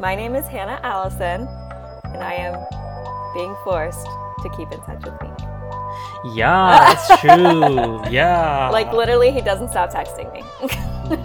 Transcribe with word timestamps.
My 0.00 0.14
name 0.14 0.36
is 0.36 0.46
Hannah 0.46 0.78
Allison, 0.84 1.48
and 2.14 2.22
I 2.22 2.34
am 2.34 2.54
being 3.34 3.56
forced 3.64 4.06
to 4.42 4.48
keep 4.56 4.70
in 4.70 4.80
touch 4.82 5.04
with 5.04 5.20
me. 5.20 5.28
Yeah, 6.34 6.94
that's 6.94 7.20
true. 7.20 8.02
Yeah. 8.10 8.68
Like, 8.70 8.92
literally, 8.92 9.32
he 9.32 9.40
doesn't 9.40 9.70
stop 9.70 9.92
texting 9.92 10.32
me. 10.32 10.42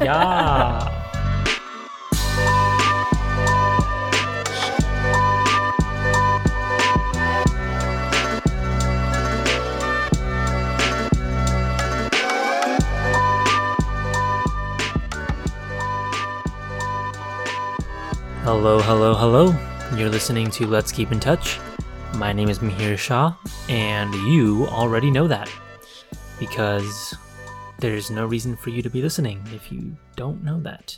yeah. 0.03 1.02
Hello, 18.63 18.79
hello, 18.79 19.13
hello. 19.13 19.99
You're 19.99 20.09
listening 20.09 20.49
to 20.51 20.65
Let's 20.65 20.89
Keep 20.89 21.11
in 21.11 21.19
Touch. 21.19 21.59
My 22.15 22.31
name 22.31 22.47
is 22.47 22.59
Mihir 22.59 22.97
Shah, 22.97 23.35
and 23.67 24.13
you 24.13 24.67
already 24.67 25.11
know 25.11 25.27
that 25.27 25.49
because 26.39 27.13
there's 27.79 28.09
no 28.09 28.25
reason 28.25 28.55
for 28.55 28.69
you 28.69 28.81
to 28.81 28.89
be 28.89 29.01
listening 29.01 29.43
if 29.53 29.69
you 29.69 29.97
don't 30.15 30.45
know 30.45 30.61
that. 30.61 30.97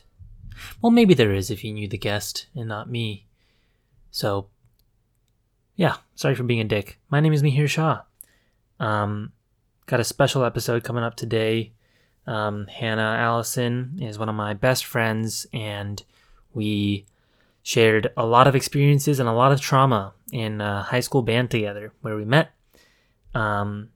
Well, 0.79 0.91
maybe 0.91 1.15
there 1.15 1.33
is 1.33 1.49
if 1.49 1.63
you 1.63 1.73
knew 1.73 1.87
the 1.87 1.97
guest 1.97 2.45
and 2.53 2.67
not 2.67 2.87
me. 2.87 3.25
So, 4.11 4.45
yeah, 5.75 5.95
sorry 6.13 6.35
for 6.35 6.43
being 6.43 6.61
a 6.61 6.65
dick. 6.65 6.99
My 7.09 7.19
name 7.19 7.33
is 7.33 7.41
Mihir 7.41 7.67
Shah. 7.67 8.01
Um, 8.79 9.31
got 9.87 9.99
a 9.99 10.03
special 10.03 10.43
episode 10.45 10.83
coming 10.83 11.03
up 11.03 11.15
today. 11.15 11.71
Um, 12.27 12.67
Hannah 12.67 13.17
Allison 13.17 13.97
is 13.99 14.19
one 14.19 14.29
of 14.29 14.35
my 14.35 14.53
best 14.53 14.85
friends, 14.85 15.47
and 15.51 16.03
we 16.53 17.07
shared 17.65 18.13
a 18.15 18.23
lot 18.23 18.45
of 18.45 18.55
experiences 18.55 19.19
and 19.19 19.27
a 19.27 19.33
lot 19.33 19.51
of 19.51 19.59
trauma 19.59 20.13
in 20.31 20.61
uh, 20.61 20.83
high 20.83 20.99
school 20.99 21.23
band 21.23 21.49
together 21.49 21.91
where 22.01 22.15
we 22.15 22.23
met. 22.23 22.51
Um, 23.33 23.89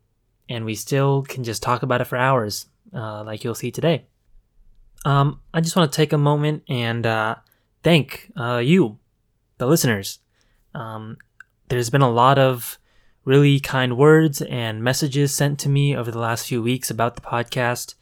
and 0.50 0.66
we 0.66 0.74
still 0.74 1.22
can 1.22 1.44
just 1.44 1.62
talk 1.62 1.84
about 1.84 2.02
it 2.02 2.06
for 2.06 2.18
hours, 2.18 2.66
uh, 2.96 3.24
like 3.24 3.44
you'll 3.44 3.54
see 3.54 3.70
today. 3.70 4.08
Um, 5.06 5.42
I 5.54 5.62
just 5.62 5.76
want 5.76 5.92
to 5.92 5.96
take 5.96 6.12
a 6.14 6.18
moment 6.18 6.64
and 6.68 7.06
uh, 7.06 7.36
thank 7.84 8.32
uh, 8.36 8.58
you, 8.58 8.98
the 9.60 9.68
listeners. 9.68 10.18
Um, 10.74 11.18
there's 11.68 11.92
been 11.92 12.02
a 12.02 12.10
lot 12.10 12.40
of 12.40 12.80
really 13.24 13.60
kind 13.60 13.96
words 13.96 14.42
and 14.42 14.84
messages 14.84 15.32
sent 15.32 15.60
to 15.60 15.70
me 15.70 15.96
over 15.96 16.10
the 16.10 16.18
last 16.18 16.48
few 16.48 16.64
weeks 16.64 16.90
about 16.90 17.18
the 17.18 17.22
podcast, 17.22 17.94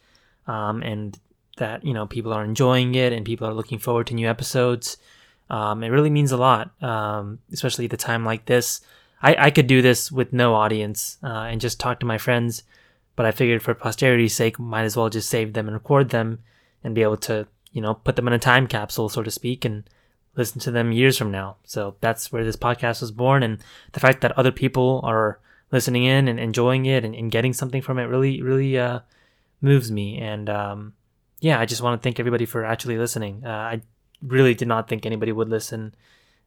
um, 0.46 0.82
and 0.82 1.18
that 1.58 1.84
you 1.84 1.92
know 1.92 2.06
people 2.06 2.32
are 2.32 2.42
enjoying 2.42 2.94
it 2.94 3.12
and 3.12 3.26
people 3.26 3.46
are 3.46 3.52
looking 3.52 3.78
forward 3.78 4.06
to 4.06 4.14
new 4.14 4.26
episodes. 4.26 4.96
Um, 5.50 5.82
it 5.82 5.88
really 5.88 6.10
means 6.10 6.32
a 6.32 6.36
lot, 6.36 6.70
um, 6.82 7.38
especially 7.52 7.86
at 7.86 7.92
a 7.92 7.96
time 7.96 8.24
like 8.24 8.44
this. 8.46 8.80
I, 9.22 9.46
I 9.46 9.50
could 9.50 9.66
do 9.66 9.82
this 9.82 10.12
with 10.12 10.32
no 10.32 10.54
audience 10.54 11.18
uh, 11.22 11.48
and 11.50 11.60
just 11.60 11.80
talk 11.80 12.00
to 12.00 12.06
my 12.06 12.18
friends, 12.18 12.62
but 13.16 13.26
I 13.26 13.32
figured 13.32 13.62
for 13.62 13.74
posterity's 13.74 14.34
sake, 14.34 14.58
might 14.58 14.84
as 14.84 14.96
well 14.96 15.08
just 15.08 15.28
save 15.28 15.52
them 15.52 15.66
and 15.66 15.74
record 15.74 16.10
them 16.10 16.40
and 16.84 16.94
be 16.94 17.02
able 17.02 17.16
to, 17.18 17.46
you 17.72 17.80
know, 17.80 17.94
put 17.94 18.16
them 18.16 18.28
in 18.28 18.34
a 18.34 18.38
time 18.38 18.66
capsule, 18.66 19.08
so 19.08 19.22
to 19.22 19.30
speak, 19.30 19.64
and 19.64 19.88
listen 20.36 20.60
to 20.60 20.70
them 20.70 20.92
years 20.92 21.18
from 21.18 21.32
now. 21.32 21.56
So 21.64 21.96
that's 22.00 22.30
where 22.30 22.44
this 22.44 22.56
podcast 22.56 23.00
was 23.00 23.10
born. 23.10 23.42
And 23.42 23.58
the 23.92 24.00
fact 24.00 24.20
that 24.20 24.38
other 24.38 24.52
people 24.52 25.00
are 25.02 25.40
listening 25.72 26.04
in 26.04 26.28
and 26.28 26.38
enjoying 26.38 26.86
it 26.86 27.04
and, 27.04 27.14
and 27.14 27.30
getting 27.30 27.52
something 27.52 27.82
from 27.82 27.98
it 27.98 28.04
really, 28.04 28.40
really 28.40 28.78
uh, 28.78 29.00
moves 29.60 29.90
me. 29.90 30.18
And 30.18 30.48
um, 30.48 30.92
yeah, 31.40 31.58
I 31.58 31.66
just 31.66 31.82
want 31.82 32.00
to 32.00 32.04
thank 32.04 32.20
everybody 32.20 32.46
for 32.46 32.64
actually 32.64 32.98
listening. 32.98 33.42
Uh, 33.44 33.50
I 33.50 33.82
really 34.22 34.54
did 34.54 34.68
not 34.68 34.88
think 34.88 35.06
anybody 35.06 35.32
would 35.32 35.48
listen. 35.48 35.94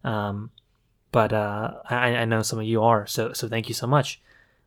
Um, 0.04 0.52
but 1.12 1.34
uh, 1.34 1.74
I, 1.90 2.16
I, 2.16 2.26
know 2.26 2.42
some 2.42 2.60
of 2.60 2.66
you 2.66 2.82
are, 2.84 3.06
so 3.06 3.34
so 3.34 3.48
thank 3.48 3.68
you 3.68 3.76
so 3.76 3.86
much. 3.86 4.22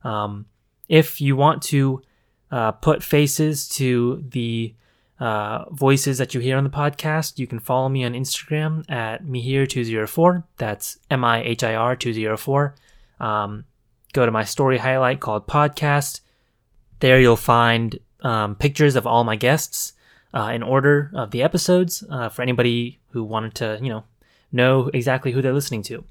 Um, 0.05 0.47
if 0.89 1.21
you 1.21 1.37
want 1.37 1.63
to 1.65 2.03
uh, 2.51 2.73
put 2.73 3.03
faces 3.03 3.69
to 3.71 4.23
the 4.29 4.75
uh, 5.19 5.65
voices 5.71 6.19
that 6.19 6.35
you 6.35 6.41
hear 6.41 6.57
on 6.57 6.65
the 6.65 6.71
podcast, 6.71 7.39
you 7.39 7.47
can 7.47 7.59
follow 7.59 7.89
me 7.89 8.05
on 8.05 8.13
Instagram 8.13 8.89
at 8.91 9.25
mihir204. 9.25 10.45
That's 10.59 10.99
M 11.11 11.25
I 11.25 11.43
H 11.43 11.65
I 11.65 11.75
R 11.75 11.97
204. 11.97 12.75
Um, 13.21 13.65
go 14.13 14.27
to 14.27 14.33
my 14.33 14.45
story 14.45 14.79
highlight 14.79 15.21
called 15.21 15.47
podcast. 15.47 16.21
There 17.01 17.19
you'll 17.19 17.37
find 17.37 17.99
um, 18.21 18.55
pictures 18.55 18.97
of 18.97 19.07
all 19.07 19.25
my 19.25 19.37
guests 19.37 19.94
uh, 20.35 20.51
in 20.53 20.63
order 20.63 21.11
of 21.15 21.31
the 21.31 21.43
episodes 21.43 22.03
uh, 22.11 22.29
for 22.29 22.43
anybody 22.43 23.01
who 23.11 23.23
wanted 23.23 23.55
to, 23.55 23.79
you 23.81 23.89
know, 23.89 24.05
know 24.51 24.91
exactly 24.93 25.33
who 25.33 25.41
they're 25.41 25.53
listening 25.53 25.83
to. 25.83 26.05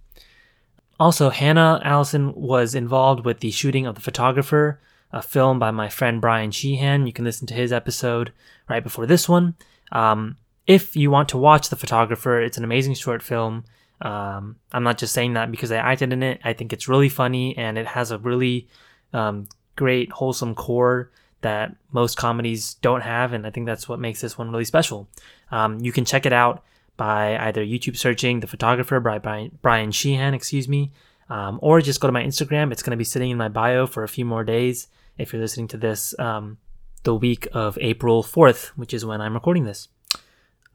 Also, 1.00 1.30
Hannah 1.30 1.82
Allison 1.84 2.34
was 2.34 2.74
involved 2.74 3.26
with 3.26 3.42
the 3.42 3.52
shooting 3.52 3.86
of 3.86 3.96
The 3.96 4.02
Photographer, 4.02 4.80
a 5.12 5.22
film 5.22 5.60
by 5.60 5.72
my 5.72 5.90
friend 5.90 6.22
Brian 6.22 6.52
Sheehan. 6.52 7.06
You 7.06 7.14
can 7.14 7.26
listen 7.26 7.46
to 7.48 7.54
his 7.54 7.74
episode 7.74 8.32
right 8.70 8.84
before 8.84 9.06
this 9.06 9.28
one. 9.28 9.56
Um, 9.92 10.38
if 10.66 10.96
you 10.96 11.12
want 11.12 11.30
to 11.30 11.38
watch 11.38 11.70
The 11.70 11.76
Photographer, 11.76 12.42
it's 12.42 12.58
an 12.58 12.64
amazing 12.64 12.94
short 12.94 13.22
film. 13.22 13.66
Um, 14.02 14.58
I'm 14.72 14.84
not 14.84 14.98
just 14.98 15.14
saying 15.14 15.34
that 15.34 15.52
because 15.52 15.72
I 15.72 15.78
acted 15.78 16.14
in 16.14 16.24
it. 16.24 16.40
I 16.44 16.54
think 16.54 16.72
it's 16.72 16.88
really 16.88 17.10
funny 17.10 17.58
and 17.58 17.78
it 17.78 17.88
has 17.88 18.12
a 18.12 18.18
really 18.18 18.68
um, 19.12 19.48
great, 19.76 20.12
wholesome 20.12 20.56
core 20.56 21.12
that 21.44 21.76
most 21.92 22.18
comedies 22.18 22.74
don't 22.76 23.02
have, 23.02 23.32
and 23.32 23.46
I 23.46 23.52
think 23.52 23.66
that's 23.66 23.88
what 23.88 24.00
makes 24.00 24.22
this 24.22 24.38
one 24.38 24.52
really 24.52 24.66
special. 24.66 25.08
Um, 25.52 25.80
you 25.80 25.92
can 25.92 26.06
check 26.06 26.26
it 26.26 26.34
out 26.34 26.64
by 26.98 27.38
either 27.38 27.64
YouTube 27.64 27.98
searching 27.98 28.40
The 28.40 28.48
Photographer 28.48 29.00
by 29.00 29.20
Brian, 29.20 29.58
Brian 29.62 29.92
Sheehan, 29.92 30.34
excuse 30.34 30.68
me, 30.68 30.92
um, 31.30 31.60
or 31.62 31.82
just 31.82 32.00
go 32.00 32.08
to 32.08 32.12
my 32.12 32.24
Instagram. 32.24 32.72
It's 32.72 32.84
going 32.84 32.92
to 32.92 32.98
be 32.98 33.04
sitting 33.04 33.32
in 33.32 33.38
my 33.38 33.50
bio 33.50 33.88
for 33.88 34.04
a 34.04 34.10
few 34.10 34.26
more 34.26 34.44
days 34.44 34.88
if 35.18 35.32
you're 35.32 35.42
listening 35.42 35.68
to 35.70 35.78
this 35.78 36.18
um, 36.20 36.58
the 37.04 37.16
week 37.16 37.48
of 37.54 37.78
April 37.82 38.24
4th, 38.24 38.68
which 38.70 38.94
is 38.94 39.06
when 39.06 39.22
I'm 39.22 39.34
recording 39.34 39.66
this. 39.66 39.88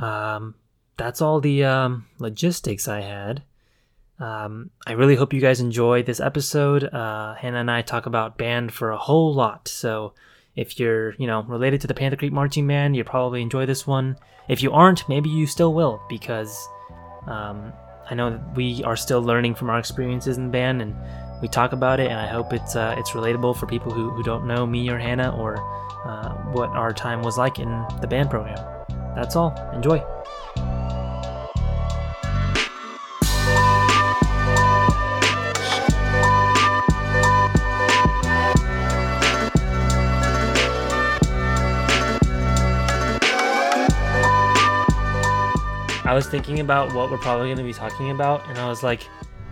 Um, 0.01 0.55
that's 0.97 1.23
all 1.23 1.41
the 1.41 1.65
um, 1.65 2.07
logistics 2.19 2.89
I 2.89 3.01
had. 3.01 3.43
Um, 4.21 4.71
I 4.87 4.93
really 4.93 5.15
hope 5.15 5.33
you 5.33 5.41
guys 5.41 5.61
enjoy 5.61 6.03
this 6.03 6.21
episode. 6.21 6.85
Uh, 6.85 7.35
Hannah 7.35 7.61
and 7.61 7.71
I 7.71 7.83
talk 7.83 8.07
about 8.07 8.37
band 8.37 8.73
for 8.73 8.91
a 8.91 8.99
whole 8.99 9.33
lot, 9.33 9.69
so 9.69 10.15
if 10.59 10.79
you're, 10.81 11.15
you 11.19 11.27
know, 11.29 11.43
related 11.45 11.81
to 11.83 11.87
the 11.87 11.95
Panther 11.95 12.17
Creek 12.17 12.33
Marching 12.33 12.67
Band, 12.67 12.97
you'll 12.97 13.07
probably 13.07 13.41
enjoy 13.41 13.65
this 13.65 13.87
one. 13.87 14.17
If 14.49 14.61
you 14.61 14.73
aren't, 14.73 15.09
maybe 15.09 15.31
you 15.31 15.47
still 15.47 15.73
will, 15.73 16.03
because 16.09 16.69
um, 17.29 17.73
I 18.11 18.15
know 18.15 18.31
that 18.31 18.57
we 18.57 18.83
are 18.83 18.97
still 18.97 19.23
learning 19.23 19.55
from 19.55 19.71
our 19.71 19.79
experiences 19.79 20.37
in 20.37 20.47
the 20.47 20.51
band, 20.51 20.83
and 20.83 20.97
we 21.41 21.47
talk 21.47 21.73
about 21.73 22.01
it. 22.01 22.11
And 22.11 22.19
I 22.19 22.27
hope 22.27 22.53
it's 22.53 22.75
uh, 22.75 22.97
it's 22.99 23.11
relatable 23.11 23.57
for 23.57 23.67
people 23.67 23.93
who, 23.93 24.11
who 24.11 24.25
don't 24.25 24.49
know 24.49 24.67
me 24.67 24.91
or 24.91 24.99
Hannah 24.99 25.31
or 25.37 25.59
uh, 26.05 26.35
what 26.53 26.71
our 26.71 26.93
time 26.93 27.23
was 27.23 27.39
like 27.39 27.61
in 27.61 27.71
the 28.01 28.09
band 28.09 28.29
program. 28.29 28.59
That's 29.15 29.37
all. 29.37 29.55
Enjoy. 29.75 30.05
I 46.09 46.15
was 46.15 46.27
thinking 46.27 46.61
about 46.61 46.95
what 46.95 47.11
we're 47.11 47.19
probably 47.19 47.49
going 47.49 47.59
to 47.59 47.65
be 47.65 47.75
talking 47.75 48.11
about, 48.11 48.49
and 48.49 48.57
I 48.57 48.67
was 48.67 48.83
like, 48.83 49.07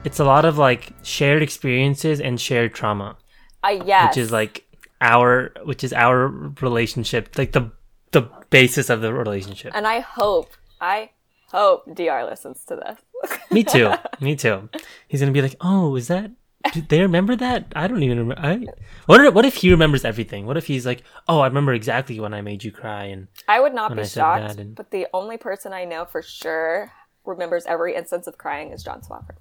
it's 0.04 0.20
a 0.20 0.24
lot 0.24 0.46
of 0.46 0.56
like 0.56 0.94
shared 1.02 1.42
experiences 1.42 2.18
and 2.18 2.40
shared 2.40 2.74
trauma. 2.74 3.18
Uh, 3.62 3.78
yes. 3.84 4.16
Which 4.16 4.22
is 4.22 4.32
like 4.32 4.64
our, 5.02 5.52
which 5.64 5.84
is 5.84 5.92
our 5.92 6.28
relationship, 6.62 7.36
like 7.36 7.52
the 7.52 7.72
the 8.12 8.22
basis 8.48 8.88
of 8.88 9.02
the 9.02 9.12
relationship. 9.12 9.72
And 9.74 9.86
I 9.86 10.00
hope, 10.00 10.56
I 10.80 11.10
hope 11.48 11.94
Dr 11.94 12.24
listens 12.24 12.64
to 12.64 12.76
this. 12.76 13.40
Me 13.50 13.62
too. 13.62 13.92
Me 14.22 14.34
too. 14.34 14.70
He's 15.08 15.20
gonna 15.20 15.32
be 15.32 15.42
like, 15.42 15.56
oh, 15.60 15.94
is 15.94 16.08
that 16.08 16.30
do 16.72 16.82
they 16.82 17.00
remember 17.00 17.36
that? 17.36 17.72
I 17.74 17.86
don't 17.86 18.02
even 18.02 18.18
remember. 18.18 18.42
I, 18.42 18.66
what, 19.06 19.24
if, 19.24 19.34
what 19.34 19.44
if 19.44 19.56
he 19.56 19.70
remembers 19.70 20.04
everything? 20.04 20.46
What 20.46 20.56
if 20.56 20.66
he's 20.66 20.86
like, 20.86 21.02
oh, 21.28 21.40
I 21.40 21.46
remember 21.46 21.72
exactly 21.72 22.20
when 22.20 22.34
I 22.34 22.40
made 22.40 22.64
you 22.64 22.72
cry 22.72 23.04
and 23.04 23.28
I 23.48 23.60
would 23.60 23.74
not 23.74 23.94
be 23.94 24.04
shocked. 24.04 24.58
And... 24.58 24.74
But 24.74 24.90
the 24.90 25.06
only 25.12 25.36
person 25.36 25.72
I 25.72 25.84
know 25.84 26.04
for 26.04 26.22
sure 26.22 26.92
remembers 27.24 27.66
every 27.66 27.94
instance 27.94 28.26
of 28.26 28.38
crying 28.38 28.72
is 28.72 28.82
John 28.82 29.00
Swafford. 29.00 29.36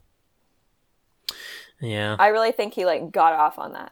Yeah, 1.80 2.16
I 2.20 2.28
really 2.28 2.52
think 2.52 2.74
he 2.74 2.86
like 2.86 3.12
got 3.12 3.34
off 3.34 3.60
on 3.60 3.74
that. 3.74 3.92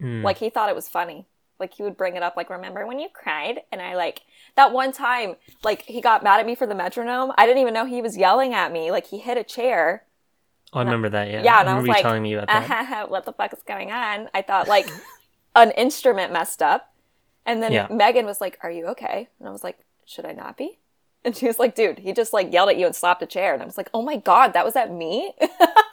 Mm. 0.00 0.22
Like 0.22 0.38
he 0.38 0.50
thought 0.50 0.68
it 0.68 0.74
was 0.74 0.88
funny. 0.88 1.26
Like 1.58 1.74
he 1.74 1.82
would 1.82 1.96
bring 1.96 2.16
it 2.16 2.22
up, 2.22 2.36
like 2.36 2.50
remember 2.50 2.86
when 2.86 2.98
you 2.98 3.08
cried? 3.12 3.60
And 3.70 3.82
I 3.82 3.94
like 3.94 4.22
that 4.56 4.72
one 4.72 4.92
time, 4.92 5.36
like 5.62 5.82
he 5.82 6.00
got 6.00 6.24
mad 6.24 6.40
at 6.40 6.46
me 6.46 6.54
for 6.54 6.66
the 6.66 6.74
metronome. 6.74 7.32
I 7.36 7.46
didn't 7.46 7.60
even 7.60 7.74
know 7.74 7.84
he 7.84 8.02
was 8.02 8.16
yelling 8.16 8.54
at 8.54 8.72
me. 8.72 8.90
Like 8.90 9.06
he 9.06 9.18
hit 9.18 9.36
a 9.36 9.44
chair 9.44 10.04
Oh, 10.72 10.80
I 10.80 10.84
remember 10.84 11.08
that. 11.08 11.28
Yeah. 11.30 11.42
Yeah, 11.42 11.60
and 11.60 11.68
I, 11.68 11.72
I 11.72 11.78
was 11.78 11.88
like, 11.88 12.02
telling 12.02 12.22
me 12.22 12.34
about 12.34 12.68
that. 12.68 13.10
what 13.10 13.24
the 13.24 13.32
fuck 13.32 13.52
is 13.52 13.62
going 13.66 13.90
on? 13.90 14.28
I 14.32 14.42
thought 14.42 14.68
like 14.68 14.88
an 15.56 15.72
instrument 15.72 16.32
messed 16.32 16.62
up, 16.62 16.92
and 17.44 17.62
then 17.62 17.72
yeah. 17.72 17.88
Megan 17.90 18.26
was 18.26 18.40
like, 18.40 18.58
"Are 18.62 18.70
you 18.70 18.86
okay?" 18.88 19.28
And 19.38 19.48
I 19.48 19.52
was 19.52 19.64
like, 19.64 19.78
"Should 20.06 20.26
I 20.26 20.32
not 20.32 20.56
be?" 20.56 20.78
And 21.24 21.36
she 21.36 21.46
was 21.46 21.58
like, 21.58 21.74
dude, 21.74 21.98
he 21.98 22.12
just 22.12 22.32
like 22.32 22.52
yelled 22.52 22.70
at 22.70 22.78
you 22.78 22.86
and 22.86 22.94
slapped 22.94 23.22
a 23.22 23.26
chair. 23.26 23.52
And 23.52 23.62
I 23.62 23.66
was 23.66 23.76
like, 23.76 23.90
oh 23.92 24.02
my 24.02 24.16
God, 24.16 24.54
that 24.54 24.64
was 24.64 24.74
at 24.74 24.90
me? 24.90 25.34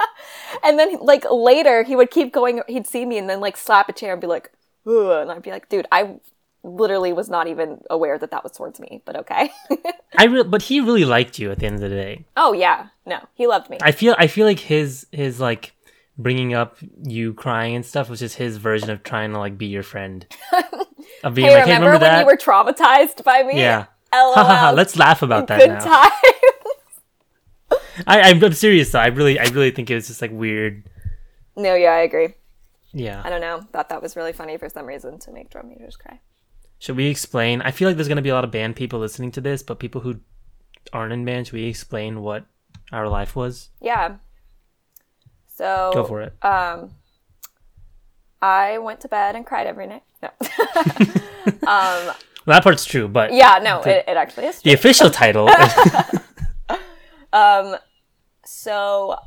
and 0.64 0.80
then 0.80 0.98
like 1.02 1.26
later 1.30 1.84
he 1.84 1.96
would 1.96 2.12
keep 2.12 2.32
going, 2.32 2.62
he'd 2.68 2.88
see 2.88 3.06
me 3.06 3.18
and 3.18 3.30
then 3.30 3.42
like 3.42 3.58
slap 3.58 3.90
a 3.90 3.94
chair 3.94 4.14
and 4.14 4.22
be 4.22 4.28
like, 4.28 4.52
Ugh. 4.86 5.22
and 5.22 5.32
I'd 5.32 5.42
be 5.42 5.52
like, 5.52 5.68
dude, 5.68 5.88
I 5.92 6.16
literally 6.68 7.14
was 7.14 7.30
not 7.30 7.48
even 7.48 7.81
aware 7.90 8.18
that 8.19 8.31
that 8.31 8.44
was 8.44 8.52
towards 8.52 8.80
me, 8.80 9.02
but 9.06 9.16
okay. 9.16 9.52
I 10.18 10.25
re- 10.25 10.44
but 10.44 10.64
he 10.64 10.80
really 10.80 11.06
liked 11.06 11.40
you 11.40 11.52
at 11.52 11.60
the 11.60 11.66
end 11.66 11.75
of 11.75 11.81
the 11.81 11.90
day. 11.90 12.25
Oh 12.36 12.54
yeah, 12.54 12.88
no, 13.06 13.19
he 13.34 13.48
loved 13.48 13.69
me. 13.69 13.78
I 13.81 13.92
feel 13.92 14.16
I 14.18 14.28
feel 14.28 14.46
like 14.46 14.60
his 14.60 15.08
his 15.12 15.40
like 15.40 15.74
bringing 16.18 16.54
up 16.54 16.78
you 17.04 17.34
crying 17.34 17.75
and 17.75 17.86
stuff 17.86 18.10
was 18.10 18.19
just 18.19 18.36
his 18.36 18.58
version 18.58 18.90
of 18.90 19.04
trying 19.04 19.31
to 19.31 19.40
like 19.40 19.58
be 19.58 19.68
your 19.68 19.84
friend. 19.84 20.25
Of 21.24 21.34
being 21.34 21.48
hey, 21.48 21.56
like, 21.56 21.64
remember, 21.64 21.88
hey, 21.88 21.94
remember 21.94 22.06
when 22.06 22.12
that? 22.12 22.19
you 22.19 22.25
were 22.28 22.38
traumatized 22.38 23.24
by 23.24 23.42
me? 23.42 23.60
Yeah. 23.60 23.86
LOL. 24.14 24.74
Let's 24.74 24.96
laugh 24.98 25.24
about 25.24 25.48
that 25.48 25.60
Good 25.60 25.69
now. 25.69 25.80
Times. 25.80 26.14
I, 28.08 28.22
I'm, 28.22 28.44
I'm 28.44 28.54
serious 28.54 28.92
though. 28.92 29.00
I 29.00 29.08
really, 29.08 29.40
I 29.40 29.46
really 29.46 29.72
think 29.72 29.90
it 29.90 29.96
was 29.96 30.08
just 30.08 30.22
like 30.22 30.31
weird. 30.31 30.84
No, 31.56 31.74
yeah, 31.74 31.92
I 31.92 32.02
agree. 32.02 32.36
Yeah. 32.94 33.22
I 33.24 33.30
don't 33.30 33.42
know. 33.42 33.62
Thought 33.72 33.90
that 33.90 34.02
was 34.02 34.16
really 34.16 34.34
funny 34.34 34.58
for 34.58 34.69
some 34.69 34.86
reason 34.86 35.18
to 35.19 35.31
make 35.31 35.50
drum 35.50 35.69
majors 35.69 35.96
cry. 35.96 36.19
Should 36.80 36.96
we 36.96 37.08
explain? 37.08 37.62
I 37.62 37.72
feel 37.72 37.88
like 37.88 37.98
there's 37.98 38.08
gonna 38.08 38.22
be 38.22 38.30
a 38.30 38.34
lot 38.34 38.44
of 38.44 38.52
band 38.52 38.76
people 38.76 39.00
listening 39.00 39.32
to 39.32 39.42
this, 39.42 39.64
but 39.64 39.80
people 39.80 40.02
who 40.02 40.20
aren't 40.94 41.14
in 41.14 41.26
band, 41.26 41.48
should 41.48 41.54
we 41.54 41.66
explain 41.66 42.22
what 42.22 42.46
our 42.92 43.08
life 43.08 43.36
was? 43.36 43.70
Yeah. 43.82 44.18
So 45.48 45.92
go 45.94 46.04
for 46.04 46.22
it. 46.22 46.34
Um, 46.44 46.92
I 48.42 48.78
went 48.78 49.02
to 49.02 49.08
bed 49.08 49.36
and 49.36 49.46
cried 49.46 49.68
every 49.68 49.88
night. 49.88 50.04
No. 50.22 50.30
um, 51.68 52.14
well, 52.48 52.56
that 52.56 52.64
part's 52.64 52.86
true, 52.86 53.08
but 53.08 53.34
yeah, 53.34 53.60
no, 53.62 53.82
the, 53.84 54.00
it, 54.00 54.06
it 54.08 54.18
actually 54.18 54.46
is. 54.46 54.62
True. 54.62 54.70
The 54.70 54.74
official 54.76 55.10
title. 55.10 55.50
um, 57.34 57.76
so 58.46 59.18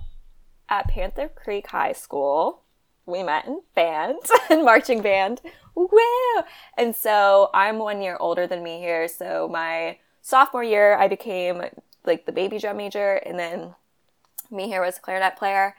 at 0.68 0.88
Panther 0.88 1.28
Creek 1.28 1.66
High 1.66 1.92
School, 1.92 2.62
we 3.06 3.22
met 3.22 3.46
in 3.46 3.62
band, 3.74 4.18
in 4.50 4.64
marching 4.64 5.02
band. 5.02 5.40
Woo! 5.74 5.88
And 6.76 6.94
so 6.94 7.50
I'm 7.54 7.78
one 7.78 8.02
year 8.02 8.16
older 8.20 8.46
than 8.46 8.64
Mihir. 8.64 9.08
So 9.08 9.48
my 9.50 9.98
sophomore 10.22 10.64
year, 10.64 10.96
I 10.96 11.08
became 11.08 11.62
like 12.04 12.26
the 12.26 12.32
baby 12.32 12.58
drum 12.58 12.76
major, 12.76 13.14
and 13.14 13.38
then 13.38 13.74
Mihir 14.50 14.84
was 14.84 14.98
a 14.98 15.00
clarinet 15.00 15.36
player. 15.36 15.76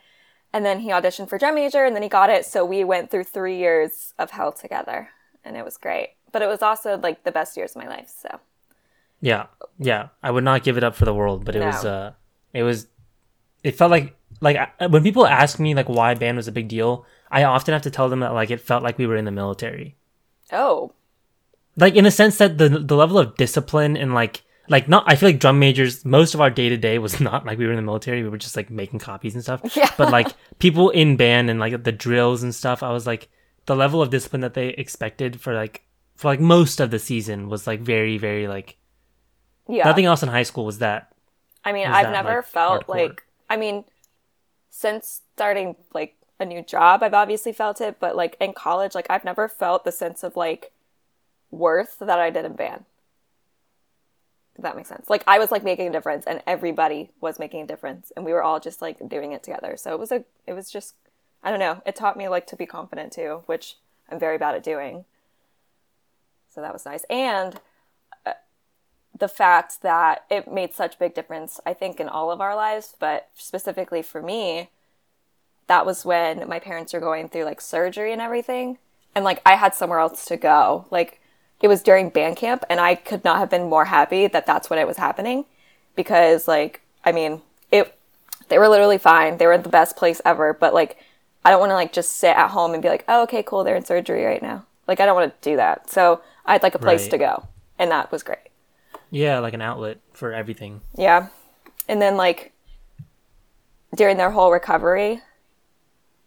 And 0.53 0.65
then 0.65 0.81
he 0.81 0.89
auditioned 0.89 1.29
for 1.29 1.37
drum 1.37 1.55
major, 1.55 1.85
and 1.85 1.95
then 1.95 2.03
he 2.03 2.09
got 2.09 2.29
it. 2.29 2.45
So 2.45 2.65
we 2.65 2.83
went 2.83 3.09
through 3.09 3.23
three 3.25 3.57
years 3.57 4.13
of 4.19 4.31
hell 4.31 4.51
together, 4.51 5.09
and 5.45 5.55
it 5.55 5.63
was 5.63 5.77
great 5.77 6.11
but 6.31 6.41
it 6.41 6.47
was 6.47 6.61
also 6.61 6.97
like 6.97 7.23
the 7.23 7.31
best 7.31 7.57
years 7.57 7.75
of 7.75 7.83
my 7.83 7.87
life. 7.87 8.11
So 8.21 8.39
yeah, 9.19 9.47
yeah, 9.77 10.09
I 10.23 10.31
would 10.31 10.43
not 10.43 10.63
give 10.63 10.77
it 10.77 10.83
up 10.83 10.95
for 10.95 11.05
the 11.05 11.13
world, 11.13 11.45
but 11.45 11.55
it 11.55 11.59
no. 11.59 11.67
was 11.67 11.85
uh, 11.85 12.13
it 12.53 12.63
was, 12.63 12.87
it 13.63 13.75
felt 13.75 13.91
like 13.91 14.15
like 14.41 14.57
when 14.89 15.03
people 15.03 15.25
ask 15.25 15.59
me 15.59 15.73
like 15.73 15.87
why 15.87 16.13
band 16.15 16.37
was 16.37 16.47
a 16.47 16.51
big 16.51 16.67
deal, 16.67 17.05
I 17.29 17.43
often 17.43 17.73
have 17.73 17.83
to 17.83 17.91
tell 17.91 18.09
them 18.09 18.19
that 18.19 18.33
like 18.33 18.51
it 18.51 18.59
felt 18.59 18.83
like 18.83 18.97
we 18.97 19.07
were 19.07 19.15
in 19.15 19.25
the 19.25 19.31
military. 19.31 19.95
Oh. 20.51 20.91
Like 21.77 21.95
in 21.95 22.05
a 22.05 22.11
sense 22.11 22.37
that 22.39 22.57
the 22.57 22.67
the 22.67 22.95
level 22.95 23.17
of 23.17 23.37
discipline 23.37 23.95
and 23.95 24.13
like 24.13 24.41
like 24.67 24.89
not 24.89 25.03
I 25.07 25.15
feel 25.15 25.29
like 25.29 25.39
drum 25.39 25.59
majors 25.59 26.03
most 26.03 26.33
of 26.33 26.41
our 26.41 26.49
day 26.49 26.69
to 26.69 26.77
day 26.77 26.97
was 26.99 27.19
not 27.21 27.45
like 27.45 27.57
we 27.57 27.65
were 27.65 27.71
in 27.71 27.77
the 27.77 27.83
military 27.83 28.23
we 28.23 28.29
were 28.29 28.37
just 28.37 28.57
like 28.57 28.69
making 28.69 28.99
copies 28.99 29.35
and 29.35 29.43
stuff 29.43 29.61
yeah. 29.75 29.91
but 29.97 30.11
like 30.11 30.27
people 30.59 30.89
in 30.89 31.15
band 31.15 31.49
and 31.49 31.59
like 31.59 31.83
the 31.83 31.91
drills 31.91 32.43
and 32.43 32.53
stuff 32.53 32.83
I 32.83 32.91
was 32.91 33.07
like 33.07 33.29
the 33.67 33.75
level 33.75 34.01
of 34.01 34.09
discipline 34.09 34.41
that 34.41 34.53
they 34.53 34.69
expected 34.69 35.39
for 35.39 35.53
like 35.53 35.85
for 36.15 36.27
like 36.27 36.39
most 36.39 36.79
of 36.79 36.91
the 36.91 36.99
season 36.99 37.49
was 37.49 37.67
like 37.67 37.79
very 37.79 38.17
very 38.17 38.47
like 38.47 38.77
yeah 39.67 39.85
nothing 39.85 40.05
else 40.05 40.23
in 40.23 40.29
high 40.29 40.43
school 40.43 40.65
was 40.65 40.79
that 40.79 41.11
i 41.63 41.71
mean 41.71 41.87
i've 41.87 42.05
that, 42.05 42.11
never 42.11 42.37
like, 42.37 42.45
felt 42.45 42.85
hardcore. 42.85 43.07
like 43.07 43.23
i 43.49 43.57
mean 43.57 43.83
since 44.71 45.21
starting 45.33 45.75
like 45.93 46.15
a 46.39 46.45
new 46.45 46.63
job 46.63 47.03
i've 47.03 47.13
obviously 47.13 47.53
felt 47.53 47.79
it 47.79 47.97
but 47.99 48.15
like 48.15 48.35
in 48.39 48.51
college 48.51 48.95
like 48.95 49.05
i've 49.11 49.23
never 49.23 49.47
felt 49.47 49.83
the 49.83 49.91
sense 49.91 50.23
of 50.23 50.35
like 50.35 50.71
worth 51.51 51.99
that 51.99 52.17
i 52.17 52.31
did 52.31 52.45
in 52.45 52.53
band 52.53 52.85
if 54.55 54.63
that 54.63 54.75
makes 54.75 54.89
sense. 54.89 55.09
Like 55.09 55.23
i 55.27 55.39
was 55.39 55.51
like 55.51 55.63
making 55.63 55.87
a 55.87 55.91
difference 55.91 56.25
and 56.25 56.41
everybody 56.45 57.09
was 57.19 57.39
making 57.39 57.61
a 57.61 57.67
difference 57.67 58.11
and 58.15 58.25
we 58.25 58.33
were 58.33 58.43
all 58.43 58.59
just 58.59 58.81
like 58.81 58.97
doing 59.07 59.31
it 59.31 59.43
together. 59.43 59.75
So 59.77 59.93
it 59.93 59.99
was 59.99 60.11
a 60.11 60.23
it 60.45 60.53
was 60.53 60.69
just 60.69 60.95
i 61.43 61.49
don't 61.49 61.59
know. 61.59 61.81
It 61.85 61.95
taught 61.95 62.17
me 62.17 62.27
like 62.27 62.47
to 62.47 62.55
be 62.55 62.65
confident 62.65 63.11
too 63.11 63.43
which 63.45 63.77
i'm 64.09 64.19
very 64.19 64.37
bad 64.37 64.55
at 64.55 64.63
doing. 64.63 65.05
So 66.53 66.61
that 66.61 66.73
was 66.73 66.85
nice. 66.85 67.03
And 67.09 67.59
the 69.21 69.27
fact 69.27 69.83
that 69.83 70.25
it 70.31 70.51
made 70.51 70.73
such 70.73 70.97
big 70.97 71.13
difference, 71.13 71.59
I 71.63 71.73
think, 71.73 71.99
in 71.99 72.09
all 72.09 72.31
of 72.31 72.41
our 72.41 72.55
lives, 72.55 72.95
but 72.99 73.29
specifically 73.35 74.01
for 74.01 74.19
me, 74.19 74.71
that 75.67 75.85
was 75.85 76.03
when 76.03 76.49
my 76.49 76.57
parents 76.57 76.91
were 76.91 76.99
going 76.99 77.29
through 77.29 77.45
like 77.45 77.61
surgery 77.61 78.11
and 78.11 78.19
everything. 78.19 78.79
And 79.13 79.23
like 79.23 79.39
I 79.45 79.55
had 79.55 79.75
somewhere 79.75 79.99
else 79.99 80.25
to 80.25 80.37
go. 80.37 80.87
Like 80.89 81.21
it 81.61 81.67
was 81.67 81.83
during 81.83 82.09
band 82.09 82.35
camp, 82.35 82.65
and 82.67 82.79
I 82.79 82.95
could 82.95 83.23
not 83.23 83.37
have 83.37 83.51
been 83.51 83.69
more 83.69 83.85
happy 83.85 84.25
that 84.25 84.47
that's 84.47 84.71
when 84.71 84.79
it 84.79 84.87
was 84.87 84.97
happening 84.97 85.45
because, 85.95 86.47
like, 86.47 86.81
I 87.05 87.11
mean, 87.11 87.43
it, 87.71 87.95
they 88.49 88.57
were 88.57 88.67
literally 88.67 88.97
fine. 88.97 89.37
They 89.37 89.45
were 89.45 89.53
in 89.53 89.61
the 89.61 89.69
best 89.69 89.95
place 89.95 90.19
ever, 90.25 90.51
but 90.51 90.73
like, 90.73 90.97
I 91.45 91.51
don't 91.51 91.59
want 91.59 91.69
to 91.69 91.75
like 91.75 91.93
just 91.93 92.17
sit 92.17 92.35
at 92.35 92.49
home 92.49 92.73
and 92.73 92.81
be 92.81 92.89
like, 92.89 93.05
oh, 93.07 93.21
okay, 93.23 93.43
cool, 93.43 93.63
they're 93.63 93.75
in 93.75 93.85
surgery 93.85 94.25
right 94.25 94.41
now. 94.41 94.65
Like, 94.87 94.99
I 94.99 95.05
don't 95.05 95.15
want 95.15 95.39
to 95.39 95.49
do 95.49 95.57
that. 95.57 95.91
So 95.91 96.21
I 96.43 96.53
had 96.53 96.63
like 96.63 96.73
a 96.73 96.79
place 96.79 97.03
right. 97.03 97.11
to 97.11 97.17
go, 97.19 97.47
and 97.77 97.91
that 97.91 98.11
was 98.11 98.23
great. 98.23 98.50
Yeah, 99.11 99.39
like 99.39 99.53
an 99.53 99.61
outlet 99.61 99.99
for 100.13 100.33
everything. 100.33 100.81
Yeah, 100.97 101.27
and 101.87 102.01
then 102.01 102.15
like 102.15 102.53
during 103.95 104.17
their 104.17 104.31
whole 104.31 104.51
recovery, 104.51 105.21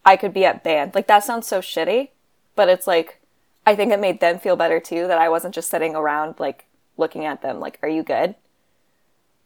I 0.05 0.17
could 0.17 0.35
be 0.35 0.45
at 0.45 0.63
band. 0.63 0.95
Like 0.95 1.07
that 1.07 1.25
sounds 1.25 1.47
so 1.47 1.61
shitty, 1.61 2.11
but 2.55 2.69
it's 2.69 2.87
like 2.87 3.21
I 3.67 3.75
think 3.75 3.91
it 3.91 3.99
made 3.99 4.21
them 4.21 4.39
feel 4.39 4.55
better 4.55 4.79
too 4.79 5.07
that 5.09 5.19
I 5.19 5.31
wasn't 5.31 5.55
just 5.55 5.71
sitting 5.71 5.97
around 5.97 6.39
like 6.39 6.67
looking 6.99 7.25
at 7.25 7.41
them 7.41 7.59
like, 7.59 7.79
"Are 7.83 7.89
you 7.89 8.03
good?" 8.03 8.35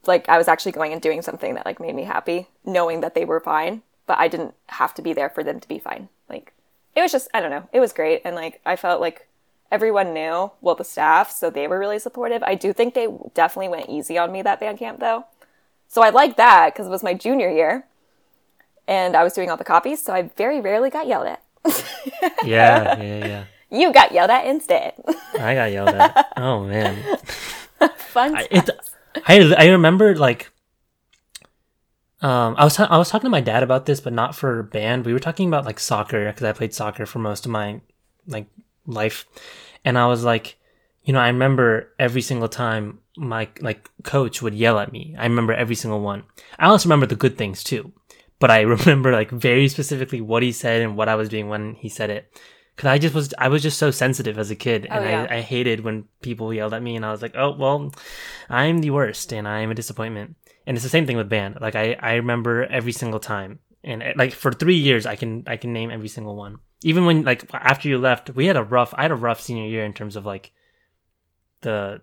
Like 0.04 0.28
I 0.28 0.36
was 0.36 0.48
actually 0.48 0.72
going 0.72 0.92
and 0.92 1.00
doing 1.00 1.22
something 1.22 1.54
that 1.54 1.64
like 1.64 1.78
made 1.80 1.94
me 1.94 2.04
happy, 2.04 2.48
knowing 2.64 3.00
that 3.02 3.14
they 3.14 3.24
were 3.24 3.40
fine, 3.40 3.82
but 4.06 4.18
I 4.18 4.26
didn't 4.26 4.54
have 4.66 4.94
to 4.94 5.02
be 5.02 5.12
there 5.12 5.30
for 5.30 5.44
them 5.44 5.60
to 5.60 5.68
be 5.68 5.78
fine. 5.78 6.08
Like 6.28 6.52
it 6.96 7.02
was 7.02 7.12
just 7.12 7.28
I 7.32 7.40
don't 7.40 7.50
know, 7.50 7.68
it 7.72 7.78
was 7.78 7.92
great, 7.92 8.22
and 8.24 8.34
like 8.34 8.60
I 8.66 8.74
felt 8.74 9.00
like 9.00 9.27
everyone 9.70 10.14
knew, 10.14 10.50
well, 10.60 10.74
the 10.74 10.84
staff, 10.84 11.30
so 11.30 11.50
they 11.50 11.66
were 11.66 11.78
really 11.78 11.98
supportive. 11.98 12.42
I 12.42 12.54
do 12.54 12.72
think 12.72 12.94
they 12.94 13.08
definitely 13.34 13.68
went 13.68 13.88
easy 13.88 14.18
on 14.18 14.32
me 14.32 14.42
that 14.42 14.60
band 14.60 14.78
camp, 14.78 15.00
though. 15.00 15.26
So 15.88 16.02
I 16.02 16.10
like 16.10 16.36
that 16.36 16.72
because 16.72 16.86
it 16.86 16.90
was 16.90 17.02
my 17.02 17.14
junior 17.14 17.50
year 17.50 17.86
and 18.88 19.14
I 19.14 19.22
was 19.22 19.34
doing 19.34 19.50
all 19.50 19.56
the 19.56 19.64
copies, 19.64 20.02
so 20.02 20.12
I 20.12 20.22
very 20.36 20.60
rarely 20.60 20.90
got 20.90 21.06
yelled 21.06 21.26
at. 21.26 21.42
yeah, 22.44 23.00
yeah, 23.00 23.26
yeah. 23.26 23.44
You 23.70 23.92
got 23.92 24.12
yelled 24.12 24.30
at 24.30 24.46
instead. 24.46 24.94
I 25.38 25.54
got 25.54 25.70
yelled 25.70 25.90
at. 25.90 26.32
Oh, 26.38 26.64
man. 26.64 27.18
Fun. 27.96 28.34
I, 28.34 28.48
it, 28.50 28.70
I, 29.26 29.54
I 29.58 29.68
remember, 29.68 30.16
like, 30.16 30.50
um, 32.22 32.54
I 32.58 32.64
was 32.64 32.74
ta- 32.74 32.88
I 32.90 32.96
was 32.96 33.10
talking 33.10 33.26
to 33.26 33.30
my 33.30 33.42
dad 33.42 33.62
about 33.62 33.86
this, 33.86 34.00
but 34.00 34.12
not 34.12 34.34
for 34.34 34.62
band. 34.62 35.04
We 35.04 35.12
were 35.12 35.20
talking 35.20 35.46
about 35.46 35.64
like 35.64 35.78
soccer 35.78 36.26
because 36.26 36.42
I 36.42 36.52
played 36.52 36.74
soccer 36.74 37.06
for 37.06 37.20
most 37.20 37.46
of 37.46 37.52
my 37.52 37.80
like 38.26 38.46
life. 38.86 39.24
And 39.88 39.96
I 39.96 40.06
was 40.06 40.22
like, 40.22 40.58
you 41.02 41.14
know, 41.14 41.18
I 41.18 41.28
remember 41.28 41.94
every 41.98 42.20
single 42.20 42.50
time 42.50 42.98
my 43.16 43.48
like 43.62 43.88
coach 44.02 44.42
would 44.42 44.52
yell 44.52 44.78
at 44.78 44.92
me. 44.92 45.16
I 45.18 45.22
remember 45.22 45.54
every 45.54 45.76
single 45.76 46.02
one. 46.02 46.24
I 46.58 46.66
also 46.66 46.90
remember 46.90 47.06
the 47.06 47.16
good 47.16 47.38
things 47.38 47.64
too. 47.64 47.94
But 48.38 48.50
I 48.50 48.60
remember 48.76 49.12
like 49.12 49.30
very 49.30 49.66
specifically 49.68 50.20
what 50.20 50.42
he 50.42 50.52
said 50.52 50.82
and 50.82 50.94
what 50.94 51.08
I 51.08 51.14
was 51.14 51.30
doing 51.30 51.48
when 51.48 51.74
he 51.74 51.88
said 51.88 52.10
it. 52.10 52.38
Cause 52.76 52.84
I 52.84 52.98
just 52.98 53.14
was, 53.14 53.32
I 53.38 53.48
was 53.48 53.62
just 53.62 53.78
so 53.78 53.90
sensitive 53.90 54.38
as 54.38 54.50
a 54.50 54.54
kid 54.54 54.86
oh, 54.90 54.94
and 54.94 55.06
oh, 55.06 55.08
yeah. 55.08 55.26
I, 55.30 55.38
I 55.38 55.40
hated 55.40 55.80
when 55.80 56.04
people 56.20 56.52
yelled 56.52 56.74
at 56.74 56.82
me 56.82 56.94
and 56.94 57.06
I 57.06 57.10
was 57.10 57.22
like, 57.22 57.34
oh, 57.34 57.56
well, 57.56 57.90
I'm 58.50 58.82
the 58.82 58.90
worst 58.90 59.32
and 59.32 59.48
I'm 59.48 59.70
a 59.70 59.74
disappointment. 59.74 60.36
And 60.66 60.76
it's 60.76 60.84
the 60.84 60.90
same 60.90 61.06
thing 61.06 61.16
with 61.16 61.30
band. 61.30 61.56
Like 61.62 61.76
I, 61.76 61.96
I 61.98 62.16
remember 62.16 62.66
every 62.66 62.92
single 62.92 63.20
time 63.20 63.60
and 63.84 64.02
like 64.16 64.32
for 64.32 64.52
three 64.52 64.76
years, 64.76 65.06
I 65.06 65.16
can, 65.16 65.44
I 65.46 65.56
can 65.56 65.72
name 65.72 65.90
every 65.90 66.08
single 66.08 66.36
one 66.36 66.58
even 66.82 67.04
when 67.06 67.22
like 67.24 67.44
after 67.52 67.88
you 67.88 67.98
left, 67.98 68.30
we 68.30 68.46
had 68.46 68.56
a 68.56 68.62
rough. 68.62 68.94
I 68.96 69.02
had 69.02 69.10
a 69.10 69.16
rough 69.16 69.40
senior 69.40 69.66
year 69.66 69.84
in 69.84 69.92
terms 69.92 70.16
of 70.16 70.24
like 70.24 70.52
the 71.62 72.00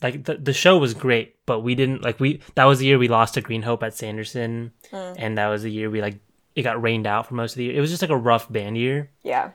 like 0.00 0.24
the 0.24 0.36
the 0.36 0.52
show 0.52 0.78
was 0.78 0.94
great, 0.94 1.44
but 1.46 1.60
we 1.60 1.74
didn't 1.74 2.02
like 2.02 2.20
we 2.20 2.40
that 2.54 2.64
was 2.64 2.78
the 2.78 2.86
year 2.86 2.98
we 2.98 3.08
lost 3.08 3.34
to 3.34 3.40
Green 3.40 3.62
Hope 3.62 3.82
at 3.82 3.94
Sanderson, 3.94 4.72
mm. 4.90 5.16
and 5.18 5.36
that 5.38 5.48
was 5.48 5.62
the 5.62 5.70
year 5.70 5.90
we 5.90 6.00
like 6.00 6.20
it 6.54 6.62
got 6.62 6.80
rained 6.80 7.06
out 7.06 7.26
for 7.26 7.34
most 7.34 7.52
of 7.52 7.56
the 7.56 7.64
year. 7.64 7.74
It 7.74 7.80
was 7.80 7.90
just 7.90 8.02
like 8.02 8.10
a 8.10 8.16
rough 8.16 8.50
band 8.50 8.76
year. 8.78 9.10
Yeah. 9.22 9.50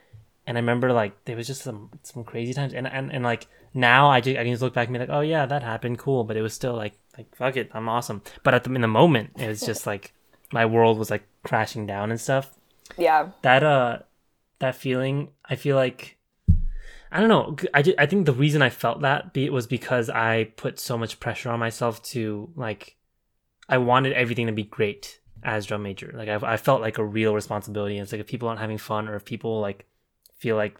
And 0.46 0.58
I 0.58 0.62
remember 0.62 0.94
like 0.94 1.26
there 1.26 1.36
was 1.36 1.48
just 1.48 1.62
some 1.62 1.90
some 2.04 2.24
crazy 2.24 2.54
times, 2.54 2.74
and 2.74 2.88
and, 2.88 3.14
and 3.14 3.24
like 3.24 3.48
now 3.74 4.10
I 4.10 4.20
just 4.20 4.38
I 4.38 4.44
can 4.44 4.52
just 4.52 4.62
look 4.62 4.74
back 4.74 4.88
and 4.88 4.94
be 4.94 5.00
like, 5.00 5.10
oh 5.10 5.22
yeah, 5.22 5.46
that 5.46 5.64
happened, 5.64 6.00
cool. 6.00 6.26
But 6.26 6.36
it 6.36 6.42
was 6.42 6.54
still 6.54 6.74
like 6.74 6.94
like 7.18 7.34
fuck 7.36 7.56
it, 7.56 7.70
I'm 7.74 7.88
awesome. 7.88 8.24
But 8.44 8.54
at 8.54 8.66
the 8.66 8.74
in 8.74 8.82
the 8.82 8.88
moment, 8.88 9.32
it 9.38 9.48
was 9.48 9.62
just 9.62 9.88
like 9.88 10.14
my 10.52 10.66
world 10.66 10.98
was 10.98 11.10
like 11.10 11.28
crashing 11.44 11.86
down 11.86 12.12
and 12.12 12.20
stuff. 12.20 12.52
Yeah. 12.98 13.30
That 13.42 13.64
uh 13.64 14.00
that 14.60 14.76
feeling, 14.76 15.30
I 15.46 15.56
feel 15.56 15.76
like 15.76 16.18
I 17.12 17.20
don't 17.20 17.30
know. 17.30 17.56
I, 17.74 17.82
just, 17.82 17.98
I 17.98 18.06
think 18.06 18.26
the 18.26 18.34
reason 18.34 18.62
I 18.62 18.70
felt 18.70 19.02
that 19.02 19.34
be, 19.34 19.50
was 19.50 19.66
because 19.66 20.10
I 20.10 20.52
put 20.56 20.80
so 20.80 20.98
much 20.98 21.20
pressure 21.20 21.50
on 21.50 21.60
myself 21.60 22.04
to 22.04 22.50
like, 22.56 22.98
I 23.70 23.78
wanted 23.78 24.14
everything 24.14 24.48
to 24.48 24.54
be 24.54 24.64
great 24.64 25.20
as 25.44 25.66
drum 25.66 25.84
major. 25.84 26.14
Like 26.14 26.28
I, 26.28 26.54
I 26.54 26.58
felt 26.58 26.82
like 26.82 26.98
a 26.98 27.06
real 27.06 27.34
responsibility. 27.34 27.98
And 27.98 28.04
it's 28.04 28.12
like 28.12 28.22
if 28.22 28.28
people 28.28 28.50
aren't 28.50 28.60
having 28.60 28.78
fun 28.78 29.08
or 29.08 29.16
if 29.16 29.24
people 29.24 29.62
like 29.62 29.86
feel 30.38 30.58
like 30.58 30.78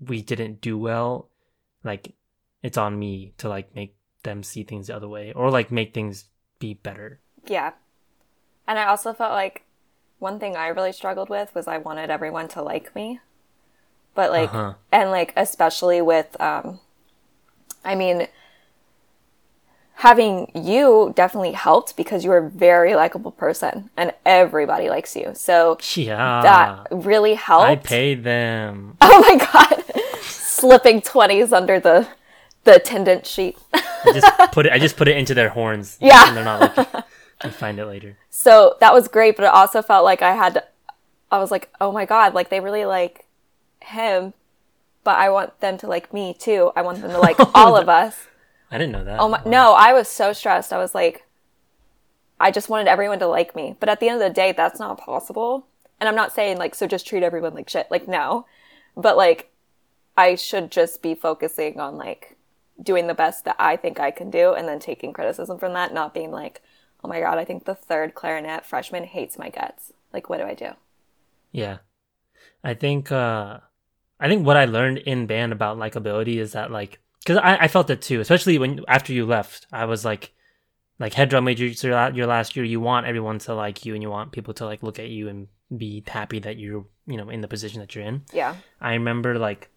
we 0.00 0.22
didn't 0.22 0.60
do 0.60 0.76
well, 0.76 1.28
like 1.84 2.14
it's 2.62 2.78
on 2.78 2.98
me 2.98 3.34
to 3.38 3.48
like 3.48 3.74
make 3.74 3.96
them 4.24 4.42
see 4.42 4.64
things 4.64 4.88
the 4.88 4.96
other 4.96 5.08
way 5.08 5.32
or 5.32 5.50
like 5.50 5.70
make 5.70 5.94
things 5.94 6.24
be 6.58 6.74
better. 6.74 7.20
Yeah. 7.46 7.72
And 8.68 8.78
I 8.78 8.84
also 8.84 9.14
felt 9.14 9.32
like 9.32 9.64
one 10.18 10.38
thing 10.38 10.54
I 10.54 10.68
really 10.68 10.92
struggled 10.92 11.30
with 11.30 11.54
was 11.54 11.66
I 11.66 11.78
wanted 11.78 12.10
everyone 12.10 12.48
to 12.48 12.62
like 12.62 12.94
me. 12.94 13.20
But 14.14 14.30
like 14.30 14.50
uh-huh. 14.50 14.74
and 14.92 15.10
like 15.10 15.32
especially 15.36 16.02
with 16.02 16.38
um 16.40 16.80
I 17.84 17.94
mean 17.94 18.28
having 19.94 20.50
you 20.54 21.12
definitely 21.16 21.52
helped 21.52 21.96
because 21.96 22.24
you 22.24 22.30
are 22.30 22.38
a 22.38 22.50
very 22.50 22.94
likable 22.94 23.30
person 23.32 23.90
and 23.96 24.12
everybody 24.26 24.90
likes 24.90 25.16
you. 25.16 25.32
So 25.34 25.78
yeah, 25.94 26.42
that 26.42 26.88
really 26.90 27.34
helped. 27.34 27.70
I 27.70 27.76
paid 27.76 28.22
them. 28.22 28.96
Oh 29.10 29.20
my 29.20 29.36
god. 29.36 29.84
Slipping 30.22 31.00
20s 31.00 31.52
under 31.52 31.80
the 31.80 32.06
the 32.64 32.76
attendant 32.76 33.24
sheet. 33.26 33.56
I 33.72 34.12
just 34.12 34.26
put 34.52 34.66
it 34.66 34.72
I 34.72 34.78
just 34.78 34.96
put 34.98 35.08
it 35.08 35.16
into 35.16 35.32
their 35.32 35.48
horns. 35.48 35.96
Yeah. 36.00 36.28
And 36.28 36.36
they're 36.36 36.44
not 36.44 36.76
looking. 36.76 37.02
I 37.40 37.50
find 37.50 37.78
it 37.78 37.86
later. 37.86 38.16
So 38.30 38.76
that 38.80 38.92
was 38.92 39.08
great, 39.08 39.36
but 39.36 39.44
it 39.44 39.52
also 39.52 39.82
felt 39.82 40.04
like 40.04 40.22
I 40.22 40.34
had, 40.34 40.64
I 41.30 41.38
was 41.38 41.50
like, 41.50 41.72
oh 41.80 41.92
my 41.92 42.04
God, 42.04 42.34
like 42.34 42.50
they 42.50 42.60
really 42.60 42.84
like 42.84 43.26
him, 43.80 44.34
but 45.04 45.16
I 45.16 45.30
want 45.30 45.60
them 45.60 45.78
to 45.78 45.86
like 45.86 46.12
me 46.12 46.34
too. 46.34 46.72
I 46.74 46.82
want 46.82 47.00
them 47.00 47.10
to 47.10 47.18
like 47.18 47.36
all 47.54 47.76
of 47.76 47.88
us. 47.88 48.26
I 48.70 48.78
didn't 48.78 48.92
know 48.92 49.04
that. 49.04 49.20
Oh 49.20 49.28
my, 49.28 49.40
no, 49.46 49.74
I 49.74 49.92
was 49.92 50.08
so 50.08 50.32
stressed. 50.32 50.72
I 50.72 50.78
was 50.78 50.94
like, 50.94 51.24
I 52.40 52.50
just 52.50 52.68
wanted 52.68 52.88
everyone 52.88 53.18
to 53.20 53.26
like 53.26 53.56
me. 53.56 53.76
But 53.78 53.88
at 53.88 54.00
the 54.00 54.08
end 54.08 54.20
of 54.20 54.28
the 54.28 54.34
day, 54.34 54.52
that's 54.52 54.78
not 54.78 54.98
possible. 54.98 55.66
And 56.00 56.08
I'm 56.08 56.14
not 56.14 56.34
saying 56.34 56.58
like, 56.58 56.74
so 56.74 56.86
just 56.86 57.06
treat 57.06 57.22
everyone 57.22 57.54
like 57.54 57.68
shit. 57.68 57.90
Like, 57.90 58.06
no. 58.06 58.46
But 58.96 59.16
like, 59.16 59.50
I 60.16 60.34
should 60.34 60.70
just 60.70 61.02
be 61.02 61.14
focusing 61.14 61.80
on 61.80 61.96
like 61.96 62.36
doing 62.80 63.06
the 63.06 63.14
best 63.14 63.44
that 63.44 63.56
I 63.58 63.76
think 63.76 63.98
I 63.98 64.10
can 64.10 64.30
do 64.30 64.52
and 64.52 64.68
then 64.68 64.78
taking 64.78 65.12
criticism 65.12 65.58
from 65.58 65.72
that, 65.72 65.94
not 65.94 66.14
being 66.14 66.30
like, 66.30 66.62
oh 67.02 67.08
my 67.08 67.20
god, 67.20 67.38
I 67.38 67.44
think 67.44 67.64
the 67.64 67.74
third 67.74 68.14
clarinet 68.14 68.64
freshman 68.64 69.04
hates 69.04 69.38
my 69.38 69.48
guts. 69.48 69.92
Like, 70.12 70.28
what 70.28 70.38
do 70.38 70.44
I 70.44 70.54
do? 70.54 70.70
Yeah, 71.52 71.78
I 72.62 72.74
think 72.74 73.12
uh, 73.12 73.60
I 74.20 74.28
think 74.28 74.46
what 74.46 74.56
I 74.56 74.64
learned 74.64 74.98
in 74.98 75.26
band 75.26 75.52
about 75.52 75.78
likability 75.78 76.36
is 76.36 76.52
that 76.52 76.70
like 76.70 76.98
because 77.20 77.38
I, 77.38 77.64
I 77.64 77.68
felt 77.68 77.90
it 77.90 78.02
too, 78.02 78.20
especially 78.20 78.58
when 78.58 78.84
after 78.88 79.12
you 79.12 79.26
left, 79.26 79.66
I 79.72 79.84
was 79.84 80.04
like 80.04 80.32
like 80.98 81.14
head 81.14 81.30
drum 81.30 81.44
major 81.44 81.66
your 81.66 82.26
last 82.26 82.56
year, 82.56 82.64
you 82.64 82.80
want 82.80 83.06
everyone 83.06 83.38
to 83.40 83.54
like 83.54 83.84
you 83.84 83.94
and 83.94 84.02
you 84.02 84.10
want 84.10 84.32
people 84.32 84.54
to 84.54 84.64
like 84.64 84.82
look 84.82 84.98
at 84.98 85.08
you 85.08 85.28
and 85.28 85.48
be 85.76 86.02
happy 86.06 86.38
that 86.40 86.56
you're 86.56 86.86
you 87.06 87.16
know 87.16 87.28
in 87.28 87.40
the 87.40 87.48
position 87.48 87.80
that 87.80 87.94
you're 87.94 88.04
in. 88.04 88.22
Yeah, 88.32 88.56
I 88.80 88.94
remember 88.94 89.38
like 89.38 89.70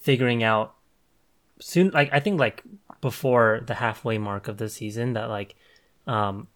figuring 0.00 0.42
out 0.42 0.74
soon 1.60 1.90
like 1.90 2.10
I 2.12 2.20
think 2.20 2.38
like 2.38 2.62
before 3.00 3.62
the 3.66 3.74
halfway 3.74 4.18
mark 4.18 4.48
of 4.48 4.58
the 4.58 4.68
season 4.68 5.14
that 5.14 5.28
like 5.28 5.54
um 6.06 6.46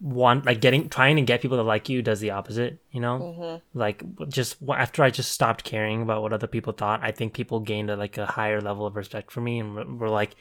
want 0.00 0.44
like 0.44 0.60
getting 0.60 0.88
trying 0.88 1.14
to 1.14 1.22
get 1.22 1.40
people 1.40 1.56
to 1.56 1.62
like 1.62 1.88
you 1.88 2.02
does 2.02 2.18
the 2.18 2.30
opposite 2.30 2.80
you 2.90 3.00
know? 3.00 3.18
Mm-hmm. 3.18 3.78
like 3.78 4.02
just 4.28 4.56
after 4.68 5.04
i 5.04 5.10
just 5.10 5.30
stopped 5.30 5.62
caring 5.62 6.02
about 6.02 6.22
what 6.22 6.32
other 6.32 6.48
people 6.48 6.72
thought 6.72 7.00
i 7.02 7.12
think 7.12 7.34
people 7.34 7.60
gained 7.60 7.88
a, 7.88 7.96
like 7.96 8.18
a 8.18 8.26
higher 8.26 8.60
level 8.60 8.84
of 8.84 8.96
respect 8.96 9.30
for 9.30 9.40
me 9.40 9.60
and 9.60 10.00
were 10.00 10.08
like 10.08 10.34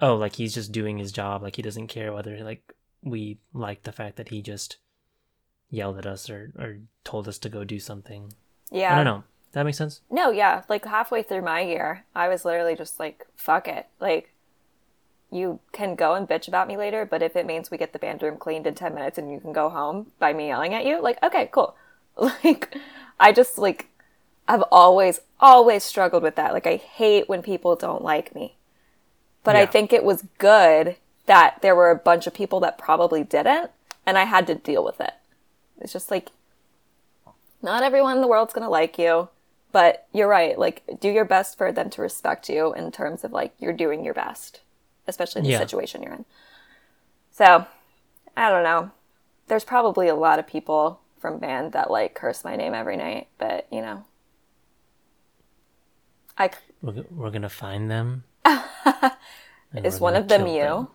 oh 0.00 0.16
like 0.16 0.36
he's 0.36 0.54
just 0.54 0.72
doing 0.72 0.98
his 0.98 1.12
job. 1.12 1.42
Like 1.42 1.56
he 1.56 1.62
doesn't 1.62 1.88
care 1.88 2.12
whether 2.12 2.36
like 2.42 2.74
we 3.02 3.38
like 3.52 3.82
the 3.82 3.92
fact 3.92 4.16
that 4.16 4.28
he 4.28 4.42
just 4.42 4.78
yelled 5.70 5.98
at 5.98 6.06
us 6.06 6.30
or 6.30 6.52
or 6.58 6.78
told 7.04 7.28
us 7.28 7.38
to 7.38 7.48
go 7.48 7.64
do 7.64 7.78
something. 7.78 8.32
Yeah. 8.70 8.92
i 8.92 8.96
don't 8.96 9.04
know. 9.04 9.24
That 9.52 9.64
makes 9.64 9.78
sense? 9.78 10.02
No 10.10 10.30
yeah. 10.30 10.62
Like 10.68 10.84
halfway 10.84 11.22
through 11.22 11.42
my 11.42 11.60
year 11.60 12.04
i 12.14 12.28
was 12.28 12.44
literally 12.44 12.76
just 12.76 12.98
like 12.98 13.26
fuck 13.36 13.68
it. 13.68 13.86
Like 14.00 14.32
you 15.30 15.60
can 15.72 15.94
go 15.94 16.14
and 16.14 16.28
bitch 16.28 16.48
about 16.48 16.68
me 16.68 16.76
later, 16.76 17.04
but 17.04 17.22
if 17.22 17.36
it 17.36 17.46
means 17.46 17.70
we 17.70 17.76
get 17.76 17.92
the 17.92 17.98
band 17.98 18.22
room 18.22 18.38
cleaned 18.38 18.66
in 18.66 18.74
10 18.74 18.94
minutes 18.94 19.18
and 19.18 19.30
you 19.30 19.40
can 19.40 19.52
go 19.52 19.68
home 19.68 20.12
by 20.18 20.32
me 20.32 20.48
yelling 20.48 20.74
at 20.74 20.86
you, 20.86 21.00
like, 21.02 21.22
okay, 21.22 21.48
cool. 21.52 21.76
Like, 22.42 22.76
I 23.20 23.30
just, 23.30 23.58
like, 23.58 23.90
I've 24.48 24.64
always, 24.72 25.20
always 25.38 25.84
struggled 25.84 26.24
with 26.24 26.34
that. 26.34 26.52
Like, 26.52 26.66
I 26.66 26.74
hate 26.74 27.28
when 27.28 27.42
people 27.42 27.76
don't 27.76 28.02
like 28.02 28.34
me. 28.34 28.56
But 29.44 29.54
yeah. 29.54 29.62
I 29.62 29.66
think 29.66 29.92
it 29.92 30.02
was 30.02 30.24
good 30.38 30.96
that 31.26 31.58
there 31.62 31.76
were 31.76 31.90
a 31.90 31.96
bunch 31.96 32.26
of 32.26 32.34
people 32.34 32.58
that 32.60 32.76
probably 32.76 33.22
didn't, 33.22 33.70
and 34.04 34.18
I 34.18 34.24
had 34.24 34.48
to 34.48 34.56
deal 34.56 34.84
with 34.84 35.00
it. 35.00 35.12
It's 35.80 35.92
just 35.92 36.10
like, 36.10 36.30
not 37.62 37.84
everyone 37.84 38.16
in 38.16 38.22
the 38.22 38.28
world's 38.28 38.52
gonna 38.52 38.68
like 38.68 38.98
you, 38.98 39.28
but 39.70 40.08
you're 40.12 40.26
right. 40.26 40.58
Like, 40.58 40.82
do 40.98 41.08
your 41.08 41.24
best 41.24 41.56
for 41.56 41.70
them 41.70 41.88
to 41.90 42.02
respect 42.02 42.48
you 42.48 42.74
in 42.74 42.90
terms 42.90 43.22
of, 43.22 43.30
like, 43.30 43.52
you're 43.60 43.72
doing 43.72 44.04
your 44.04 44.14
best 44.14 44.62
especially 45.08 45.40
in 45.40 45.44
the 45.44 45.50
yeah. 45.50 45.58
situation 45.58 46.02
you're 46.02 46.14
in. 46.14 46.24
So, 47.32 47.66
I 48.36 48.50
don't 48.50 48.62
know. 48.62 48.90
There's 49.48 49.64
probably 49.64 50.08
a 50.08 50.14
lot 50.14 50.38
of 50.38 50.46
people 50.46 51.00
from 51.18 51.38
band 51.38 51.72
that 51.72 51.90
like 51.90 52.14
curse 52.14 52.44
my 52.44 52.54
name 52.54 52.74
every 52.74 52.96
night, 52.96 53.28
but 53.38 53.66
you 53.72 53.80
know, 53.80 54.04
I. 56.36 56.50
We're, 56.82 57.04
we're 57.10 57.30
gonna 57.30 57.48
find 57.48 57.90
them. 57.90 58.24
Is 59.74 60.00
one 60.00 60.14
of 60.16 60.28
them 60.28 60.46
you? 60.46 60.62
Them. 60.62 60.88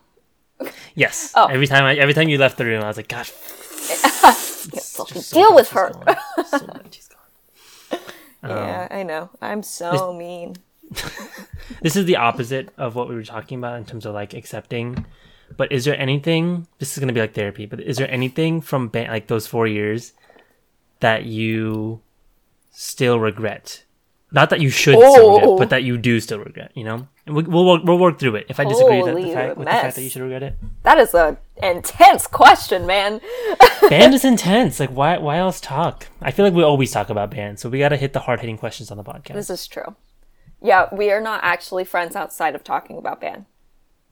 Yes. 0.94 1.32
Oh. 1.34 1.46
Every 1.46 1.66
time 1.66 1.82
I, 1.84 1.96
every 1.96 2.14
time 2.14 2.28
you 2.28 2.38
left 2.38 2.56
the 2.56 2.64
room, 2.64 2.82
I 2.82 2.86
was 2.86 2.96
like, 2.96 3.08
God. 3.08 3.26
fucking 4.94 5.22
so 5.22 5.36
deal 5.36 5.54
with 5.54 5.70
her. 5.70 5.90
so 6.46 6.90
yeah, 8.44 8.88
um, 8.90 8.96
I 8.96 9.02
know. 9.02 9.30
I'm 9.40 9.62
so 9.62 10.12
mean. 10.12 10.56
this 11.82 11.96
is 11.96 12.04
the 12.06 12.16
opposite 12.16 12.70
of 12.76 12.94
what 12.94 13.08
we 13.08 13.14
were 13.14 13.24
talking 13.24 13.58
about 13.58 13.78
in 13.78 13.84
terms 13.84 14.06
of 14.06 14.14
like 14.14 14.34
accepting. 14.34 15.06
But 15.56 15.72
is 15.72 15.84
there 15.84 15.98
anything? 15.98 16.66
This 16.78 16.92
is 16.92 16.98
gonna 16.98 17.12
be 17.12 17.20
like 17.20 17.34
therapy. 17.34 17.66
But 17.66 17.80
is 17.80 17.96
there 17.96 18.10
anything 18.10 18.60
from 18.60 18.88
ba- 18.88 19.06
like 19.08 19.26
those 19.26 19.46
four 19.46 19.66
years 19.66 20.12
that 21.00 21.24
you 21.24 22.00
still 22.70 23.18
regret? 23.18 23.84
Not 24.32 24.50
that 24.50 24.60
you 24.60 24.68
should 24.68 24.96
oh. 24.96 25.12
still 25.12 25.30
regret, 25.30 25.48
oh. 25.48 25.58
but 25.58 25.70
that 25.70 25.84
you 25.84 25.96
do 25.96 26.18
still 26.18 26.40
regret. 26.40 26.72
You 26.74 26.84
know, 26.84 27.08
and 27.26 27.36
we, 27.36 27.44
will 27.44 27.64
we'll, 27.64 27.84
we'll 27.84 27.98
work 27.98 28.18
through 28.18 28.36
it. 28.36 28.46
If 28.48 28.58
I 28.58 28.64
disagree 28.64 29.02
with, 29.02 29.14
the 29.14 29.32
fact, 29.32 29.56
with 29.56 29.66
the 29.66 29.72
fact 29.72 29.94
that 29.94 30.02
you 30.02 30.10
should 30.10 30.22
regret 30.22 30.42
it, 30.42 30.58
that 30.82 30.98
is 30.98 31.14
a 31.14 31.38
intense 31.62 32.26
question, 32.26 32.84
man. 32.84 33.20
band 33.88 34.12
is 34.12 34.24
intense. 34.24 34.80
Like, 34.80 34.90
why 34.90 35.18
why 35.18 35.36
else 35.38 35.60
talk? 35.60 36.08
I 36.20 36.32
feel 36.32 36.44
like 36.44 36.54
we 36.54 36.64
always 36.64 36.90
talk 36.90 37.10
about 37.10 37.30
band, 37.30 37.60
so 37.60 37.68
we 37.68 37.78
got 37.78 37.90
to 37.90 37.96
hit 37.96 38.12
the 38.12 38.20
hard 38.20 38.40
hitting 38.40 38.58
questions 38.58 38.90
on 38.90 38.96
the 38.96 39.04
podcast. 39.04 39.34
This 39.34 39.50
is 39.50 39.66
true. 39.68 39.94
Yeah, 40.64 40.88
we 40.90 41.12
are 41.12 41.20
not 41.20 41.40
actually 41.44 41.84
friends 41.84 42.16
outside 42.16 42.54
of 42.54 42.64
talking 42.64 42.96
about 42.96 43.20
band. 43.20 43.44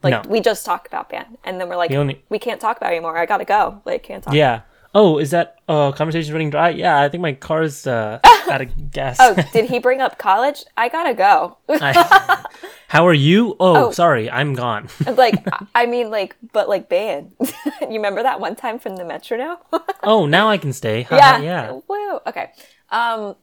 Like 0.03 0.25
no. 0.25 0.31
we 0.31 0.41
just 0.41 0.67
talk 0.67 0.87
about 0.87 1.09
band, 1.09 1.39
and 1.45 1.59
then 1.59 1.69
we're 1.69 1.77
like, 1.77 1.91
only... 1.93 2.23
we 2.29 2.39
can't 2.39 2.61
talk 2.61 2.77
about 2.77 2.93
it 2.93 2.97
anymore. 2.97 3.17
I 3.17 3.25
gotta 3.25 3.47
go. 3.47 3.81
Like, 3.87 4.03
can't 4.03 4.23
talk. 4.23 4.35
Yeah. 4.35 4.61
Oh, 4.95 5.17
is 5.17 5.31
that 5.31 5.57
uh 5.67 5.93
conversation 5.93 6.31
running 6.35 6.51
dry? 6.51 6.69
Yeah, 6.69 7.01
I 7.01 7.09
think 7.09 7.23
my 7.23 7.33
car's 7.33 7.87
uh, 7.87 8.21
out 8.51 8.61
of 8.61 8.91
gas. 8.91 9.17
oh, 9.19 9.35
did 9.55 9.71
he 9.71 9.79
bring 9.79 10.03
up 10.03 10.19
college? 10.19 10.65
I 10.77 10.91
gotta 10.91 11.15
go. 11.15 11.57
I, 11.71 12.45
how 12.89 13.07
are 13.07 13.15
you? 13.15 13.57
Oh, 13.59 13.87
oh, 13.87 13.91
sorry, 13.93 14.31
I'm 14.31 14.53
gone. 14.53 14.89
like, 15.07 15.43
I 15.75 15.87
mean, 15.87 16.11
like, 16.11 16.37
but 16.53 16.69
like 16.69 16.91
band. 16.91 17.33
you 17.81 17.89
remember 17.89 18.23
that 18.23 18.41
one 18.41 18.57
time 18.57 18.79
from 18.79 18.97
the 18.97 19.07
Metronome? 19.07 19.57
oh, 20.03 20.27
now 20.27 20.51
I 20.51 20.59
can 20.59 20.75
stay. 20.75 21.07
yeah. 21.11 21.39
yeah. 21.39 21.81
Woo. 21.89 22.21
Okay. 22.27 22.51
Um, 22.91 23.37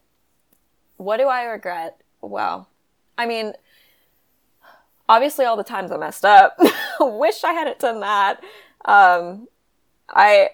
what 0.96 1.16
do 1.16 1.26
I 1.26 1.46
regret? 1.46 2.00
Well, 2.20 2.69
I 3.20 3.26
mean, 3.26 3.52
obviously 5.06 5.44
all 5.44 5.58
the 5.58 5.62
times 5.62 5.92
I 5.92 5.98
messed 5.98 6.24
up. 6.24 6.58
Wish 7.00 7.44
I 7.44 7.52
hadn't 7.52 7.78
done 7.78 8.00
that. 8.00 8.42
Um, 8.86 9.46
I 10.08 10.50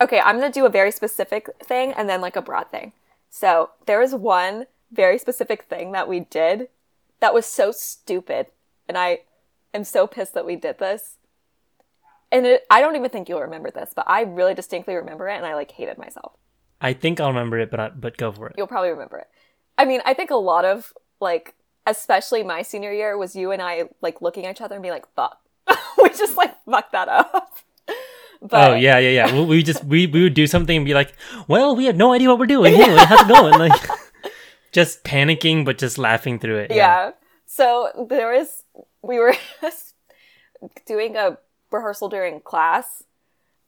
okay, 0.00 0.20
I'm 0.20 0.38
gonna 0.38 0.52
do 0.52 0.64
a 0.64 0.70
very 0.70 0.92
specific 0.92 1.48
thing 1.60 1.92
and 1.92 2.08
then 2.08 2.20
like 2.20 2.36
a 2.36 2.42
broad 2.42 2.70
thing. 2.70 2.92
So 3.30 3.70
there 3.86 3.98
was 3.98 4.14
one 4.14 4.66
very 4.92 5.18
specific 5.18 5.64
thing 5.64 5.90
that 5.90 6.06
we 6.08 6.20
did 6.20 6.68
that 7.18 7.34
was 7.34 7.46
so 7.46 7.72
stupid, 7.72 8.46
and 8.88 8.96
I 8.96 9.22
am 9.74 9.82
so 9.82 10.06
pissed 10.06 10.34
that 10.34 10.46
we 10.46 10.54
did 10.54 10.78
this. 10.78 11.16
And 12.30 12.46
it, 12.46 12.64
I 12.70 12.80
don't 12.80 12.94
even 12.94 13.10
think 13.10 13.28
you'll 13.28 13.40
remember 13.40 13.72
this, 13.72 13.90
but 13.92 14.04
I 14.08 14.20
really 14.22 14.54
distinctly 14.54 14.94
remember 14.94 15.28
it, 15.28 15.36
and 15.36 15.44
I 15.44 15.54
like 15.54 15.72
hated 15.72 15.98
myself. 15.98 16.34
I 16.80 16.92
think 16.92 17.18
I'll 17.18 17.28
remember 17.28 17.58
it, 17.58 17.72
but 17.72 17.80
I, 17.80 17.88
but 17.88 18.16
go 18.16 18.30
for 18.30 18.46
it. 18.46 18.54
You'll 18.56 18.68
probably 18.68 18.90
remember 18.90 19.18
it. 19.18 19.26
I 19.76 19.84
mean, 19.84 20.00
I 20.04 20.14
think 20.14 20.30
a 20.30 20.36
lot 20.36 20.64
of 20.64 20.92
like 21.20 21.55
especially 21.86 22.42
my 22.42 22.62
senior 22.62 22.92
year 22.92 23.16
was 23.16 23.36
you 23.36 23.52
and 23.52 23.62
I 23.62 23.84
like 24.02 24.20
looking 24.20 24.44
at 24.44 24.56
each 24.56 24.60
other 24.60 24.74
and 24.74 24.82
being 24.82 24.94
like, 24.94 25.06
fuck. 25.14 25.40
we 26.02 26.08
just 26.10 26.36
like 26.36 26.54
fucked 26.64 26.92
that 26.92 27.08
up. 27.08 27.52
Oh, 28.42 28.48
but... 28.48 28.70
Oh 28.70 28.74
yeah, 28.74 28.98
yeah, 28.98 29.08
yeah. 29.08 29.34
we, 29.34 29.44
we 29.46 29.62
just 29.62 29.82
we, 29.82 30.06
we 30.06 30.22
would 30.22 30.34
do 30.34 30.46
something 30.46 30.76
and 30.76 30.84
be 30.84 30.92
like, 30.92 31.14
"Well, 31.48 31.74
we 31.74 31.86
have 31.86 31.96
no 31.96 32.12
idea 32.12 32.28
what 32.28 32.38
we're 32.38 32.44
doing. 32.44 32.74
Anyway, 32.74 32.98
how's 32.98 33.22
it 33.22 33.28
going?" 33.28 33.58
Like, 33.58 33.72
just 34.72 35.04
panicking, 35.04 35.64
but 35.64 35.78
just 35.78 35.96
laughing 35.96 36.38
through 36.38 36.58
it. 36.58 36.70
Yeah. 36.70 36.76
yeah. 36.76 37.10
So 37.46 38.06
there 38.10 38.32
was, 38.32 38.64
we 39.00 39.18
were 39.18 39.34
doing 40.86 41.16
a 41.16 41.38
rehearsal 41.70 42.10
during 42.10 42.40
class, 42.40 43.04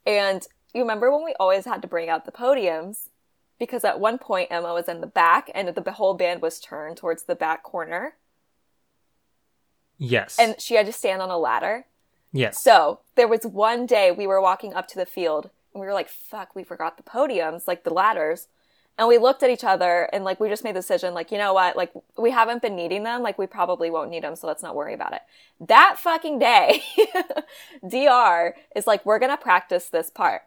and 0.04 0.46
you 0.74 0.82
remember 0.82 1.10
when 1.10 1.24
we 1.24 1.34
always 1.40 1.64
had 1.64 1.80
to 1.80 1.88
bring 1.88 2.10
out 2.10 2.26
the 2.26 2.32
podiums 2.32 3.08
because 3.58 3.84
at 3.84 4.00
one 4.00 4.18
point 4.18 4.48
Emma 4.50 4.72
was 4.72 4.88
in 4.88 5.00
the 5.00 5.06
back 5.06 5.50
and 5.54 5.68
the 5.68 5.92
whole 5.92 6.14
band 6.14 6.42
was 6.42 6.60
turned 6.60 6.96
towards 6.96 7.24
the 7.24 7.34
back 7.34 7.62
corner. 7.62 8.14
Yes. 9.98 10.36
And 10.38 10.60
she 10.60 10.74
had 10.74 10.86
to 10.86 10.92
stand 10.92 11.20
on 11.20 11.30
a 11.30 11.38
ladder. 11.38 11.86
Yes. 12.32 12.62
So 12.62 13.00
there 13.16 13.28
was 13.28 13.44
one 13.44 13.86
day 13.86 14.12
we 14.12 14.26
were 14.26 14.40
walking 14.40 14.74
up 14.74 14.86
to 14.88 14.96
the 14.96 15.06
field 15.06 15.50
and 15.74 15.80
we 15.80 15.86
were 15.86 15.92
like, 15.94 16.08
fuck, 16.08 16.54
we 16.54 16.62
forgot 16.62 16.96
the 16.96 17.02
podiums, 17.02 17.66
like 17.66 17.84
the 17.84 17.92
ladders. 17.92 18.48
And 18.96 19.06
we 19.06 19.18
looked 19.18 19.42
at 19.42 19.50
each 19.50 19.64
other 19.64 20.08
and 20.12 20.24
like 20.24 20.40
we 20.40 20.48
just 20.48 20.64
made 20.64 20.74
the 20.74 20.80
decision, 20.80 21.14
like, 21.14 21.30
you 21.30 21.38
know 21.38 21.52
what? 21.52 21.76
Like 21.76 21.92
we 22.16 22.30
haven't 22.30 22.62
been 22.62 22.76
needing 22.76 23.04
them. 23.04 23.22
Like 23.22 23.38
we 23.38 23.46
probably 23.46 23.90
won't 23.90 24.10
need 24.10 24.24
them. 24.24 24.36
So 24.36 24.46
let's 24.46 24.62
not 24.62 24.74
worry 24.74 24.94
about 24.94 25.14
it. 25.14 25.22
That 25.60 25.96
fucking 25.98 26.38
day, 26.38 26.82
DR 27.88 28.54
is 28.74 28.86
like, 28.86 29.04
we're 29.06 29.20
going 29.20 29.30
to 29.30 29.36
practice 29.36 29.88
this 29.88 30.10
part. 30.10 30.42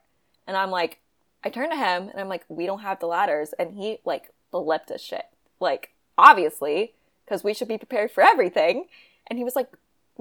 And 0.48 0.58
I'm 0.58 0.70
like, 0.70 1.01
I 1.44 1.50
turn 1.50 1.70
to 1.70 1.76
him 1.76 2.10
and 2.10 2.20
I'm 2.20 2.30
like, 2.30 2.46
we 2.48 2.66
don't 2.66 2.82
have 2.82 3.00
the 3.00 3.08
ladders. 3.08 3.54
And 3.58 3.74
he 3.74 4.00
like 4.06 4.32
flipped 4.52 4.92
a 4.92 4.98
shit. 4.98 5.26
Like, 5.60 5.92
obviously, 6.18 6.94
because 7.26 7.44
we 7.44 7.54
should 7.54 7.68
be 7.68 7.78
prepared 7.78 8.12
for 8.12 8.22
everything. 8.22 8.86
And 9.28 9.38
he 9.38 9.44
was 9.44 9.56
like, 9.56 9.70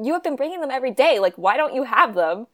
you 0.00 0.12
have 0.14 0.22
been 0.22 0.36
bringing 0.36 0.60
them 0.60 0.70
every 0.70 0.92
day. 0.92 1.18
Like, 1.18 1.34
why 1.36 1.56
don't 1.56 1.74
you 1.74 1.84
have 1.84 2.14
them? 2.14 2.46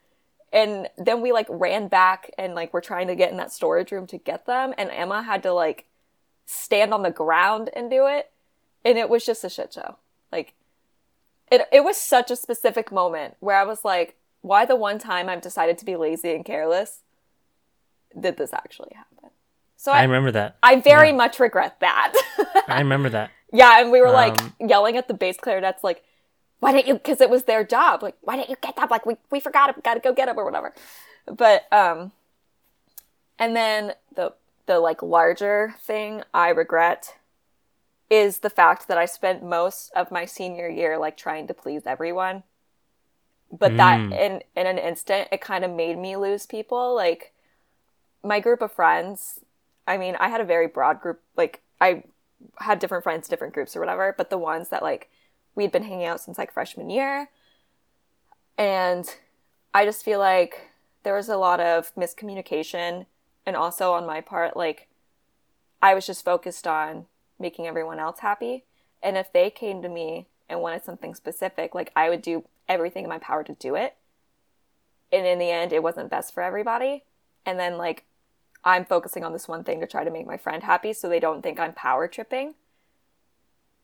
And 0.53 0.89
then 0.97 1.21
we 1.21 1.33
like 1.33 1.47
ran 1.49 1.89
back 1.89 2.31
and 2.39 2.55
like 2.55 2.73
we're 2.73 2.81
trying 2.81 3.09
to 3.09 3.15
get 3.15 3.31
in 3.31 3.37
that 3.37 3.53
storage 3.53 3.93
room 3.93 4.07
to 4.09 4.19
get 4.19 4.47
them. 4.47 4.75
And 4.79 4.91
Emma 4.91 5.23
had 5.23 5.43
to 5.45 5.53
like 5.53 5.87
stand 6.47 6.95
on 6.95 7.03
the 7.03 7.11
ground 7.11 7.71
and 7.75 7.91
do 7.91 8.07
it. 8.07 8.31
And 8.85 8.99
it 8.99 9.09
was 9.09 9.27
just 9.27 9.45
a 9.45 9.51
shit 9.51 9.73
show. 9.75 9.97
Like, 10.33 10.55
it, 11.51 11.63
it 11.73 11.85
was 11.85 11.97
such 11.97 12.31
a 12.31 12.37
specific 12.37 12.91
moment 12.91 13.37
where 13.41 13.57
I 13.57 13.65
was 13.65 13.85
like, 13.85 14.17
why 14.43 14.65
the 14.65 14.77
one 14.77 14.99
time 14.99 15.29
I've 15.29 15.41
decided 15.41 15.77
to 15.79 15.85
be 15.85 15.97
lazy 15.97 16.33
and 16.33 16.45
careless 16.45 17.01
did 18.19 18.37
this 18.37 18.53
actually 18.53 18.93
happen? 18.95 19.31
So 19.77 19.93
I, 19.93 20.01
I 20.01 20.03
remember 20.03 20.33
that. 20.33 20.57
I 20.63 20.81
very 20.81 21.09
yeah. 21.11 21.17
much 21.17 21.39
regret 21.39 21.79
that. 21.81 22.15
I 22.69 22.81
remember 22.81 23.09
that. 23.11 23.31
Yeah, 23.53 23.81
and 23.81 23.93
we 23.93 24.01
were 24.01 24.11
like 24.11 24.41
um, 24.41 24.55
yelling 24.61 24.97
at 24.97 25.09
the 25.09 25.15
bass 25.15 25.37
clarinets, 25.37 25.85
like, 25.85 26.03
why 26.59 26.73
didn't 26.73 26.89
you? 26.89 26.95
Because 26.95 27.21
it 27.21 27.31
was 27.31 27.45
their 27.45 27.65
job. 27.65 28.03
Like, 28.03 28.17
why 28.23 28.37
didn't 28.37 28.51
you 28.51 28.57
get 28.61 28.77
them? 28.77 28.89
Like, 28.91 29.07
we 29.07 29.17
we 29.31 29.41
forgot 29.41 29.71
it. 29.71 29.77
We 29.77 29.83
got 29.83 29.95
to 29.95 30.01
go 30.01 30.13
get 30.13 30.27
them 30.27 30.39
or 30.39 30.45
whatever. 30.45 30.75
But 31.27 31.71
um, 31.73 32.13
and 33.39 33.55
then 33.55 33.93
the 34.15 34.33
the 34.67 34.81
like 34.81 35.03
larger 35.03 35.75
thing 35.81 36.23
I 36.35 36.49
regret 36.49 37.15
is 38.11 38.39
the 38.39 38.51
fact 38.51 38.89
that 38.89 38.99
I 38.99 39.05
spent 39.05 39.45
most 39.45 39.91
of 39.95 40.11
my 40.11 40.25
senior 40.25 40.69
year 40.69 40.99
like 40.99 41.17
trying 41.17 41.47
to 41.49 41.55
please 41.55 41.83
everyone. 41.87 42.43
But 43.53 43.73
mm. 43.73 43.77
that 43.77 44.01
in 44.01 44.43
in 44.57 44.67
an 44.67 44.79
instant, 44.79 45.29
it 45.31 45.41
kind 45.41 45.65
of 45.65 45.71
made 45.71 45.99
me 45.99 46.17
lose 46.17 46.47
people. 46.47 46.95
Like 46.95 47.33
my 48.27 48.41
group 48.41 48.63
of 48.63 48.73
friends. 48.73 49.41
I 49.87 49.97
mean, 49.97 50.17
I 50.19 50.29
had 50.29 50.41
a 50.41 50.45
very 50.45 50.67
broad 50.67 51.01
group. 51.01 51.21
Like 51.37 51.63
I 51.81 52.05
had 52.59 52.79
different 52.79 53.05
friends, 53.05 53.29
different 53.29 53.55
groups 53.55 53.77
or 53.77 53.81
whatever. 53.81 54.15
But 54.17 54.31
the 54.31 54.39
ones 54.39 54.69
that 54.71 54.83
like 54.83 55.11
we'd 55.55 55.73
been 55.73 55.85
hanging 55.85 56.07
out 56.07 56.21
since 56.21 56.39
like 56.39 56.53
freshman 56.53 56.91
year. 56.91 57.31
And 58.59 59.09
I 59.73 59.85
just 59.85 60.05
feel 60.05 60.19
like 60.19 60.71
there 61.03 61.15
was 61.15 61.29
a 61.29 61.37
lot 61.37 61.61
of 61.61 61.95
miscommunication 61.95 63.07
and 63.45 63.55
also 63.55 63.93
on 63.93 64.07
my 64.07 64.21
part 64.21 64.57
like 64.57 64.89
I 65.81 65.95
was 65.95 66.07
just 66.07 66.25
focused 66.25 66.67
on 66.67 67.07
making 67.39 67.67
everyone 67.67 67.99
else 67.99 68.21
happy. 68.21 68.65
And 69.03 69.17
if 69.17 69.33
they 69.33 69.51
came 69.51 69.83
to 69.83 69.89
me 69.89 70.27
and 70.49 70.61
wanted 70.61 70.85
something 70.85 71.15
specific, 71.15 71.75
like 71.75 71.93
I 71.95 72.09
would 72.09 72.23
do 72.23 72.45
everything 72.69 73.05
in 73.05 73.11
my 73.11 73.19
power 73.19 73.45
to 73.45 73.53
do 73.55 73.75
it. 73.75 73.95
And 75.13 75.27
in 75.27 75.39
the 75.39 75.51
end, 75.51 75.73
it 75.73 75.83
wasn't 75.83 76.11
best 76.11 76.35
for 76.35 76.43
everybody. 76.43 77.05
And 77.45 77.59
then, 77.59 77.77
like, 77.79 78.05
I'm 78.67 78.85
focusing 78.85 79.23
on 79.23 79.33
this 79.33 79.47
one 79.47 79.63
thing 79.63 79.79
to 79.81 79.87
try 79.87 80.03
to 80.03 80.11
make 80.11 80.27
my 80.27 80.37
friend 80.37 80.65
happy 80.65 80.93
so 80.93 81.09
they 81.09 81.21
don't 81.21 81.41
think 81.41 81.61
I'm 81.61 81.73
power 81.73 82.09
tripping. 82.09 82.55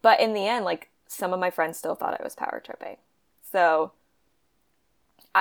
But 0.03 0.19
in 0.19 0.35
the 0.35 0.49
end, 0.49 0.65
like, 0.65 0.91
some 1.07 1.33
of 1.33 1.39
my 1.39 1.51
friends 1.51 1.79
still 1.79 1.95
thought 1.95 2.19
I 2.21 2.25
was 2.25 2.35
power 2.35 2.61
tripping. 2.63 2.97
So, 3.53 3.93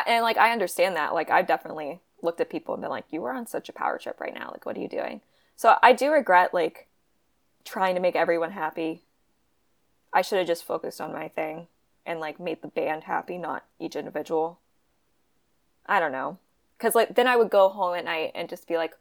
and 0.06 0.22
like, 0.24 0.38
I 0.38 0.52
understand 0.52 0.96
that. 0.96 1.16
Like, 1.16 1.32
I've 1.32 1.48
definitely 1.48 2.02
looked 2.22 2.40
at 2.40 2.52
people 2.52 2.76
and 2.76 2.82
been 2.82 2.92
like, 2.92 3.06
you 3.10 3.26
are 3.26 3.34
on 3.34 3.48
such 3.48 3.68
a 3.68 3.74
power 3.74 3.98
trip 3.98 4.22
right 4.22 4.34
now. 4.34 4.50
Like, 4.52 4.68
what 4.68 4.78
are 4.78 4.82
you 4.82 4.88
doing? 4.88 5.22
So, 5.56 5.76
I 5.82 5.94
do 5.94 6.12
regret, 6.12 6.54
like, 6.54 6.88
trying 7.66 7.96
to 7.96 8.02
make 8.02 8.16
everyone 8.16 8.52
happy. 8.52 9.02
I 10.14 10.22
should 10.22 10.38
have 10.38 10.48
just 10.48 10.66
focused 10.66 11.02
on 11.02 11.14
my 11.14 11.30
thing 11.30 11.66
and, 12.06 12.20
like, 12.20 12.40
made 12.40 12.62
the 12.62 12.68
band 12.68 13.06
happy, 13.06 13.40
not 13.40 13.66
each 13.80 13.96
individual. 13.96 14.60
I 15.88 16.00
don't 16.00 16.12
know. 16.12 16.38
Cause, 16.78 16.94
like, 16.94 17.16
then 17.16 17.28
I 17.28 17.38
would 17.38 17.50
go 17.50 17.70
home 17.70 17.96
at 17.96 18.06
night 18.06 18.34
and 18.36 18.48
just 18.48 18.68
be 18.68 18.78
like, 18.78 18.94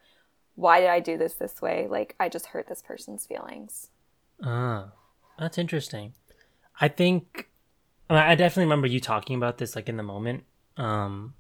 why 0.61 0.81
did 0.81 0.91
I 0.91 1.01
do 1.01 1.17
this 1.17 1.35
this 1.35 1.63
way? 1.63 1.87
Like, 1.89 2.15
I 2.21 2.29
just 2.29 2.47
hurt 2.47 2.69
this 2.69 2.83
person's 2.83 3.25
feelings. 3.25 3.89
Ah, 4.45 4.93
that's 5.39 5.57
interesting. 5.57 6.13
I 6.81 6.89
think 6.89 7.49
I 8.11 8.35
definitely 8.35 8.65
remember 8.65 8.87
you 8.87 9.01
talking 9.01 9.37
about 9.37 9.59
this 9.59 9.75
like 9.75 9.89
in 9.89 9.97
the 9.97 10.03
moment. 10.03 10.45
Um 10.77 11.35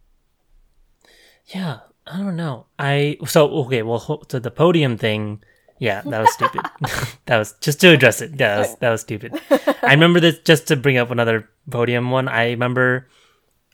Yeah, 1.46 1.80
I 2.06 2.18
don't 2.18 2.36
know. 2.36 2.66
I 2.78 3.18
so 3.26 3.48
okay, 3.64 3.82
well 3.82 4.00
so 4.28 4.38
the 4.38 4.50
podium 4.50 4.96
thing, 4.96 5.42
yeah, 5.78 6.02
that 6.02 6.20
was 6.20 6.32
stupid. 6.32 6.62
that 7.26 7.38
was 7.38 7.54
just 7.60 7.80
to 7.82 7.88
address 7.88 8.20
it. 8.20 8.32
Yeah, 8.32 8.36
that 8.36 8.58
was, 8.58 8.76
that 8.76 8.90
was 8.90 9.00
stupid. 9.02 9.40
I 9.82 9.92
remember 9.92 10.20
this 10.20 10.38
just 10.40 10.66
to 10.68 10.76
bring 10.76 10.96
up 10.96 11.10
another 11.10 11.48
podium 11.70 12.10
one. 12.10 12.28
I 12.28 12.50
remember 12.50 13.08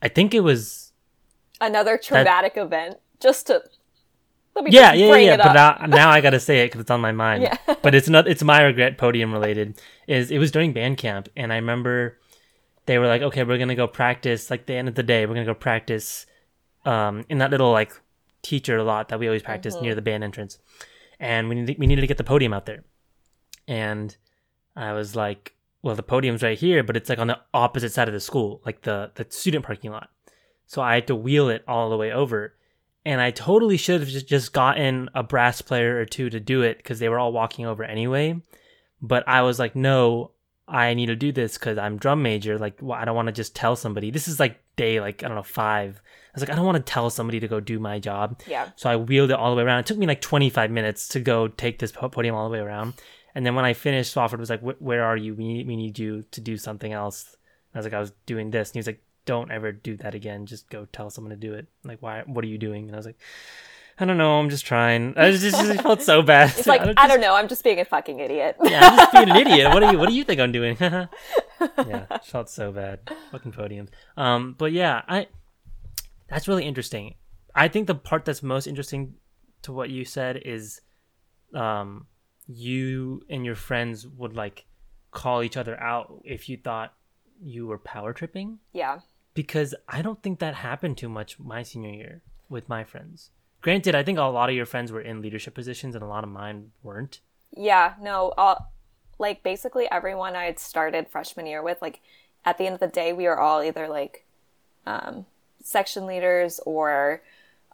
I 0.02 0.08
think 0.08 0.34
it 0.34 0.40
was 0.40 0.92
another 1.60 1.98
traumatic 1.98 2.54
that, 2.54 2.62
event 2.62 2.96
just 3.20 3.46
to 3.48 3.62
yeah, 4.66 4.92
yeah, 4.92 5.16
yeah. 5.16 5.36
But 5.36 5.52
now, 5.52 5.86
now 5.88 6.10
I 6.10 6.20
gotta 6.20 6.40
say 6.40 6.60
it 6.60 6.66
because 6.66 6.80
it's 6.80 6.90
on 6.90 7.00
my 7.00 7.12
mind. 7.12 7.42
Yeah. 7.42 7.56
but 7.82 7.94
it's 7.94 8.08
not. 8.08 8.26
It's 8.26 8.42
my 8.42 8.62
regret. 8.62 8.98
Podium 8.98 9.32
related. 9.32 9.80
Is 10.06 10.30
it 10.30 10.38
was 10.38 10.50
during 10.50 10.72
band 10.72 10.98
camp, 10.98 11.28
and 11.36 11.52
I 11.52 11.56
remember 11.56 12.18
they 12.86 12.98
were 12.98 13.06
like, 13.06 13.22
"Okay, 13.22 13.44
we're 13.44 13.58
gonna 13.58 13.74
go 13.74 13.86
practice." 13.86 14.50
Like 14.50 14.66
the 14.66 14.74
end 14.74 14.88
of 14.88 14.94
the 14.94 15.02
day, 15.02 15.26
we're 15.26 15.34
gonna 15.34 15.46
go 15.46 15.54
practice 15.54 16.26
um, 16.84 17.24
in 17.28 17.38
that 17.38 17.50
little 17.50 17.72
like 17.72 17.92
teacher 18.42 18.82
lot 18.82 19.08
that 19.08 19.18
we 19.18 19.26
always 19.26 19.42
practice 19.42 19.74
mm-hmm. 19.74 19.84
near 19.84 19.94
the 19.94 20.02
band 20.02 20.24
entrance, 20.24 20.58
and 21.20 21.48
we 21.48 21.56
needed, 21.56 21.78
we 21.78 21.86
needed 21.86 22.00
to 22.00 22.06
get 22.06 22.18
the 22.18 22.24
podium 22.24 22.52
out 22.52 22.66
there. 22.66 22.84
And 23.68 24.16
I 24.74 24.92
was 24.92 25.14
like, 25.14 25.54
"Well, 25.82 25.94
the 25.94 26.02
podium's 26.02 26.42
right 26.42 26.58
here, 26.58 26.82
but 26.82 26.96
it's 26.96 27.08
like 27.08 27.18
on 27.18 27.26
the 27.26 27.40
opposite 27.52 27.92
side 27.92 28.08
of 28.08 28.14
the 28.14 28.20
school, 28.20 28.62
like 28.64 28.82
the 28.82 29.12
the 29.14 29.26
student 29.30 29.64
parking 29.64 29.90
lot." 29.90 30.10
So 30.66 30.82
I 30.82 30.94
had 30.94 31.06
to 31.06 31.14
wheel 31.14 31.48
it 31.48 31.62
all 31.68 31.90
the 31.90 31.96
way 31.96 32.12
over 32.12 32.55
and 33.06 33.20
I 33.20 33.30
totally 33.30 33.76
should 33.76 34.00
have 34.00 34.08
just 34.08 34.52
gotten 34.52 35.08
a 35.14 35.22
brass 35.22 35.62
player 35.62 36.00
or 36.00 36.04
two 36.04 36.28
to 36.28 36.40
do 36.40 36.62
it 36.62 36.78
because 36.78 36.98
they 36.98 37.08
were 37.08 37.20
all 37.20 37.32
walking 37.32 37.64
over 37.64 37.84
anyway. 37.84 38.42
But 39.00 39.28
I 39.28 39.42
was 39.42 39.60
like, 39.60 39.76
no, 39.76 40.32
I 40.66 40.92
need 40.94 41.06
to 41.06 41.14
do 41.14 41.30
this 41.30 41.56
because 41.56 41.78
I'm 41.78 41.98
drum 41.98 42.20
major. 42.20 42.58
Like, 42.58 42.78
well, 42.80 42.98
I 42.98 43.04
don't 43.04 43.14
want 43.14 43.26
to 43.26 43.32
just 43.32 43.54
tell 43.54 43.76
somebody. 43.76 44.10
This 44.10 44.26
is 44.26 44.40
like 44.40 44.60
day, 44.74 45.00
like, 45.00 45.22
I 45.22 45.28
don't 45.28 45.36
know, 45.36 45.44
five. 45.44 46.02
I 46.04 46.30
was 46.34 46.42
like, 46.42 46.50
I 46.50 46.56
don't 46.56 46.66
want 46.66 46.84
to 46.84 46.92
tell 46.92 47.08
somebody 47.08 47.38
to 47.38 47.46
go 47.46 47.60
do 47.60 47.78
my 47.78 48.00
job. 48.00 48.40
Yeah. 48.44 48.70
So 48.74 48.90
I 48.90 48.96
wheeled 48.96 49.30
it 49.30 49.36
all 49.36 49.52
the 49.52 49.56
way 49.56 49.62
around. 49.62 49.78
It 49.78 49.86
took 49.86 49.98
me 49.98 50.06
like 50.08 50.20
25 50.20 50.72
minutes 50.72 51.06
to 51.10 51.20
go 51.20 51.46
take 51.46 51.78
this 51.78 51.92
podium 51.92 52.34
all 52.34 52.48
the 52.48 52.52
way 52.52 52.58
around. 52.58 52.94
And 53.36 53.46
then 53.46 53.54
when 53.54 53.64
I 53.64 53.74
finished, 53.74 54.12
Swafford 54.12 54.40
was 54.40 54.50
like, 54.50 54.62
where 54.62 55.04
are 55.04 55.16
you? 55.16 55.32
We 55.36 55.46
need, 55.46 55.68
we 55.68 55.76
need 55.76 55.96
you 55.96 56.24
to 56.32 56.40
do 56.40 56.56
something 56.56 56.92
else. 56.92 57.36
I 57.72 57.78
was 57.78 57.86
like, 57.86 57.94
I 57.94 58.00
was 58.00 58.12
doing 58.24 58.50
this. 58.50 58.70
And 58.70 58.74
he 58.74 58.78
was 58.80 58.88
like, 58.88 59.02
don't 59.26 59.50
ever 59.50 59.72
do 59.72 59.96
that 59.98 60.14
again. 60.14 60.46
Just 60.46 60.70
go 60.70 60.86
tell 60.90 61.10
someone 61.10 61.30
to 61.30 61.36
do 61.36 61.52
it. 61.52 61.66
Like, 61.84 62.00
why? 62.00 62.22
What 62.24 62.44
are 62.44 62.48
you 62.48 62.56
doing? 62.56 62.86
And 62.86 62.94
I 62.94 62.96
was 62.96 63.04
like, 63.04 63.18
I 63.98 64.04
don't 64.04 64.18
know. 64.18 64.38
I'm 64.38 64.48
just 64.48 64.64
trying. 64.64 65.14
I 65.16 65.30
just, 65.30 65.42
just 65.42 65.82
felt 65.82 66.00
so 66.00 66.22
bad. 66.32 66.54
It's 66.56 66.66
like 66.66 66.80
I 66.80 66.84
don't, 66.84 66.94
just, 66.94 67.04
I 67.04 67.08
don't, 67.08 67.20
know. 67.20 67.34
I'm 67.34 67.48
just 67.48 67.64
being 67.64 67.80
a 67.80 67.84
fucking 67.84 68.20
idiot. 68.20 68.56
yeah, 68.62 68.88
I'm 68.88 68.96
just 68.96 69.12
being 69.12 69.30
an 69.30 69.36
idiot. 69.36 69.74
What 69.74 69.80
do 69.80 69.90
you 69.90 69.98
What 69.98 70.08
do 70.08 70.14
you 70.14 70.24
think 70.24 70.40
I'm 70.40 70.52
doing? 70.52 70.76
yeah, 70.80 71.08
felt 72.24 72.48
so 72.48 72.72
bad. 72.72 73.00
Fucking 73.32 73.52
podium. 73.52 73.88
Um, 74.16 74.54
but 74.56 74.72
yeah, 74.72 75.02
I. 75.06 75.26
That's 76.28 76.48
really 76.48 76.64
interesting. 76.64 77.14
I 77.54 77.68
think 77.68 77.86
the 77.86 77.94
part 77.94 78.24
that's 78.24 78.42
most 78.42 78.66
interesting 78.66 79.14
to 79.62 79.72
what 79.72 79.90
you 79.90 80.04
said 80.04 80.42
is, 80.44 80.80
um, 81.54 82.06
you 82.46 83.22
and 83.30 83.44
your 83.44 83.54
friends 83.54 84.06
would 84.06 84.34
like 84.34 84.66
call 85.10 85.42
each 85.42 85.56
other 85.56 85.80
out 85.80 86.20
if 86.24 86.48
you 86.48 86.58
thought 86.58 86.92
you 87.42 87.66
were 87.66 87.78
power 87.78 88.12
tripping. 88.12 88.58
Yeah 88.72 88.98
because 89.36 89.74
I 89.86 90.02
don't 90.02 90.20
think 90.22 90.40
that 90.40 90.56
happened 90.56 90.96
too 90.96 91.10
much 91.10 91.38
my 91.38 91.62
senior 91.62 91.92
year 91.92 92.22
with 92.48 92.68
my 92.68 92.82
friends. 92.82 93.30
Granted, 93.60 93.94
I 93.94 94.02
think 94.02 94.18
a 94.18 94.22
lot 94.22 94.48
of 94.48 94.56
your 94.56 94.66
friends 94.66 94.90
were 94.90 95.00
in 95.00 95.20
leadership 95.20 95.54
positions 95.54 95.94
and 95.94 96.02
a 96.02 96.08
lot 96.08 96.24
of 96.24 96.30
mine 96.30 96.72
weren't. 96.82 97.20
Yeah, 97.54 97.94
no, 98.00 98.30
uh, 98.38 98.60
like 99.18 99.42
basically 99.42 99.88
everyone 99.90 100.34
I 100.34 100.44
had 100.44 100.58
started 100.58 101.08
freshman 101.08 101.46
year 101.46 101.62
with, 101.62 101.82
like 101.82 102.00
at 102.44 102.56
the 102.56 102.64
end 102.64 102.74
of 102.74 102.80
the 102.80 102.86
day, 102.88 103.12
we 103.12 103.24
were 103.24 103.38
all 103.38 103.62
either 103.62 103.88
like 103.88 104.24
um, 104.86 105.26
section 105.62 106.06
leaders 106.06 106.58
or 106.64 107.22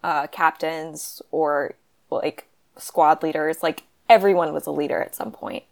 uh, 0.03 0.27
captains 0.27 1.23
or 1.31 1.75
like 2.11 2.49
squad 2.77 3.23
leaders. 3.23 3.63
Like 3.63 3.85
everyone 4.09 4.53
was 4.53 4.67
a 4.67 4.73
leader 4.73 5.01
at 5.01 5.15
some 5.15 5.31
point. 5.31 5.63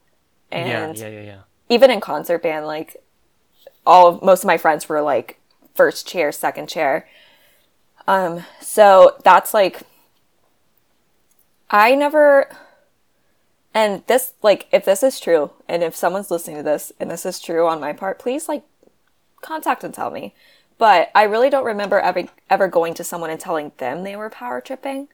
And 0.52 0.96
yeah, 0.96 1.08
yeah, 1.08 1.18
yeah, 1.18 1.26
yeah. 1.26 1.40
even 1.68 1.90
in 1.90 2.00
concert 2.00 2.42
band, 2.42 2.66
like 2.66 2.96
all 3.84 4.06
of, 4.06 4.22
most 4.22 4.44
of 4.44 4.46
my 4.46 4.58
friends 4.58 4.88
were 4.88 5.02
like 5.02 5.39
first 5.74 6.06
chair, 6.06 6.32
second 6.32 6.68
chair. 6.68 7.08
Um, 8.06 8.44
so 8.60 9.16
that's 9.24 9.54
like 9.54 9.82
I 11.70 11.94
never 11.94 12.48
and 13.72 14.02
this 14.06 14.34
like 14.42 14.66
if 14.72 14.84
this 14.84 15.02
is 15.02 15.20
true 15.20 15.52
and 15.68 15.82
if 15.82 15.94
someone's 15.94 16.30
listening 16.30 16.56
to 16.56 16.62
this 16.62 16.92
and 16.98 17.10
this 17.10 17.24
is 17.24 17.40
true 17.40 17.66
on 17.66 17.80
my 17.80 17.92
part, 17.92 18.18
please 18.18 18.48
like 18.48 18.64
contact 19.40 19.84
and 19.84 19.94
tell 19.94 20.10
me. 20.10 20.34
But 20.78 21.10
I 21.14 21.24
really 21.24 21.50
don't 21.50 21.64
remember 21.64 22.00
ever 22.00 22.24
ever 22.48 22.68
going 22.68 22.94
to 22.94 23.04
someone 23.04 23.30
and 23.30 23.38
telling 23.38 23.72
them 23.78 24.02
they 24.02 24.16
were 24.16 24.30
power 24.30 24.60
tripping. 24.60 25.08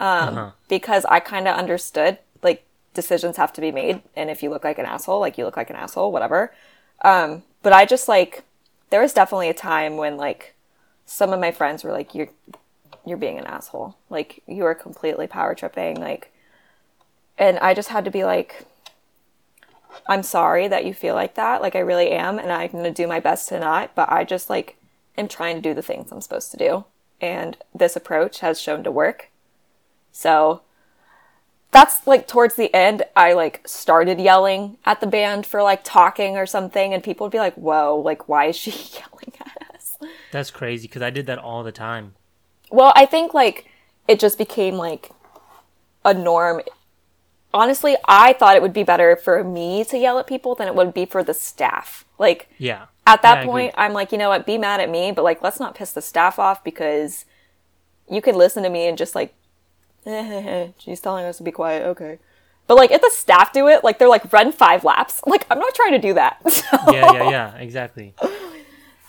Um, 0.00 0.28
uh-huh. 0.28 0.50
because 0.68 1.04
I 1.06 1.18
kind 1.18 1.48
of 1.48 1.56
understood 1.56 2.18
like 2.40 2.64
decisions 2.94 3.36
have 3.36 3.52
to 3.54 3.60
be 3.60 3.72
made 3.72 4.00
and 4.14 4.30
if 4.30 4.44
you 4.44 4.50
look 4.50 4.62
like 4.62 4.78
an 4.78 4.86
asshole, 4.86 5.18
like 5.18 5.36
you 5.36 5.44
look 5.44 5.56
like 5.56 5.70
an 5.70 5.76
asshole, 5.76 6.12
whatever. 6.12 6.54
Um, 7.02 7.42
but 7.62 7.72
I 7.72 7.84
just 7.84 8.08
like 8.08 8.44
there 8.90 9.00
was 9.00 9.12
definitely 9.12 9.48
a 9.48 9.54
time 9.54 9.96
when 9.96 10.16
like 10.16 10.54
some 11.06 11.32
of 11.32 11.40
my 11.40 11.50
friends 11.50 11.84
were 11.84 11.92
like 11.92 12.14
you're 12.14 12.28
you're 13.06 13.16
being 13.16 13.38
an 13.38 13.46
asshole. 13.46 13.96
Like 14.10 14.42
you 14.46 14.64
are 14.64 14.74
completely 14.74 15.26
power 15.26 15.54
tripping 15.54 16.00
like 16.00 16.32
and 17.38 17.58
I 17.58 17.74
just 17.74 17.88
had 17.88 18.04
to 18.04 18.10
be 18.10 18.24
like 18.24 18.66
I'm 20.06 20.22
sorry 20.22 20.68
that 20.68 20.84
you 20.84 20.94
feel 20.94 21.14
like 21.14 21.34
that. 21.34 21.62
Like 21.62 21.74
I 21.74 21.80
really 21.80 22.10
am 22.10 22.38
and 22.38 22.52
I'm 22.52 22.70
to 22.70 22.90
do 22.90 23.06
my 23.06 23.20
best 23.20 23.48
to 23.48 23.58
not, 23.58 23.94
but 23.94 24.10
I 24.10 24.24
just 24.24 24.50
like 24.50 24.76
am 25.16 25.28
trying 25.28 25.56
to 25.56 25.62
do 25.62 25.74
the 25.74 25.82
things 25.82 26.12
I'm 26.12 26.20
supposed 26.20 26.50
to 26.52 26.56
do. 26.56 26.84
And 27.20 27.56
this 27.74 27.96
approach 27.96 28.40
has 28.40 28.60
shown 28.60 28.84
to 28.84 28.90
work. 28.90 29.30
So 30.12 30.62
that's 31.70 32.06
like 32.06 32.26
towards 32.26 32.54
the 32.56 32.74
end 32.74 33.02
I 33.14 33.32
like 33.32 33.66
started 33.66 34.20
yelling 34.20 34.78
at 34.84 35.00
the 35.00 35.06
band 35.06 35.46
for 35.46 35.62
like 35.62 35.84
talking 35.84 36.36
or 36.36 36.46
something 36.46 36.94
and 36.94 37.02
people 37.02 37.26
would 37.26 37.32
be 37.32 37.38
like, 37.38 37.54
"Whoa, 37.54 37.96
like 37.96 38.28
why 38.28 38.46
is 38.46 38.56
she 38.56 38.70
yelling 38.92 39.32
at 39.40 39.74
us?" 39.74 39.98
That's 40.32 40.50
crazy 40.50 40.88
cuz 40.88 41.02
I 41.02 41.10
did 41.10 41.26
that 41.26 41.38
all 41.38 41.62
the 41.62 41.72
time. 41.72 42.14
Well, 42.70 42.92
I 42.96 43.06
think 43.06 43.34
like 43.34 43.66
it 44.06 44.18
just 44.18 44.38
became 44.38 44.74
like 44.74 45.10
a 46.04 46.14
norm 46.14 46.62
honestly, 47.52 47.96
I 48.04 48.32
thought 48.34 48.56
it 48.56 48.62
would 48.62 48.72
be 48.72 48.82
better 48.82 49.16
for 49.16 49.42
me 49.42 49.84
to 49.84 49.98
yell 49.98 50.18
at 50.18 50.26
people 50.26 50.54
than 50.54 50.68
it 50.68 50.74
would 50.74 50.94
be 50.94 51.04
for 51.04 51.22
the 51.22 51.34
staff. 51.34 52.04
Like, 52.18 52.48
yeah. 52.58 52.86
At 53.06 53.22
that 53.22 53.38
yeah, 53.38 53.46
point, 53.46 53.74
I'm 53.76 53.92
like, 53.92 54.12
you 54.12 54.18
know 54.18 54.28
what? 54.28 54.44
Be 54.44 54.58
mad 54.58 54.80
at 54.80 54.90
me, 54.90 55.12
but 55.12 55.24
like, 55.24 55.42
let's 55.42 55.58
not 55.58 55.74
piss 55.74 55.92
the 55.92 56.02
staff 56.02 56.38
off 56.38 56.62
because 56.62 57.24
you 58.10 58.20
can 58.20 58.34
listen 58.34 58.62
to 58.64 58.70
me 58.70 58.86
and 58.86 58.98
just 58.98 59.14
like, 59.14 59.34
she's 60.78 61.00
telling 61.00 61.24
us 61.24 61.38
to 61.38 61.42
be 61.42 61.50
quiet. 61.50 61.84
Okay. 61.86 62.18
But 62.66 62.76
like, 62.76 62.90
if 62.90 63.00
the 63.00 63.10
staff 63.12 63.52
do 63.52 63.68
it, 63.68 63.84
like 63.84 63.98
they're 63.98 64.08
like 64.08 64.32
run 64.32 64.52
five 64.52 64.84
laps. 64.84 65.20
Like, 65.26 65.46
I'm 65.50 65.58
not 65.58 65.74
trying 65.74 65.92
to 65.92 65.98
do 65.98 66.14
that. 66.14 66.40
So. 66.50 66.92
Yeah, 66.92 67.12
yeah, 67.12 67.30
yeah. 67.30 67.56
Exactly. 67.56 68.14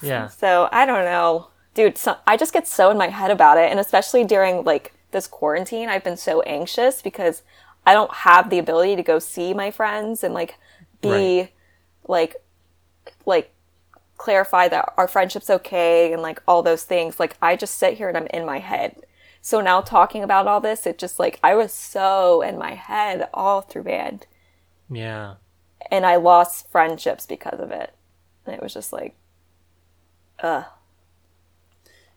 Yeah. 0.02 0.28
So 0.28 0.70
I 0.72 0.86
don't 0.86 1.06
know, 1.06 1.48
dude. 1.74 1.98
So, 1.98 2.18
I 2.26 2.38
just 2.38 2.54
get 2.54 2.68
so 2.68 2.90
in 2.90 2.98
my 2.98 3.08
head 3.08 3.32
about 3.32 3.58
it, 3.58 3.70
and 3.70 3.80
especially 3.80 4.24
during 4.24 4.64
like 4.64 4.94
this 5.12 5.28
quarantine, 5.28 5.90
I've 5.90 6.04
been 6.04 6.18
so 6.18 6.42
anxious 6.42 7.02
because 7.02 7.42
I 7.86 7.94
don't 7.94 8.14
have 8.14 8.50
the 8.50 8.60
ability 8.60 8.96
to 8.98 9.04
go 9.04 9.20
see 9.20 9.54
my 9.54 9.72
friends 9.72 10.24
and 10.24 10.34
like 10.34 10.58
be 11.02 11.10
right. 11.40 11.54
like 12.08 12.36
like 13.26 13.54
clarify 14.18 14.68
that 14.68 14.94
our 14.98 15.08
friendship's 15.08 15.50
okay 15.50 16.14
and 16.14 16.22
like 16.22 16.42
all 16.48 16.62
those 16.62 16.84
things. 16.84 17.20
Like 17.20 17.36
I 17.42 17.56
just 17.56 17.78
sit 17.78 17.98
here 17.98 18.08
and 18.10 18.18
I'm 18.18 18.28
in 18.28 18.46
my 18.46 18.60
head. 18.60 19.02
So 19.42 19.62
now 19.62 19.82
talking 19.82 20.24
about 20.24 20.48
all 20.48 20.60
this, 20.60 20.86
it 20.86 20.98
just 20.98 21.20
like 21.20 21.40
I 21.44 21.56
was 21.56 21.74
so 21.74 22.42
in 22.42 22.58
my 22.58 22.76
head 22.76 23.30
all 23.34 23.62
through 23.62 23.84
band. 23.84 24.28
Yeah. 24.90 25.36
And 25.92 26.06
I 26.06 26.18
lost 26.18 26.70
friendships 26.70 27.26
because 27.26 27.60
of 27.60 27.72
it. 27.72 27.94
And 28.46 28.56
it 28.56 28.62
was 28.62 28.74
just 28.74 28.92
like 28.92 29.16
ugh. 30.42 30.66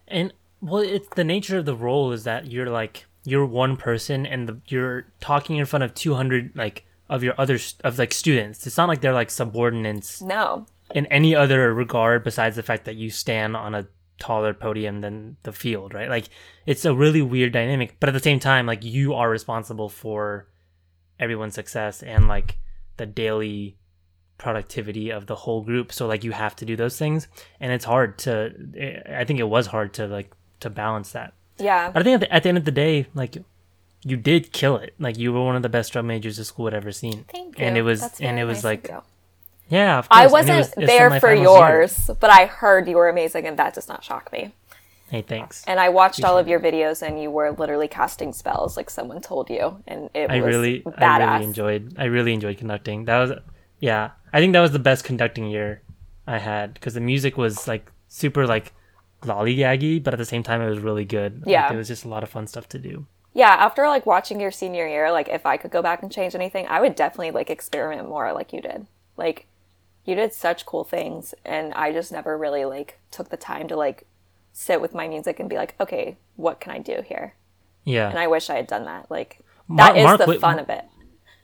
And 0.08 0.32
well, 0.60 0.82
it's 0.82 1.08
the 1.08 1.24
nature 1.24 1.58
of 1.58 1.64
the 1.64 1.76
role 1.76 2.12
is 2.12 2.24
that 2.24 2.50
you're 2.50 2.70
like 2.70 3.06
you're 3.24 3.46
one 3.46 3.76
person 3.76 4.26
and 4.26 4.48
the, 4.48 4.60
you're 4.68 5.06
talking 5.20 5.56
in 5.56 5.64
front 5.64 5.84
of 5.84 5.94
200 5.94 6.52
like 6.54 6.84
of 7.08 7.22
your 7.22 7.34
other 7.38 7.58
of 7.84 7.98
like 7.98 8.12
students 8.12 8.66
it's 8.66 8.76
not 8.76 8.88
like 8.88 9.00
they're 9.00 9.12
like 9.12 9.30
subordinates 9.30 10.22
no 10.22 10.66
in 10.94 11.06
any 11.06 11.34
other 11.34 11.72
regard 11.72 12.24
besides 12.24 12.56
the 12.56 12.62
fact 12.62 12.84
that 12.84 12.96
you 12.96 13.10
stand 13.10 13.56
on 13.56 13.74
a 13.74 13.86
taller 14.22 14.54
podium 14.54 15.00
than 15.00 15.36
the 15.42 15.52
field 15.52 15.92
right 15.94 16.08
like 16.08 16.28
it's 16.64 16.84
a 16.84 16.94
really 16.94 17.22
weird 17.22 17.52
dynamic 17.52 17.96
but 18.00 18.08
at 18.08 18.12
the 18.12 18.20
same 18.20 18.38
time 18.38 18.66
like 18.66 18.84
you 18.84 19.14
are 19.14 19.28
responsible 19.28 19.88
for 19.88 20.46
everyone's 21.18 21.54
success 21.54 22.02
and 22.02 22.28
like 22.28 22.58
the 22.96 23.06
daily 23.06 23.76
productivity 24.38 25.10
of 25.10 25.26
the 25.26 25.34
whole 25.34 25.62
group 25.62 25.92
so 25.92 26.06
like 26.06 26.24
you 26.24 26.32
have 26.32 26.54
to 26.56 26.64
do 26.64 26.76
those 26.76 26.96
things 26.96 27.28
and 27.60 27.72
it's 27.72 27.84
hard 27.84 28.16
to 28.18 28.52
eh, 28.76 29.00
i 29.20 29.24
think 29.24 29.38
it 29.38 29.48
was 29.56 29.66
hard 29.66 29.92
to 29.92 30.06
like 30.06 30.32
to 30.60 30.70
balance 30.70 31.12
that 31.12 31.34
yeah. 31.58 31.90
But 31.90 32.00
I 32.00 32.02
think 32.04 32.14
at 32.14 32.20
the, 32.20 32.34
at 32.34 32.42
the 32.42 32.48
end 32.48 32.58
of 32.58 32.64
the 32.64 32.72
day, 32.72 33.06
like 33.14 33.36
you 34.04 34.16
did 34.16 34.52
kill 34.52 34.76
it. 34.76 34.94
Like 34.98 35.18
you 35.18 35.32
were 35.32 35.44
one 35.44 35.56
of 35.56 35.62
the 35.62 35.68
best 35.68 35.92
drum 35.92 36.06
majors 36.06 36.36
the 36.36 36.44
school 36.44 36.66
had 36.66 36.74
ever 36.74 36.92
seen. 36.92 37.24
Thank 37.28 37.58
you. 37.58 37.64
And 37.64 37.76
it 37.76 37.82
was 37.82 38.20
and 38.20 38.38
it 38.38 38.44
was 38.44 38.64
like 38.64 38.90
yeah, 39.72 40.02
I 40.10 40.26
wasn't 40.26 40.58
was, 40.58 40.86
there 40.86 41.18
for 41.18 41.32
yours, 41.32 42.08
year. 42.08 42.16
but 42.20 42.30
I 42.30 42.46
heard 42.46 42.88
you 42.88 42.96
were 42.96 43.08
amazing 43.08 43.46
and 43.46 43.58
that 43.58 43.74
does 43.74 43.88
not 43.88 44.04
shock 44.04 44.30
me. 44.32 44.52
Hey, 45.10 45.22
thanks. 45.22 45.64
And 45.66 45.78
I 45.78 45.88
watched 45.88 46.24
all 46.24 46.38
of 46.38 46.48
your 46.48 46.60
videos 46.60 47.06
and 47.06 47.20
you 47.20 47.30
were 47.30 47.50
literally 47.52 47.88
casting 47.88 48.32
spells 48.32 48.76
like 48.76 48.88
someone 48.90 49.20
told 49.20 49.50
you 49.50 49.82
and 49.86 50.08
it 50.14 50.30
I 50.30 50.40
was 50.40 50.54
really 50.54 50.80
badass. 50.80 51.02
I 51.02 51.32
really 51.34 51.44
enjoyed 51.44 51.94
I 51.98 52.04
really 52.04 52.32
enjoyed 52.32 52.58
conducting. 52.58 53.04
That 53.04 53.18
was 53.18 53.32
yeah. 53.78 54.10
I 54.32 54.40
think 54.40 54.52
that 54.52 54.60
was 54.60 54.72
the 54.72 54.78
best 54.78 55.04
conducting 55.04 55.46
year 55.46 55.82
I 56.26 56.38
had 56.38 56.74
because 56.74 56.94
the 56.94 57.00
music 57.00 57.36
was 57.36 57.66
like 57.66 57.90
super 58.08 58.46
like 58.46 58.72
lollygaggy, 59.22 60.02
but 60.02 60.14
at 60.14 60.18
the 60.18 60.24
same 60.24 60.42
time, 60.42 60.60
it 60.60 60.68
was 60.68 60.78
really 60.78 61.04
good. 61.04 61.42
Yeah, 61.46 61.64
like, 61.64 61.74
it 61.74 61.76
was 61.76 61.88
just 61.88 62.04
a 62.04 62.08
lot 62.08 62.22
of 62.22 62.28
fun 62.28 62.46
stuff 62.46 62.68
to 62.70 62.78
do. 62.78 63.06
Yeah, 63.34 63.48
after 63.48 63.86
like 63.88 64.04
watching 64.04 64.40
your 64.40 64.50
senior 64.50 64.86
year, 64.86 65.10
like 65.10 65.28
if 65.28 65.46
I 65.46 65.56
could 65.56 65.70
go 65.70 65.82
back 65.82 66.02
and 66.02 66.12
change 66.12 66.34
anything, 66.34 66.66
I 66.68 66.80
would 66.80 66.94
definitely 66.94 67.30
like 67.30 67.50
experiment 67.50 68.08
more, 68.08 68.32
like 68.32 68.52
you 68.52 68.60
did. 68.60 68.86
Like 69.16 69.46
you 70.04 70.14
did 70.14 70.32
such 70.32 70.66
cool 70.66 70.84
things, 70.84 71.34
and 71.44 71.72
I 71.74 71.92
just 71.92 72.12
never 72.12 72.36
really 72.36 72.64
like 72.64 72.98
took 73.10 73.28
the 73.28 73.36
time 73.36 73.68
to 73.68 73.76
like 73.76 74.06
sit 74.52 74.80
with 74.80 74.94
my 74.94 75.08
music 75.08 75.40
and 75.40 75.48
be 75.48 75.56
like, 75.56 75.74
okay, 75.80 76.16
what 76.36 76.60
can 76.60 76.72
I 76.72 76.78
do 76.78 77.02
here? 77.04 77.34
Yeah, 77.84 78.08
and 78.08 78.18
I 78.18 78.26
wish 78.26 78.50
I 78.50 78.56
had 78.56 78.66
done 78.66 78.84
that. 78.84 79.10
Like 79.10 79.38
that 79.68 79.74
Mark, 79.74 79.96
is 79.96 80.04
Mark 80.04 80.20
the 80.20 80.26
Whit- 80.26 80.40
fun 80.40 80.58
of 80.58 80.68
it. 80.68 80.84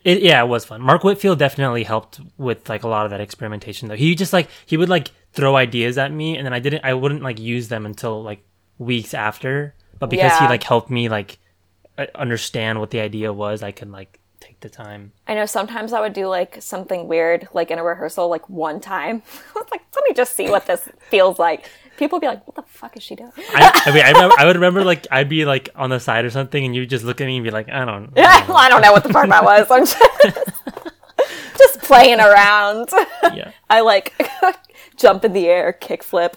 It, 0.04 0.22
yeah, 0.22 0.42
it 0.42 0.46
was 0.46 0.64
fun. 0.64 0.80
Mark 0.80 1.02
Whitfield 1.02 1.38
definitely 1.38 1.82
helped 1.82 2.20
with 2.36 2.68
like 2.68 2.84
a 2.84 2.88
lot 2.88 3.04
of 3.04 3.10
that 3.10 3.20
experimentation 3.20 3.88
though. 3.88 3.96
He 3.96 4.14
just 4.14 4.32
like 4.32 4.48
he 4.64 4.76
would 4.76 4.88
like 4.88 5.10
throw 5.32 5.56
ideas 5.56 5.98
at 5.98 6.12
me 6.12 6.36
and 6.36 6.46
then 6.46 6.52
I 6.52 6.60
didn't 6.60 6.84
I 6.84 6.94
wouldn't 6.94 7.22
like 7.22 7.38
use 7.38 7.68
them 7.68 7.84
until 7.84 8.22
like 8.22 8.44
weeks 8.78 9.12
after. 9.12 9.74
But 9.98 10.08
because 10.08 10.32
yeah. 10.32 10.42
he 10.42 10.46
like 10.46 10.62
helped 10.62 10.88
me 10.88 11.08
like 11.08 11.38
understand 12.14 12.78
what 12.78 12.90
the 12.90 13.00
idea 13.00 13.32
was, 13.32 13.62
I 13.62 13.72
could 13.72 13.90
like 13.90 14.20
the 14.60 14.68
time. 14.68 15.12
I 15.26 15.34
know 15.34 15.46
sometimes 15.46 15.92
I 15.92 16.00
would 16.00 16.12
do 16.12 16.26
like 16.26 16.60
something 16.60 17.08
weird 17.08 17.48
like 17.52 17.70
in 17.70 17.78
a 17.78 17.84
rehearsal 17.84 18.28
like 18.28 18.48
one 18.48 18.80
time. 18.80 19.22
like 19.54 19.82
let 19.94 20.04
me 20.08 20.14
just 20.14 20.34
see 20.34 20.48
what 20.48 20.66
this 20.66 20.88
feels 21.10 21.38
like. 21.38 21.68
People 21.96 22.16
would 22.16 22.20
be 22.20 22.28
like, 22.28 22.46
"What 22.46 22.54
the 22.54 22.62
fuck 22.62 22.96
is 22.96 23.02
she 23.02 23.16
doing?" 23.16 23.32
I, 23.36 23.82
I 23.86 23.92
mean, 23.92 24.04
I, 24.04 24.10
remember, 24.12 24.34
I, 24.38 24.44
would 24.46 24.56
remember 24.56 24.84
like 24.84 25.06
I'd 25.10 25.28
be 25.28 25.44
like 25.44 25.68
on 25.74 25.90
the 25.90 25.98
side 25.98 26.24
or 26.24 26.30
something, 26.30 26.64
and 26.64 26.74
you 26.74 26.82
would 26.82 26.90
just 26.90 27.04
look 27.04 27.20
at 27.20 27.26
me 27.26 27.36
and 27.36 27.44
be 27.44 27.50
like, 27.50 27.68
"I 27.68 27.84
don't." 27.84 28.12
Yeah, 28.16 28.28
I 28.28 28.38
don't 28.38 28.48
know, 28.48 28.54
I 28.54 28.68
don't 28.68 28.82
know 28.82 28.92
what 28.92 29.02
the 29.02 29.12
fuck 29.12 29.28
that 29.28 29.44
was. 29.44 29.66
I'm 29.68 29.84
just, 29.84 31.58
just 31.58 31.80
playing 31.80 32.20
around. 32.20 32.88
Yeah. 33.34 33.50
I 33.68 33.80
like 33.80 34.14
jump 34.96 35.24
in 35.24 35.32
the 35.32 35.46
air, 35.48 35.72
kick 35.72 36.04
flip. 36.04 36.36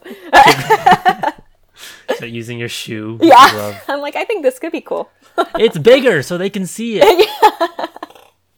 so 2.17 2.25
using 2.25 2.57
your 2.57 2.69
shoe. 2.69 3.19
Yeah. 3.21 3.51
Glove. 3.51 3.84
I'm 3.88 4.01
like, 4.01 4.15
I 4.15 4.25
think 4.25 4.41
this 4.41 4.57
could 4.57 4.71
be 4.71 4.81
cool. 4.81 5.12
it's 5.55 5.77
bigger 5.77 6.23
so 6.23 6.38
they 6.39 6.49
can 6.49 6.65
see 6.65 6.99
it. 6.99 7.29
yeah. 7.41 7.88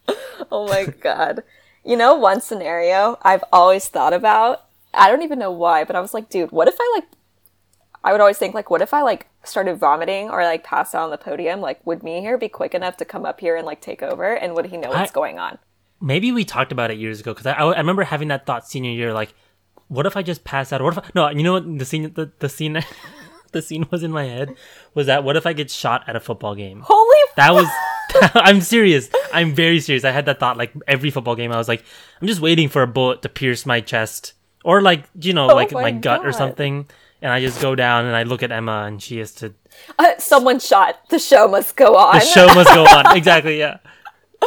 Oh 0.52 0.68
my 0.68 0.86
god. 0.86 1.44
You 1.84 1.96
know, 1.96 2.16
one 2.16 2.42
scenario 2.42 3.18
I've 3.22 3.44
always 3.52 3.88
thought 3.88 4.13
about. 4.13 4.66
I 4.94 5.10
don't 5.10 5.22
even 5.22 5.39
know 5.39 5.52
why, 5.52 5.84
but 5.84 5.96
I 5.96 6.02
was 6.02 6.13
like, 6.13 6.30
dude, 6.30 6.52
what 6.52 6.68
if 6.68 6.76
I 6.80 6.92
like 6.96 7.06
I 8.04 8.12
would 8.12 8.22
always 8.22 8.38
think 8.38 8.54
like, 8.54 8.70
what 8.70 8.82
if 8.82 8.94
I 8.94 9.02
like 9.02 9.28
started 9.44 9.78
vomiting 9.78 10.30
or 10.30 10.44
like 10.44 10.63
passed 10.63 10.94
out 10.94 11.06
on 11.06 11.12
the 11.12 11.18
podium? 11.18 11.62
Like, 11.62 11.86
would 11.86 12.00
Mihir 12.00 12.39
be 12.39 12.50
quick 12.50 12.74
enough 12.74 12.98
to 12.98 13.06
come 13.06 13.26
up 13.26 13.39
here 13.39 13.56
and 13.56 13.66
like 13.66 13.82
take 13.82 14.04
over? 14.04 14.34
And 14.34 14.56
would 14.56 14.68
he 14.68 14.78
know 14.78 14.89
what's 14.89 15.12
I, 15.12 15.13
going 15.13 15.39
on? 15.39 15.58
Maybe 16.02 16.32
we 16.32 16.44
talked 16.44 16.74
about 16.74 16.92
it 16.92 16.98
years 16.98 17.22
ago 17.22 17.34
because 17.34 17.46
I, 17.46 17.54
I 17.54 17.78
remember 17.78 18.04
having 18.04 18.28
that 18.28 18.46
thought 18.46 18.68
senior 18.68 18.92
year. 18.92 19.13
Like, 19.13 19.34
what 19.88 20.06
if 20.06 20.18
I 20.18 20.22
just 20.22 20.44
pass 20.44 20.74
out? 20.74 20.82
What 20.82 20.98
if 20.98 21.04
I, 21.04 21.10
no? 21.16 21.30
You 21.30 21.44
know 21.44 21.54
what 21.54 21.80
the 21.80 21.86
scene 21.86 22.12
the, 22.13 22.32
the 22.39 22.50
scene 22.50 22.84
the 23.54 23.62
scene 23.62 23.88
was 23.89 24.04
in 24.04 24.12
my 24.12 24.26
head 24.26 24.56
was 24.94 25.08
that 25.08 25.24
what 25.24 25.38
if 25.38 25.46
I 25.46 25.54
get 25.54 25.72
shot 25.72 26.04
at 26.08 26.16
a 26.16 26.20
football 26.20 26.56
game? 26.56 26.82
Holy 26.84 27.18
that 27.38 27.54
was 27.54 27.68
I'm 28.34 28.62
serious. 28.62 29.10
I'm 29.34 29.54
very 29.54 29.80
serious. 29.80 30.04
I 30.04 30.12
had 30.12 30.26
that 30.26 30.39
thought 30.39 30.58
like 30.58 30.74
every 30.88 31.10
football 31.12 31.36
game. 31.36 31.52
I 31.52 31.58
was 31.58 31.68
like, 31.68 31.84
I'm 32.22 32.28
just 32.28 32.42
waiting 32.42 32.70
for 32.70 32.82
a 32.82 32.88
bullet 32.88 33.22
to 33.24 33.30
pierce 33.30 33.66
my 33.66 33.82
chest 33.82 34.34
or 34.63 34.82
like 34.82 35.06
you 35.20 35.34
know 35.34 35.50
oh 35.52 35.56
like 35.56 35.72
my, 35.72 35.82
my 35.82 35.92
gut 35.92 36.26
or 36.26 36.32
something. 36.32 36.88
And 37.22 37.32
I 37.32 37.39
just 37.39 37.62
go 37.62 37.74
down 37.74 38.06
and 38.06 38.16
I 38.16 38.24
look 38.24 38.44
at 38.44 38.52
Emma 38.52 38.84
and 38.86 39.02
she 39.02 39.18
has 39.20 39.32
to. 39.36 39.54
Uh, 39.98 40.12
someone 40.18 40.60
shot. 40.60 41.10
The 41.10 41.20
show 41.20 41.48
must 41.48 41.78
go 41.78 41.96
on. 41.96 42.16
The 42.16 42.26
show 42.26 42.48
must 42.48 42.74
go 42.74 42.84
on. 42.84 43.16
Exactly. 43.18 43.60
Yeah. 43.60 43.78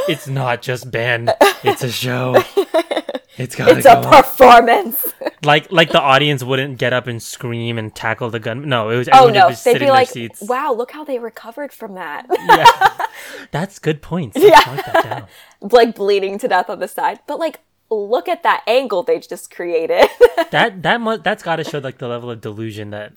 it's 0.09 0.29
not 0.29 0.61
just 0.61 0.91
Ben. 0.91 1.31
it's 1.65 1.83
a 1.83 1.91
show. 1.91 2.37
It's 3.39 3.55
gotta 3.55 3.77
It's 3.77 3.85
go 3.87 3.93
a 3.93 3.97
on. 3.97 4.23
performance. 4.23 5.13
like 5.45 5.71
like 5.71 5.91
the 5.91 6.01
audience 6.01 6.43
wouldn't 6.43 6.79
get 6.79 6.93
up 6.93 7.07
and 7.07 7.23
scream 7.23 7.77
and 7.79 7.95
tackle 7.95 8.31
the 8.31 8.39
gun. 8.41 8.69
No, 8.69 8.89
it 8.91 8.97
was 8.97 9.09
Oh 9.13 9.27
no, 9.29 9.51
just 9.51 9.65
they'd 9.65 9.79
be 9.79 9.91
like, 9.91 10.09
seats. 10.09 10.43
"Wow, 10.43 10.73
look 10.73 10.91
how 10.93 11.05
they 11.05 11.19
recovered 11.19 11.73
from 11.73 11.95
that." 11.95 12.27
Yeah, 12.31 13.07
that's 13.51 13.79
good 13.79 14.01
points. 14.01 14.37
Yeah. 14.39 14.51
Let's 14.51 14.67
mark 14.67 14.85
that 14.87 15.05
down. 15.05 15.27
like 15.73 15.95
bleeding 15.95 16.39
to 16.39 16.49
death 16.49 16.71
on 16.71 16.79
the 16.81 16.89
side. 16.89 17.21
But 17.27 17.39
like, 17.39 17.61
look 17.91 18.27
at 18.29 18.43
that 18.43 18.63
angle 18.67 19.03
they 19.03 19.19
just 19.21 19.55
created. 19.55 20.09
That 20.51 20.83
that 20.83 21.01
mu- 21.01 21.19
that's 21.19 21.43
got 21.43 21.57
to 21.57 21.65
show 21.65 21.79
like 21.79 21.99
the 21.99 22.09
level 22.09 22.31
of 22.31 22.41
delusion 22.41 22.91
that 22.91 23.13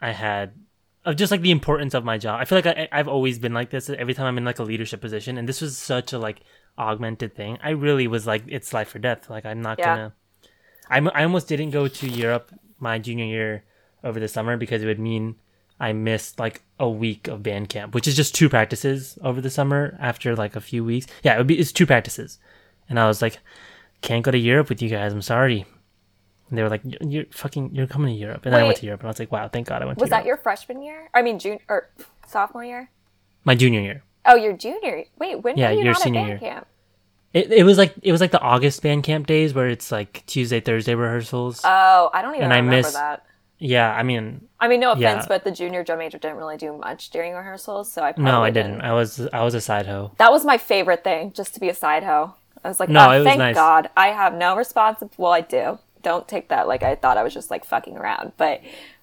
I 0.00 0.12
had 0.12 0.52
of 1.04 1.16
just 1.16 1.30
like 1.30 1.40
the 1.42 1.50
importance 1.50 1.92
of 1.94 2.04
my 2.04 2.18
job. 2.18 2.40
I 2.40 2.44
feel 2.44 2.56
like 2.58 2.66
I, 2.66 2.88
I've 2.92 3.08
always 3.08 3.38
been 3.38 3.52
like 3.52 3.70
this 3.70 3.90
every 3.90 4.14
time 4.14 4.26
I'm 4.26 4.38
in 4.38 4.44
like 4.44 4.58
a 4.58 4.62
leadership 4.64 5.00
position, 5.00 5.36
and 5.38 5.48
this 5.48 5.60
was 5.60 5.76
such 5.76 6.12
a 6.12 6.18
like 6.18 6.40
augmented 6.78 7.34
thing. 7.34 7.58
I 7.62 7.70
really 7.70 8.06
was 8.06 8.26
like, 8.26 8.42
it's 8.48 8.72
life 8.72 8.94
or 8.94 8.98
death. 8.98 9.30
Like 9.30 9.46
I'm 9.46 9.62
not 9.62 9.78
Yeah. 9.78 9.84
gonna. 9.84 10.12
I'm, 10.90 11.08
I 11.14 11.22
almost 11.24 11.48
didn't 11.48 11.70
go 11.70 11.88
to 11.88 12.06
Europe 12.08 12.50
my 12.78 12.98
junior 12.98 13.24
year 13.24 13.64
over 14.02 14.20
the 14.20 14.28
summer 14.28 14.56
because 14.56 14.82
it 14.82 14.86
would 14.86 14.98
mean 14.98 15.36
I 15.80 15.92
missed 15.92 16.38
like 16.38 16.62
a 16.78 16.88
week 16.88 17.26
of 17.26 17.42
band 17.42 17.68
camp, 17.68 17.94
which 17.94 18.06
is 18.06 18.14
just 18.16 18.34
two 18.34 18.48
practices 18.48 19.18
over 19.22 19.40
the 19.40 19.50
summer 19.50 19.96
after 20.00 20.36
like 20.36 20.54
a 20.56 20.60
few 20.60 20.84
weeks. 20.84 21.06
Yeah, 21.22 21.34
it 21.34 21.38
would 21.38 21.46
be 21.46 21.58
it's 21.58 21.72
two 21.72 21.86
practices, 21.86 22.38
and 22.88 22.98
I 23.00 23.06
was 23.06 23.22
like, 23.22 23.38
can't 24.02 24.22
go 24.24 24.30
to 24.30 24.38
Europe 24.38 24.68
with 24.68 24.82
you 24.82 24.88
guys. 24.90 25.12
I'm 25.12 25.22
sorry. 25.22 25.64
And 26.50 26.58
they 26.58 26.62
were 26.62 26.68
like, 26.68 26.82
"You're- 26.84 27.10
"You're 27.10 27.24
fucking, 27.30 27.74
you're 27.74 27.86
coming 27.86 28.14
to 28.14 28.20
Europe," 28.20 28.44
and 28.44 28.52
then 28.52 28.60
I 28.60 28.64
went 28.64 28.76
to 28.78 28.86
Europe, 28.86 29.00
and 29.00 29.08
I 29.08 29.10
was 29.10 29.18
like, 29.18 29.32
"Wow, 29.32 29.48
thank 29.48 29.66
God 29.66 29.80
I 29.82 29.86
went 29.86 29.98
to 29.98 30.00
Europe 30.02 30.02
Was 30.02 30.10
that 30.10 30.26
Europe." 30.26 30.26
your 30.26 30.42
freshman 30.42 30.82
year? 30.82 31.08
I 31.14 31.22
mean, 31.22 31.38
June 31.38 31.58
or 31.68 31.88
sophomore 32.28 32.64
year? 32.64 32.90
My 33.44 33.54
junior 33.54 33.80
year. 33.80 34.02
Oh, 34.26 34.36
your 34.36 34.52
junior. 34.54 35.04
Wait, 35.18 35.36
when 35.42 35.56
Yeah, 35.56 35.68
were 35.70 35.74
you 35.78 35.84
your 35.84 35.92
not 35.94 36.02
senior 36.02 36.20
at 36.20 36.26
year. 36.26 36.38
band 36.38 36.40
camp? 36.54 36.66
It, 37.32 37.52
it 37.52 37.64
was 37.64 37.78
like 37.78 37.94
it 38.02 38.12
was 38.12 38.20
like 38.20 38.30
the 38.30 38.40
August 38.40 38.80
band 38.82 39.02
camp 39.02 39.26
days 39.26 39.52
where 39.54 39.68
it's 39.68 39.90
like 39.90 40.22
Tuesday, 40.26 40.60
Thursday 40.60 40.94
rehearsals. 40.94 41.60
Oh, 41.64 42.10
I 42.12 42.22
don't 42.22 42.34
even 42.34 42.44
And 42.44 42.52
I 42.52 42.56
remember 42.58 42.76
miss- 42.76 42.92
that. 42.94 43.26
yeah, 43.58 43.92
I 43.92 44.04
mean, 44.04 44.46
I 44.60 44.68
mean, 44.68 44.78
no 44.80 44.92
offense, 44.92 45.24
Yeah. 45.24 45.26
but 45.28 45.42
the 45.44 45.50
junior 45.50 45.82
drum 45.82 45.98
major 45.98 46.16
didn't 46.18 46.36
really 46.36 46.56
do 46.56 46.72
much 46.78 47.10
during 47.10 47.34
rehearsals, 47.34 47.90
so 47.92 48.02
I 48.02 48.12
probably 48.12 48.30
no, 48.30 48.42
I 48.44 48.50
didn't. 48.50 48.80
I 48.82 48.92
was 48.92 49.26
I 49.32 49.42
was 49.42 49.54
a 49.54 49.60
side 49.60 49.86
hoe. 49.86 50.12
That 50.18 50.30
was 50.30 50.44
my 50.44 50.58
favorite 50.58 51.02
thing, 51.02 51.32
just 51.32 51.54
to 51.54 51.60
be 51.60 51.68
a 51.68 51.74
side 51.74 52.04
hoe. 52.04 52.34
I 52.62 52.68
was 52.68 52.78
like, 52.78 52.88
No, 52.88 53.08
oh, 53.08 53.10
it 53.10 53.18
was 53.18 53.26
thank 53.26 53.38
nice. 53.38 53.54
God, 53.56 53.90
I 53.96 54.08
have 54.08 54.32
no 54.32 54.56
responsibility. 54.56 55.16
Well, 55.18 55.32
I 55.32 55.40
do. 55.40 55.78
Don't 56.02 56.28
take 56.28 56.48
that 56.48 56.68
like 56.68 56.82
I 56.84 56.94
thought 56.94 57.18
I 57.18 57.22
was 57.24 57.34
just 57.34 57.50
like 57.50 57.64
fucking 57.64 57.96
around, 57.96 58.32
but 58.36 58.60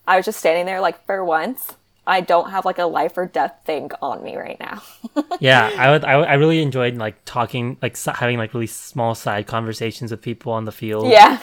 I 0.07 0.15
was 0.15 0.25
just 0.25 0.39
standing 0.39 0.65
there 0.65 0.79
like 0.79 1.05
for 1.05 1.23
once. 1.25 1.75
I 2.08 2.22
don't 2.22 2.50
have 2.50 2.66
like 2.66 2.80
a 2.80 2.86
life 2.86 3.16
or 3.18 3.28
death 3.28 3.54
thing 3.66 3.92
on 4.02 4.24
me 4.24 4.36
right 4.36 4.60
now. 4.60 4.82
yeah, 5.40 5.72
I 5.78 5.92
would. 5.92 6.04
I, 6.04 6.14
I 6.14 6.34
really 6.34 6.62
enjoyed 6.62 6.96
like 6.98 7.16
talking, 7.26 7.78
like 7.82 7.96
having 8.04 8.38
like 8.38 8.54
really 8.54 8.68
small 8.68 9.14
side 9.16 9.46
conversations 9.48 10.10
with 10.12 10.22
people 10.22 10.52
on 10.52 10.66
the 10.66 10.72
field. 10.72 11.08
yeah, 11.08 11.40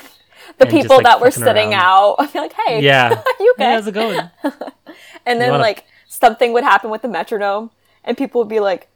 the 0.59 0.65
And 0.65 0.71
just, 0.71 0.83
people 0.83 0.97
like, 0.97 1.05
that 1.05 1.21
were 1.21 1.31
sitting 1.31 1.73
around. 1.73 1.75
out. 1.75 2.17
I'd 2.19 2.33
be 2.33 2.39
like, 2.41 2.53
hey, 2.67 2.81
yeah. 2.83 3.23
you 3.41 3.55
okay? 3.57 3.65
Hey, 3.65 3.73
how's 3.75 3.87
it 3.87 3.95
going? 3.95 4.19
And 5.25 5.41
then 5.41 5.51
wanna- 5.53 5.63
like 5.63 5.85
something 6.09 6.53
would 6.53 6.65
happen 6.65 6.91
with 6.91 7.03
the 7.03 7.09
metronome, 7.09 7.71
and 8.05 8.17
people 8.19 8.41
would 8.41 8.49
be 8.49 8.61
like, 8.61 8.89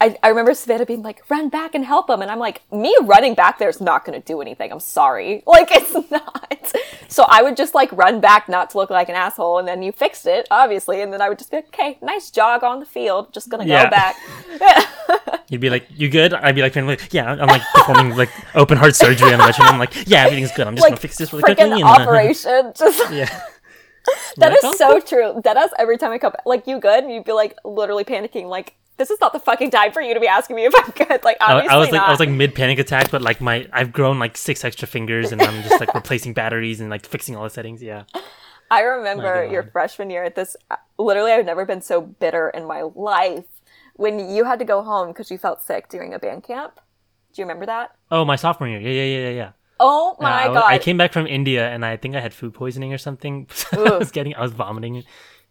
I, 0.00 0.16
I 0.22 0.28
remember 0.28 0.52
Savannah 0.54 0.84
being 0.84 1.02
like, 1.02 1.22
run 1.30 1.48
back 1.48 1.74
and 1.74 1.84
help 1.84 2.10
him. 2.10 2.20
And 2.20 2.30
I'm 2.30 2.38
like, 2.40 2.60
me 2.72 2.94
running 3.02 3.34
back 3.34 3.58
there 3.58 3.68
is 3.68 3.80
not 3.80 4.04
going 4.04 4.20
to 4.20 4.26
do 4.26 4.40
anything. 4.40 4.70
I'm 4.72 4.80
sorry. 4.80 5.42
Like, 5.54 5.68
it's 5.70 6.10
not. 6.10 6.72
So 7.08 7.24
I 7.28 7.42
would 7.42 7.56
just 7.56 7.74
like 7.74 7.90
run 7.92 8.20
back 8.20 8.48
not 8.48 8.70
to 8.70 8.78
look 8.78 8.90
like 8.90 9.08
an 9.08 9.14
asshole. 9.14 9.58
And 9.58 9.68
then 9.68 9.82
you 9.82 9.92
fixed 9.92 10.26
it, 10.26 10.48
obviously. 10.50 11.00
And 11.00 11.12
then 11.12 11.22
I 11.22 11.28
would 11.28 11.38
just 11.38 11.50
be 11.52 11.58
like, 11.58 11.68
okay, 11.68 11.96
nice 12.02 12.30
jog 12.30 12.64
on 12.64 12.80
the 12.80 12.86
field. 12.86 13.32
Just 13.32 13.48
going 13.48 13.62
to 13.64 13.68
Yeah. 13.68 13.84
go 13.84 13.90
back. 13.90 14.16
You'd 15.48 15.60
be 15.60 15.70
like, 15.70 15.86
"You 15.94 16.08
good?" 16.08 16.32
I'd 16.34 16.54
be 16.54 16.62
like, 16.62 16.74
"Yeah." 17.12 17.30
I'm 17.30 17.46
like 17.46 17.60
performing 17.74 18.16
like 18.16 18.30
open 18.54 18.78
heart 18.78 18.96
surgery 18.96 19.32
on 19.32 19.38
the 19.38 19.44
metronome. 19.44 19.74
I'm 19.74 19.78
like, 19.78 19.92
"Yeah, 20.08 20.24
everything's 20.24 20.50
good. 20.52 20.66
I'm 20.66 20.74
just 20.74 20.82
like, 20.82 20.92
gonna 20.92 21.00
fix 21.00 21.18
this 21.18 21.32
really 21.32 21.42
quickly." 21.42 21.64
and- 21.70 21.82
uh, 21.84 21.86
operation. 21.86 22.72
Just. 22.74 23.12
yeah. 23.12 23.26
That 24.38 24.48
Like, 24.50 24.58
is 24.58 24.64
"Oh, 24.64 24.74
so 24.74 25.00
true. 25.00 25.40
That 25.44 25.56
is 25.58 25.70
every 25.78 25.98
time 25.98 26.10
I 26.12 26.18
come 26.18 26.32
back. 26.32 26.42
Like, 26.46 26.66
you 26.66 26.80
good? 26.80 27.04
And 27.04 27.12
you'd 27.12 27.24
be 27.24 27.32
like 27.32 27.56
literally 27.64 28.04
panicking. 28.04 28.46
Like, 28.46 28.74
this 28.96 29.10
is 29.10 29.20
not 29.20 29.32
the 29.32 29.40
fucking 29.40 29.70
time 29.70 29.92
for 29.92 30.00
you 30.00 30.14
to 30.14 30.20
be 30.20 30.26
asking 30.26 30.56
me 30.56 30.66
if 30.66 30.74
I'm 30.76 30.90
good. 30.90 31.24
Like, 31.24 31.36
I, 31.40 31.54
obviously 31.54 31.74
I 31.74 31.78
was 31.78 31.90
like, 31.90 31.98
not. 31.98 32.08
I 32.08 32.10
was 32.10 32.20
like 32.20 32.28
mid 32.28 32.54
panic 32.54 32.78
attack, 32.78 33.10
but 33.10 33.22
like 33.22 33.40
my, 33.40 33.66
I've 33.72 33.92
grown 33.92 34.18
like 34.18 34.36
six 34.36 34.64
extra 34.64 34.86
fingers, 34.86 35.32
and 35.32 35.42
I'm 35.42 35.62
just 35.62 35.80
like 35.80 35.94
replacing 35.94 36.34
batteries 36.34 36.80
and 36.80 36.90
like 36.90 37.04
fixing 37.04 37.36
all 37.36 37.44
the 37.44 37.50
settings. 37.50 37.82
Yeah. 37.82 38.04
I 38.70 38.80
remember 38.80 39.44
your 39.46 39.62
freshman 39.62 40.10
year 40.10 40.24
at 40.24 40.34
this. 40.34 40.56
Uh, 40.70 40.76
literally, 40.98 41.32
I've 41.32 41.44
never 41.46 41.64
been 41.64 41.82
so 41.82 42.00
bitter 42.00 42.48
in 42.50 42.66
my 42.66 42.82
life 42.82 43.44
when 43.94 44.30
you 44.30 44.44
had 44.44 44.58
to 44.58 44.64
go 44.64 44.82
home 44.82 45.08
because 45.08 45.30
you 45.30 45.38
felt 45.38 45.62
sick 45.62 45.88
during 45.88 46.14
a 46.14 46.18
band 46.18 46.44
camp. 46.44 46.80
Do 47.32 47.42
you 47.42 47.44
remember 47.44 47.66
that? 47.66 47.96
Oh, 48.10 48.24
my 48.24 48.36
sophomore 48.36 48.68
year. 48.68 48.80
Yeah, 48.80 48.90
yeah, 48.90 49.04
yeah, 49.04 49.28
yeah, 49.28 49.34
yeah. 49.34 49.50
Oh 49.80 50.16
my 50.20 50.44
I, 50.44 50.46
god! 50.46 50.64
I 50.64 50.78
came 50.78 50.96
back 50.96 51.12
from 51.12 51.26
India 51.26 51.68
and 51.68 51.84
I 51.84 51.96
think 51.96 52.14
I 52.14 52.20
had 52.20 52.32
food 52.32 52.54
poisoning 52.54 52.92
or 52.92 52.98
something. 52.98 53.48
I 53.72 53.98
was 53.98 54.12
getting, 54.12 54.34
I 54.34 54.40
was 54.40 54.52
vomiting. 54.52 55.02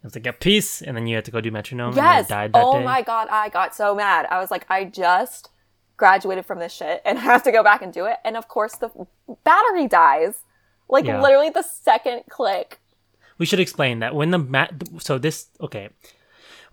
I 0.04 0.06
was 0.06 0.14
like, 0.14 0.26
"Yeah, 0.26 0.32
peace," 0.38 0.82
and 0.82 0.94
then 0.96 1.06
you 1.06 1.14
had 1.16 1.24
to 1.24 1.30
go 1.30 1.40
do 1.40 1.50
metronome. 1.50 1.96
yes. 1.96 2.20
And 2.20 2.28
died 2.28 2.52
that 2.52 2.62
oh 2.62 2.78
day. 2.78 2.84
my 2.84 3.00
god! 3.02 3.28
I 3.30 3.48
got 3.48 3.74
so 3.74 3.94
mad. 3.94 4.26
I 4.30 4.38
was 4.38 4.50
like, 4.50 4.66
I 4.68 4.84
just 4.84 5.48
graduated 5.96 6.44
from 6.44 6.58
this 6.58 6.72
shit 6.74 7.00
and 7.06 7.18
have 7.30 7.42
to 7.44 7.52
go 7.52 7.62
back 7.62 7.80
and 7.82 7.92
do 7.92 8.04
it. 8.04 8.16
And 8.24 8.36
of 8.36 8.46
course, 8.48 8.74
the 8.76 8.90
battery 9.44 9.88
dies. 9.88 10.42
Like 10.88 11.06
Yeah. 11.06 11.22
literally 11.22 11.48
the 11.50 11.62
second 11.62 12.24
click. 12.28 12.80
We 13.38 13.46
should 13.46 13.60
explain 13.60 14.00
that 14.00 14.14
when 14.14 14.30
the 14.30 14.38
mat. 14.38 14.74
So 14.98 15.16
this 15.18 15.48
okay. 15.60 15.88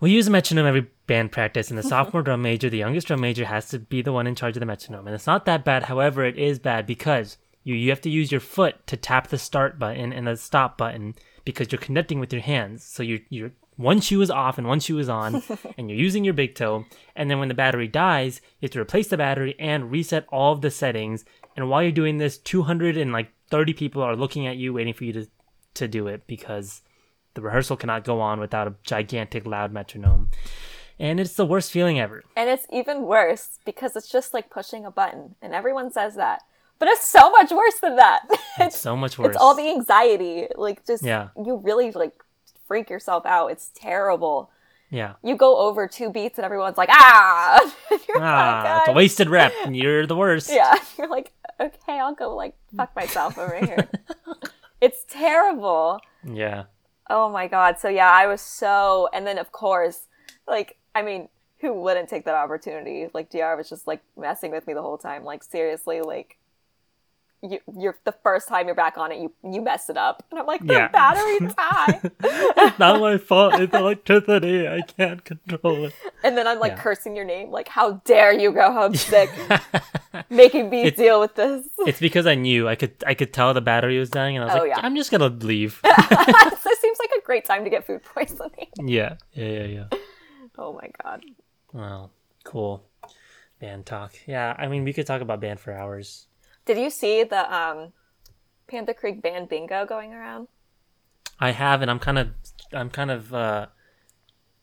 We 0.00 0.10
use 0.10 0.26
a 0.26 0.30
metronome 0.32 0.66
every 0.66 0.88
band 1.06 1.30
practice, 1.32 1.70
and 1.70 1.78
the 1.78 1.82
sophomore 1.94 2.22
drum 2.22 2.42
major, 2.42 2.68
the 2.68 2.78
youngest 2.78 3.06
drum 3.06 3.20
major, 3.20 3.44
has 3.46 3.68
to 3.68 3.78
be 3.78 4.02
the 4.02 4.12
one 4.12 4.26
in 4.26 4.34
charge 4.34 4.56
of 4.56 4.60
the 4.60 4.66
metronome. 4.66 5.06
And 5.06 5.14
it's 5.14 5.26
not 5.28 5.46
that 5.46 5.64
bad. 5.64 5.84
However, 5.84 6.24
it 6.24 6.36
is 6.36 6.58
bad 6.58 6.86
because 6.86 7.38
you 7.64 7.74
you 7.74 7.88
have 7.90 8.00
to 8.02 8.10
use 8.10 8.30
your 8.30 8.40
foot 8.40 8.84
to 8.88 8.96
tap 8.96 9.28
the 9.28 9.38
start 9.38 9.78
button 9.78 10.12
and 10.12 10.26
the 10.26 10.36
stop 10.36 10.76
button 10.76 11.14
because 11.44 11.70
you're 11.70 11.80
connecting 11.80 12.20
with 12.20 12.32
your 12.32 12.42
hands. 12.42 12.84
So 12.84 13.02
you're 13.02 13.20
you're 13.28 13.52
one 13.76 14.00
shoe 14.00 14.20
is 14.20 14.30
off 14.30 14.58
and 14.58 14.66
one 14.66 14.80
shoe 14.80 14.98
is 14.98 15.08
on, 15.08 15.42
and 15.78 15.88
you're 15.88 15.98
using 15.98 16.24
your 16.24 16.34
big 16.34 16.54
toe. 16.54 16.84
And 17.16 17.30
then 17.30 17.38
when 17.38 17.48
the 17.48 17.54
battery 17.54 17.88
dies, 17.88 18.40
you 18.60 18.66
have 18.66 18.72
to 18.72 18.80
replace 18.80 19.08
the 19.08 19.16
battery 19.16 19.54
and 19.58 19.90
reset 19.90 20.26
all 20.28 20.52
of 20.52 20.60
the 20.60 20.70
settings. 20.70 21.24
And 21.56 21.68
while 21.68 21.82
you're 21.82 21.92
doing 21.92 22.18
this, 22.18 22.38
200 22.38 22.96
and 22.96 23.12
like 23.12 23.30
30 23.50 23.72
people 23.74 24.02
are 24.02 24.16
looking 24.16 24.46
at 24.46 24.56
you, 24.56 24.72
waiting 24.72 24.94
for 24.94 25.04
you 25.04 25.12
to 25.12 25.26
to 25.74 25.88
do 25.88 26.06
it 26.06 26.26
because 26.26 26.82
the 27.34 27.40
rehearsal 27.40 27.76
cannot 27.76 28.04
go 28.04 28.20
on 28.20 28.40
without 28.40 28.68
a 28.68 28.74
gigantic 28.82 29.46
loud 29.46 29.72
metronome. 29.72 30.30
And 30.98 31.18
it's 31.18 31.34
the 31.34 31.46
worst 31.46 31.72
feeling 31.72 31.98
ever. 31.98 32.22
And 32.36 32.50
it's 32.50 32.66
even 32.70 33.02
worse 33.02 33.58
because 33.64 33.96
it's 33.96 34.08
just 34.08 34.34
like 34.34 34.50
pushing 34.50 34.84
a 34.84 34.90
button, 34.90 35.34
and 35.40 35.54
everyone 35.54 35.90
says 35.90 36.14
that. 36.16 36.42
But 36.82 36.88
it's 36.88 37.06
so 37.06 37.30
much 37.30 37.52
worse 37.52 37.78
than 37.80 37.94
that. 37.96 38.22
It's 38.58 38.76
so 38.88 38.96
much 38.96 39.16
worse. 39.18 39.28
It's 39.34 39.36
all 39.42 39.54
the 39.54 39.68
anxiety. 39.70 40.48
Like 40.56 40.84
just 40.84 41.04
Yeah. 41.04 41.28
you 41.36 41.52
really 41.62 41.92
like 41.92 42.12
freak 42.66 42.90
yourself 42.90 43.24
out. 43.24 43.52
It's 43.54 43.70
terrible. 43.74 44.50
yeah. 44.90 45.12
You 45.22 45.36
go 45.36 45.50
over 45.66 45.86
two 45.86 46.10
beats 46.10 46.38
and 46.38 46.44
everyone's 46.44 46.76
like, 46.82 46.88
ah 46.90 47.60
You're 47.90 48.18
like, 48.18 48.34
Ah, 48.40 48.78
it's 48.80 48.88
a 48.88 48.92
wasted 48.92 49.28
rep. 49.30 49.52
and 49.64 49.76
You're 49.80 50.06
the 50.08 50.16
worst. 50.16 50.50
Yeah. 50.50 50.74
You're 50.98 51.08
like, 51.18 51.30
okay, 51.60 51.96
I'll 52.02 52.14
go 52.24 52.34
like 52.34 52.54
fuck 52.76 52.90
myself 52.96 53.38
over 53.38 53.56
here. 53.68 53.88
it's 54.80 55.04
terrible. 55.08 56.00
Yeah. 56.24 56.64
Oh 57.08 57.30
my 57.30 57.46
god. 57.46 57.78
So 57.78 57.88
yeah, 57.88 58.10
I 58.10 58.26
was 58.26 58.40
so 58.40 59.08
and 59.14 59.24
then 59.26 59.38
of 59.38 59.52
course, 59.52 60.08
like 60.48 60.76
I 60.98 61.02
mean, 61.02 61.28
who 61.60 61.72
wouldn't 61.72 62.08
take 62.08 62.24
that 62.26 62.34
opportunity? 62.34 63.08
Like 63.14 63.30
DR 63.30 63.56
was 63.56 63.68
just 63.68 63.86
like 63.86 64.02
messing 64.16 64.50
with 64.50 64.66
me 64.66 64.74
the 64.74 64.82
whole 64.82 64.98
time. 64.98 65.22
Like 65.24 65.42
seriously, 65.44 66.00
like 66.02 66.38
you 67.42 67.58
you're 67.76 67.96
the 68.04 68.12
first 68.22 68.46
time 68.48 68.66
you're 68.66 68.74
back 68.76 68.96
on 68.96 69.10
it, 69.12 69.18
you 69.18 69.32
you 69.42 69.60
mess 69.60 69.90
it 69.90 69.96
up. 69.96 70.22
And 70.30 70.38
I'm 70.40 70.46
like, 70.46 70.64
the 70.66 70.74
Yeah. 70.74 70.88
battery 70.88 71.38
died. 71.40 72.12
It's 72.64 72.78
not 72.78 73.00
my 73.00 73.18
fault. 73.18 73.54
It's 73.60 73.74
electricity. 73.74 74.68
I 74.68 74.80
can't 74.82 75.24
control 75.24 75.86
it. 75.86 75.94
and 76.22 76.36
then 76.38 76.46
I'm 76.46 76.58
like 76.60 76.72
Yeah. 76.72 76.82
cursing 76.82 77.16
your 77.16 77.24
name, 77.24 77.50
like, 77.50 77.68
how 77.68 78.00
dare 78.04 78.32
you 78.32 78.52
go 78.52 78.72
home 78.72 78.94
sick, 79.10 79.30
making 80.30 80.70
me 80.70 80.82
It's- 80.82 80.96
deal 80.96 81.20
with 81.20 81.34
this. 81.34 81.66
It's 81.80 82.00
because 82.00 82.26
I 82.26 82.34
knew 82.34 82.68
I 82.68 82.74
could. 82.76 82.92
I 83.06 83.14
could 83.14 83.32
tell 83.32 83.52
the 83.54 83.60
battery 83.60 83.98
was 83.98 84.10
dying, 84.10 84.36
and 84.36 84.44
I 84.44 84.46
was 84.46 84.56
Oh, 84.56 84.62
like, 84.66 84.76
yeah. 84.76 84.80
I'm 84.86 84.94
just 84.96 85.10
gonna 85.10 85.26
leave. 85.28 85.80
this 85.82 86.78
seems 86.80 86.98
like 86.98 87.10
a 87.18 87.22
great 87.24 87.44
time 87.44 87.64
to 87.64 87.70
get 87.70 87.84
food 87.86 88.02
poisoning. 88.04 88.68
yeah. 88.78 89.16
Yeah. 89.32 89.48
Yeah. 89.48 89.64
Yeah. 89.66 89.98
Oh 90.58 90.72
my 90.74 90.88
god. 91.02 91.24
Well, 91.72 92.10
cool. 92.44 92.84
Band 93.60 93.86
talk. 93.86 94.12
Yeah. 94.26 94.54
I 94.58 94.68
mean, 94.68 94.84
we 94.84 94.92
could 94.92 95.06
talk 95.06 95.22
about 95.22 95.40
band 95.40 95.58
for 95.60 95.72
hours. 95.72 96.26
Did 96.64 96.78
you 96.78 96.90
see 96.90 97.24
the 97.24 97.52
um 97.54 97.92
Panther 98.66 98.94
Creek 98.94 99.20
band 99.22 99.48
bingo 99.48 99.84
going 99.84 100.12
around? 100.12 100.48
I 101.38 101.50
have, 101.50 101.82
and 101.82 101.90
I'm 101.90 101.98
kind 101.98 102.18
of, 102.18 102.28
I'm 102.72 102.88
kind 102.88 103.10
of 103.10 103.34
uh, 103.34 103.66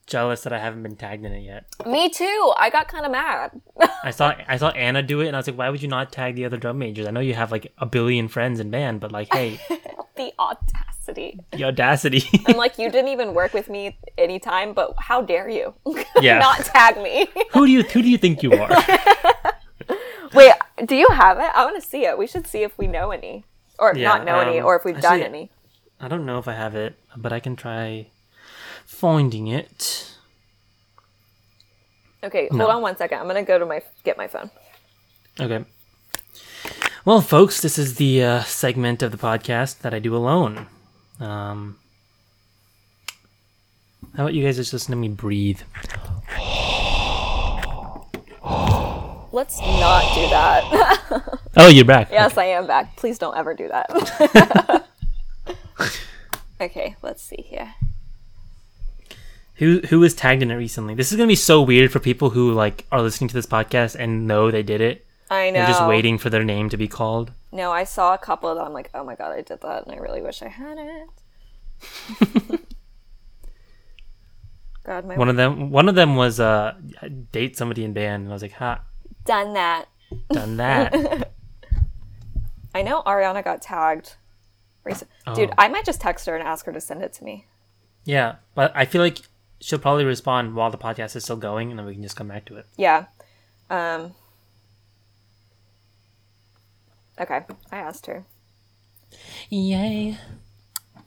jealous 0.07 0.41
that 0.43 0.53
I 0.53 0.59
haven't 0.59 0.81
been 0.81 0.95
tagged 0.95 1.25
in 1.25 1.33
it 1.33 1.41
yet. 1.41 1.65
Me 1.85 2.09
too. 2.09 2.53
I 2.57 2.69
got 2.69 2.87
kind 2.87 3.05
of 3.05 3.11
mad. 3.11 3.61
I 4.03 4.11
saw, 4.11 4.33
I 4.47 4.55
saw 4.57 4.69
Anna 4.69 5.03
do 5.03 5.19
it, 5.21 5.27
and 5.27 5.35
I 5.35 5.39
was 5.39 5.47
like, 5.47 5.57
why 5.57 5.69
would 5.69 5.81
you 5.81 5.89
not 5.89 6.11
tag 6.13 6.35
the 6.35 6.45
other 6.45 6.57
drum 6.57 6.79
majors? 6.79 7.05
I 7.05 7.11
know 7.11 7.19
you 7.19 7.33
have 7.33 7.51
like 7.51 7.73
a 7.79 7.85
billion 7.85 8.29
friends 8.29 8.59
in 8.59 8.71
band, 8.71 9.01
but 9.01 9.11
like, 9.11 9.31
hey, 9.33 9.59
the 10.15 10.31
audacity. 10.39 11.39
The 11.51 11.65
audacity. 11.65 12.23
I'm 12.47 12.55
like, 12.55 12.77
you 12.77 12.89
didn't 12.89 13.09
even 13.09 13.33
work 13.33 13.53
with 13.53 13.69
me 13.69 13.97
anytime, 14.17 14.73
but 14.73 14.93
how 14.97 15.21
dare 15.21 15.49
you? 15.49 15.73
Yeah. 16.21 16.39
Not 16.39 16.59
tag 16.59 16.97
me. 17.01 17.27
who 17.51 17.65
do 17.65 17.71
you 17.71 17.83
who 17.83 18.01
do 18.01 18.09
you 18.09 18.17
think 18.17 18.41
you 18.41 18.53
are? 18.53 18.69
Wait, 20.33 20.51
do 20.85 20.95
you 20.95 21.07
have 21.09 21.37
it? 21.39 21.49
I 21.55 21.65
want 21.65 21.81
to 21.81 21.87
see 21.87 22.05
it. 22.05 22.17
We 22.17 22.27
should 22.27 22.45
see 22.47 22.63
if 22.63 22.77
we 22.77 22.87
know 22.87 23.11
any, 23.11 23.45
or 23.77 23.95
Yeah, 23.95 24.07
not 24.09 24.25
know 24.25 24.39
any, 24.39 24.59
um, 24.59 24.65
or 24.65 24.75
if 24.75 24.85
we've 24.85 24.99
done 24.99 25.21
any. 25.21 25.49
I 25.99 26.07
don't 26.07 26.25
know 26.25 26.37
if 26.37 26.47
I 26.47 26.53
have 26.53 26.75
it, 26.75 26.95
but 27.17 27.33
I 27.33 27.39
can 27.39 27.55
try 27.55 28.07
finding 28.85 29.47
it. 29.47 30.15
Okay, 32.23 32.47
hold 32.49 32.59
No. 32.59 32.69
on 32.69 32.81
one 32.81 32.97
second. 32.97 33.19
I'm 33.19 33.27
gonna 33.27 33.43
go 33.43 33.57
to 33.59 33.65
my 33.65 33.81
get 34.03 34.17
my 34.17 34.27
phone. 34.27 34.51
Okay. 35.39 35.63
Well, 37.05 37.21
folks, 37.21 37.61
this 37.61 37.77
is 37.79 37.95
the 37.95 38.23
uh, 38.23 38.43
segment 38.43 39.01
of 39.01 39.11
the 39.11 39.17
podcast 39.17 39.79
that 39.79 39.93
I 39.93 39.99
do 39.99 40.15
alone. 40.15 40.67
Um, 41.19 41.77
how 44.15 44.23
about 44.23 44.33
you 44.33 44.43
guys 44.43 44.57
just 44.57 44.73
listen 44.73 44.91
to 44.91 44.97
me 44.97 45.07
breathe? 45.07 45.61
Let's 49.39 49.61
not 49.61 50.03
do 50.15 50.29
that. 50.31 51.39
Oh, 51.57 51.67
you're 51.67 51.85
back. 51.85 52.09
yes, 52.11 52.37
I 52.37 52.45
am 52.45 52.67
back. 52.67 52.95
Please 52.95 53.17
don't 53.17 53.35
ever 53.35 53.53
do 53.53 53.69
that. 53.69 54.85
okay, 56.61 56.95
let's 57.01 57.23
see 57.23 57.41
here. 57.41 57.73
Who 59.55 59.79
who 59.89 59.99
was 59.99 60.13
tagged 60.13 60.43
in 60.43 60.51
it 60.51 60.55
recently? 60.55 60.93
This 60.93 61.11
is 61.11 61.17
gonna 61.17 61.27
be 61.27 61.35
so 61.35 61.61
weird 61.61 61.91
for 61.91 61.99
people 61.99 62.29
who 62.29 62.51
like 62.51 62.85
are 62.91 63.01
listening 63.01 63.29
to 63.29 63.33
this 63.33 63.45
podcast 63.45 63.95
and 63.95 64.27
know 64.27 64.51
they 64.51 64.63
did 64.63 64.79
it. 64.79 65.05
I 65.29 65.49
know. 65.49 65.59
They're 65.59 65.67
just 65.67 65.87
waiting 65.87 66.17
for 66.17 66.29
their 66.29 66.43
name 66.43 66.69
to 66.69 66.77
be 66.77 66.87
called. 66.87 67.31
No, 67.51 67.71
I 67.71 67.83
saw 67.85 68.13
a 68.13 68.17
couple 68.17 68.53
that 68.53 68.61
I'm 68.61 68.73
like, 68.73 68.89
oh 68.93 69.03
my 69.03 69.15
god, 69.15 69.31
I 69.31 69.41
did 69.41 69.61
that, 69.61 69.85
and 69.85 69.95
I 69.95 69.97
really 69.97 70.21
wish 70.21 70.41
I 70.41 70.49
hadn't. 70.49 71.11
god, 74.85 75.05
my 75.05 75.15
One 75.17 75.29
of 75.29 75.35
them 75.37 75.71
one 75.71 75.89
of 75.89 75.95
them 75.95 76.15
was 76.15 76.39
uh 76.39 76.75
date 77.31 77.57
somebody 77.57 77.83
in 77.85 77.93
band, 77.93 78.23
and 78.23 78.31
I 78.31 78.33
was 78.33 78.41
like, 78.41 78.53
ha, 78.53 78.81
done 79.25 79.53
that. 79.53 79.85
done 80.31 80.57
that. 80.57 81.31
I 82.75 82.81
know 82.81 83.01
Ariana 83.03 83.43
got 83.43 83.61
tagged. 83.61 84.15
Recent- 84.83 85.09
Dude, 85.35 85.49
Oh. 85.51 85.53
I 85.57 85.67
might 85.67 85.85
just 85.85 86.01
text 86.01 86.25
her 86.27 86.35
and 86.35 86.47
ask 86.47 86.65
her 86.65 86.71
to 86.71 86.81
send 86.81 87.01
it 87.03 87.13
to 87.13 87.23
me. 87.23 87.45
yeah, 88.05 88.35
but 88.55 88.71
I 88.75 88.85
feel 88.85 89.01
like 89.01 89.19
she'll 89.61 89.79
probably 89.79 90.05
respond 90.05 90.55
while 90.55 90.71
the 90.71 90.77
podcast 90.77 91.15
is 91.15 91.23
still 91.23 91.35
going, 91.37 91.69
and 91.69 91.77
then 91.77 91.85
we 91.85 91.93
can 91.93 92.01
just 92.03 92.15
come 92.15 92.27
back 92.29 92.45
to 92.45 92.55
it. 92.57 92.65
Yeah. 92.77 93.05
Um. 93.69 94.15
Okay, 97.19 97.41
I 97.71 97.77
asked 97.77 98.05
her. 98.05 98.25
Yay. 99.49 100.17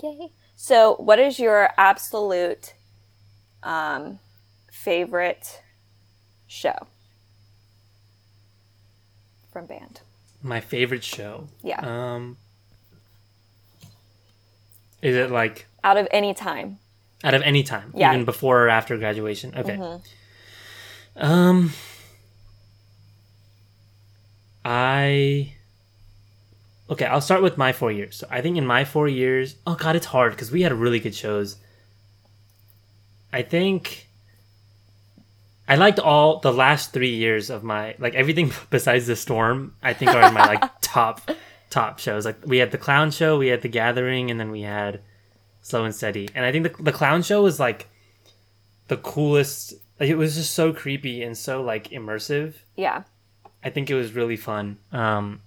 Yay. 0.03 0.31
So, 0.57 0.97
what 0.97 1.19
is 1.19 1.39
your 1.39 1.71
absolute 1.79 2.75
um, 3.63 4.19
favorite 4.71 5.63
show 6.47 6.87
from 9.53 9.67
band? 9.67 10.01
My 10.43 10.61
favorite 10.61 11.05
show. 11.05 11.49
Yeah. 11.63 11.81
Um. 11.81 12.37
Is 15.03 15.17
it 15.17 15.31
like 15.31 15.67
Out 15.85 15.97
of 15.97 16.09
any 16.11 16.33
time. 16.35 16.79
out 17.25 17.35
of 17.35 17.43
any 17.43 17.63
time, 17.63 17.93
Yeah. 17.95 18.13
even 18.13 18.25
before 18.25 18.65
or 18.65 18.69
after 18.69 18.97
graduation? 18.99 19.55
Okay. 19.57 19.79
Um. 21.17 21.73
I. 24.65 25.53
Okay, 26.91 27.07
I'll 27.07 27.21
start 27.21 27.43
with 27.43 27.57
my 27.57 27.73
four 27.73 27.91
years. 27.91 28.17
So 28.17 28.27
I 28.31 28.41
think 28.43 28.57
in 28.57 28.67
my 28.67 28.85
four 28.85 29.09
years, 29.09 29.57
oh 29.67 29.75
god, 29.75 29.97
it's 29.97 30.07
hard 30.07 30.33
because 30.33 30.51
we 30.51 30.63
had 30.63 30.73
really 30.73 31.01
good 31.01 31.15
shows. 31.15 31.57
I 33.33 33.43
think 33.43 34.09
I 35.73 35.77
liked 35.77 35.99
all 35.99 36.39
the 36.39 36.53
last 36.53 36.93
three 36.93 37.15
years 37.15 37.49
of 37.49 37.65
my 37.65 37.95
like 37.99 38.15
everything 38.15 38.53
besides 38.71 39.07
the 39.07 39.17
storm. 39.17 39.75
I 39.83 39.95
think 39.95 40.11
are 40.11 40.29
in 40.29 40.35
my 40.35 40.45
like 40.45 40.71
top 40.83 41.31
top 41.71 41.99
shows. 41.99 42.27
Like 42.27 42.45
we 42.45 42.59
had 42.59 42.73
the 42.73 42.79
clown 42.79 43.11
show, 43.11 43.39
we 43.39 43.49
had 43.49 43.63
the 43.63 43.69
gathering, 43.69 44.31
and 44.31 44.39
then 44.39 44.51
we 44.51 44.61
had 44.61 45.01
slow 45.63 45.87
and 45.87 45.95
steady. 45.95 46.29
And 46.35 46.45
I 46.45 46.53
think 46.53 46.65
the 46.65 46.83
the 46.83 46.93
clown 46.93 47.23
show 47.23 47.43
was 47.43 47.59
like 47.59 47.89
the 48.89 48.99
coolest. 48.99 49.73
Like, 49.99 50.11
it 50.11 50.17
was 50.17 50.35
just 50.35 50.53
so 50.53 50.75
creepy 50.75 51.23
and 51.23 51.39
so 51.39 51.63
like 51.63 51.89
immersive. 51.89 52.53
Yeah. 52.77 53.05
I 53.65 53.71
think 53.71 53.89
it 53.89 53.95
was 53.95 54.13
really 54.13 54.37
fun. 54.37 54.77
Um, 54.91 55.41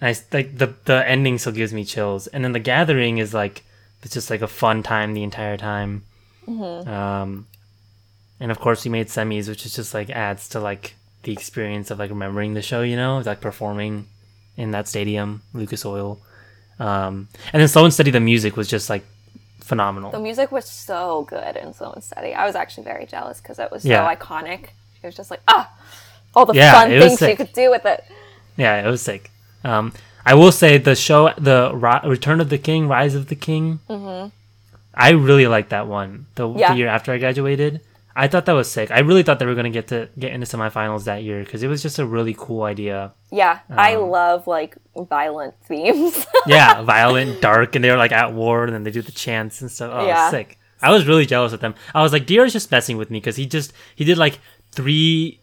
I 0.00 0.16
like 0.32 0.56
the 0.56 0.74
the 0.86 1.06
ending 1.06 1.36
still 1.36 1.52
gives 1.52 1.74
me 1.74 1.84
chills, 1.84 2.28
and 2.28 2.42
then 2.42 2.52
the 2.52 2.60
gathering 2.60 3.18
is 3.18 3.34
like 3.34 3.62
it's 4.02 4.14
just 4.14 4.30
like 4.30 4.40
a 4.40 4.48
fun 4.48 4.82
time 4.82 5.12
the 5.12 5.22
entire 5.22 5.58
time. 5.58 6.04
Um, 6.48 7.46
and 8.42 8.50
of 8.50 8.58
course 8.58 8.84
we 8.84 8.90
made 8.90 9.06
semis, 9.06 9.48
which 9.48 9.64
is 9.66 9.74
just 9.74 9.94
like 9.94 10.10
adds 10.10 10.48
to 10.50 10.60
like 10.60 10.94
the 11.22 11.32
experience 11.32 11.90
of 11.92 11.98
like 11.98 12.10
remembering 12.10 12.54
the 12.54 12.62
show. 12.62 12.82
You 12.82 12.96
know, 12.96 13.22
like 13.24 13.40
performing 13.40 14.06
in 14.56 14.72
that 14.72 14.88
stadium, 14.88 15.42
Lucas 15.54 15.84
Oil. 15.86 16.18
Um, 16.78 17.28
and 17.52 17.60
then 17.60 17.68
slow 17.68 17.84
and 17.84 17.94
steady, 17.94 18.10
the 18.10 18.20
music 18.20 18.56
was 18.56 18.68
just 18.68 18.90
like 18.90 19.04
phenomenal. 19.60 20.10
The 20.10 20.18
music 20.20 20.50
was 20.50 20.66
so 20.68 21.24
good 21.28 21.56
in 21.56 21.72
Slow 21.72 21.92
and 21.92 22.02
steady. 22.02 22.34
I 22.34 22.44
was 22.46 22.56
actually 22.56 22.84
very 22.84 23.06
jealous 23.06 23.40
because 23.40 23.58
it 23.58 23.70
was 23.70 23.82
so 23.84 23.88
iconic. 24.14 24.62
It 25.02 25.06
was 25.06 25.14
just 25.16 25.30
like, 25.30 25.40
ah, 25.48 25.70
all 26.34 26.44
the 26.46 26.54
Yeah, 26.54 26.72
fun 26.72 26.90
things 26.90 27.20
you 27.20 27.36
could 27.36 27.52
do 27.52 27.70
with 27.70 27.86
it. 27.86 28.04
Yeah, 28.56 28.86
it 28.86 28.90
was 28.90 29.00
sick. 29.02 29.30
Um, 29.64 29.92
I 30.26 30.34
will 30.34 30.52
say 30.52 30.76
the 30.78 30.94
show, 30.96 31.32
the 31.38 31.70
Ri- 31.74 32.08
Return 32.08 32.40
of 32.40 32.48
the 32.48 32.58
King, 32.58 32.88
Rise 32.88 33.14
of 33.14 33.28
the 33.28 33.36
King. 33.36 33.78
I 34.94 35.10
really 35.10 35.46
liked 35.46 35.70
that 35.70 35.86
one. 35.86 36.26
The, 36.34 36.48
Mm-hmm. 36.48 36.58
Yeah. 36.58 36.72
the 36.72 36.78
year 36.78 36.88
after 36.88 37.12
I 37.12 37.18
graduated, 37.18 37.80
I 38.14 38.28
thought 38.28 38.44
that 38.46 38.52
was 38.52 38.70
sick. 38.70 38.90
I 38.90 39.00
really 39.00 39.22
thought 39.22 39.38
they 39.38 39.46
were 39.46 39.54
gonna 39.54 39.70
get 39.70 39.88
to 39.88 40.08
get 40.18 40.32
into 40.32 40.46
semifinals 40.46 41.04
that 41.04 41.22
year 41.22 41.42
because 41.44 41.62
it 41.62 41.68
was 41.68 41.80
just 41.82 41.98
a 41.98 42.04
really 42.06 42.34
cool 42.38 42.62
idea. 42.64 43.12
Yeah, 43.30 43.60
I 43.70 43.94
Um, 43.96 44.10
love 44.10 44.46
like 44.46 44.76
violent 44.96 45.54
themes. 45.64 46.26
Yeah, 46.46 46.82
violent, 46.82 47.40
dark, 47.40 47.74
and 47.76 47.84
they 47.84 47.90
were 47.90 47.96
like 47.96 48.12
at 48.12 48.32
war, 48.34 48.64
and 48.64 48.74
then 48.74 48.82
they 48.82 48.90
do 48.90 49.00
the 49.02 49.12
chants 49.12 49.60
and 49.62 49.70
stuff. 49.70 49.90
Oh, 49.94 50.06
Yeah. 50.06 50.28
sick! 50.30 50.58
I 50.82 50.90
was 50.90 51.06
really 51.06 51.24
jealous 51.26 51.52
of 51.52 51.60
them. 51.60 51.74
I 51.94 52.02
was 52.02 52.12
like, 52.12 52.26
Dio's 52.26 52.52
just 52.52 52.70
messing 52.72 52.96
with 52.96 53.10
me 53.10 53.18
because 53.20 53.36
he 53.36 53.46
just 53.46 53.72
he 53.94 54.04
did 54.04 54.18
like 54.18 54.40
three. 54.72 55.38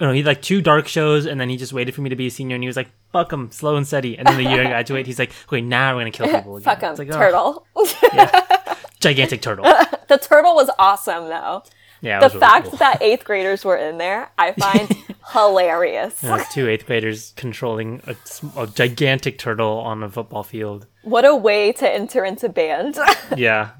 you 0.00 0.06
know, 0.06 0.12
he 0.12 0.20
did 0.20 0.26
like 0.26 0.42
two 0.42 0.60
dark 0.60 0.86
shows, 0.88 1.24
and 1.24 1.40
then 1.40 1.48
he 1.48 1.56
just 1.56 1.72
waited 1.72 1.94
for 1.94 2.02
me 2.02 2.10
to 2.10 2.16
be 2.16 2.26
a 2.26 2.30
senior, 2.30 2.54
and 2.56 2.62
he 2.62 2.66
was 2.66 2.76
like, 2.76 2.90
"Fuck 3.12 3.32
him, 3.32 3.50
slow 3.50 3.76
and 3.76 3.86
steady." 3.86 4.18
And 4.18 4.26
then 4.26 4.36
the 4.36 4.42
year 4.50 4.62
I 4.64 4.66
graduate, 4.66 5.06
he's 5.06 5.18
like, 5.18 5.32
"Okay, 5.48 5.60
now 5.62 5.94
we're 5.94 6.00
gonna 6.02 6.10
kill 6.10 6.26
people 6.36 6.56
again." 6.56 6.64
Fuck 6.64 6.82
him, 6.82 6.90
It's 6.90 6.98
like, 6.98 7.08
oh, 7.12 7.18
turtle. 7.18 7.66
Yeah. 8.12 8.74
Gigantic 9.00 9.40
turtle. 9.42 9.64
the 10.08 10.18
turtle 10.18 10.54
was 10.54 10.70
awesome 10.78 11.28
though. 11.28 11.62
Yeah, 12.04 12.20
The 12.20 12.26
was 12.26 12.34
really 12.34 12.40
fact 12.46 12.66
cool. 12.68 12.78
that 12.78 13.00
eighth 13.02 13.24
graders 13.24 13.64
were 13.64 13.76
in 13.78 13.96
there, 13.98 14.30
I 14.36 14.52
find 14.58 14.88
hilarious. 15.32 16.22
Like 16.22 16.50
two 16.50 16.68
eighth 16.68 16.84
graders 16.86 17.32
controlling 17.36 18.02
a, 18.06 18.14
a 18.60 18.66
gigantic 18.66 19.38
turtle 19.38 19.78
on 19.78 20.02
a 20.02 20.10
football 20.10 20.42
field. 20.42 20.86
What 21.02 21.24
a 21.24 21.34
way 21.34 21.72
to 21.72 21.90
enter 21.90 22.24
into 22.24 22.48
band. 22.48 22.98
Yeah, 23.36 23.70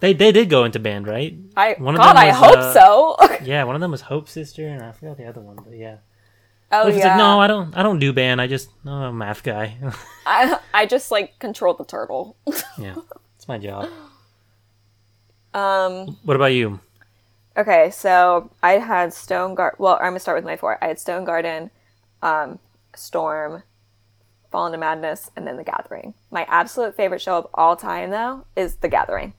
they 0.00 0.12
they 0.12 0.32
did 0.32 0.50
go 0.50 0.64
into 0.64 0.78
band, 0.78 1.06
right? 1.06 1.34
I 1.56 1.76
One 1.78 1.94
of 1.94 2.00
God, 2.00 2.12
them 2.16 2.24
I 2.24 2.30
hope 2.30 2.58
uh, 2.58 2.72
so. 2.74 3.16
Yeah, 3.42 3.64
one 3.64 3.74
of 3.74 3.80
them 3.80 3.90
was 3.90 4.02
Hope's 4.02 4.32
sister, 4.32 4.66
and 4.68 4.82
I 4.82 4.92
forgot 4.92 5.16
the 5.16 5.24
other 5.26 5.40
one, 5.40 5.56
but 5.56 5.72
yeah. 5.76 5.96
oh 6.72 6.88
yeah. 6.88 7.08
like, 7.08 7.16
no, 7.16 7.40
I 7.40 7.46
don't. 7.46 7.74
I 7.76 7.82
don't 7.82 7.98
do 7.98 8.12
band. 8.12 8.40
I 8.42 8.46
just, 8.48 8.68
no, 8.84 8.92
I'm 8.92 9.14
a 9.14 9.18
math 9.24 9.42
guy. 9.42 9.76
I, 10.26 10.58
I 10.74 10.84
just 10.84 11.10
like 11.10 11.38
control 11.38 11.72
the 11.74 11.84
turtle. 11.86 12.36
yeah, 12.78 12.96
it's 13.36 13.48
my 13.48 13.56
job. 13.58 13.88
um. 15.54 16.18
What 16.24 16.36
about 16.36 16.52
you? 16.52 16.80
Okay, 17.56 17.90
so 17.90 18.50
I 18.62 18.72
had 18.72 19.12
Stone 19.12 19.54
Garden. 19.54 19.76
Well, 19.80 19.94
I'm 19.96 20.10
gonna 20.10 20.20
start 20.20 20.36
with 20.36 20.44
my 20.44 20.56
four. 20.56 20.78
I 20.82 20.88
had 20.88 20.98
Stone 20.98 21.24
Garden, 21.24 21.70
um, 22.22 22.58
Storm, 22.94 23.62
Fall 24.50 24.66
into 24.66 24.78
Madness, 24.78 25.30
and 25.36 25.46
then 25.46 25.56
The 25.56 25.64
Gathering. 25.64 26.14
My 26.30 26.44
absolute 26.48 26.94
favorite 26.94 27.20
show 27.22 27.36
of 27.38 27.46
all 27.54 27.74
time, 27.76 28.10
though, 28.10 28.44
is 28.56 28.76
The 28.76 28.88
Gathering. 28.88 29.32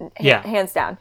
Ha- 0.00 0.08
Yeah. 0.20 0.42
hands 0.42 0.72
down. 0.72 0.98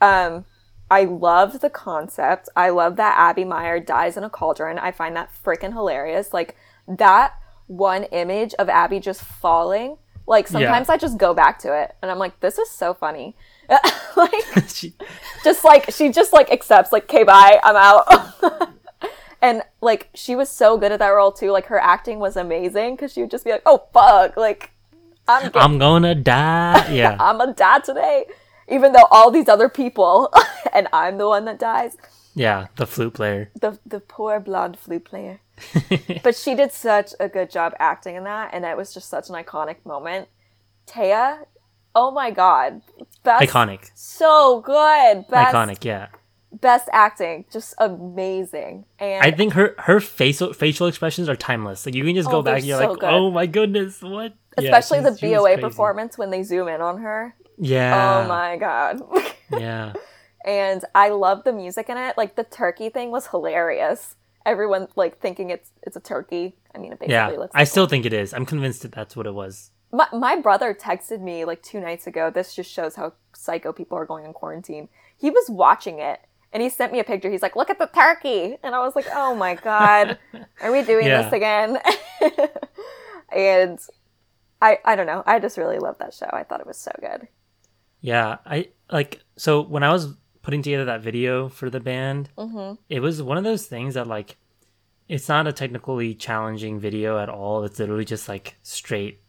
Um, 0.00 0.44
I 0.90 1.04
love 1.04 1.60
the 1.60 1.70
concept. 1.70 2.48
I 2.54 2.68
love 2.68 2.96
that 2.96 3.14
Abby 3.18 3.44
Meyer 3.44 3.80
dies 3.80 4.16
in 4.18 4.24
a 4.24 4.30
cauldron. 4.30 4.78
I 4.78 4.92
find 4.92 5.16
that 5.16 5.30
freaking 5.44 5.72
hilarious. 5.72 6.34
Like 6.34 6.54
that 6.86 7.32
one 7.66 8.04
image 8.04 8.52
of 8.54 8.68
Abby 8.68 9.00
just 9.00 9.22
falling. 9.22 9.96
Like 10.26 10.48
sometimes 10.48 10.88
I 10.90 10.98
just 10.98 11.16
go 11.18 11.32
back 11.34 11.58
to 11.60 11.72
it 11.74 11.94
and 12.02 12.10
I'm 12.10 12.18
like, 12.18 12.40
this 12.40 12.58
is 12.58 12.70
so 12.70 12.92
funny. 12.92 13.34
like 14.16 14.32
She- 14.68 14.94
just 15.44 15.64
like 15.64 15.90
she 15.90 16.10
just 16.10 16.32
like 16.32 16.50
accepts 16.52 16.92
like 16.92 17.04
okay 17.04 17.24
bye 17.24 17.58
i'm 17.64 17.76
out 17.76 18.70
and 19.42 19.62
like 19.80 20.08
she 20.14 20.36
was 20.36 20.48
so 20.48 20.76
good 20.78 20.92
at 20.92 20.98
that 21.00 21.08
role 21.08 21.32
too 21.32 21.50
like 21.50 21.66
her 21.66 21.78
acting 21.80 22.18
was 22.18 22.36
amazing 22.36 22.94
because 22.94 23.12
she 23.12 23.20
would 23.22 23.30
just 23.30 23.44
be 23.44 23.50
like 23.50 23.62
oh 23.66 23.82
fuck 23.92 24.36
like 24.36 24.70
i'm 25.28 25.50
get- 25.50 25.56
I'm 25.62 25.78
gonna 25.78 26.14
die. 26.14 26.92
Yeah, 26.92 27.16
i'm 27.18 27.38
gonna 27.38 27.54
die 27.54 27.80
today 27.80 28.26
even 28.68 28.92
though 28.92 29.06
all 29.10 29.30
these 29.30 29.48
other 29.48 29.68
people 29.68 30.32
and 30.72 30.86
i'm 30.92 31.18
the 31.18 31.26
one 31.28 31.44
that 31.46 31.58
dies 31.58 31.96
yeah. 32.34 32.68
The 32.76 32.86
flute 32.86 33.12
player. 33.12 33.50
the 33.60 33.78
the 33.84 34.00
poor 34.00 34.40
blonde 34.40 34.78
flute 34.78 35.04
player 35.04 35.40
but 36.24 36.34
she 36.34 36.54
did 36.54 36.72
such 36.72 37.12
a 37.20 37.28
good 37.28 37.50
job 37.50 37.74
acting 37.78 38.14
in 38.16 38.24
that 38.24 38.54
and 38.54 38.64
it 38.64 38.74
was 38.76 38.94
just 38.94 39.08
such 39.10 39.28
an 39.28 39.34
iconic 39.34 39.76
moment 39.84 40.28
Taya, 40.86 41.44
oh 41.94 42.10
my 42.10 42.30
god, 42.30 42.82
best, 43.22 43.42
iconic, 43.42 43.90
so 43.94 44.60
good, 44.60 45.26
best, 45.28 45.54
iconic, 45.54 45.84
yeah, 45.84 46.08
best 46.52 46.88
acting, 46.92 47.44
just 47.50 47.74
amazing. 47.78 48.84
And 48.98 49.22
I 49.22 49.30
think 49.30 49.54
her 49.54 49.74
her 49.78 50.00
facial 50.00 50.52
facial 50.52 50.86
expressions 50.86 51.28
are 51.28 51.36
timeless. 51.36 51.86
Like 51.86 51.94
you 51.94 52.04
can 52.04 52.14
just 52.14 52.30
go 52.30 52.38
oh, 52.38 52.42
back, 52.42 52.58
and 52.58 52.66
you're 52.66 52.78
so 52.78 52.90
like, 52.90 53.00
good. 53.00 53.10
oh 53.10 53.30
my 53.30 53.46
goodness, 53.46 54.02
what? 54.02 54.34
Especially 54.56 54.98
yeah, 54.98 55.10
the 55.10 55.18
BOA 55.20 55.58
performance 55.58 56.18
when 56.18 56.30
they 56.30 56.42
zoom 56.42 56.68
in 56.68 56.80
on 56.80 56.98
her. 56.98 57.34
Yeah. 57.58 58.22
Oh 58.24 58.28
my 58.28 58.56
god. 58.56 59.00
yeah. 59.50 59.92
And 60.44 60.84
I 60.94 61.10
love 61.10 61.44
the 61.44 61.52
music 61.52 61.88
in 61.88 61.96
it. 61.96 62.18
Like 62.18 62.36
the 62.36 62.44
turkey 62.44 62.88
thing 62.88 63.10
was 63.10 63.28
hilarious. 63.28 64.16
Everyone 64.44 64.88
like 64.96 65.20
thinking 65.20 65.50
it's 65.50 65.70
it's 65.82 65.96
a 65.96 66.00
turkey. 66.00 66.56
I 66.74 66.78
mean, 66.78 66.92
it 66.92 66.98
basically 66.98 67.14
yeah, 67.14 67.28
looks. 67.28 67.54
Like 67.54 67.62
I 67.62 67.64
still 67.64 67.84
one. 67.84 67.90
think 67.90 68.06
it 68.06 68.12
is. 68.12 68.34
I'm 68.34 68.46
convinced 68.46 68.82
that 68.82 68.92
that's 68.92 69.16
what 69.16 69.26
it 69.26 69.34
was. 69.34 69.70
My 69.92 70.08
my 70.12 70.36
brother 70.36 70.74
texted 70.74 71.20
me 71.20 71.44
like 71.44 71.62
two 71.62 71.80
nights 71.80 72.06
ago. 72.06 72.30
This 72.30 72.54
just 72.54 72.70
shows 72.70 72.96
how 72.96 73.12
psycho 73.34 73.72
people 73.72 73.98
are 73.98 74.06
going 74.06 74.24
in 74.24 74.32
quarantine. 74.32 74.88
He 75.16 75.30
was 75.30 75.48
watching 75.48 75.98
it 75.98 76.20
and 76.52 76.62
he 76.62 76.68
sent 76.68 76.92
me 76.92 76.98
a 76.98 77.04
picture. 77.04 77.30
He's 77.30 77.42
like, 77.42 77.56
"Look 77.56 77.70
at 77.70 77.78
the 77.78 77.86
turkey," 77.86 78.56
and 78.62 78.74
I 78.74 78.80
was 78.80 78.94
like, 78.94 79.06
"Oh 79.12 79.34
my 79.34 79.54
god, 79.54 80.18
are 80.60 80.72
we 80.72 80.82
doing 80.82 81.06
yeah. 81.08 81.22
this 81.22 81.32
again?" 81.32 81.78
and 83.34 83.78
I 84.60 84.78
I 84.84 84.96
don't 84.96 85.06
know. 85.06 85.22
I 85.26 85.38
just 85.38 85.56
really 85.56 85.78
love 85.78 85.98
that 85.98 86.14
show. 86.14 86.28
I 86.32 86.42
thought 86.42 86.60
it 86.60 86.66
was 86.66 86.78
so 86.78 86.92
good. 87.00 87.28
Yeah, 88.00 88.38
I 88.44 88.68
like 88.90 89.22
so 89.36 89.62
when 89.62 89.82
I 89.82 89.92
was 89.92 90.14
putting 90.42 90.62
together 90.62 90.84
that 90.84 91.00
video 91.00 91.48
for 91.48 91.70
the 91.70 91.80
band, 91.80 92.28
mm-hmm. 92.36 92.74
it 92.88 93.00
was 93.00 93.22
one 93.22 93.38
of 93.38 93.44
those 93.44 93.66
things 93.66 93.94
that 93.94 94.06
like 94.06 94.36
it's 95.08 95.28
not 95.28 95.46
a 95.46 95.52
technically 95.52 96.14
challenging 96.14 96.78
video 96.78 97.18
at 97.18 97.28
all. 97.28 97.64
It's 97.64 97.78
literally 97.78 98.04
just 98.04 98.28
like 98.28 98.56
straight, 98.62 99.21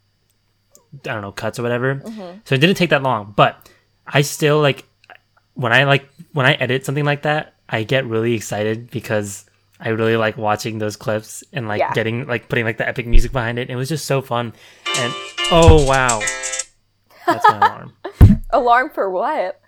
I 0.93 1.13
don't 1.13 1.21
know, 1.21 1.31
cuts 1.31 1.59
or 1.59 1.63
whatever. 1.63 1.95
Mm-hmm. 1.95 2.39
So 2.45 2.55
it 2.55 2.59
didn't 2.59 2.77
take 2.77 2.91
that 2.91 3.03
long, 3.03 3.33
but 3.35 3.69
I 4.05 4.21
still 4.21 4.61
like 4.61 4.85
when 5.55 5.73
I 5.73 5.83
like 5.83 6.07
when 6.33 6.45
I 6.45 6.53
edit 6.53 6.85
something 6.85 7.05
like 7.05 7.23
that, 7.23 7.55
I 7.69 7.83
get 7.83 8.05
really 8.05 8.33
excited 8.33 8.89
because 8.91 9.45
I 9.79 9.89
really 9.89 10.15
like 10.15 10.37
watching 10.37 10.79
those 10.79 10.95
clips 10.95 11.43
and 11.51 11.67
like 11.67 11.79
yeah. 11.79 11.93
getting 11.93 12.25
like 12.27 12.49
putting 12.49 12.65
like 12.65 12.77
the 12.77 12.87
epic 12.87 13.07
music 13.07 13.31
behind 13.31 13.59
it. 13.59 13.69
It 13.69 13.75
was 13.75 13.89
just 13.89 14.05
so 14.05 14.21
fun. 14.21 14.53
And 14.97 15.13
oh 15.51 15.85
wow, 15.87 16.19
that's 17.25 17.47
my 17.49 17.57
alarm. 17.57 17.93
alarm 18.51 18.91
for 18.93 19.09
what? 19.09 19.59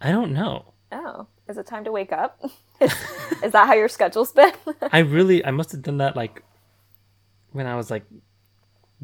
I 0.00 0.10
don't 0.10 0.32
know. 0.32 0.72
Oh, 0.92 1.26
is 1.48 1.58
it 1.58 1.66
time 1.66 1.84
to 1.84 1.92
wake 1.92 2.12
up? 2.12 2.40
is, 2.80 2.94
is 3.42 3.52
that 3.52 3.66
how 3.66 3.74
your 3.74 3.88
schedule's 3.88 4.32
been? 4.32 4.52
I 4.92 5.00
really, 5.00 5.44
I 5.44 5.50
must 5.50 5.72
have 5.72 5.82
done 5.82 5.98
that 5.98 6.16
like 6.16 6.42
when 7.52 7.66
I 7.66 7.76
was 7.76 7.90
like 7.90 8.04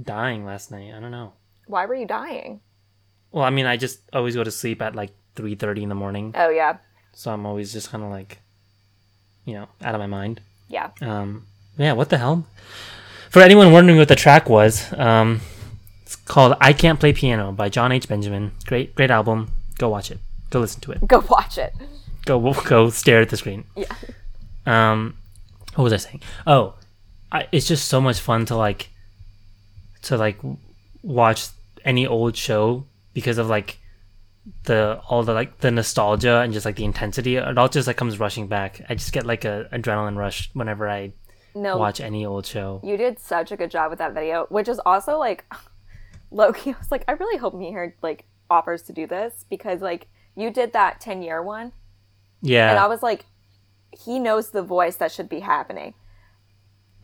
dying 0.00 0.44
last 0.44 0.70
night. 0.70 0.92
I 0.94 1.00
don't 1.00 1.10
know. 1.10 1.32
Why 1.66 1.86
were 1.86 1.94
you 1.94 2.06
dying? 2.06 2.60
Well, 3.30 3.44
I 3.44 3.50
mean, 3.50 3.66
I 3.66 3.76
just 3.76 4.00
always 4.12 4.34
go 4.34 4.44
to 4.44 4.50
sleep 4.50 4.82
at 4.82 4.94
like 4.94 5.10
three 5.34 5.54
thirty 5.54 5.82
in 5.82 5.88
the 5.88 5.94
morning. 5.94 6.34
Oh 6.36 6.50
yeah. 6.50 6.78
So 7.14 7.32
I'm 7.32 7.46
always 7.46 7.72
just 7.72 7.90
kind 7.90 8.02
of 8.04 8.10
like, 8.10 8.38
you 9.44 9.54
know, 9.54 9.68
out 9.82 9.94
of 9.94 10.00
my 10.00 10.06
mind. 10.06 10.40
Yeah. 10.68 10.90
Um. 11.00 11.46
Yeah. 11.78 11.92
What 11.92 12.10
the 12.10 12.18
hell? 12.18 12.46
For 13.30 13.40
anyone 13.40 13.72
wondering 13.72 13.98
what 13.98 14.08
the 14.08 14.16
track 14.16 14.48
was, 14.50 14.92
um, 14.98 15.40
it's 16.02 16.16
called 16.16 16.54
"I 16.60 16.72
Can't 16.72 17.00
Play 17.00 17.12
Piano" 17.12 17.52
by 17.52 17.68
John 17.68 17.92
H. 17.92 18.08
Benjamin. 18.08 18.52
Great, 18.66 18.94
great 18.94 19.10
album. 19.10 19.50
Go 19.78 19.88
watch 19.88 20.10
it. 20.10 20.18
Go 20.50 20.60
listen 20.60 20.80
to 20.82 20.92
it. 20.92 21.06
Go 21.06 21.24
watch 21.30 21.56
it. 21.56 21.72
Go 22.26 22.52
go 22.66 22.90
stare 22.90 23.22
at 23.22 23.30
the 23.30 23.36
screen. 23.38 23.64
Yeah. 23.74 23.86
Um, 24.66 25.16
what 25.74 25.84
was 25.84 25.92
I 25.92 25.96
saying? 25.96 26.20
Oh, 26.46 26.74
I, 27.30 27.48
it's 27.50 27.66
just 27.66 27.88
so 27.88 28.00
much 28.00 28.20
fun 28.20 28.44
to 28.46 28.56
like 28.56 28.90
to 30.02 30.16
like 30.16 30.38
watch 31.02 31.48
any 31.84 32.06
old 32.06 32.36
show 32.36 32.86
because 33.14 33.38
of 33.38 33.48
like 33.48 33.78
the 34.64 35.00
all 35.08 35.22
the 35.22 35.32
like 35.32 35.58
the 35.58 35.70
nostalgia 35.70 36.40
and 36.40 36.52
just 36.52 36.66
like 36.66 36.76
the 36.76 36.84
intensity. 36.84 37.36
It 37.36 37.58
all 37.58 37.68
just 37.68 37.86
like 37.86 37.96
comes 37.96 38.18
rushing 38.18 38.48
back. 38.48 38.82
I 38.88 38.94
just 38.94 39.12
get 39.12 39.26
like 39.26 39.44
a 39.44 39.68
adrenaline 39.72 40.16
rush 40.16 40.50
whenever 40.52 40.88
I 40.88 41.12
no, 41.54 41.76
watch 41.76 42.00
any 42.00 42.26
old 42.26 42.46
show. 42.46 42.80
You 42.82 42.96
did 42.96 43.18
such 43.18 43.52
a 43.52 43.56
good 43.56 43.70
job 43.70 43.90
with 43.90 43.98
that 43.98 44.14
video, 44.14 44.46
which 44.48 44.68
is 44.68 44.80
also 44.84 45.18
like 45.18 45.44
Loki. 46.30 46.72
I 46.72 46.78
was 46.78 46.90
like, 46.90 47.04
I 47.08 47.12
really 47.12 47.38
hope 47.38 47.54
Mihir 47.54 47.92
like 48.02 48.24
offers 48.50 48.82
to 48.82 48.92
do 48.92 49.06
this 49.06 49.44
because 49.48 49.80
like 49.80 50.08
you 50.36 50.50
did 50.50 50.72
that 50.72 51.00
10 51.00 51.22
year 51.22 51.42
one. 51.42 51.72
Yeah. 52.40 52.70
And 52.70 52.78
I 52.78 52.86
was 52.86 53.02
like, 53.02 53.26
he 53.92 54.18
knows 54.18 54.50
the 54.50 54.62
voice 54.62 54.96
that 54.96 55.12
should 55.12 55.28
be 55.28 55.40
happening. 55.40 55.94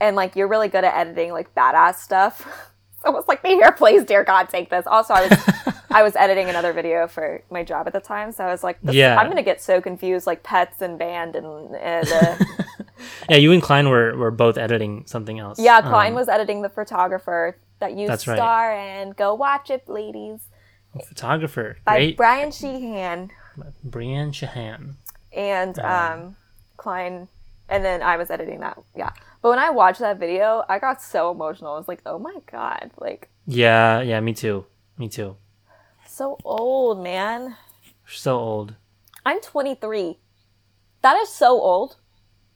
And 0.00 0.16
like, 0.16 0.36
you're 0.36 0.48
really 0.48 0.68
good 0.68 0.84
at 0.84 0.96
editing 0.96 1.32
like 1.32 1.54
badass 1.54 1.96
stuff. 1.96 2.67
was 3.04 3.24
like, 3.28 3.42
Mihir, 3.42 3.76
please, 3.76 4.04
dear 4.04 4.24
God, 4.24 4.48
take 4.48 4.70
this. 4.70 4.86
Also, 4.86 5.14
I 5.14 5.28
was 5.28 5.74
I 5.90 6.02
was 6.02 6.16
editing 6.16 6.48
another 6.48 6.72
video 6.72 7.06
for 7.08 7.42
my 7.50 7.64
job 7.64 7.86
at 7.86 7.92
the 7.92 8.00
time, 8.00 8.32
so 8.32 8.44
I 8.44 8.50
was 8.50 8.62
like, 8.62 8.78
yeah. 8.82 9.16
I'm 9.18 9.28
gonna 9.28 9.42
get 9.42 9.62
so 9.62 9.80
confused, 9.80 10.26
like 10.26 10.42
pets 10.42 10.82
and 10.82 10.98
band 10.98 11.36
and. 11.36 11.74
and 11.76 12.08
uh... 12.12 12.36
yeah, 13.30 13.36
you 13.36 13.52
and 13.52 13.62
Klein 13.62 13.88
were 13.88 14.16
were 14.16 14.30
both 14.30 14.58
editing 14.58 15.04
something 15.06 15.38
else. 15.38 15.58
Yeah, 15.58 15.80
Klein 15.80 16.12
um, 16.12 16.16
was 16.16 16.28
editing 16.28 16.62
the 16.62 16.68
photographer 16.68 17.56
that 17.78 17.94
you 17.94 18.14
star 18.16 18.70
right. 18.70 19.00
in. 19.00 19.10
Go 19.12 19.34
watch 19.34 19.70
it, 19.70 19.88
ladies 19.88 20.40
photographer. 21.06 21.78
By 21.84 21.96
Great. 21.96 22.16
Brian 22.16 22.50
Sheehan. 22.50 23.30
Brian 23.84 24.32
Sheehan. 24.32 24.96
And 25.32 25.78
um, 25.78 26.12
um, 26.12 26.36
Klein, 26.76 27.28
and 27.68 27.84
then 27.84 28.02
I 28.02 28.16
was 28.16 28.30
editing 28.30 28.60
that. 28.60 28.78
Yeah. 28.96 29.10
But 29.40 29.50
when 29.50 29.58
I 29.58 29.70
watched 29.70 30.00
that 30.00 30.18
video, 30.18 30.64
I 30.68 30.78
got 30.78 31.00
so 31.00 31.30
emotional. 31.30 31.74
I 31.74 31.78
was 31.78 31.88
like, 31.88 32.02
oh 32.06 32.18
my 32.18 32.36
God. 32.50 32.90
Like, 32.98 33.28
yeah, 33.46 34.00
yeah, 34.00 34.20
me 34.20 34.34
too. 34.34 34.66
Me 34.98 35.08
too. 35.08 35.36
So 36.06 36.38
old, 36.44 37.02
man. 37.02 37.56
So 38.06 38.36
old. 38.38 38.74
I'm 39.24 39.40
23. 39.40 40.18
That 41.02 41.16
is 41.18 41.28
so 41.28 41.60
old. 41.60 41.96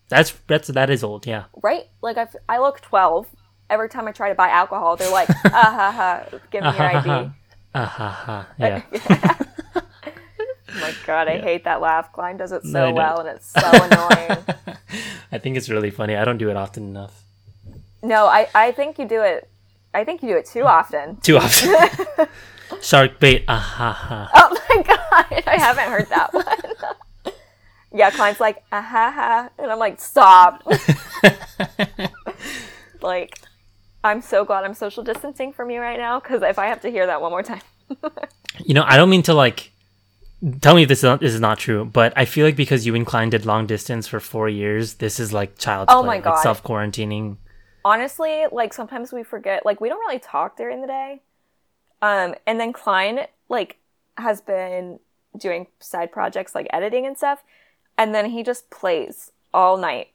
That's 0.08 0.32
that's 0.46 0.68
that 0.68 0.90
is 0.90 1.04
old, 1.04 1.26
yeah. 1.26 1.44
Right? 1.62 1.84
Like 2.02 2.18
I, 2.18 2.26
I 2.48 2.58
look 2.58 2.80
12. 2.80 3.28
Every 3.70 3.88
time 3.88 4.06
I 4.08 4.12
try 4.12 4.28
to 4.28 4.34
buy 4.34 4.48
alcohol, 4.48 4.96
they're 4.96 5.10
like, 5.10 5.30
ah 5.46 5.50
ha 5.50 5.90
ha, 5.92 6.38
give 6.50 6.62
me 6.62 6.70
your 6.70 6.82
ID. 6.82 7.30
Ah 7.74 7.86
ha 7.86 8.10
ha. 8.10 8.48
Yeah. 8.58 8.82
Oh 10.72 10.80
my 10.80 10.94
god, 11.06 11.28
I 11.28 11.34
yeah. 11.34 11.42
hate 11.42 11.64
that 11.64 11.80
laugh. 11.80 12.12
Klein 12.12 12.36
does 12.36 12.52
it 12.52 12.62
so 12.62 12.90
no, 12.90 12.92
well 12.92 13.20
and 13.20 13.28
it's 13.28 13.50
so 13.50 13.60
annoying. 13.72 14.44
I 15.30 15.38
think 15.38 15.56
it's 15.56 15.68
really 15.68 15.90
funny. 15.90 16.16
I 16.16 16.24
don't 16.24 16.38
do 16.38 16.50
it 16.50 16.56
often 16.56 16.88
enough. 16.88 17.24
No, 18.02 18.26
I, 18.26 18.48
I 18.54 18.72
think 18.72 18.98
you 18.98 19.06
do 19.06 19.22
it 19.22 19.48
I 19.94 20.04
think 20.04 20.22
you 20.22 20.28
do 20.30 20.36
it 20.36 20.46
too 20.46 20.64
often. 20.64 21.16
Too 21.16 21.36
often. 21.36 21.74
Shark 22.80 23.20
bait. 23.20 23.44
Ah 23.46 23.58
ha 23.58 23.92
ha. 23.92 24.30
Oh 24.34 24.56
my 24.68 24.82
god, 24.82 25.42
I 25.46 25.56
haven't 25.58 25.88
heard 25.90 26.08
that 26.08 26.32
one. 26.32 27.34
yeah, 27.92 28.10
Klein's 28.10 28.40
like, 28.40 28.64
ah 28.72 28.80
ha 28.80 29.12
ha. 29.14 29.50
And 29.58 29.70
I'm 29.70 29.78
like, 29.78 30.00
stop. 30.00 30.66
like, 33.02 33.38
I'm 34.02 34.22
so 34.22 34.44
glad 34.44 34.64
I'm 34.64 34.74
social 34.74 35.04
distancing 35.04 35.52
from 35.52 35.70
you 35.70 35.80
right 35.80 35.98
now 35.98 36.18
because 36.18 36.42
if 36.42 36.58
I 36.58 36.66
have 36.66 36.80
to 36.82 36.90
hear 36.90 37.06
that 37.06 37.20
one 37.20 37.30
more 37.30 37.42
time. 37.42 37.60
you 38.64 38.72
know, 38.72 38.84
I 38.86 38.96
don't 38.96 39.10
mean 39.10 39.22
to 39.24 39.34
like 39.34 39.71
tell 40.60 40.74
me 40.74 40.82
if 40.82 40.88
this 40.88 40.98
is, 41.00 41.04
not, 41.04 41.20
this 41.20 41.34
is 41.34 41.40
not 41.40 41.58
true, 41.58 41.84
but 41.84 42.12
I 42.16 42.24
feel 42.24 42.46
like 42.46 42.56
because 42.56 42.86
you 42.86 42.94
and 42.94 43.06
Klein 43.06 43.30
did 43.30 43.46
long 43.46 43.66
distance 43.66 44.06
for 44.06 44.20
four 44.20 44.48
years, 44.48 44.94
this 44.94 45.20
is 45.20 45.32
like 45.32 45.58
child 45.58 45.88
oh 45.90 46.00
play, 46.00 46.06
my 46.06 46.18
God. 46.20 46.30
like 46.32 46.42
self 46.42 46.62
quarantining. 46.62 47.36
Honestly, 47.84 48.46
like 48.50 48.72
sometimes 48.72 49.12
we 49.12 49.22
forget, 49.22 49.64
like 49.64 49.80
we 49.80 49.88
don't 49.88 50.00
really 50.00 50.18
talk 50.18 50.56
during 50.56 50.80
the 50.80 50.86
day. 50.86 51.22
Um, 52.00 52.34
and 52.46 52.58
then 52.58 52.72
Klein 52.72 53.26
like 53.48 53.78
has 54.18 54.40
been 54.40 54.98
doing 55.38 55.66
side 55.80 56.12
projects 56.12 56.54
like 56.54 56.66
editing 56.70 57.06
and 57.06 57.16
stuff, 57.16 57.42
and 57.96 58.14
then 58.14 58.30
he 58.30 58.42
just 58.42 58.70
plays 58.70 59.30
all 59.54 59.76
night 59.76 60.08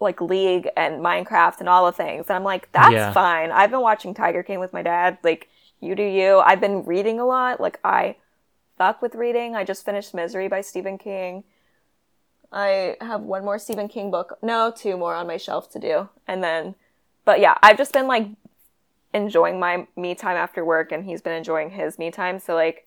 like 0.00 0.20
League 0.20 0.68
and 0.76 1.02
Minecraft 1.02 1.60
and 1.60 1.68
all 1.68 1.86
the 1.86 1.92
things. 1.92 2.26
And 2.28 2.36
I'm 2.36 2.44
like, 2.44 2.70
that's 2.72 2.92
yeah. 2.92 3.12
fine. 3.12 3.50
I've 3.50 3.70
been 3.70 3.80
watching 3.80 4.14
Tiger 4.14 4.42
King 4.42 4.60
with 4.60 4.72
my 4.72 4.82
dad. 4.82 5.18
Like, 5.22 5.48
you 5.80 5.94
do 5.94 6.02
you. 6.02 6.38
I've 6.38 6.60
been 6.60 6.84
reading 6.84 7.20
a 7.20 7.26
lot. 7.26 7.60
Like, 7.60 7.80
I 7.84 8.16
fuck 8.78 9.02
with 9.02 9.14
reading. 9.14 9.56
I 9.56 9.64
just 9.64 9.84
finished 9.84 10.14
Misery 10.14 10.48
by 10.48 10.60
Stephen 10.60 10.96
King. 10.96 11.44
I 12.50 12.96
have 13.00 13.22
one 13.22 13.44
more 13.44 13.58
Stephen 13.58 13.88
King 13.88 14.10
book. 14.10 14.38
No, 14.40 14.72
two 14.74 14.96
more 14.96 15.14
on 15.14 15.26
my 15.26 15.36
shelf 15.36 15.70
to 15.72 15.78
do. 15.78 16.08
And 16.26 16.42
then, 16.42 16.76
but 17.24 17.40
yeah, 17.40 17.58
I've 17.62 17.76
just 17.76 17.92
been 17.92 18.06
like 18.06 18.28
enjoying 19.12 19.58
my 19.58 19.86
me 19.96 20.14
time 20.14 20.36
after 20.36 20.64
work 20.64 20.92
and 20.92 21.04
he's 21.04 21.20
been 21.20 21.34
enjoying 21.34 21.70
his 21.70 21.98
me 21.98 22.10
time. 22.10 22.38
So, 22.38 22.54
like, 22.54 22.86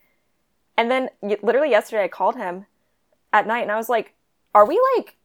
and 0.77 0.89
then 0.89 1.09
literally 1.21 1.69
yesterday 1.69 2.05
I 2.05 2.07
called 2.07 2.37
him 2.37 2.65
at 3.33 3.45
night 3.45 3.61
and 3.61 3.71
I 3.71 3.77
was 3.77 3.89
like, 3.89 4.13
are 4.55 4.65
we 4.65 4.81
like 4.97 5.17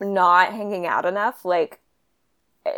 not 0.00 0.52
hanging 0.52 0.86
out 0.86 1.04
enough? 1.04 1.44
Like, 1.44 1.80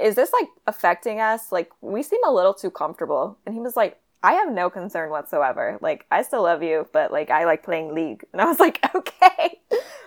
is 0.01 0.15
this 0.15 0.33
like 0.33 0.49
affecting 0.67 1.21
us? 1.21 1.53
Like, 1.53 1.71
we 1.81 2.03
seem 2.03 2.21
a 2.27 2.33
little 2.33 2.55
too 2.55 2.71
comfortable. 2.71 3.39
And 3.45 3.55
he 3.55 3.61
was 3.61 3.77
like, 3.77 4.01
I 4.25 4.33
have 4.33 4.51
no 4.51 4.71
concern 4.71 5.11
whatsoever. 5.11 5.79
Like, 5.83 6.07
I 6.11 6.23
still 6.23 6.43
love 6.45 6.63
you, 6.63 6.89
but 6.93 7.13
like, 7.13 7.31
I 7.31 7.45
like 7.45 7.63
playing 7.63 7.95
League. 7.95 8.25
And 8.33 8.41
I 8.41 8.47
was 8.47 8.59
like, 8.59 8.81
okay. 8.95 9.61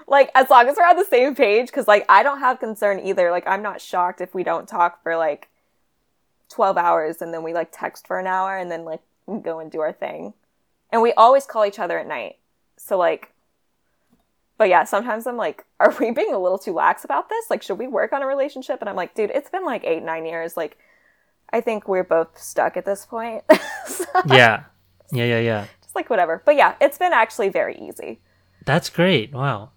like, 0.07 0.31
as 0.33 0.49
long 0.49 0.67
as 0.67 0.75
we're 0.75 0.87
on 0.87 0.97
the 0.97 1.05
same 1.05 1.35
page, 1.35 1.67
because 1.67 1.87
like, 1.87 2.03
I 2.09 2.23
don't 2.23 2.39
have 2.39 2.59
concern 2.59 2.99
either. 2.99 3.29
Like, 3.29 3.47
I'm 3.47 3.61
not 3.61 3.79
shocked 3.79 4.19
if 4.19 4.33
we 4.33 4.43
don't 4.43 4.67
talk 4.67 5.03
for 5.03 5.15
like 5.15 5.49
12 6.49 6.77
hours 6.77 7.21
and 7.21 7.31
then 7.31 7.43
we 7.43 7.53
like 7.53 7.69
text 7.71 8.07
for 8.07 8.19
an 8.19 8.25
hour 8.25 8.57
and 8.57 8.71
then 8.71 8.85
like 8.85 9.01
go 9.43 9.59
and 9.59 9.71
do 9.71 9.81
our 9.81 9.93
thing. 9.93 10.33
And 10.91 11.03
we 11.03 11.13
always 11.13 11.45
call 11.45 11.65
each 11.65 11.79
other 11.79 11.99
at 11.99 12.07
night. 12.07 12.37
So 12.77 12.97
like 12.97 13.33
but 14.57 14.69
yeah, 14.69 14.85
sometimes 14.85 15.27
I'm 15.27 15.37
like, 15.37 15.65
are 15.79 15.95
we 15.99 16.11
being 16.11 16.33
a 16.33 16.39
little 16.39 16.57
too 16.57 16.73
lax 16.73 17.05
about 17.05 17.29
this? 17.29 17.45
Like, 17.49 17.61
should 17.61 17.77
we 17.77 17.87
work 17.87 18.11
on 18.11 18.23
a 18.23 18.25
relationship? 18.25 18.79
And 18.81 18.89
I'm 18.89 18.95
like, 18.95 19.13
dude, 19.13 19.29
it's 19.29 19.51
been 19.51 19.63
like 19.63 19.83
eight, 19.83 20.01
nine 20.01 20.25
years. 20.25 20.57
Like, 20.57 20.77
I 21.51 21.61
think 21.61 21.87
we're 21.87 22.03
both 22.03 22.37
stuck 22.39 22.77
at 22.77 22.85
this 22.85 23.05
point. 23.05 23.43
so, 23.87 24.05
yeah. 24.27 24.63
Yeah, 25.11 25.25
yeah, 25.25 25.39
yeah. 25.39 25.65
Just 25.81 25.95
like 25.95 26.09
whatever. 26.09 26.41
But 26.45 26.55
yeah, 26.55 26.75
it's 26.81 26.97
been 26.97 27.13
actually 27.13 27.49
very 27.49 27.77
easy. 27.77 28.19
That's 28.65 28.89
great. 28.89 29.33
Wow. 29.33 29.71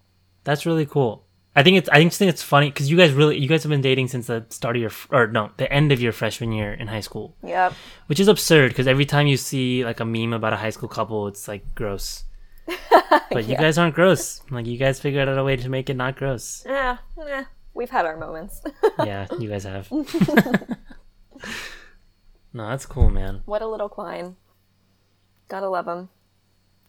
That's 0.45 0.67
really 0.67 0.87
cool. 0.87 1.25
I 1.55 1.63
think 1.63 1.79
it's 1.79 1.89
I 1.89 1.97
think, 1.97 2.13
think 2.13 2.29
it's 2.29 2.43
funny 2.43 2.71
because 2.71 2.91
you 2.91 2.97
guys 2.97 3.13
really 3.13 3.37
you 3.37 3.49
guys 3.49 3.65
have 3.65 3.71
been 3.71 3.81
dating 3.81 4.09
since 4.09 4.29
the 4.29 4.47
start 4.51 4.77
of 4.77 4.83
your 4.83 4.93
or 5.11 5.27
no 5.27 5.51
the 5.57 5.71
end 5.73 5.91
of 5.91 6.01
your 6.01 6.13
freshman 6.13 6.53
year 6.53 6.73
in 6.73 6.87
high 6.87 7.01
school. 7.01 7.37
Yep. 7.43 7.75
Which 8.07 8.21
is 8.21 8.29
absurd 8.29 8.71
because 8.71 8.87
every 8.87 9.05
time 9.05 9.27
you 9.27 9.37
see 9.37 9.85
like 9.85 9.99
a 9.99 10.05
meme 10.05 10.33
about 10.33 10.53
a 10.53 10.57
high 10.57 10.71
school 10.71 10.89
couple, 10.89 11.27
it's 11.27 11.49
like 11.49 11.75
gross. 11.75 12.25
but 13.33 13.47
you 13.47 13.57
guys 13.57 13.79
aren't 13.79 13.97
gross. 13.97 14.43
Like 14.51 14.67
you 14.67 14.79
guys 14.79 15.01
figured 15.01 15.29
out 15.29 15.39
a 15.39 15.45
way 15.45 15.57
to 15.57 15.69
make 15.69 15.91
it 15.91 15.97
not 15.97 16.17
gross. 16.17 16.63
Yeah, 16.65 16.99
yeah. 17.19 17.45
We've 17.75 17.91
had 17.91 18.07
our 18.07 18.17
moments. 18.17 18.63
yeah, 19.05 19.27
you 19.39 19.49
guys 19.49 19.65
have. 19.65 19.91
no, 22.53 22.69
that's 22.69 22.87
cool, 22.87 23.11
man. 23.11 23.43
What 23.45 23.63
a 23.63 23.67
little 23.67 23.89
Klein. 23.89 24.37
Gotta 25.49 25.69
love 25.69 25.87
him. 25.87 26.09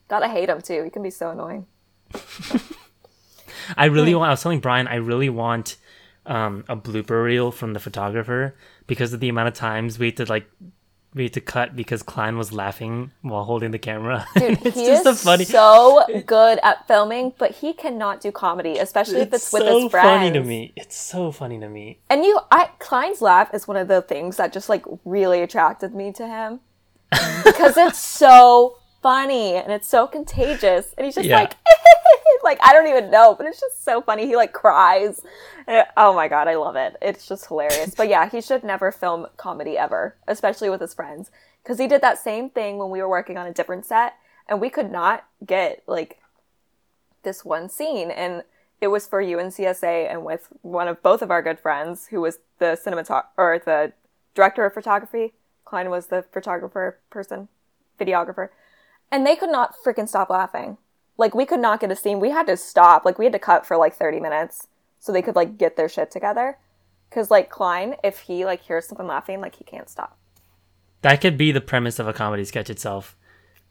Gotta 0.08 0.28
hate 0.28 0.50
him 0.50 0.62
too. 0.62 0.84
He 0.84 0.90
can 0.90 1.04
be 1.04 1.10
so 1.10 1.32
annoying. 1.32 1.68
I 3.78 3.86
really 3.86 4.14
want. 4.14 4.28
I 4.28 4.32
was 4.32 4.42
telling 4.42 4.60
Brian, 4.60 4.88
I 4.88 4.96
really 4.96 5.30
want 5.30 5.78
um, 6.26 6.66
a 6.68 6.76
blooper 6.76 7.24
reel 7.24 7.52
from 7.52 7.74
the 7.74 7.80
photographer 7.80 8.56
because 8.88 9.14
of 9.14 9.20
the 9.20 9.30
amount 9.30 9.48
of 9.48 9.54
times 9.54 9.98
we 9.98 10.08
had 10.08 10.18
to 10.18 10.26
like 10.26 10.50
we 11.14 11.24
had 11.24 11.34
to 11.34 11.42
cut 11.42 11.76
because 11.76 12.04
Klein 12.04 12.38
was 12.38 12.54
laughing 12.54 13.12
while 13.22 13.44
holding 13.44 13.72
the 13.72 13.80
camera. 13.80 14.26
Dude, 14.38 14.66
it's 14.66 14.78
he 14.78 14.86
just 14.86 15.06
is 15.06 15.22
a 15.22 15.24
funny. 15.24 15.44
so 15.46 16.04
good 16.26 16.60
at 16.64 16.88
filming, 16.88 17.34
but 17.38 17.52
he 17.52 17.74
cannot 17.74 18.22
do 18.22 18.32
comedy, 18.32 18.78
especially 18.78 19.18
it's 19.18 19.28
if 19.28 19.34
it's 19.34 19.54
with 19.54 19.64
so 19.64 19.82
his 19.82 19.92
friends. 19.92 20.06
It's 20.06 20.14
so 20.14 20.20
funny 20.20 20.32
to 20.32 20.44
me. 20.44 20.74
It's 20.76 20.96
so 20.96 21.32
funny 21.32 21.60
to 21.60 21.70
me. 21.70 22.00
And 22.10 22.24
you, 22.24 22.40
I 22.50 22.70
Klein's 22.80 23.22
laugh 23.22 23.54
is 23.54 23.68
one 23.68 23.78
of 23.78 23.88
the 23.88 24.02
things 24.02 24.38
that 24.38 24.54
just 24.54 24.70
like 24.70 24.86
really 25.04 25.42
attracted 25.42 25.94
me 25.94 26.14
to 26.14 26.28
him 26.28 26.62
because 27.44 27.76
it's 27.76 28.00
so 28.00 28.78
funny 29.02 29.56
and 29.56 29.72
it's 29.72 29.88
so 29.88 30.08
contagious, 30.08 30.94
and 30.98 31.06
he's 31.06 31.16
just 31.16 31.28
yeah. 31.28 31.42
like. 31.42 31.54
like 32.44 32.60
I 32.64 32.74
don't 32.74 32.88
even 32.88 33.12
know, 33.12 33.36
but 33.36 33.46
it's 33.46 33.60
just 33.60 33.84
so 33.84 34.02
funny. 34.02 34.26
He 34.26 34.36
like 34.36 34.54
cries. 34.54 35.22
Oh 35.96 36.14
my 36.14 36.28
god, 36.28 36.48
I 36.48 36.56
love 36.56 36.76
it. 36.76 36.96
It's 37.02 37.28
just 37.28 37.48
hilarious. 37.48 37.94
But 37.96 38.10
yeah, 38.10 38.30
he 38.30 38.42
should 38.42 38.64
never 38.64 38.92
film 38.92 39.28
comedy 39.38 39.78
ever, 39.78 40.16
especially 40.28 40.70
with 40.70 40.82
his 40.82 40.94
friends, 40.94 41.30
because 41.64 41.78
he 41.78 41.88
did 41.88 42.02
that 42.02 42.18
same 42.18 42.50
thing 42.50 42.78
when 42.78 42.90
we 42.90 43.02
were 43.02 43.10
working 43.10 43.38
on 43.38 43.48
a 43.48 43.54
different 43.54 43.86
set, 43.86 44.16
and 44.48 44.60
we 44.60 44.70
could 44.70 44.92
not 44.92 45.26
get 45.46 45.84
like 45.88 46.20
this 47.24 47.46
one 47.46 47.70
scene, 47.70 48.12
and 48.12 48.44
it 48.80 48.88
was 48.88 49.08
for 49.08 49.22
UNCSA 49.24 50.12
and 50.12 50.26
with 50.26 50.48
one 50.64 50.88
of 50.88 51.02
both 51.04 51.22
of 51.22 51.30
our 51.30 51.42
good 51.42 51.60
friends 51.60 52.08
who 52.08 52.22
was 52.22 52.40
the 52.58 52.80
cinematog 52.84 53.26
or 53.38 53.62
the 53.64 53.94
director 54.34 54.66
of 54.66 54.74
photography. 54.74 55.34
Klein 55.66 55.90
was 55.90 56.08
the 56.08 56.26
photographer 56.34 56.98
person, 57.10 57.48
videographer, 58.00 58.50
and 59.12 59.26
they 59.26 59.36
could 59.36 59.52
not 59.52 59.76
freaking 59.84 60.08
stop 60.08 60.30
laughing 60.30 60.78
like 61.22 61.36
we 61.36 61.46
could 61.46 61.60
not 61.60 61.80
get 61.80 61.92
a 61.92 61.96
scene. 61.96 62.20
We 62.20 62.32
had 62.32 62.48
to 62.48 62.58
stop. 62.58 63.06
Like 63.06 63.20
we 63.20 63.26
had 63.26 63.34
to 63.34 63.40
cut 63.40 63.66
for 63.66 63.78
like 63.78 63.96
30 63.96 64.20
minutes 64.20 64.68
so 65.00 65.12
they 65.12 65.22
could 65.22 65.36
like 65.36 65.58
get 65.58 65.78
their 65.78 65.88
shit 65.88 66.12
together. 66.12 66.58
Cause 67.12 67.30
like 67.30 67.50
Klein, 67.50 67.96
if 68.04 68.20
he 68.20 68.44
like 68.44 68.62
hears 68.62 68.88
someone 68.88 69.08
laughing, 69.08 69.40
like 69.40 69.56
he 69.56 69.64
can't 69.64 69.90
stop. 69.90 70.18
That 71.04 71.22
could 71.22 71.38
be 71.38 71.52
the 71.52 71.62
premise 71.62 72.00
of 72.00 72.08
a 72.08 72.14
comedy 72.14 72.44
sketch 72.44 72.70
itself. 72.70 73.16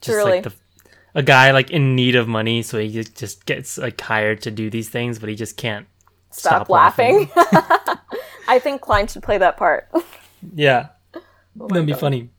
Just 0.01 0.15
Truly. 0.15 0.31
like 0.31 0.45
the 0.45 0.53
a 1.13 1.25
guy 1.25 1.51
like 1.51 1.71
in 1.73 1.97
need 1.97 2.15
of 2.15 2.29
money, 2.29 2.63
so 2.63 2.79
he 2.79 3.03
just 3.03 3.45
gets 3.47 3.79
like 3.79 4.01
hired 4.01 4.43
to 4.43 4.53
do 4.53 4.71
these 4.71 4.89
things, 4.89 5.19
but 5.19 5.29
he 5.29 5.35
just 5.35 5.57
can't 5.57 5.87
stop, 6.31 6.67
stop 6.67 6.69
laughing. 6.69 7.29
laughing. 7.35 7.99
I 8.49 8.61
think 8.61 8.81
Klein 8.81 9.09
should 9.09 9.25
play 9.25 9.39
that 9.39 9.57
part. 9.57 9.91
yeah, 10.55 10.91
oh 11.15 11.67
that'd 11.67 11.87
be 11.87 11.95
funny. 11.95 12.31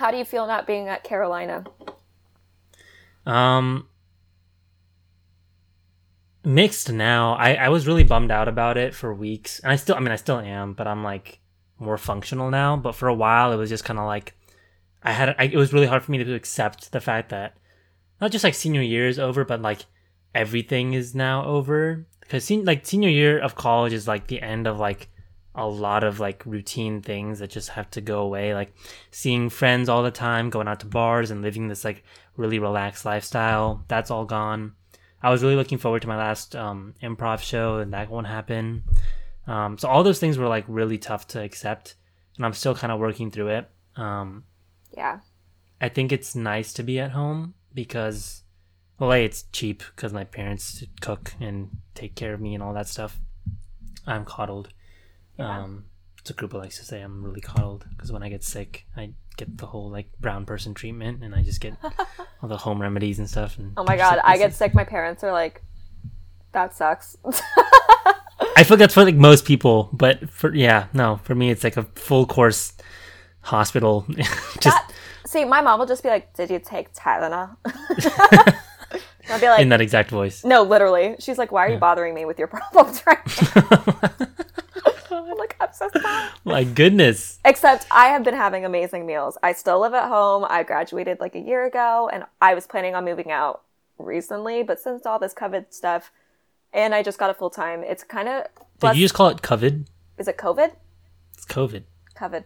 How 0.00 0.10
do 0.10 0.16
you 0.16 0.24
feel 0.24 0.46
not 0.46 0.66
being 0.66 0.88
at 0.88 1.04
Carolina? 1.04 1.62
Um, 3.26 3.86
mixed 6.42 6.90
now. 6.90 7.34
I 7.34 7.52
I 7.52 7.68
was 7.68 7.86
really 7.86 8.02
bummed 8.02 8.30
out 8.30 8.48
about 8.48 8.78
it 8.78 8.94
for 8.94 9.12
weeks, 9.12 9.58
and 9.58 9.70
I 9.70 9.76
still, 9.76 9.96
I 9.96 10.00
mean, 10.00 10.10
I 10.10 10.16
still 10.16 10.38
am, 10.38 10.72
but 10.72 10.86
I'm 10.86 11.04
like 11.04 11.40
more 11.78 11.98
functional 11.98 12.50
now. 12.50 12.78
But 12.78 12.94
for 12.94 13.08
a 13.08 13.14
while, 13.14 13.52
it 13.52 13.56
was 13.56 13.68
just 13.68 13.84
kind 13.84 13.98
of 13.98 14.06
like 14.06 14.32
I 15.02 15.12
had. 15.12 15.36
I, 15.38 15.44
it 15.44 15.56
was 15.58 15.74
really 15.74 15.86
hard 15.86 16.02
for 16.02 16.12
me 16.12 16.24
to 16.24 16.34
accept 16.34 16.92
the 16.92 17.00
fact 17.02 17.28
that 17.28 17.58
not 18.22 18.30
just 18.30 18.42
like 18.42 18.54
senior 18.54 18.80
year 18.80 19.06
is 19.06 19.18
over, 19.18 19.44
but 19.44 19.60
like 19.60 19.84
everything 20.34 20.94
is 20.94 21.14
now 21.14 21.44
over. 21.44 22.06
Because 22.20 22.46
sen- 22.46 22.64
like 22.64 22.86
senior 22.86 23.10
year 23.10 23.38
of 23.38 23.54
college 23.54 23.92
is 23.92 24.08
like 24.08 24.28
the 24.28 24.40
end 24.40 24.66
of 24.66 24.78
like 24.78 25.10
a 25.54 25.66
lot 25.66 26.04
of 26.04 26.20
like 26.20 26.44
routine 26.46 27.02
things 27.02 27.40
that 27.40 27.50
just 27.50 27.70
have 27.70 27.90
to 27.90 28.00
go 28.00 28.20
away 28.20 28.54
like 28.54 28.72
seeing 29.10 29.50
friends 29.50 29.88
all 29.88 30.02
the 30.02 30.10
time 30.10 30.48
going 30.48 30.68
out 30.68 30.80
to 30.80 30.86
bars 30.86 31.30
and 31.30 31.42
living 31.42 31.68
this 31.68 31.84
like 31.84 32.04
really 32.36 32.58
relaxed 32.58 33.04
lifestyle. 33.04 33.84
That's 33.88 34.10
all 34.10 34.24
gone. 34.24 34.74
I 35.22 35.30
was 35.30 35.42
really 35.42 35.56
looking 35.56 35.78
forward 35.78 36.02
to 36.02 36.08
my 36.08 36.16
last 36.16 36.56
um, 36.56 36.94
improv 37.02 37.40
show 37.40 37.78
and 37.78 37.92
that 37.92 38.08
won't 38.08 38.26
happen 38.26 38.84
um, 39.50 39.78
so 39.78 39.88
all 39.88 40.04
those 40.04 40.20
things 40.20 40.38
were 40.38 40.48
like 40.48 40.64
really 40.68 40.98
tough 40.98 41.26
to 41.28 41.42
accept 41.42 41.96
and 42.36 42.46
i'm 42.46 42.52
still 42.52 42.74
kind 42.74 42.92
of 42.92 43.00
working 43.00 43.30
through 43.30 43.48
it. 43.48 43.68
Um, 43.96 44.44
yeah. 44.96 45.20
I 45.80 45.88
think 45.88 46.12
it's 46.12 46.34
nice 46.34 46.72
to 46.74 46.82
be 46.82 47.00
at 47.00 47.10
home 47.10 47.54
because 47.74 48.42
well 48.98 49.12
a 49.12 49.24
it's 49.24 49.44
cheap 49.52 49.82
because 49.94 50.12
my 50.12 50.24
parents 50.24 50.84
cook 51.00 51.34
and 51.40 51.70
take 51.94 52.14
care 52.14 52.32
of 52.32 52.40
me 52.40 52.54
and 52.54 52.62
all 52.62 52.74
that 52.74 52.88
stuff. 52.88 53.18
I'm 54.06 54.24
coddled 54.24 54.68
yeah. 55.40 55.62
Um, 55.62 55.84
it's 56.20 56.30
a 56.30 56.34
group 56.34 56.52
that 56.52 56.58
likes 56.58 56.78
to 56.78 56.84
say 56.84 57.00
I'm 57.00 57.24
really 57.24 57.40
coddled 57.40 57.86
because 57.90 58.12
when 58.12 58.22
I 58.22 58.28
get 58.28 58.44
sick, 58.44 58.86
I 58.96 59.12
get 59.36 59.56
the 59.56 59.66
whole 59.66 59.90
like 59.90 60.10
brown 60.20 60.44
person 60.44 60.74
treatment, 60.74 61.22
and 61.22 61.34
I 61.34 61.42
just 61.42 61.60
get 61.60 61.74
all 62.42 62.48
the 62.48 62.58
home 62.58 62.80
remedies 62.80 63.18
and 63.18 63.28
stuff. 63.28 63.58
And 63.58 63.72
oh 63.76 63.84
my 63.84 63.96
god, 63.96 64.20
I 64.22 64.36
get 64.36 64.54
sick. 64.54 64.74
My 64.74 64.84
parents 64.84 65.24
are 65.24 65.32
like, 65.32 65.62
"That 66.52 66.74
sucks." 66.74 67.16
I 68.56 68.64
feel 68.64 68.76
that's 68.76 68.94
for 68.94 69.04
like 69.04 69.14
most 69.14 69.44
people, 69.46 69.88
but 69.92 70.28
for 70.30 70.54
yeah, 70.54 70.86
no, 70.92 71.20
for 71.24 71.34
me 71.34 71.50
it's 71.50 71.64
like 71.64 71.76
a 71.76 71.84
full 71.94 72.26
course 72.26 72.74
hospital. 73.40 74.04
just 74.18 74.64
that, 74.64 74.92
see, 75.26 75.44
my 75.46 75.62
mom 75.62 75.78
will 75.78 75.86
just 75.86 76.02
be 76.02 76.10
like, 76.10 76.34
"Did 76.34 76.50
you 76.50 76.58
take 76.58 76.92
Tylenol?" 76.92 77.56
I'll 79.30 79.40
be 79.40 79.48
like, 79.48 79.60
in 79.60 79.68
that 79.70 79.80
exact 79.80 80.10
voice. 80.10 80.44
No, 80.44 80.62
literally. 80.62 81.16
She's 81.18 81.38
like, 81.38 81.52
"Why 81.52 81.66
are 81.66 81.70
you 81.70 81.78
bothering 81.78 82.14
me 82.14 82.26
with 82.26 82.38
your 82.38 82.48
problems 82.48 83.02
right 83.06 83.18
now?" 83.54 84.28
Like, 85.40 85.56
I'm 85.58 85.72
so 85.72 85.88
sorry. 86.00 86.28
My 86.44 86.64
goodness. 86.64 87.40
Except 87.44 87.86
I 87.90 88.06
have 88.08 88.22
been 88.22 88.34
having 88.34 88.64
amazing 88.64 89.06
meals. 89.06 89.38
I 89.42 89.52
still 89.52 89.80
live 89.80 89.94
at 89.94 90.08
home. 90.08 90.44
I 90.48 90.62
graduated 90.62 91.18
like 91.18 91.34
a 91.34 91.40
year 91.40 91.66
ago 91.66 92.10
and 92.12 92.24
I 92.40 92.54
was 92.54 92.66
planning 92.66 92.94
on 92.94 93.04
moving 93.04 93.30
out 93.30 93.62
recently, 93.98 94.62
but 94.62 94.78
since 94.78 95.06
all 95.06 95.18
this 95.18 95.34
COVID 95.34 95.72
stuff 95.72 96.12
and 96.72 96.94
I 96.94 97.02
just 97.02 97.18
got 97.18 97.30
a 97.30 97.34
full 97.34 97.50
time, 97.50 97.82
it's 97.82 98.04
kind 98.04 98.28
of. 98.28 98.46
Did 98.80 98.96
you 98.96 99.04
just 99.04 99.14
call 99.14 99.28
it 99.28 99.38
COVID? 99.38 99.86
Is 100.18 100.28
it 100.28 100.36
COVID? 100.36 100.72
It's 101.34 101.46
COVID. 101.46 101.84
COVID. 102.16 102.44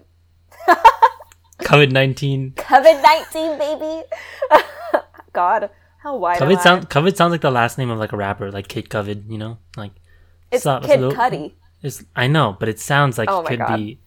COVID 1.63 1.91
19. 1.91 2.53
COVID 2.53 3.03
19, 3.03 3.59
baby. 3.59 4.07
God, 5.33 5.71
how 5.99 6.17
wide 6.17 6.41
COVID, 6.41 6.61
sound, 6.61 6.91
COVID 6.91 7.17
sounds 7.17 7.33
like 7.33 7.41
the 7.41 7.51
last 7.51 7.77
name 7.79 7.91
of 7.91 7.99
like 7.99 8.13
a 8.13 8.17
rapper, 8.17 8.53
like 8.53 8.69
Kid 8.69 8.89
COVID, 8.89 9.29
you 9.29 9.39
know? 9.39 9.59
Like, 9.77 9.93
it's 10.53 10.63
Kid 10.63 11.01
Cudi. 11.01 11.53
It's, 11.85 12.03
I 12.17 12.29
know, 12.29 12.57
but 12.59 12.71
it 12.71 12.81
sounds 12.81 13.19
like 13.19 13.29
oh 13.31 13.43
it 13.43 13.47
could 13.47 13.59
God. 13.59 13.77
be 13.77 14.01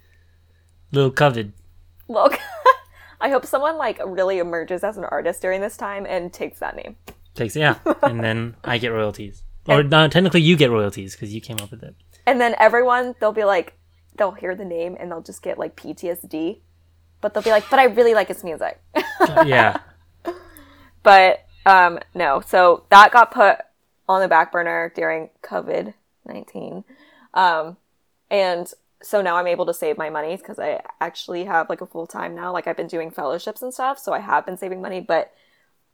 little 0.91 1.11
coveted. 1.11 1.53
Look, 2.07 2.39
I 3.21 3.29
hope 3.29 3.45
someone 3.45 3.77
like 3.77 4.01
really 4.03 4.39
emerges 4.39 4.83
as 4.83 4.97
an 4.97 5.05
artist 5.05 5.43
during 5.43 5.61
this 5.61 5.77
time 5.77 6.07
and 6.07 6.33
takes 6.33 6.57
that 6.57 6.75
name. 6.75 6.95
Takes 7.35 7.55
yeah, 7.55 7.77
and 8.01 8.23
then 8.23 8.55
I 8.63 8.79
get 8.79 8.89
royalties, 8.89 9.43
or 9.67 9.83
no, 9.83 10.07
technically 10.07 10.41
you 10.41 10.57
get 10.57 10.71
royalties 10.71 11.13
because 11.13 11.31
you 11.35 11.39
came 11.39 11.57
up 11.61 11.69
with 11.69 11.83
it. 11.83 11.95
And 12.25 12.41
then 12.41 12.55
everyone 12.57 13.13
they'll 13.19 13.31
be 13.31 13.43
like, 13.43 13.77
they'll 14.15 14.31
hear 14.31 14.55
the 14.55 14.65
name 14.65 14.97
and 14.99 15.11
they'll 15.11 15.21
just 15.21 15.43
get 15.43 15.59
like 15.59 15.75
PTSD, 15.75 16.61
but 17.21 17.35
they'll 17.35 17.43
be 17.43 17.51
like, 17.51 17.69
but 17.69 17.77
I 17.77 17.83
really 17.83 18.15
like 18.15 18.29
his 18.29 18.43
music. 18.43 18.81
yeah. 19.45 19.77
But 21.03 21.45
um, 21.65 21.99
no, 22.13 22.41
so 22.45 22.83
that 22.89 23.13
got 23.13 23.31
put 23.31 23.59
on 24.09 24.19
the 24.19 24.27
back 24.27 24.51
burner 24.51 24.91
during 24.93 25.29
COVID 25.41 25.93
nineteen. 26.25 26.83
Um, 27.33 27.77
and 28.29 28.71
so 29.01 29.21
now 29.21 29.37
I'm 29.37 29.47
able 29.47 29.65
to 29.65 29.73
save 29.73 29.97
my 29.97 30.09
money 30.09 30.35
because 30.37 30.59
I 30.59 30.81
actually 30.99 31.45
have 31.45 31.69
like 31.69 31.81
a 31.81 31.85
full 31.85 32.07
time 32.07 32.35
now. 32.35 32.51
Like 32.51 32.67
I've 32.67 32.77
been 32.77 32.87
doing 32.87 33.11
fellowships 33.11 33.61
and 33.61 33.73
stuff, 33.73 33.99
so 33.99 34.13
I 34.13 34.19
have 34.19 34.45
been 34.45 34.57
saving 34.57 34.81
money, 34.81 35.01
but 35.01 35.33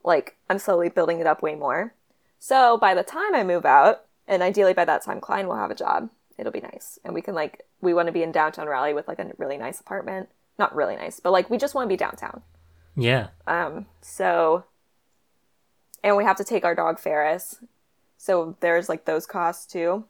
like 0.04 0.38
I'm 0.50 0.60
slowly 0.60 0.90
building 0.90 1.20
it 1.20 1.28
up 1.28 1.42
way 1.42 1.56
more. 1.56 1.94
So 2.40 2.78
by 2.78 2.94
the 2.94 3.04
time 3.04 3.36
I 3.36 3.44
move 3.44 3.66
out, 3.66 4.06
and 4.28 4.42
ideally 4.42 4.74
by 4.74 4.86
that 4.86 5.04
time 5.04 5.20
Klein 5.20 5.48
will 5.48 5.56
have 5.56 5.72
a 5.72 5.76
job, 5.76 6.10
it'll 6.38 6.52
be 6.52 6.62
nice. 6.62 7.00
And 7.04 7.14
we 7.14 7.22
can 7.22 7.36
like 7.36 7.66
we 7.82 7.94
want 7.94 8.08
to 8.08 8.14
be 8.14 8.24
in 8.24 8.32
downtown 8.32 8.68
Raleigh 8.68 8.94
with 8.94 9.08
like 9.08 9.20
a 9.20 9.32
really 9.38 9.58
nice 9.58 9.80
apartment 9.80 10.30
not 10.58 10.76
really 10.76 10.96
nice, 10.96 11.20
but 11.20 11.32
like 11.32 11.50
we 11.50 11.58
just 11.58 11.76
want 11.76 11.86
to 11.88 11.94
be 11.94 11.98
downtown. 11.98 12.42
Yeah. 12.96 13.30
Um, 13.48 13.88
so, 14.02 14.66
and 16.04 16.16
we 16.16 16.24
have 16.24 16.38
to 16.38 16.44
take 16.44 16.64
our 16.64 16.76
dog 16.76 17.00
Ferris. 17.00 17.58
So 18.18 18.56
there's 18.60 18.90
like 18.90 19.06
those 19.06 19.26
costs 19.26 19.66
too. 19.66 20.06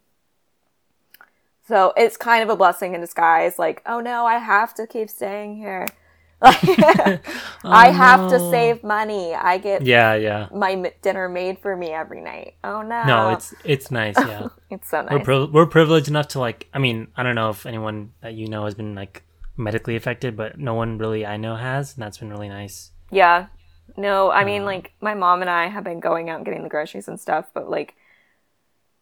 So 1.66 1.93
it's 1.95 2.18
kind 2.18 2.43
of 2.43 2.49
a 2.49 2.55
blessing 2.55 2.93
in 2.93 3.01
disguise. 3.01 3.57
Like, 3.57 3.82
oh 3.86 3.99
no, 3.99 4.26
I 4.26 4.38
have 4.38 4.74
to 4.76 4.88
keep 4.88 5.09
staying 5.09 5.57
here. 5.57 5.88
Like, 6.43 6.57
I 7.64 7.89
have 7.91 8.30
to 8.30 8.38
save 8.51 8.84
money. 8.84 9.34
I 9.34 9.57
get 9.59 9.82
Yeah, 9.86 10.14
yeah. 10.16 10.49
my 10.53 10.91
dinner 11.01 11.30
made 11.30 11.59
for 11.59 11.78
me 11.78 11.91
every 11.91 12.20
night. 12.22 12.55
Oh 12.66 12.82
no. 12.82 13.03
No, 13.05 13.30
it's 13.30 13.53
it's 13.64 13.91
nice. 13.91 14.16
Yeah. 14.18 14.49
it's 14.70 14.89
so 14.89 15.03
nice. 15.03 15.11
We're 15.14 15.24
pri- 15.24 15.49
we're 15.53 15.66
privileged 15.68 16.09
enough 16.09 16.28
to 16.30 16.39
like. 16.39 16.68
I 16.74 16.80
mean, 16.80 17.07
I 17.16 17.24
don't 17.24 17.36
know 17.36 17.49
if 17.49 17.66
anyone 17.66 18.11
that 18.20 18.34
you 18.34 18.49
know 18.49 18.66
has 18.66 18.76
been 18.76 18.93
like 18.93 19.24
medically 19.55 19.95
affected, 19.95 20.36
but 20.36 20.59
no 20.59 20.74
one 20.74 20.97
really 20.97 21.26
I 21.26 21.38
know 21.38 21.55
has, 21.55 21.93
and 21.95 22.03
that's 22.03 22.18
been 22.18 22.30
really 22.30 22.49
nice. 22.49 22.91
Yeah. 23.09 23.47
No, 23.95 24.30
I 24.30 24.41
Um, 24.41 24.47
mean, 24.47 24.66
like, 24.66 24.91
my 25.01 25.14
mom 25.14 25.41
and 25.41 25.49
I 25.49 25.68
have 25.68 25.84
been 25.84 25.99
going 25.99 26.30
out 26.30 26.38
and 26.38 26.45
getting 26.45 26.64
the 26.64 26.70
groceries 26.70 27.07
and 27.07 27.20
stuff, 27.20 27.51
but, 27.53 27.70
like, 27.70 27.95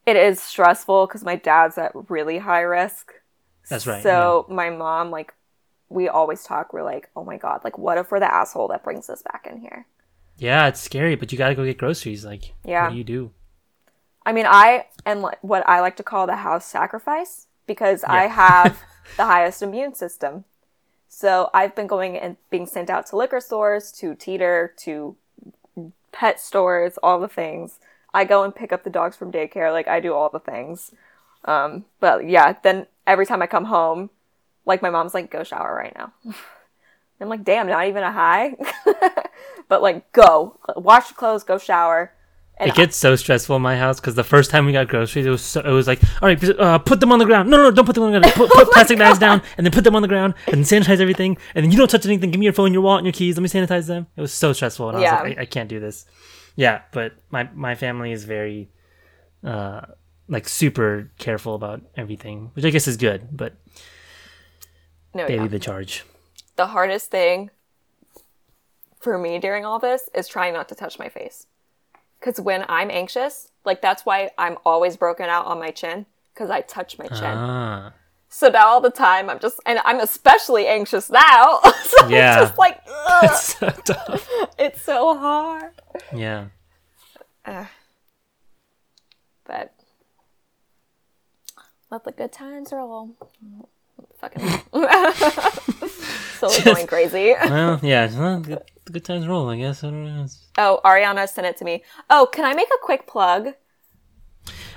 it 0.06 0.16
is 0.16 0.42
stressful 0.42 1.08
because 1.08 1.24
my 1.24 1.36
dad's 1.36 1.78
at 1.78 1.92
really 2.10 2.40
high 2.40 2.62
risk. 2.62 3.14
That's 3.70 3.88
right, 3.88 4.02
So, 4.04 4.46
my 4.50 4.70
mom, 4.70 5.12
like, 5.12 5.34
we 5.90 6.08
always 6.08 6.44
talk, 6.44 6.74
we're 6.74 6.84
like, 6.84 7.10
oh 7.16 7.24
my 7.24 7.38
God, 7.38 7.62
like, 7.64 7.78
what 7.78 7.98
if 7.98 8.12
we're 8.12 8.20
the 8.20 8.34
asshole 8.34 8.70
that 8.70 8.84
brings 8.84 9.10
us 9.10 9.22
back 9.22 9.48
in 9.50 9.60
here? 9.60 9.86
Yeah, 10.38 10.68
it's 10.68 10.80
scary, 10.80 11.16
but 11.16 11.32
you 11.32 11.38
gotta 11.38 11.56
go 11.56 11.66
get 11.66 11.78
groceries. 11.78 12.26
Like, 12.26 12.54
Yeah. 12.64 12.86
what 12.86 12.92
do 12.92 12.98
you 12.98 13.04
do? 13.04 13.32
I 14.26 14.34
mean, 14.34 14.46
I 14.48 14.86
am 15.06 15.22
like, 15.22 15.38
what 15.42 15.68
I 15.68 15.80
like 15.82 15.96
to 15.98 16.04
call 16.04 16.28
the 16.28 16.38
house 16.38 16.66
sacrifice 16.66 17.48
because 17.66 18.04
I 18.04 18.28
have 18.28 18.82
the 19.18 19.26
highest 19.26 19.62
immune 19.62 19.94
system. 19.96 20.46
So 21.08 21.50
I've 21.54 21.76
been 21.76 21.88
going 21.88 22.18
and 22.18 22.38
being 22.50 22.66
sent 22.66 22.90
out 22.90 23.06
to 23.08 23.18
liquor 23.18 23.40
stores, 23.42 23.92
to 23.94 24.16
teeter, 24.16 24.74
to 24.78 25.16
pet 26.12 26.40
stores, 26.40 26.98
all 27.04 27.20
the 27.20 27.28
things. 27.28 27.80
I 28.14 28.26
go 28.26 28.44
and 28.44 28.54
pick 28.56 28.72
up 28.74 28.84
the 28.84 28.90
dogs 28.90 29.16
from 29.16 29.32
daycare. 29.32 29.72
Like 29.72 29.88
I 29.88 30.00
do 30.00 30.14
all 30.14 30.30
the 30.30 30.40
things. 30.40 30.92
Um, 31.46 31.86
but 32.00 32.28
yeah, 32.30 32.54
then 32.64 32.88
every 33.08 33.26
time 33.26 33.42
I 33.42 33.48
come 33.48 33.66
home, 33.66 34.10
like 34.66 34.82
my 34.82 34.90
mom's 34.90 35.14
like, 35.14 35.32
"Go 35.32 35.44
shower 35.44 35.74
right 35.76 35.96
now." 35.96 36.14
I'm 37.22 37.30
like, 37.30 37.44
"Damn, 37.44 37.68
not 37.68 37.88
even 37.88 38.04
a 38.04 38.12
high." 38.12 38.56
but 39.68 39.82
like, 39.82 40.12
go 40.12 40.58
wash 40.76 41.10
your 41.10 41.16
clothes, 41.18 41.44
go 41.44 41.58
shower. 41.58 42.14
It 42.60 42.76
gets 42.76 42.96
so 42.96 43.16
stressful 43.16 43.56
in 43.56 43.62
my 43.64 43.76
house 43.76 44.00
because 44.00 44.14
the 44.14 44.24
first 44.24 44.52
time 44.52 44.68
we 44.68 44.72
got 44.72 44.88
groceries, 44.88 45.26
it 45.26 45.32
was 45.32 45.42
so, 45.42 45.62
it 45.62 45.72
was 45.72 45.88
like, 45.88 46.00
all 46.22 46.28
right, 46.30 46.44
uh, 46.60 46.78
put 46.78 47.00
them 47.00 47.12
on 47.12 47.18
the 47.18 47.26
ground. 47.26 47.50
No, 47.50 47.58
no, 47.58 47.64
no, 47.64 47.72
don't 47.72 47.86
put 47.86 47.96
them 47.96 48.04
on 48.04 48.12
the 48.12 48.20
ground. 48.20 48.34
Put, 48.36 48.52
put 48.52 48.72
plastic 48.72 49.00
bags 49.00 49.18
down 49.18 49.42
and 49.58 49.66
then 49.66 49.72
put 49.72 49.84
them 49.84 49.96
on 49.96 50.04
the 50.04 50.08
ground 50.08 50.36
and 50.52 50.64
sanitize 50.64 51.00
everything. 51.00 51.38
And 51.56 51.64
then 51.64 51.72
you 51.72 51.78
don't 51.80 51.88
touch 51.90 52.06
anything. 52.06 52.30
Give 52.30 52.40
me 52.40 52.46
your 52.46 52.54
phone, 52.54 52.72
your 52.72 52.84
wallet, 52.84 53.00
and 53.00 53.08
your 53.08 53.14
keys. 53.14 53.36
Let 53.36 53.42
me 53.42 53.50
sanitize 53.50 53.88
them. 53.88 54.06
It 54.16 54.22
was 54.22 54.32
so 54.32 54.54
stressful, 54.54 54.90
and 54.90 54.98
I 55.00 55.02
Yeah. 55.02 55.14
was 55.14 55.24
like, 55.24 55.40
I, 55.40 55.42
I 55.42 55.46
can't 55.46 55.70
do 55.70 55.80
this. 55.80 56.06
Yeah, 56.56 56.82
but 56.92 57.14
my 57.30 57.50
my 57.54 57.76
family 57.76 58.12
is 58.12 58.26
very, 58.26 58.70
uh, 59.44 59.82
like 60.28 60.48
super 60.48 61.10
careful 61.18 61.56
about 61.56 61.82
everything, 61.96 62.52
which 62.54 62.66
I 62.66 62.70
guess 62.70 62.88
is 62.88 62.98
good. 62.98 63.30
But 63.32 63.54
no, 65.14 65.28
they 65.28 65.36
yeah. 65.36 65.44
lead 65.44 65.52
the 65.52 65.60
charge. 65.60 66.04
the 66.56 66.68
hardest 66.68 67.10
thing 67.12 67.50
for 69.00 69.18
me 69.18 69.40
during 69.40 69.66
all 69.66 69.80
this 69.80 70.10
is 70.14 70.28
trying 70.28 70.54
not 70.54 70.70
to 70.70 70.76
touch 70.76 71.00
my 71.00 71.10
face. 71.10 71.48
Because 72.20 72.40
when 72.40 72.66
I'm 72.70 72.92
anxious, 72.92 73.50
like 73.66 73.82
that's 73.82 74.06
why 74.06 74.30
I'm 74.38 74.58
always 74.64 74.96
broken 74.96 75.28
out 75.28 75.46
on 75.48 75.58
my 75.58 75.72
chin, 75.72 76.06
because 76.34 76.52
I 76.52 76.62
touch 76.62 77.00
my 77.00 77.08
chin. 77.08 77.24
Ah, 77.24 77.94
So 78.34 78.48
now 78.48 78.68
all 78.68 78.80
the 78.82 78.90
time 78.90 79.30
I'm 79.30 79.40
just, 79.40 79.60
and 79.66 79.80
I'm 79.84 80.00
especially 80.00 80.66
anxious 80.66 81.10
now. 81.10 81.60
so 81.84 82.08
Yeah. 82.08 82.40
it's 82.42 82.50
just 82.50 82.58
like, 82.58 82.80
ugh, 82.88 83.22
that's 83.24 83.58
so 83.60 83.70
tough. 83.70 84.30
it's 84.58 84.82
so 84.82 85.18
hard. 85.18 85.72
Yeah. 86.16 86.46
Ugh. 87.46 87.68
But 89.44 89.74
let 91.92 92.06
the 92.06 92.14
good 92.14 92.32
times 92.32 92.72
roll. 92.72 93.10
Fucking. 94.20 94.48
so 96.40 96.64
going 96.64 96.88
crazy. 96.88 97.36
Well, 97.50 97.80
yeah. 97.84 98.08
Well, 98.18 98.40
good, 98.40 98.62
good 98.90 99.04
times 99.04 99.28
roll, 99.28 99.50
I 99.50 99.58
guess. 99.58 99.84
I 99.84 99.88
don't 99.90 100.06
know. 100.06 100.26
Oh, 100.58 100.80
Ariana 100.86 101.28
sent 101.28 101.48
it 101.48 101.58
to 101.58 101.66
me. 101.66 101.84
Oh, 102.10 102.30
can 102.32 102.46
I 102.46 102.54
make 102.54 102.70
a 102.70 102.78
quick 102.86 103.08
plug? 103.08 103.56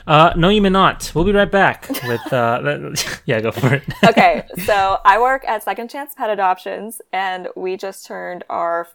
Uh, 0.07 0.33
no, 0.37 0.51
you 0.51 0.61
may 0.61 0.69
not. 0.69 1.11
We'll 1.15 1.25
be 1.25 1.33
right 1.33 1.51
back 1.51 1.89
with. 2.07 2.33
Uh, 2.33 2.93
yeah, 3.27 3.41
go 3.41 3.51
for 3.51 3.75
it. 3.75 3.83
Okay, 4.05 4.45
so 4.65 4.99
I 5.05 5.19
work 5.19 5.45
at 5.47 5.63
Second 5.63 5.89
Chance 5.89 6.15
Pet 6.15 6.31
Adoptions, 6.31 7.01
and 7.13 7.49
we 7.57 7.77
just 7.77 8.07
turned 8.07 8.45
our 8.51 8.89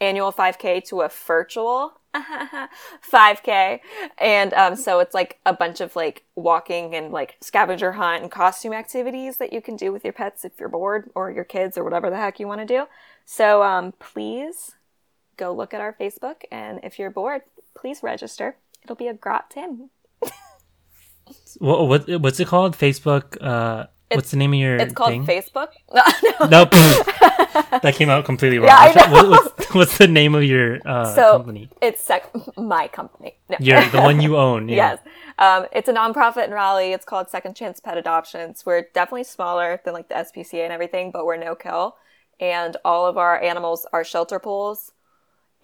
annual 0.00 0.32
5K 0.32 0.84
to 0.88 1.02
a 1.02 1.08
virtual 1.08 2.00
5K, 2.14 3.80
and 4.18 4.52
um, 4.54 4.74
so 4.76 4.98
it's 4.98 5.14
like 5.14 5.38
a 5.46 5.52
bunch 5.52 5.80
of 5.80 5.94
like 5.94 6.24
walking 6.34 6.94
and 6.94 7.12
like 7.12 7.36
scavenger 7.40 7.92
hunt 7.92 8.22
and 8.22 8.30
costume 8.30 8.72
activities 8.72 9.36
that 9.36 9.52
you 9.52 9.60
can 9.60 9.76
do 9.76 9.92
with 9.92 10.02
your 10.02 10.12
pets 10.12 10.44
if 10.44 10.58
you're 10.58 10.68
bored 10.68 11.10
or 11.14 11.30
your 11.30 11.44
kids 11.44 11.78
or 11.78 11.84
whatever 11.84 12.10
the 12.10 12.16
heck 12.16 12.40
you 12.40 12.48
want 12.48 12.60
to 12.60 12.66
do. 12.66 12.86
So 13.24 13.62
um, 13.62 13.92
please 13.98 14.72
go 15.36 15.54
look 15.54 15.72
at 15.72 15.80
our 15.80 15.92
Facebook, 15.92 16.42
and 16.50 16.80
if 16.82 16.98
you're 16.98 17.10
bored, 17.10 17.42
please 17.74 18.02
register. 18.02 18.56
It'll 18.82 18.96
be 18.96 19.08
a 19.08 19.14
grot 19.14 19.50
Tim. 19.50 19.90
What, 21.58 21.88
what 21.88 22.20
what's 22.20 22.40
it 22.40 22.46
called? 22.48 22.76
Facebook. 22.76 23.36
Uh, 23.40 23.86
what's 24.12 24.30
the 24.30 24.36
name 24.36 24.52
of 24.54 24.58
your 24.60 24.76
It's 24.76 24.92
called 24.94 25.10
thing? 25.10 25.26
Facebook. 25.26 25.68
No, 25.94 26.02
no. 26.40 26.46
Nope. 26.48 26.70
that 27.82 27.94
came 27.94 28.08
out 28.10 28.24
completely 28.24 28.58
wrong. 28.58 28.68
Yeah, 28.68 28.76
I 28.78 28.92
know. 28.94 29.12
what- 29.12 29.28
what's, 29.56 29.74
what's 29.74 29.98
the 29.98 30.06
name 30.08 30.34
of 30.34 30.44
your 30.44 30.78
uh, 30.84 31.14
So 31.14 31.32
company? 31.38 31.68
it's 31.80 32.02
sec- 32.02 32.30
my 32.56 32.88
company. 32.88 33.34
No. 33.48 33.56
Your 33.60 33.84
the 33.88 34.00
one 34.02 34.20
you 34.20 34.36
own. 34.36 34.68
Yeah. 34.68 34.76
Yes. 34.76 34.98
Um, 35.38 35.66
it's 35.72 35.88
a 35.88 35.92
nonprofit 35.92 36.44
in 36.46 36.50
Raleigh. 36.52 36.92
It's 36.92 37.04
called 37.04 37.28
Second 37.30 37.54
Chance 37.56 37.80
Pet 37.80 37.96
Adoptions. 37.98 38.64
We're 38.66 38.82
definitely 38.94 39.24
smaller 39.24 39.80
than 39.84 39.94
like 39.94 40.08
the 40.08 40.14
SPCA 40.14 40.64
and 40.64 40.72
everything, 40.72 41.10
but 41.10 41.24
we're 41.26 41.36
no 41.36 41.54
kill. 41.54 41.96
And 42.40 42.76
all 42.84 43.06
of 43.06 43.16
our 43.16 43.40
animals 43.42 43.86
are 43.92 44.04
shelter 44.04 44.38
pools. 44.38 44.92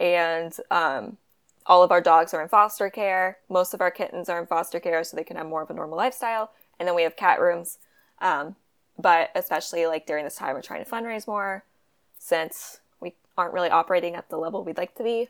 And 0.01 0.55
um, 0.71 1.19
all 1.67 1.83
of 1.83 1.91
our 1.91 2.01
dogs 2.01 2.35
are 2.35 2.43
in 2.43 2.49
foster 2.49 2.91
care. 2.91 3.39
Most 3.49 3.75
of 3.75 3.81
our 3.81 3.91
kittens 3.91 4.29
are 4.29 4.41
in 4.41 4.47
foster 4.47 4.81
care 4.81 5.03
so 5.05 5.17
they 5.17 5.25
can 5.25 5.37
have 5.37 5.47
more 5.47 5.63
of 5.63 5.71
a 5.71 5.75
normal 5.75 5.97
lifestyle. 5.97 6.51
And 6.79 6.89
then 6.89 6.95
we 6.95 7.03
have 7.03 7.17
cat 7.17 7.41
rooms. 7.41 7.79
Um, 8.21 8.57
but 8.99 9.31
especially 9.35 9.87
like 9.87 10.07
during 10.07 10.25
this 10.25 10.37
time, 10.37 10.55
we're 10.55 10.63
trying 10.63 10.85
to 10.85 10.91
fundraise 10.91 11.27
more 11.27 11.65
since 12.19 12.81
we 13.01 13.15
aren't 13.37 13.55
really 13.55 13.71
operating 13.71 14.15
at 14.15 14.29
the 14.29 14.37
level 14.37 14.65
we'd 14.65 14.77
like 14.77 14.95
to 14.97 15.05
be. 15.05 15.29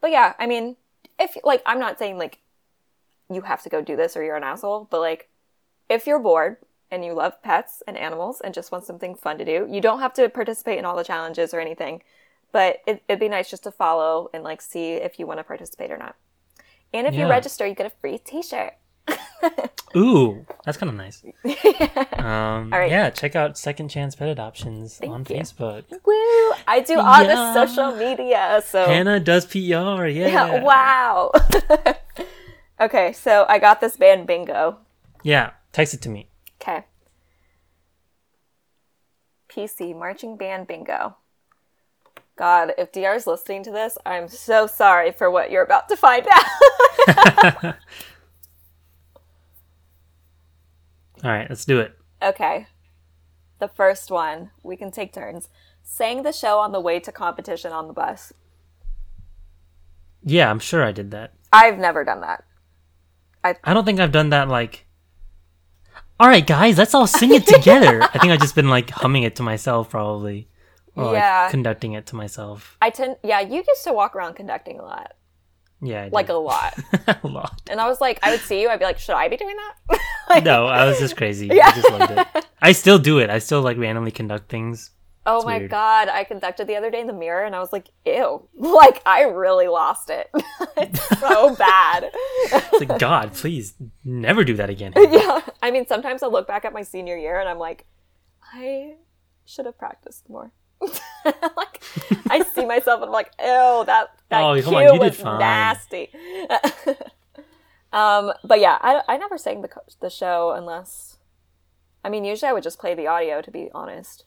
But 0.00 0.10
yeah, 0.10 0.34
I 0.38 0.46
mean, 0.46 0.76
if 1.18 1.36
like, 1.44 1.62
I'm 1.66 1.78
not 1.78 1.98
saying 1.98 2.18
like 2.18 2.38
you 3.30 3.42
have 3.42 3.62
to 3.62 3.68
go 3.68 3.82
do 3.82 3.96
this 3.96 4.16
or 4.16 4.22
you're 4.22 4.36
an 4.36 4.44
asshole, 4.44 4.88
but 4.90 5.00
like, 5.00 5.28
if 5.88 6.06
you're 6.06 6.18
bored 6.18 6.56
and 6.90 7.04
you 7.04 7.12
love 7.12 7.42
pets 7.42 7.82
and 7.86 7.96
animals 7.96 8.40
and 8.40 8.54
just 8.54 8.72
want 8.72 8.84
something 8.84 9.14
fun 9.14 9.38
to 9.38 9.44
do, 9.44 9.66
you 9.70 9.80
don't 9.80 10.00
have 10.00 10.14
to 10.14 10.28
participate 10.28 10.78
in 10.78 10.84
all 10.84 10.96
the 10.96 11.04
challenges 11.04 11.52
or 11.52 11.60
anything. 11.60 12.02
But 12.52 12.78
it, 12.86 13.02
it'd 13.08 13.20
be 13.20 13.28
nice 13.28 13.48
just 13.50 13.62
to 13.64 13.70
follow 13.70 14.28
and 14.34 14.42
like 14.42 14.60
see 14.60 14.92
if 14.94 15.18
you 15.18 15.26
want 15.26 15.38
to 15.38 15.44
participate 15.44 15.90
or 15.90 15.96
not. 15.96 16.16
And 16.92 17.06
if 17.06 17.14
you 17.14 17.28
register, 17.28 17.66
you 17.66 17.74
get 17.74 17.86
a 17.86 17.90
free 18.00 18.18
T-shirt. 18.18 18.72
Ooh, 19.96 20.44
that's 20.64 20.76
kind 20.76 20.90
of 20.90 20.96
nice. 20.96 21.22
Um, 22.20 22.70
All 22.72 22.78
right. 22.78 22.90
Yeah, 22.90 23.08
check 23.10 23.34
out 23.34 23.56
Second 23.56 23.88
Chance 23.88 24.14
Pet 24.16 24.28
Adoptions 24.28 25.00
on 25.02 25.20
you. 25.20 25.24
Facebook. 25.24 25.84
Woo! 25.90 26.54
I 26.68 26.84
do 26.86 26.98
all 27.00 27.22
Yeah. 27.22 27.34
the 27.34 27.54
social 27.54 27.96
media, 27.96 28.62
so 28.64 28.84
Hannah 28.84 29.18
does 29.18 29.46
PR. 29.46 29.56
Yeah. 29.56 30.04
yeah, 30.06 30.62
wow. 30.62 31.32
okay, 32.80 33.12
so 33.12 33.46
I 33.48 33.58
got 33.58 33.80
this 33.80 33.96
band 33.96 34.26
bingo. 34.26 34.76
Yeah, 35.22 35.52
text 35.72 35.94
it 35.94 36.02
to 36.02 36.08
me. 36.10 36.28
Okay. 36.60 36.84
PC 39.48 39.98
marching 39.98 40.36
band 40.36 40.66
bingo. 40.66 41.16
God, 42.40 42.72
if 42.78 42.90
DR 42.90 43.14
is 43.16 43.26
listening 43.26 43.62
to 43.64 43.70
this, 43.70 43.98
I'm 44.06 44.26
so 44.26 44.66
sorry 44.66 45.12
for 45.12 45.30
what 45.30 45.50
you're 45.50 45.62
about 45.62 45.90
to 45.90 45.96
find 45.96 46.26
out. 46.26 47.64
All 51.22 51.30
right, 51.30 51.46
let's 51.50 51.66
do 51.66 51.80
it. 51.80 51.98
okay. 52.22 52.66
The 53.58 53.68
first 53.68 54.10
one, 54.10 54.52
we 54.62 54.74
can 54.74 54.90
take 54.90 55.12
turns. 55.12 55.50
Sang 55.82 56.22
the 56.22 56.32
show 56.32 56.58
on 56.60 56.72
the 56.72 56.80
way 56.80 56.98
to 57.00 57.12
competition 57.12 57.72
on 57.72 57.88
the 57.88 57.92
bus. 57.92 58.32
Yeah, 60.24 60.50
I'm 60.50 60.60
sure 60.60 60.82
I 60.82 60.92
did 60.92 61.10
that. 61.10 61.34
I've 61.52 61.76
never 61.76 62.04
done 62.04 62.22
that. 62.22 62.44
I 63.44 63.74
don't 63.74 63.84
think 63.84 64.00
I've 64.00 64.12
done 64.12 64.30
that 64.30 64.48
like. 64.48 64.86
All 66.18 66.28
right, 66.28 66.46
guys, 66.46 66.78
let's 66.78 66.94
all 66.94 67.06
sing 67.06 67.34
it 67.34 67.46
together. 67.46 68.02
I 68.02 68.18
think 68.18 68.32
I've 68.32 68.40
just 68.40 68.54
been 68.54 68.70
like 68.70 68.88
humming 68.88 69.24
it 69.24 69.36
to 69.36 69.42
myself, 69.42 69.90
probably, 69.90 70.48
or 70.96 71.12
Yeah. 71.14 71.42
like 71.42 71.50
conducting 71.50 71.92
it 71.92 72.06
to 72.06 72.16
myself. 72.16 72.76
I 72.82 72.90
tend, 72.90 73.16
yeah, 73.22 73.40
you 73.40 73.56
used 73.66 73.84
to 73.84 73.92
walk 73.92 74.14
around 74.16 74.34
conducting 74.34 74.78
a 74.78 74.82
lot, 74.82 75.12
Yeah, 75.80 76.08
like 76.12 76.28
a 76.28 76.34
lot. 76.34 76.74
a 77.22 77.26
lot. 77.26 77.60
And 77.70 77.80
I 77.80 77.88
was 77.88 78.00
like, 78.00 78.18
I 78.22 78.30
would 78.30 78.40
see 78.40 78.60
you, 78.62 78.68
I'd 78.68 78.78
be 78.78 78.84
like, 78.84 78.98
should 78.98 79.14
I 79.14 79.28
be 79.28 79.36
doing 79.36 79.56
that? 79.56 79.98
like, 80.28 80.44
No, 80.44 80.66
I 80.66 80.84
was 80.86 80.98
just 80.98 81.16
crazy. 81.16 81.46
Yeah. 81.52 81.66
I 81.68 81.72
just 81.72 81.90
loved 81.90 82.12
it. 82.12 82.46
I 82.62 82.72
still 82.72 82.98
do 82.98 83.18
it. 83.18 83.30
I 83.30 83.38
still 83.38 83.62
like 83.62 83.76
randomly 83.78 84.10
conduct 84.10 84.48
things. 84.50 84.90
Oh 85.26 85.36
It's 85.36 85.44
my 85.46 85.58
weird. 85.58 85.70
god, 85.70 86.08
I 86.08 86.24
conducted 86.24 86.66
the 86.66 86.76
other 86.76 86.90
day 86.90 87.00
in 87.00 87.06
the 87.06 87.12
mirror 87.12 87.44
and 87.44 87.54
I 87.54 87.58
was 87.60 87.72
like, 87.74 87.88
ew. 88.06 88.48
Like, 88.54 89.02
I 89.04 89.22
really 89.24 89.68
lost 89.68 90.08
it. 90.10 90.30
it's 90.78 91.20
so 91.20 91.54
bad. 91.56 92.10
It's 92.52 92.88
like 92.88 92.98
God, 92.98 93.34
please 93.34 93.74
never 94.02 94.44
do 94.44 94.54
that 94.56 94.70
again. 94.70 94.92
yeah. 94.96 95.42
I 95.62 95.70
mean, 95.70 95.86
sometimes 95.86 96.22
I 96.22 96.26
look 96.28 96.48
back 96.48 96.64
at 96.64 96.72
my 96.72 96.82
senior 96.82 97.16
year 97.18 97.38
and 97.38 97.48
I'm 97.50 97.58
like, 97.58 97.84
I 98.54 98.94
should 99.44 99.66
have 99.66 99.76
practiced 99.78 100.28
more. 100.30 100.52
like, 101.56 101.82
I 102.30 102.42
see 102.54 102.64
myself 102.66 103.00
and 103.02 103.06
I'm 103.06 103.12
like, 103.12 103.30
ew, 103.38 103.84
that, 103.86 104.08
that 104.30 104.42
Oh, 104.42 104.54
cue 104.60 104.76
on, 104.76 104.98
was 104.98 105.18
nasty. 105.22 106.10
um, 107.92 108.32
but 108.44 108.60
yeah, 108.60 108.78
I, 108.80 109.02
I 109.08 109.16
never 109.16 109.36
sang 109.38 109.62
the, 109.62 109.68
the 110.00 110.10
show 110.10 110.52
unless, 110.52 111.18
I 112.04 112.08
mean, 112.08 112.24
usually 112.24 112.48
I 112.48 112.52
would 112.52 112.62
just 112.62 112.78
play 112.78 112.94
the 112.94 113.06
audio, 113.06 113.42
to 113.42 113.50
be 113.50 113.68
honest. 113.74 114.24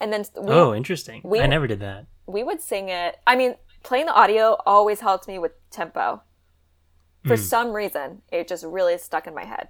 And 0.00 0.12
then 0.12 0.24
we, 0.40 0.52
Oh, 0.52 0.74
interesting. 0.74 1.22
we- 1.24 1.40
I 1.40 1.46
never 1.46 1.66
did 1.66 1.80
that. 1.80 2.06
we 2.26 2.42
would 2.42 2.60
sing 2.60 2.88
it. 2.88 3.16
I 3.26 3.34
mean, 3.36 3.54
playing 3.82 4.06
the 4.06 4.14
audio 4.14 4.56
always 4.66 5.00
helped 5.00 5.26
me 5.28 5.38
with 5.38 5.52
tempo. 5.70 6.22
For 7.24 7.36
Hmm. 7.36 7.42
some 7.42 7.72
reason, 7.72 8.22
it 8.30 8.46
just 8.46 8.64
really 8.64 8.98
stuck 8.98 9.26
in 9.26 9.34
my 9.34 9.44
head. 9.44 9.68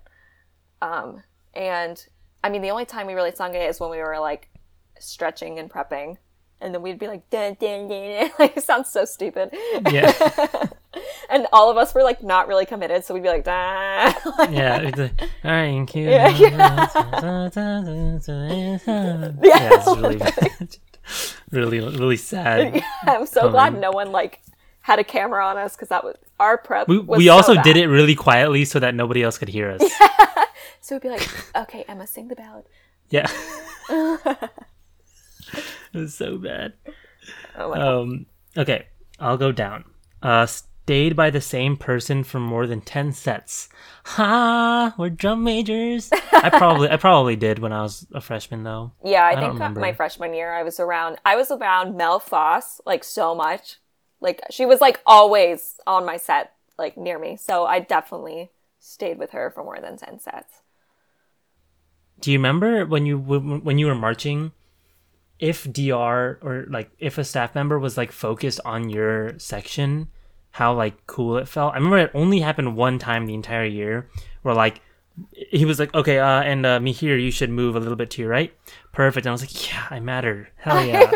Um, 0.82 1.22
and 1.54 2.04
I 2.44 2.50
mean, 2.50 2.60
the 2.60 2.70
only 2.70 2.84
time 2.84 3.06
we 3.06 3.14
really 3.14 3.30
sung 3.34 3.54
it 3.54 3.62
is 3.62 3.80
when 3.80 3.88
we 3.90 3.98
were 3.98 4.18
like 4.18 4.50
stretching 4.98 5.58
and 5.58 5.70
prepping, 5.70 6.16
and 6.60 6.74
then 6.74 6.82
we'd 6.82 6.98
be 6.98 7.06
like, 7.06 7.28
dun, 7.30 7.56
dun, 7.60 7.88
dun, 7.88 8.30
like 8.38 8.56
it 8.56 8.62
sounds 8.62 8.90
so 8.90 9.04
stupid. 9.04 9.50
Yeah. 9.90 10.12
and 11.30 11.46
all 11.52 11.70
of 11.70 11.76
us 11.76 11.94
were 11.94 12.02
like 12.02 12.22
not 12.22 12.48
really 12.48 12.66
committed, 12.66 13.04
so 13.04 13.14
we'd 13.14 13.22
be 13.22 13.28
like, 13.28 13.44
dun. 13.44 14.14
Yeah. 14.52 14.78
Like, 14.78 14.98
All 15.44 15.50
right, 15.50 15.86
cute. 15.86 16.08
Yeah, 16.08 16.28
yeah. 16.28 16.86
it's 20.60 20.78
really 21.52 21.78
really, 21.78 21.80
really 21.80 22.16
sad. 22.16 22.82
I'm 23.02 23.26
so 23.26 23.50
glad 23.50 23.78
no 23.78 23.90
one 23.90 24.12
like 24.12 24.40
had 24.80 24.98
a 24.98 25.04
camera 25.04 25.44
on 25.44 25.56
us 25.56 25.74
because 25.74 25.88
that 25.88 26.04
was 26.04 26.16
our 26.40 26.56
prep. 26.58 26.88
We, 26.88 26.98
we 26.98 27.26
so 27.26 27.32
also 27.32 27.54
bad. 27.56 27.64
did 27.64 27.76
it 27.76 27.88
really 27.88 28.14
quietly 28.14 28.64
so 28.64 28.78
that 28.80 28.94
nobody 28.94 29.22
else 29.22 29.38
could 29.38 29.48
hear 29.48 29.70
us. 29.70 29.82
Yeah. 29.82 30.44
So 30.80 30.94
we'd 30.94 31.02
be 31.02 31.08
like, 31.08 31.28
okay, 31.56 31.84
Emma, 31.88 32.06
sing 32.06 32.28
the 32.28 32.36
ballad. 32.36 32.64
Yeah. 33.10 33.28
It 35.96 36.00
was 36.00 36.14
so 36.14 36.38
bad. 36.38 36.74
Oh 37.56 37.70
my 37.70 37.76
god. 37.76 37.88
Um, 37.88 38.26
okay, 38.56 38.86
I'll 39.18 39.36
go 39.36 39.52
down. 39.52 39.84
Uh, 40.22 40.46
stayed 40.46 41.16
by 41.16 41.30
the 41.30 41.40
same 41.40 41.76
person 41.76 42.22
for 42.22 42.38
more 42.38 42.66
than 42.66 42.80
ten 42.80 43.12
sets. 43.12 43.68
Ha! 44.04 44.94
We're 44.96 45.10
drum 45.10 45.42
majors. 45.42 46.10
I 46.32 46.50
probably, 46.56 46.88
I 46.88 46.96
probably 46.96 47.36
did 47.36 47.58
when 47.58 47.72
I 47.72 47.82
was 47.82 48.06
a 48.12 48.20
freshman, 48.20 48.62
though. 48.62 48.92
Yeah, 49.04 49.24
I, 49.24 49.34
don't 49.34 49.58
think 49.58 49.76
my 49.76 49.92
freshman 49.92 50.34
year 50.34 50.52
I 50.52 50.62
was 50.62 50.78
around 50.78 51.18
I 51.24 51.36
was 51.36 51.50
around 51.50 51.96
Mel 51.96 52.20
Foss 52.20 52.80
like 52.86 53.04
so 53.04 53.34
much. 53.34 53.76
Like 54.20 54.42
she 54.50 54.64
was 54.64 54.80
like 54.80 55.00
always 55.06 55.76
on 55.86 56.06
my 56.06 56.16
set, 56.16 56.52
like 56.78 56.96
near 56.96 57.18
me. 57.18 57.36
So 57.36 57.66
I 57.66 57.80
definitely 57.80 58.50
stayed 58.78 59.18
with 59.18 59.32
her 59.32 59.50
for 59.50 59.64
more 59.64 59.80
than 59.80 59.96
10 59.96 60.20
sets. 60.20 60.62
Do 62.20 62.32
you 62.32 62.38
remember 62.38 62.86
when 62.86 63.04
you 63.04 63.18
when 63.18 63.78
you 63.78 63.86
were 63.86 63.94
marching? 63.94 64.52
If 65.38 65.70
DR 65.70 66.38
or 66.42 66.64
like 66.68 66.90
if 66.98 67.18
a 67.18 67.24
staff 67.24 67.54
member 67.54 67.78
was 67.78 67.96
like 67.96 68.10
focused 68.12 68.60
on 68.64 68.88
your 68.88 69.38
section, 69.38 70.08
how 70.52 70.72
like 70.74 71.06
cool 71.06 71.36
it 71.36 71.46
felt. 71.48 71.72
I 71.74 71.76
remember 71.76 71.98
it 71.98 72.10
only 72.14 72.40
happened 72.40 72.76
one 72.76 72.98
time 72.98 73.26
the 73.26 73.34
entire 73.34 73.66
year, 73.66 74.08
where 74.42 74.54
like 74.54 74.80
he 75.32 75.64
was 75.64 75.78
like, 75.78 75.94
okay, 75.94 76.18
uh, 76.18 76.42
and 76.42 76.64
uh, 76.66 76.78
Mihir, 76.78 77.22
you 77.22 77.30
should 77.30 77.50
move 77.50 77.74
a 77.76 77.80
little 77.80 77.96
bit 77.96 78.10
to 78.12 78.22
your 78.22 78.30
right. 78.30 78.52
Perfect. 78.92 79.26
And 79.26 79.30
I 79.30 79.32
was 79.32 79.40
like, 79.42 79.70
yeah, 79.70 79.86
I 79.90 80.00
matter. 80.00 80.48
Hell 80.56 80.84
yeah. 80.84 81.10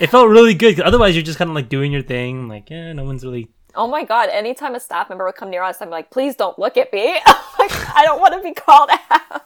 It 0.00 0.08
felt 0.10 0.28
really 0.28 0.54
good. 0.54 0.76
'cause 0.76 0.84
otherwise, 0.84 1.14
you're 1.14 1.22
just 1.22 1.38
kind 1.38 1.48
of 1.50 1.54
like 1.54 1.68
doing 1.68 1.92
your 1.92 2.02
thing. 2.02 2.48
Like, 2.48 2.70
yeah, 2.70 2.92
no 2.92 3.04
one's 3.04 3.24
really. 3.24 3.48
Oh 3.74 3.86
my 3.86 4.04
god, 4.04 4.28
anytime 4.30 4.74
a 4.74 4.80
staff 4.80 5.08
member 5.08 5.24
would 5.24 5.34
come 5.36 5.50
near 5.50 5.62
us, 5.62 5.80
I'm 5.80 5.90
like, 5.90 6.10
please 6.10 6.34
don't 6.36 6.58
look 6.58 6.76
at 6.76 6.92
me. 6.92 7.12
like, 7.58 7.72
I 7.96 8.02
don't 8.04 8.20
want 8.20 8.34
to 8.34 8.40
be 8.40 8.52
called 8.54 8.90
out. 9.10 9.42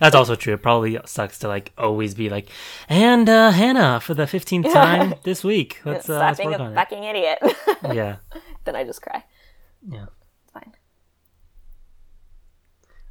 That's 0.00 0.14
also 0.14 0.34
true. 0.34 0.54
It 0.54 0.62
probably 0.62 0.98
sucks 1.04 1.38
to 1.40 1.48
like 1.48 1.72
always 1.78 2.14
be 2.14 2.28
like, 2.28 2.48
and 2.88 3.28
uh, 3.28 3.50
Hannah 3.50 4.00
for 4.00 4.14
the 4.14 4.24
15th 4.24 4.72
time 4.72 5.14
this 5.24 5.42
week. 5.44 5.80
Let's, 5.84 6.08
uh, 6.08 6.18
Stop 6.18 6.22
let's 6.28 6.38
being 6.38 6.50
work 6.50 6.60
a 6.60 6.62
on 6.64 6.72
it. 6.72 6.74
fucking 6.74 7.04
idiot. 7.04 7.38
Yeah. 7.94 8.16
then 8.64 8.76
I 8.76 8.84
just 8.84 9.00
cry. 9.02 9.24
Yeah. 9.88 10.06
It's 10.44 10.52
fine. 10.52 10.72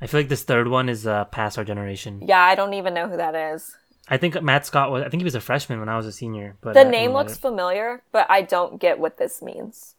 I 0.01 0.07
feel 0.07 0.19
like 0.19 0.29
this 0.29 0.43
third 0.43 0.67
one 0.67 0.89
is 0.89 1.07
uh, 1.07 1.25
past 1.25 1.57
our 1.57 1.63
generation. 1.63 2.21
Yeah, 2.25 2.39
I 2.41 2.55
don't 2.55 2.73
even 2.73 2.93
know 2.93 3.07
who 3.09 3.17
that 3.17 3.33
is. 3.35 3.75
I 4.09 4.17
think 4.17 4.41
Matt 4.41 4.65
Scott 4.65 4.91
was. 4.91 5.03
I 5.03 5.09
think 5.09 5.21
he 5.21 5.25
was 5.25 5.35
a 5.35 5.41
freshman 5.41 5.79
when 5.79 5.89
I 5.89 5.97
was 5.97 6.05
a 6.05 6.11
senior. 6.11 6.55
But 6.61 6.75
The 6.75 6.81
uh, 6.85 6.89
name 6.89 7.11
looks 7.11 7.31
matter. 7.33 7.41
familiar, 7.41 8.03
but 8.11 8.25
I 8.29 8.41
don't 8.41 8.79
get 8.79 8.99
what 8.99 9.17
this 9.17 9.41
means. 9.41 9.95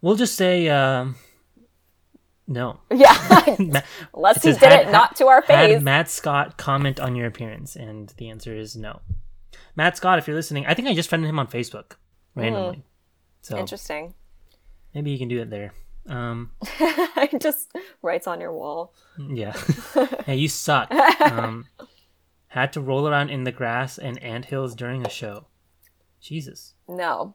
We'll 0.00 0.16
just 0.16 0.34
say 0.36 0.68
um, 0.68 1.16
no. 2.52 2.80
Yeah. 2.90 3.16
Ma- 3.58 3.80
Unless 4.14 4.42
he 4.42 4.52
did 4.52 4.62
had- 4.62 4.88
it 4.88 4.90
not 4.92 5.16
to 5.16 5.26
our 5.26 5.42
face. 5.42 5.74
Had 5.74 5.82
Matt 5.82 6.08
Scott 6.10 6.56
comment 6.56 7.00
on 7.00 7.16
your 7.16 7.26
appearance, 7.26 7.76
and 7.76 8.12
the 8.18 8.28
answer 8.30 8.54
is 8.54 8.76
no. 8.76 9.00
Matt 9.76 9.96
Scott, 9.96 10.18
if 10.18 10.26
you're 10.26 10.36
listening, 10.36 10.66
I 10.66 10.74
think 10.74 10.88
I 10.88 10.94
just 10.94 11.08
friended 11.08 11.28
him 11.30 11.38
on 11.38 11.46
Facebook 11.46 11.92
randomly. 12.34 12.84
So 13.40 13.56
Interesting. 13.58 14.14
maybe 14.94 15.10
you 15.10 15.18
can 15.18 15.28
do 15.28 15.40
it 15.40 15.50
there. 15.50 15.72
Um, 16.08 16.50
it 16.80 17.40
just 17.40 17.70
writes 18.02 18.26
on 18.26 18.40
your 18.40 18.52
wall. 18.52 18.92
yeah. 19.18 19.52
hey, 20.26 20.36
you 20.36 20.48
suck. 20.48 20.90
Um, 21.20 21.66
had 22.48 22.72
to 22.74 22.80
roll 22.80 23.08
around 23.08 23.30
in 23.30 23.44
the 23.44 23.52
grass 23.52 23.98
and 23.98 24.22
anthills 24.22 24.74
during 24.74 25.06
a 25.06 25.08
show. 25.08 25.46
Jesus. 26.20 26.74
No. 26.88 27.34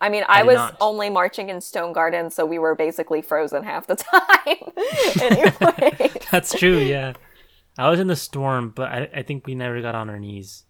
I 0.00 0.08
mean, 0.08 0.24
I, 0.28 0.38
did 0.42 0.46
was 0.46 0.56
not. 0.56 0.76
only 0.80 1.10
marching 1.10 1.48
in 1.48 1.60
Stone 1.60 1.92
Garden, 1.92 2.30
so 2.30 2.46
we 2.46 2.58
were 2.58 2.74
basically 2.74 3.20
frozen 3.20 3.64
half 3.64 3.86
the 3.86 3.96
time. 3.96 4.72
anyway. 5.20 6.10
That's 6.30 6.54
true, 6.54 6.78
yeah. 6.78 7.14
I 7.76 7.90
was 7.90 7.98
in 8.00 8.06
the 8.06 8.16
storm, 8.16 8.70
but 8.70 8.90
I, 8.90 9.08
I 9.16 9.22
think 9.22 9.46
we 9.46 9.54
never 9.54 9.80
got 9.82 9.94
on 9.94 10.08
our 10.10 10.18
knees. 10.18 10.64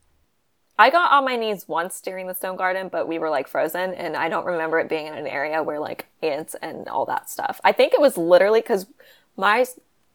I 0.78 0.90
got 0.90 1.10
on 1.12 1.24
my 1.24 1.36
knees 1.36 1.66
once 1.66 2.00
during 2.00 2.26
the 2.28 2.34
Stone 2.34 2.56
Garden, 2.56 2.88
but 2.88 3.08
we 3.08 3.18
were 3.18 3.30
like 3.30 3.48
frozen, 3.48 3.94
and 3.94 4.16
I 4.16 4.28
don't 4.28 4.46
remember 4.46 4.78
it 4.78 4.88
being 4.88 5.06
in 5.08 5.14
an 5.14 5.26
area 5.26 5.62
where 5.62 5.80
like 5.80 6.06
ants 6.22 6.54
and 6.62 6.86
all 6.88 7.04
that 7.06 7.28
stuff. 7.28 7.60
I 7.64 7.72
think 7.72 7.92
it 7.94 8.00
was 8.00 8.16
literally 8.16 8.60
because 8.60 8.86
my 9.36 9.66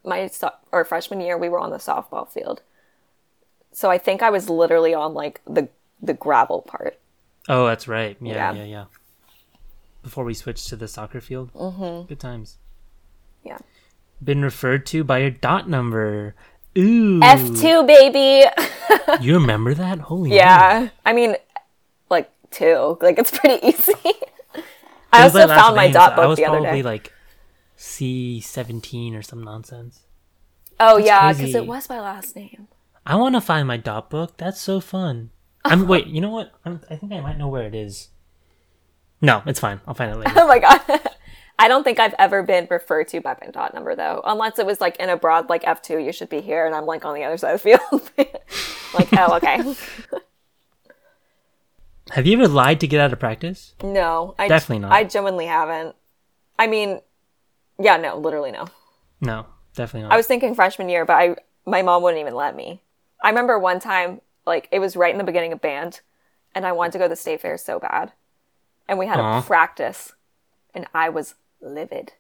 my 0.06 0.28
so- 0.28 0.54
or 0.72 0.86
freshman 0.86 1.20
year 1.22 1.38
we 1.38 1.50
were 1.50 1.60
on 1.60 1.70
the 1.70 1.78
softball 1.78 2.30
field, 2.30 2.62
so 3.74 3.90
I 3.92 3.98
think 3.98 4.22
I 4.22 4.30
was 4.30 4.50
literally 4.50 4.94
on 4.94 5.14
like 5.14 5.42
the 5.46 5.68
the 6.02 6.14
gravel 6.14 6.62
part. 6.62 6.98
Oh, 7.50 7.66
that's 7.68 7.88
right. 7.90 8.16
Yeah, 8.22 8.54
Yeah. 8.54 8.54
yeah, 8.54 8.64
yeah. 8.64 8.86
Before 10.04 10.24
we 10.26 10.34
switched 10.36 10.68
to 10.70 10.76
the 10.76 10.88
soccer 10.88 11.22
field. 11.22 11.52
Mm-hmm. 11.54 12.08
Good 12.08 12.20
times. 12.20 12.58
Yeah. 13.44 13.58
Been 14.24 14.42
referred 14.44 14.86
to 14.88 15.04
by 15.04 15.20
your 15.20 15.30
dot 15.32 15.68
number. 15.70 16.36
Ooh. 16.78 17.20
F 17.24 17.42
two 17.60 17.84
baby. 17.86 18.46
You 19.22 19.36
remember 19.36 19.74
that? 19.74 20.00
Holy 20.00 20.34
yeah, 20.34 20.90
I 21.06 21.14
mean, 21.14 21.36
like 22.10 22.30
two. 22.52 22.98
Like 23.02 23.18
it's 23.20 23.32
pretty 23.38 23.66
easy. 23.68 23.94
I 25.12 25.24
also 25.24 25.48
my 25.48 25.56
found 25.56 25.76
my 25.76 25.84
name, 25.86 25.94
dot 25.94 26.10
so 26.10 26.14
I 26.14 26.16
book 26.18 26.28
was 26.30 26.38
the 26.38 26.46
other 26.46 26.60
probably 26.62 26.82
day. 26.82 26.84
like 26.84 27.12
C 27.76 28.40
seventeen 28.40 29.16
or 29.16 29.22
some 29.22 29.44
nonsense. 29.44 30.04
oh 30.80 30.98
yeah, 30.98 31.34
because 31.34 31.54
it 31.56 31.66
was 31.68 31.90
my 31.90 32.00
last 32.00 32.36
name. 32.36 32.68
I 33.06 33.16
want 33.16 33.36
to 33.36 33.42
find 33.42 33.68
my 33.68 33.78
dot 33.78 34.10
book. 34.10 34.38
That's 34.38 34.62
so 34.62 34.80
fun. 34.80 35.32
I'm 35.66 35.88
wait. 35.88 36.08
You 36.08 36.22
know 36.22 36.30
what? 36.30 36.52
I'm, 36.66 36.80
I 36.90 36.96
think 36.96 37.12
I 37.12 37.20
might 37.20 37.38
know 37.38 37.48
where 37.50 37.64
it 37.64 37.76
is. 37.76 38.10
No, 39.24 39.42
it's 39.46 39.60
fine. 39.60 39.80
I'll 39.88 39.94
find 39.94 40.12
it 40.12 40.18
later. 40.18 40.34
Oh 40.38 40.48
my 40.48 40.60
god. 40.60 40.82
I 41.60 41.68
don't 41.68 41.84
think 41.84 41.98
I've 42.00 42.16
ever 42.20 42.44
been 42.44 42.68
referred 42.70 43.08
to 43.10 43.22
by 43.22 43.38
my 43.40 43.48
dot 43.48 43.74
number 43.74 43.96
though, 43.96 44.22
unless 44.26 44.60
it 44.60 44.66
was 44.66 44.82
like 44.82 44.98
in 44.98 45.10
a 45.10 45.16
broad 45.16 45.50
like 45.50 45.66
F 45.66 45.82
two, 45.82 45.98
you 45.98 46.12
should 46.12 46.30
be 46.30 46.42
here, 46.42 46.66
and 46.66 46.76
I'm 46.76 46.86
like 46.86 47.06
on 47.06 47.16
the 47.16 47.24
other 47.24 47.38
side 47.38 47.56
of 47.56 47.64
the 47.64 47.78
field. 47.78 48.12
like, 48.94 49.08
oh 49.14 49.36
okay. 49.38 49.76
Have 52.12 52.28
you 52.28 52.38
ever 52.38 52.50
lied 52.50 52.82
to 52.82 52.88
get 52.88 53.00
out 53.00 53.14
of 53.14 53.20
practice? 53.20 53.76
No, 53.82 54.36
I 54.38 54.48
Definitely 54.50 54.80
not. 54.80 54.92
I 54.92 55.06
genuinely 55.06 55.46
haven't. 55.46 55.96
I 56.60 56.68
mean, 56.68 57.00
yeah, 57.80 57.98
no, 57.98 58.18
literally 58.18 58.52
no. 58.52 58.68
No, 59.22 59.46
definitely 59.74 60.10
not. 60.10 60.14
I 60.14 60.18
was 60.18 60.28
thinking 60.28 60.54
freshman 60.54 60.90
year, 60.90 61.06
but 61.06 61.14
I 61.14 61.36
my 61.66 61.82
mom 61.82 62.04
wouldn't 62.04 62.20
even 62.20 62.36
let 62.36 62.56
me. 62.56 62.82
I 63.24 63.30
remember 63.30 63.58
one 63.58 63.80
time, 63.80 64.20
like 64.46 64.68
it 64.72 64.80
was 64.80 64.98
right 64.98 65.14
in 65.14 65.18
the 65.18 65.24
beginning 65.24 65.54
of 65.54 65.62
band, 65.62 66.02
and 66.54 66.66
I 66.66 66.74
wanted 66.74 66.92
to 66.94 66.98
go 66.98 67.06
to 67.06 67.10
the 67.10 67.16
state 67.16 67.40
fair 67.40 67.58
so 67.58 67.80
bad, 67.80 68.12
and 68.88 69.00
we 69.00 69.08
had 69.08 69.20
Aw. 69.20 69.40
a 69.40 69.42
practice, 69.42 70.14
and 70.74 70.86
I 70.94 71.10
was 71.10 71.36
livid. 71.62 72.14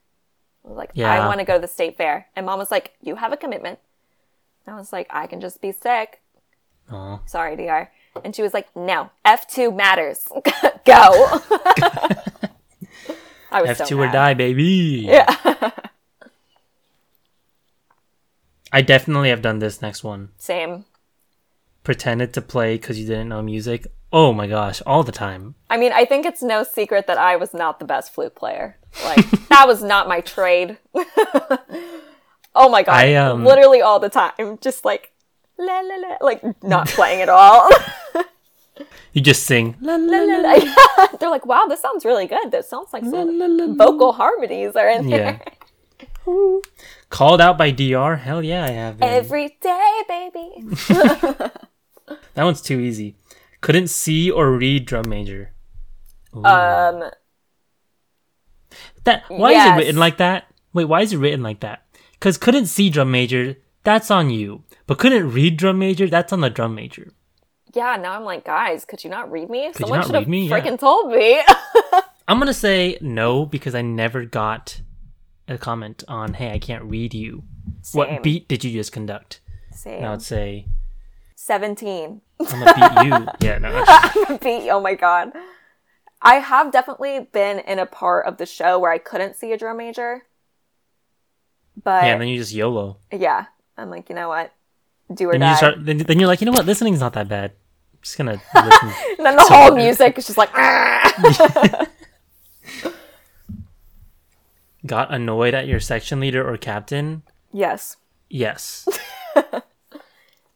I 0.66 0.70
was 0.70 0.78
like, 0.78 0.98
I 0.98 1.28
want 1.28 1.40
to 1.40 1.46
go 1.46 1.56
to 1.56 1.60
the 1.60 1.68
state 1.68 1.98
fair, 1.98 2.28
and 2.36 2.46
mom 2.46 2.60
was 2.60 2.72
like, 2.72 2.94
"You 3.02 3.16
have 3.16 3.34
a 3.34 3.38
commitment." 3.38 3.80
And 4.66 4.76
I 4.76 4.80
was 4.80 4.94
like, 4.94 5.08
"I 5.10 5.28
can 5.28 5.42
just 5.42 5.62
be 5.62 5.72
sick." 5.72 6.22
Aw. 6.90 7.20
Sorry, 7.26 7.56
Dr. 7.56 7.92
And 8.24 8.36
she 8.36 8.42
was 8.42 8.54
like, 8.54 8.74
"No, 8.76 9.10
F 9.26 9.48
two 9.48 9.72
matters. 9.72 10.28
go." 10.86 11.40
I 13.52 13.62
was 13.62 13.70
F 13.72 13.78
so 13.78 13.86
two 13.86 14.02
or 14.02 14.08
die, 14.08 14.34
baby. 14.34 15.06
Yeah. 15.08 15.36
I 18.72 18.82
definitely 18.82 19.30
have 19.30 19.44
done 19.44 19.60
this 19.60 19.82
next 19.84 20.04
one. 20.04 20.30
Same. 20.38 20.86
Pretended 21.84 22.34
to 22.34 22.42
play 22.42 22.76
because 22.76 23.00
you 23.00 23.06
didn't 23.06 23.30
know 23.30 23.44
music. 23.44 23.86
Oh 24.16 24.32
my 24.32 24.46
gosh, 24.46 24.80
all 24.86 25.02
the 25.02 25.12
time. 25.12 25.56
I 25.72 25.78
mean, 25.78 25.92
I 25.92 26.06
think 26.06 26.28
it's 26.28 26.44
no 26.44 26.64
secret 26.64 27.08
that 27.08 27.18
I 27.18 27.36
was 27.36 27.52
not 27.52 27.80
the 27.80 27.86
best 27.86 28.14
flute 28.14 28.36
player. 28.36 28.78
Like 29.04 29.28
that 29.50 29.68
was 29.68 29.82
not 29.82 30.08
my 30.08 30.22
trade. 30.22 30.78
oh 32.54 32.70
my 32.70 32.84
god, 32.84 32.94
I, 32.94 33.16
um, 33.16 33.44
literally 33.44 33.82
all 33.82 34.00
the 34.00 34.12
time, 34.12 34.60
just 34.62 34.86
like 34.86 35.14
la 35.58 35.80
la 35.80 35.96
la, 35.96 36.18
like 36.22 36.64
not 36.64 36.88
playing 36.90 37.22
at 37.22 37.30
all. 37.30 37.68
You 39.14 39.22
just 39.22 39.44
sing. 39.44 39.76
La, 39.82 39.96
la, 39.96 40.24
la, 40.24 41.08
They're 41.20 41.30
like, 41.30 41.46
wow, 41.46 41.68
this 41.70 41.80
sounds 41.80 42.04
really 42.04 42.26
good. 42.26 42.50
This 42.50 42.68
sounds 42.68 42.92
like 42.92 43.04
some 43.04 43.78
vocal 43.78 44.14
harmonies 44.14 44.76
are 44.76 44.90
in 44.90 45.08
there. 45.08 45.40
Yeah. 46.26 46.60
Called 47.12 47.40
out 47.40 47.56
by 47.56 47.70
DR? 47.70 48.16
Hell 48.16 48.42
yeah, 48.42 48.66
I 48.66 48.70
have. 48.72 48.98
been. 48.98 49.08
Every 49.08 49.56
day, 49.62 50.02
baby. 50.08 50.66
That 52.34 52.44
one's 52.44 52.62
too 52.62 52.80
easy. 52.80 53.16
Couldn't 53.64 53.88
see 53.88 54.30
or 54.30 54.52
read 54.52 54.86
drum 54.86 55.08
major. 55.08 55.54
Ooh. 56.36 56.44
um, 56.44 57.10
that 59.06 59.24
why 59.30 59.54
is 59.54 59.66
it 59.66 59.78
written 59.78 59.96
like 59.96 60.18
that? 60.18 60.48
Wait, 60.74 60.84
why 60.84 61.00
is 61.00 61.14
it 61.14 61.18
written 61.18 61.42
like 61.42 61.62
that? 61.62 61.86
Cause 62.20 62.38
couldn't 62.38 62.66
see 62.66 62.90
drum 62.90 63.10
major, 63.12 63.56
that's 63.86 64.12
on 64.12 64.30
you. 64.30 64.64
But 64.86 65.00
couldn't 65.00 65.32
read 65.32 65.56
drum 65.56 65.80
major, 65.80 66.08
that's 66.08 66.34
on 66.34 66.42
the 66.42 66.50
drum 66.50 66.76
major. 66.76 67.14
yeah. 67.74 67.96
Now 67.96 68.18
I'm 68.18 68.26
like, 68.26 68.44
guys, 68.44 68.84
could 68.84 69.02
you 69.02 69.10
not 69.10 69.32
read 69.32 69.50
me? 69.50 69.68
Could 69.68 69.78
Someone 69.78 70.04
should 70.04 70.16
have 70.16 70.28
me? 70.28 70.50
Yeah. 70.50 70.60
freaking 70.60 70.78
told 70.78 71.14
me. 71.14 71.42
I'm 72.28 72.40
gonna 72.40 72.54
say 72.54 72.98
no 73.00 73.46
because 73.46 73.76
I 73.76 73.82
never 73.82 74.26
got 74.26 74.82
a 75.48 75.58
comment 75.58 76.04
on 76.10 76.34
hey 76.34 76.52
I 76.52 76.60
can't 76.60 76.84
read 76.84 77.14
you. 77.14 77.44
Same. 77.82 77.98
What 77.98 78.24
beat 78.24 78.50
did 78.50 78.66
you 78.66 78.72
just 78.72 78.92
conduct? 78.92 79.40
Same. 79.72 80.00
And 80.00 80.06
I 80.06 80.12
would 80.12 80.22
say 80.22 80.68
Seventeen. 81.44 82.22
I'm 82.40 82.46
gonna 82.46 82.74
beat 82.74 83.06
you. 83.06 83.28
Yeah, 83.50 83.58
no. 83.58 83.84
I'm 83.86 84.24
gonna 84.24 84.40
beat. 84.40 84.64
You. 84.64 84.72
Oh 84.72 84.80
my 84.80 84.96
god. 84.96 85.34
I 86.22 86.36
have 86.36 86.72
definitely 86.72 87.28
been 87.34 87.60
in 87.60 87.80
a 87.80 87.86
part 87.86 88.28
of 88.28 88.38
the 88.38 88.46
show 88.46 88.80
where 88.80 88.94
I 88.94 88.98
couldn't 88.98 89.36
see 89.36 89.52
a 89.52 89.58
drum 89.58 89.76
major. 89.76 90.24
But 91.84 92.06
Yeah, 92.06 92.14
and 92.14 92.22
then 92.22 92.30
you 92.30 92.38
just 92.38 92.54
YOLO. 92.54 92.96
Yeah, 93.12 93.48
I'm 93.78 93.90
like, 93.90 94.08
you 94.08 94.16
know 94.16 94.30
what? 94.30 94.54
Do 95.14 95.28
or 95.28 95.34
Then 95.34 95.42
die. 95.42 95.52
you 95.52 95.58
start. 95.58 95.86
Then, 95.86 95.98
then 95.98 96.18
you're 96.18 96.30
like, 96.30 96.40
you 96.40 96.46
know 96.46 96.54
what? 96.54 96.66
Listening's 96.66 97.02
not 97.02 97.12
that 97.12 97.28
bad. 97.28 97.52
I'm 97.52 98.00
just 98.02 98.18
gonna 98.18 98.42
listen. 98.56 98.94
and 99.18 99.26
then 99.26 99.36
the 99.36 99.44
So- 99.46 99.54
whole 99.54 99.76
music 99.76 100.18
is 100.18 100.26
just 100.28 100.38
like, 100.38 100.50
"Ah." 100.54 101.88
Got 104.86 105.14
annoyed 105.14 105.54
at 105.54 105.68
your 105.68 105.82
section 105.82 106.22
leader 106.22 106.48
or 106.50 106.56
captain? 106.58 107.24
yes. 107.52 107.98
Yes. 108.30 108.88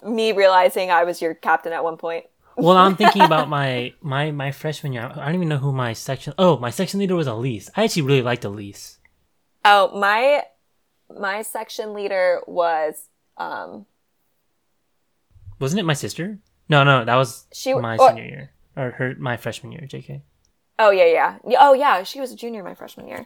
Me 0.07 0.31
realizing 0.31 0.89
I 0.91 1.03
was 1.03 1.21
your 1.21 1.33
captain 1.33 1.73
at 1.73 1.83
one 1.83 1.97
point. 1.97 2.25
Well, 2.55 2.77
I'm 2.77 2.95
thinking 2.95 3.21
about 3.31 3.49
my 3.49 3.93
my 4.01 4.31
my 4.31 4.51
freshman 4.51 4.93
year. 4.93 5.11
I 5.15 5.25
don't 5.25 5.35
even 5.35 5.49
know 5.49 5.57
who 5.57 5.71
my 5.71 5.93
section. 5.93 6.33
Oh, 6.37 6.57
my 6.57 6.69
section 6.71 6.99
leader 6.99 7.15
was 7.15 7.27
Elise. 7.27 7.69
I 7.75 7.83
actually 7.83 8.03
really 8.03 8.21
liked 8.21 8.45
Elise. 8.45 8.99
Oh, 9.65 9.95
my 9.97 10.43
my 11.19 11.41
section 11.41 11.93
leader 11.93 12.41
was 12.47 13.09
um 13.37 13.85
Wasn't 15.59 15.79
it 15.79 15.83
my 15.83 15.93
sister? 15.93 16.39
No, 16.69 16.83
no, 16.83 17.05
that 17.05 17.15
was 17.15 17.45
She- 17.53 17.73
my 17.73 17.97
or- 17.97 18.09
senior 18.09 18.23
year 18.25 18.51
or 18.75 18.91
her 18.91 19.15
my 19.19 19.37
freshman 19.37 19.71
year. 19.71 19.81
Jk. 19.87 20.21
Oh 20.79 20.91
yeah, 20.91 21.05
yeah. 21.05 21.37
Yeah, 21.47 21.57
Oh 21.61 21.73
yeah, 21.73 22.03
she 22.03 22.19
was 22.21 22.31
a 22.31 22.35
junior 22.35 22.63
my 22.63 22.75
freshman 22.75 23.07
year. 23.07 23.25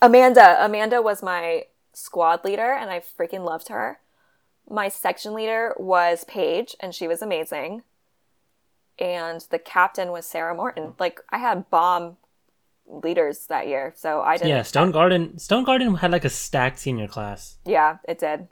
Amanda, 0.00 0.62
Amanda 0.64 1.00
was 1.00 1.22
my 1.22 1.64
squad 1.94 2.44
leader 2.44 2.72
and 2.72 2.90
I 2.90 3.00
freaking 3.00 3.44
loved 3.44 3.68
her. 3.68 3.98
My 4.68 4.88
section 4.88 5.34
leader 5.34 5.74
was 5.78 6.24
Paige 6.24 6.74
and 6.80 6.94
she 6.94 7.06
was 7.08 7.22
amazing. 7.22 7.82
And 8.98 9.44
the 9.50 9.58
captain 9.58 10.12
was 10.12 10.26
Sarah 10.26 10.54
Morton. 10.54 10.94
Like 10.98 11.20
I 11.30 11.38
had 11.38 11.68
bomb 11.70 12.16
leaders 12.86 13.46
that 13.46 13.66
year, 13.68 13.92
so 13.96 14.20
I 14.20 14.36
didn't 14.36 14.50
Yeah, 14.50 14.62
Stone 14.62 14.90
Garden. 14.92 15.38
Stone 15.38 15.64
Garden 15.64 15.94
had 15.96 16.10
like 16.10 16.24
a 16.24 16.28
stacked 16.30 16.78
senior 16.78 17.08
class. 17.08 17.56
Yeah, 17.64 17.98
it 18.06 18.18
did. 18.18 18.48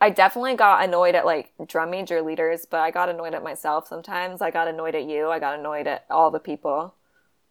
I 0.00 0.08
definitely 0.08 0.54
got 0.56 0.82
annoyed 0.82 1.14
at 1.14 1.26
like 1.26 1.52
drum 1.66 1.90
major 1.90 2.22
leaders, 2.22 2.64
but 2.64 2.80
I 2.80 2.90
got 2.90 3.10
annoyed 3.10 3.34
at 3.34 3.42
myself 3.42 3.86
sometimes. 3.86 4.40
I 4.40 4.50
got 4.50 4.66
annoyed 4.66 4.94
at 4.94 5.04
you. 5.04 5.28
I 5.28 5.38
got 5.38 5.58
annoyed 5.58 5.86
at 5.86 6.06
all 6.10 6.30
the 6.30 6.40
people. 6.40 6.94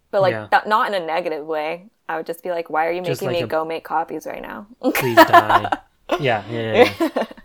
But 0.09 0.21
like 0.21 0.31
Yeah. 0.31 0.47
that, 0.49 0.67
not 0.67 0.87
in 0.91 0.99
a 0.99 1.05
negative 1.05 1.45
way. 1.45 1.89
I 2.09 2.17
would 2.17 2.25
just 2.25 2.41
be 2.41 2.49
like, 2.49 2.71
"Why 2.71 2.87
are 2.87 2.91
you 2.91 3.03
Just 3.03 3.21
making 3.21 3.27
like 3.35 3.41
me 3.41 3.43
a- 3.43 3.47
go 3.47 3.63
make 3.63 3.83
copies 3.83 4.25
right 4.25 4.41
now?" 4.41 4.65
Please 4.95 5.15
die. 5.15 5.69
yeah, 6.19 6.43
yeah, 6.49 6.73
yeah. 6.83 6.93
yeah. 6.99 7.25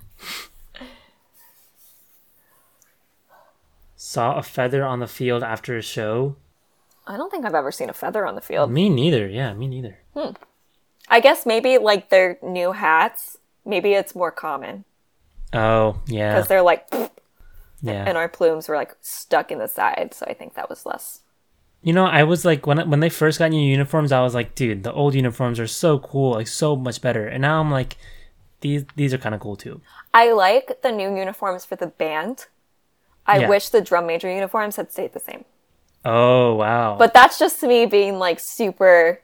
Saw 3.96 4.36
a 4.36 4.42
feather 4.42 4.84
on 4.84 5.00
the 5.00 5.06
field 5.06 5.42
after 5.42 5.76
a 5.76 5.82
show. 5.82 6.36
I 7.06 7.16
don't 7.16 7.30
think 7.30 7.44
I've 7.44 7.54
ever 7.54 7.72
seen 7.72 7.90
a 7.90 7.94
feather 7.94 8.26
on 8.26 8.34
the 8.34 8.40
field. 8.40 8.70
Me 8.70 8.88
neither. 8.88 9.28
Yeah, 9.28 9.52
me 9.54 9.66
neither. 9.68 9.98
Hmm. 10.14 10.30
I 11.08 11.20
guess 11.20 11.44
maybe 11.46 11.78
like 11.78 12.08
their 12.10 12.38
new 12.42 12.72
hats. 12.72 13.38
Maybe 13.64 13.94
it's 13.94 14.14
more 14.14 14.30
common 14.30 14.84
Oh, 15.54 16.00
yeah, 16.06 16.34
because 16.34 16.48
they're 16.48 16.62
like, 16.62 16.86
yeah. 17.80 18.04
and 18.06 18.18
our 18.18 18.28
plumes 18.28 18.68
were 18.68 18.74
like 18.76 18.94
stuck 19.00 19.50
in 19.52 19.58
the 19.58 19.68
side. 19.68 20.12
So 20.12 20.26
I 20.26 20.34
think 20.34 20.54
that 20.54 20.68
was 20.68 20.84
less. 20.84 21.20
You 21.82 21.92
know, 21.92 22.06
I 22.06 22.24
was 22.24 22.44
like 22.44 22.66
when 22.66 22.90
when 22.90 23.00
they 23.00 23.08
first 23.10 23.38
got 23.38 23.50
new 23.50 23.70
uniforms, 23.70 24.10
I 24.10 24.20
was 24.22 24.34
like, 24.34 24.54
dude, 24.54 24.82
the 24.82 24.92
old 24.92 25.14
uniforms 25.14 25.60
are 25.60 25.66
so 25.66 25.98
cool, 25.98 26.32
like 26.32 26.48
so 26.48 26.74
much 26.76 27.00
better. 27.00 27.26
And 27.26 27.42
now 27.42 27.60
I'm 27.60 27.70
like, 27.70 27.96
these 28.66 28.82
these 28.96 29.12
are 29.14 29.18
kind 29.18 29.34
of 29.36 29.40
cool 29.40 29.56
too. 29.64 29.80
I 30.12 30.32
like 30.32 30.66
the 30.82 30.90
new 31.00 31.10
uniforms 31.24 31.64
for 31.68 31.76
the 31.76 31.86
band. 32.02 32.46
I 33.26 33.36
Yeah. 33.40 33.48
wish 33.48 33.68
the 33.68 33.80
drum 33.80 34.06
major 34.06 34.30
uniforms 34.40 34.76
had 34.76 34.90
stayed 34.90 35.12
the 35.12 35.20
same. 35.30 35.44
Oh 36.04 36.54
wow! 36.62 36.96
But 36.98 37.14
that's 37.14 37.38
just 37.38 37.62
me 37.62 37.86
being 37.86 38.18
like 38.26 38.38
super, 38.40 39.20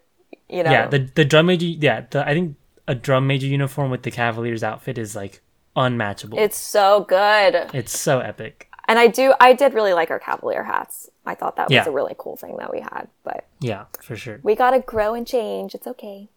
you 0.49 0.62
know. 0.64 0.70
yeah, 0.76 0.86
the 0.95 1.01
the 1.20 1.24
drum 1.24 1.47
major, 1.47 1.66
yeah, 1.66 1.99
the, 2.11 2.18
I 2.28 2.32
think 2.36 2.57
a 2.88 2.95
drum 2.95 3.26
major 3.26 3.47
uniform 3.47 3.91
with 3.91 4.03
the 4.03 4.11
Cavaliers 4.11 4.62
outfit 4.62 4.97
is 4.99 5.14
like 5.22 5.34
unmatchable. 5.76 6.38
it's 6.38 6.57
so 6.76 7.05
good. 7.09 7.53
it's 7.74 7.99
so 7.99 8.20
epic. 8.20 8.66
And 8.88 8.99
I 8.99 9.07
do 9.07 9.34
I 9.38 9.53
did 9.53 9.74
really 9.74 9.93
like 10.01 10.11
our 10.11 10.18
Cavalier 10.18 10.64
hats. 10.64 11.09
I 11.26 11.34
thought 11.34 11.55
that 11.57 11.68
was 11.68 11.74
Yeah. 11.76 11.86
a 11.86 11.93
really 11.93 12.16
cool 12.18 12.36
thing 12.36 12.57
that 12.61 12.70
we 12.74 12.80
had. 12.80 13.05
But 13.28 13.45
Yeah, 13.61 13.84
for 14.03 14.16
sure. 14.16 14.41
we 14.43 14.55
gotta 14.57 14.80
grow 14.80 15.14
and 15.14 15.26
change. 15.26 15.74
It's 15.76 15.86
okay. 15.86 16.28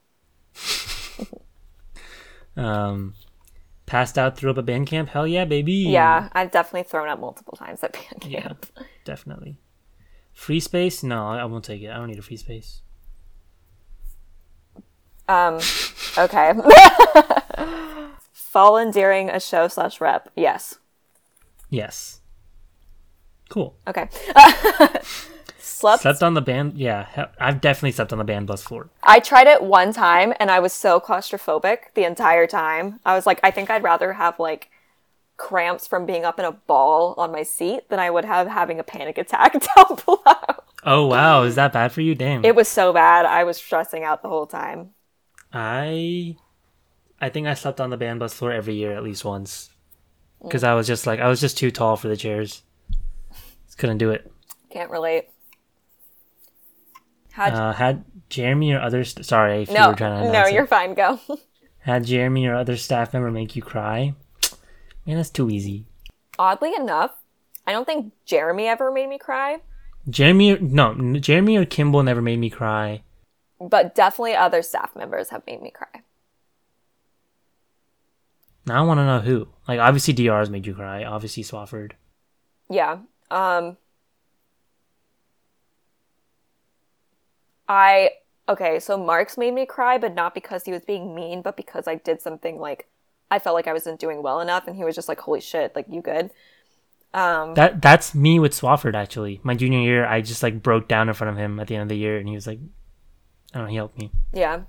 Um, 2.56 3.14
passed 3.86 4.18
out, 4.18 4.38
threw 4.38 4.52
up 4.52 4.58
at 4.58 4.66
band 4.66 4.88
camp. 4.88 5.10
Hell 5.10 5.28
yeah, 5.28 5.46
baby. 5.46 5.74
Yeah, 5.74 6.30
I've 6.34 6.52
definitely 6.52 6.88
thrown 6.88 7.10
up 7.10 7.20
multiple 7.20 7.58
times 7.58 7.84
at 7.84 7.94
band 7.94 8.26
Yeah, 8.26 8.42
camp. 8.42 8.66
definitely. 9.06 9.58
Free 10.34 10.60
space? 10.60 11.04
No, 11.04 11.28
I 11.28 11.46
won't 11.46 11.64
take 11.66 11.82
it. 11.82 11.90
I 11.90 11.96
don't 11.98 12.08
need 12.08 12.20
a 12.20 12.24
free 12.24 12.38
space. 12.38 12.82
Um 15.28 15.60
okay. 16.18 16.54
Fallen 18.34 18.92
during 18.92 19.30
a 19.30 19.40
show 19.40 19.68
slash 19.68 20.00
rep. 20.02 20.30
Yes. 20.36 20.78
Yes. 21.70 22.20
Cool. 23.50 23.76
Okay. 23.88 24.10
Slept 25.66 26.02
Slept 26.02 26.22
on 26.22 26.34
the 26.34 26.42
band. 26.42 26.78
Yeah, 26.78 27.28
I've 27.40 27.62
definitely 27.62 27.94
slept 27.94 28.12
on 28.12 28.18
the 28.18 28.26
band 28.26 28.48
bus 28.48 28.62
floor. 28.62 28.90
I 29.02 29.22
tried 29.22 29.48
it 29.48 29.64
one 29.64 29.94
time 29.94 30.34
and 30.38 30.52
I 30.52 30.60
was 30.60 30.74
so 30.74 31.00
claustrophobic 31.00 31.94
the 31.94 32.04
entire 32.04 32.48
time. 32.48 33.00
I 33.06 33.16
was 33.16 33.26
like, 33.26 33.40
I 33.44 33.50
think 33.50 33.70
I'd 33.70 33.82
rather 33.82 34.12
have 34.12 34.40
like 34.40 34.70
cramps 35.38 35.88
from 35.88 36.06
being 36.06 36.26
up 36.26 36.38
in 36.38 36.44
a 36.44 36.52
ball 36.52 37.16
on 37.18 37.32
my 37.32 37.44
seat 37.44 37.88
than 37.88 37.98
I 37.98 38.10
would 38.10 38.26
have 38.26 38.48
having 38.48 38.78
a 38.78 38.84
panic 38.84 39.18
attack 39.18 39.54
down 39.76 39.98
below. 40.06 40.64
Oh 40.84 41.08
wow, 41.08 41.44
is 41.44 41.56
that 41.56 41.72
bad 41.72 41.94
for 41.94 42.02
you? 42.02 42.14
Damn. 42.14 42.44
It 42.44 42.56
was 42.56 42.68
so 42.68 42.92
bad. 42.92 43.26
I 43.26 43.46
was 43.46 43.56
stressing 43.56 44.04
out 44.04 44.22
the 44.22 44.28
whole 44.28 44.48
time. 44.48 44.90
I 45.54 46.36
I 47.22 47.30
think 47.30 47.48
I 47.48 47.54
slept 47.54 47.80
on 47.80 47.90
the 47.90 47.96
band 47.96 48.20
bus 48.20 48.34
floor 48.34 48.52
every 48.52 48.76
year 48.76 48.92
at 48.92 49.04
least 49.04 49.24
once. 49.24 49.70
Mm. 50.42 50.50
Because 50.50 50.66
I 50.66 50.74
was 50.74 50.88
just 50.88 51.08
like 51.08 51.22
I 51.22 51.30
was 51.30 51.40
just 51.40 51.58
too 51.58 51.72
tall 51.72 51.96
for 51.96 52.10
the 52.10 52.18
chairs. 52.18 52.64
Just 53.66 53.78
couldn't 53.78 54.00
do 54.00 54.12
it. 54.12 54.30
Can't 54.70 54.92
relate. 54.92 55.30
Had 57.34 57.54
Uh, 57.54 57.74
had 57.74 58.04
Jeremy 58.30 58.72
or 58.74 58.80
other 58.82 59.04
st- 59.04 59.26
sorry 59.26 59.64
if 59.64 59.70
you 59.70 59.76
no, 59.76 59.90
were 59.90 59.96
trying 59.96 60.26
to 60.26 60.32
no, 60.32 60.46
you're 60.48 60.68
fine. 60.68 60.94
Go. 60.94 61.20
had 61.80 62.06
Jeremy 62.06 62.46
or 62.48 62.56
other 62.56 62.78
staff 62.78 63.14
member 63.14 63.30
make 63.32 63.56
you 63.56 63.62
cry. 63.62 64.14
Man, 65.06 65.18
that's 65.18 65.30
too 65.30 65.50
easy. 65.50 65.86
Oddly 66.40 66.74
enough, 66.76 67.12
I 67.68 67.72
don't 67.74 67.86
think 67.86 68.14
Jeremy 68.26 68.68
ever 68.68 68.92
made 68.92 69.08
me 69.10 69.18
cry, 69.18 69.60
Jeremy, 70.10 70.58
no, 70.60 70.94
Jeremy 71.20 71.58
or 71.58 71.66
Kimball 71.66 72.04
never 72.04 72.22
made 72.22 72.40
me 72.40 72.50
cry. 72.50 73.04
but 73.60 73.96
definitely 73.96 74.36
other 74.36 74.62
staff 74.62 74.96
members 74.96 75.30
have 75.30 75.46
made 75.48 75.62
me 75.62 75.72
cry. 75.72 76.02
Now 78.66 78.84
I 78.84 78.88
want 78.88 79.00
to 79.00 79.06
know 79.06 79.20
who. 79.20 79.48
Like, 79.68 79.80
obviously, 79.80 80.14
DR's 80.14 80.50
made 80.50 80.66
you 80.66 80.74
cry. 80.74 81.04
Obviously, 81.04 81.44
Swafford. 81.44 81.94
Yeah. 82.70 83.00
Um 83.32 83.78
I 87.68 88.12
okay, 88.50 88.80
so 88.80 88.98
Marks 88.98 89.38
made 89.38 89.54
me 89.54 89.66
cry, 89.66 89.98
but 89.98 90.14
not 90.14 90.34
because 90.34 90.66
he 90.66 90.72
was 90.72 90.84
being 90.84 91.16
mean, 91.16 91.42
but 91.42 91.58
because 91.58 91.88
I 91.88 91.96
did 91.96 92.22
something 92.22 92.60
like 92.60 92.88
I 93.32 93.40
felt 93.40 93.56
like 93.56 93.68
I 93.68 93.74
wasn't 93.74 94.00
doing 94.00 94.22
well 94.22 94.42
enough, 94.42 94.68
and 94.68 94.76
he 94.76 94.84
was 94.84 94.96
just 94.96 95.08
like, 95.08 95.20
"Holy 95.20 95.42
shit, 95.42 95.76
like 95.76 95.86
you 95.90 96.02
good?" 96.02 96.32
Um, 97.14 97.54
That 97.54 97.82
that's 97.82 98.16
me 98.16 98.40
with 98.40 98.54
Swafford 98.54 98.96
actually. 98.96 99.40
My 99.44 99.56
junior 99.56 99.80
year, 99.80 100.06
I 100.06 100.22
just 100.22 100.44
like 100.44 100.62
broke 100.64 100.88
down 100.88 101.08
in 101.10 101.14
front 101.14 101.32
of 101.32 101.38
him 101.38 101.60
at 101.60 101.68
the 101.68 101.76
end 101.76 101.84
of 101.84 101.90
the 101.90 101.98
year, 101.98 102.18
and 102.18 102.28
he 102.28 102.36
was 102.36 102.48
like, 102.48 102.60
"I 103.54 103.58
don't 103.58 103.66
know, 103.66 103.70
he 103.70 103.76
helped 103.76 103.98
me." 103.98 104.12
yeah. 104.34 104.62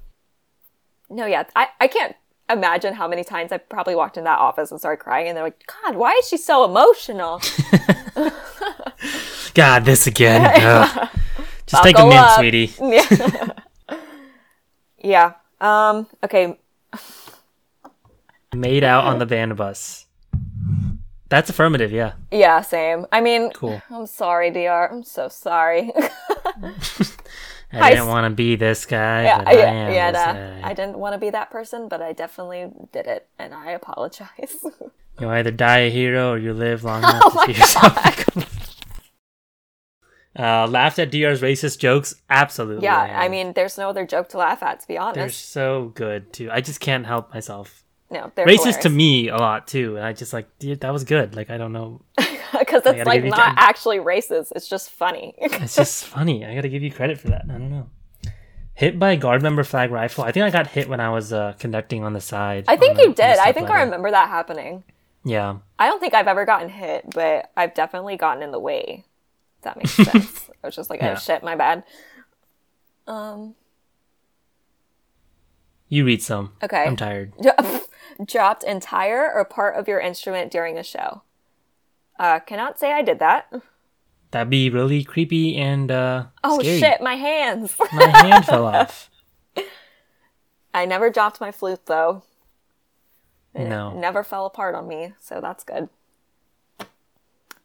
No, 1.11 1.27
yeah, 1.27 1.45
I 1.55 1.69
I 1.81 1.89
can't 1.89 2.17
imagine 2.51 2.95
how 2.95 3.07
many 3.09 3.25
times 3.25 3.53
I 3.53 3.59
probably 3.59 3.95
walked 3.95 4.17
in 4.17 4.25
that 4.25 4.39
office 4.39 4.71
and 4.71 4.81
started 4.81 5.03
crying, 5.03 5.29
and 5.29 5.37
they're 5.37 5.45
like, 5.45 5.63
"God, 5.67 5.97
why 5.97 6.13
is 6.13 6.29
she 6.29 6.37
so 6.37 6.65
emotional?" 6.65 7.41
God, 9.55 9.85
this 9.85 10.07
again. 10.07 11.09
Just 11.67 11.83
take 11.83 11.99
a 11.99 12.03
up. 12.03 12.39
sweetie. 12.39 12.73
yeah. 12.81 13.49
yeah. 14.99 15.33
Um. 15.61 16.07
Okay. 16.23 16.59
Made 18.55 18.85
out 18.85 19.05
on 19.05 19.19
the 19.19 19.27
band 19.27 19.57
bus. 19.57 20.07
That's 21.29 21.51
affirmative, 21.51 21.91
yeah. 21.91 22.13
Yeah. 22.31 22.61
Same. 22.61 23.07
I 23.11 23.21
mean, 23.21 23.51
Cool. 23.53 23.83
I'm 23.91 24.07
sorry, 24.07 24.51
Dr. 24.51 24.93
I'm 24.93 25.03
so 25.03 25.29
sorry. 25.29 25.91
I 27.73 27.81
I 27.81 27.91
didn't 27.91 28.07
want 28.07 28.31
to 28.31 28.35
be 28.35 28.55
this 28.55 28.87
guy, 28.87 29.25
yeah. 29.25 29.39
but 29.39 29.49
I 29.49 29.53
Yeah. 29.53 29.91
yeah 29.91 30.11
nah. 30.13 30.69
I 30.69 30.75
didn't 30.75 30.97
want 30.99 31.15
to 31.15 31.19
be 31.19 31.31
that 31.31 31.51
person, 31.51 31.89
but 31.89 32.01
I 32.01 32.13
definitely 32.13 32.71
did 32.93 33.07
it, 33.07 33.27
and 33.39 33.53
I 33.53 33.73
apologize. 33.73 34.65
You 35.21 35.29
either 35.29 35.51
die 35.51 35.79
a 35.79 35.91
hero 35.91 36.33
or 36.33 36.39
you 36.39 36.53
live 36.53 36.83
long 36.85 36.99
enough 36.99 37.23
Oh 37.25 37.47
to 37.47 37.53
see 37.53 37.61
yourself 37.61 37.95
become. 38.05 38.45
Uh, 40.37 40.67
laughed 40.67 40.99
at 40.99 41.11
DR's 41.11 41.41
racist 41.43 41.79
jokes? 41.79 42.15
Absolutely. 42.29 42.85
yeah. 42.85 43.21
I 43.21 43.29
mean, 43.29 43.53
there's 43.53 43.79
no 43.79 43.89
other 43.89 44.05
joke 44.05 44.29
to 44.31 44.39
laugh 44.39 44.63
at, 44.63 44.81
to 44.81 44.89
be 44.89 44.99
honest. 44.99 45.15
they're 45.17 45.29
so 45.31 45.93
good 45.95 46.33
too. 46.33 46.51
I 46.51 46.61
just 46.61 46.81
can't 46.81 47.07
help 47.07 47.33
myself. 47.33 47.85
No, 48.11 48.31
they're 48.35 48.47
Racist 48.47 48.81
to 48.81 48.91
me 48.91 49.29
a 49.29 49.37
lot 49.37 49.67
too, 49.67 49.97
and 49.97 50.05
I 50.05 50.13
just 50.13 50.33
like, 50.33 50.47
dude, 50.59 50.81
that 50.81 50.93
was 50.93 51.05
good. 51.05 51.35
Like, 51.35 51.51
I 51.51 51.57
don't 51.57 51.73
know, 51.73 52.03
because 52.59 52.83
it's 52.85 53.07
like 53.07 53.25
not 53.25 53.37
time. 53.39 53.55
actually 53.57 53.99
racist. 53.99 54.53
It's 54.55 54.69
just 54.69 54.91
funny. 54.91 55.35
it's 55.39 55.75
just 55.75 56.05
funny. 56.05 56.45
I 56.45 56.55
gotta 56.55 56.69
give 56.69 56.83
you 56.83 56.93
credit 56.93 57.19
for 57.19 57.29
that. 57.29 57.45
I 57.49 57.53
don't 57.53 57.71
know. 57.71 57.89
Hit 58.75 58.99
by 58.99 59.17
guard 59.17 59.41
member 59.43 59.65
flag 59.65 59.91
rifle. 59.91 60.25
I 60.25 60.33
think 60.33 60.45
I 60.45 60.51
got 60.51 60.67
hit 60.67 60.89
when 60.89 61.01
I 61.01 61.11
was 61.11 61.33
uh, 61.33 61.55
conducting 61.59 62.05
on 62.05 62.13
the 62.13 62.21
side. 62.21 62.65
I 62.69 62.77
think 62.77 62.97
the- 62.97 63.05
you 63.05 63.15
did. 63.15 63.39
I 63.39 63.53
think 63.53 63.71
I 63.71 63.83
remember 63.83 64.11
that 64.11 64.29
happening. 64.29 64.85
Yeah. 65.25 65.59
I 65.79 65.89
don't 65.89 66.01
think 66.01 66.13
I've 66.13 66.27
ever 66.29 66.45
gotten 66.45 66.69
hit, 66.69 67.05
but 67.15 67.51
I've 67.57 67.73
definitely 67.75 68.17
gotten 68.17 68.43
in 68.43 68.51
the 68.51 68.59
way. 68.61 69.05
That 69.65 69.77
makes 69.77 69.91
sense. 69.93 70.51
I 70.63 70.67
was 70.69 70.77
just 70.77 70.89
like, 70.91 71.01
Yeah. 71.01 71.15
oh 71.17 71.21
shit, 71.21 71.43
my 71.43 71.57
bad. 71.57 71.85
Um. 73.07 73.55
You 75.89 76.05
read 76.05 76.23
some. 76.23 76.53
Okay. 76.63 76.85
I'm 76.85 76.97
tired. 76.97 77.33
Dropped 78.25 78.65
entire 78.65 79.31
or 79.33 79.45
part 79.45 79.77
of 79.77 79.87
your 79.89 80.01
instrument 80.01 80.51
during 80.51 80.79
a 80.79 80.83
show. 80.83 81.23
Uh, 82.19 82.41
cannot 82.41 82.79
say 82.79 82.93
I 82.93 83.03
did 83.03 83.19
that. 83.19 83.53
That'd 84.31 84.51
be 84.51 84.71
really 84.71 85.05
creepy 85.05 85.57
and 85.57 85.91
uh, 85.91 86.27
Oh 86.43 86.59
scary. 86.61 86.79
shit, 86.81 87.01
my 87.01 87.15
hands. 87.15 87.77
My 87.93 88.07
hand 88.09 88.47
fell 88.47 88.67
off. 88.67 89.11
I 90.73 90.87
never 90.87 91.11
dropped 91.11 91.41
my 91.41 91.53
flute 91.53 91.87
though. 91.87 92.23
It 93.55 93.69
No. 93.69 93.93
never 93.97 94.25
fell 94.25 94.47
apart 94.47 94.75
on 94.75 94.89
me, 94.89 95.13
so 95.21 95.41
that's 95.41 95.63
good. 95.63 95.89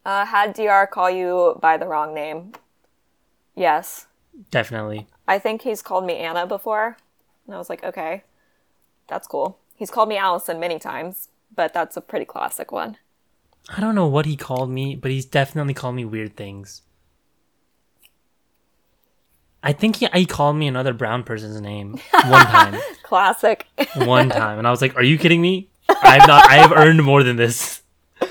Uh, 0.09 0.25
had 0.25 0.55
Dr. 0.55 0.87
call 0.87 1.11
you 1.11 1.55
by 1.61 1.77
the 1.77 1.85
wrong 1.85 2.15
name? 2.15 2.53
Yes. 3.55 4.07
Definitely. 4.49 5.05
I 5.27 5.37
think 5.37 5.61
he's 5.61 5.83
called 5.83 6.03
me 6.03 6.15
Anna 6.17 6.47
before. 6.47 6.97
And 7.45 7.53
I 7.53 7.59
was 7.59 7.69
like, 7.69 7.83
okay, 7.83 8.23
that's 9.07 9.27
cool. 9.27 9.59
He's 9.75 9.91
called 9.91 10.09
me 10.09 10.17
Allison 10.17 10.59
many 10.59 10.79
times, 10.79 11.29
but 11.55 11.75
that's 11.75 11.95
a 11.95 12.01
pretty 12.01 12.25
classic 12.25 12.71
one. 12.71 12.97
I 13.69 13.79
don't 13.79 13.93
know 13.93 14.07
what 14.07 14.25
he 14.25 14.35
called 14.35 14.71
me, 14.71 14.95
but 14.95 15.11
he's 15.11 15.25
definitely 15.25 15.75
called 15.75 15.93
me 15.93 16.05
weird 16.05 16.35
things. 16.35 16.81
I 19.61 19.73
think 19.73 19.97
he, 19.97 20.07
he 20.11 20.25
called 20.25 20.55
me 20.55 20.65
another 20.67 20.93
brown 20.93 21.21
person's 21.23 21.61
name 21.61 21.99
one 22.13 22.45
time. 22.47 22.81
Classic. 23.03 23.67
one 23.95 24.29
time, 24.29 24.57
and 24.57 24.65
I 24.65 24.71
was 24.71 24.81
like, 24.81 24.95
"Are 24.95 25.03
you 25.03 25.19
kidding 25.19 25.41
me? 25.41 25.69
I've 25.87 26.27
not. 26.27 26.49
I 26.49 26.55
have 26.55 26.71
earned 26.71 27.03
more 27.03 27.21
than 27.23 27.35
this." 27.35 27.81
oh 28.21 28.27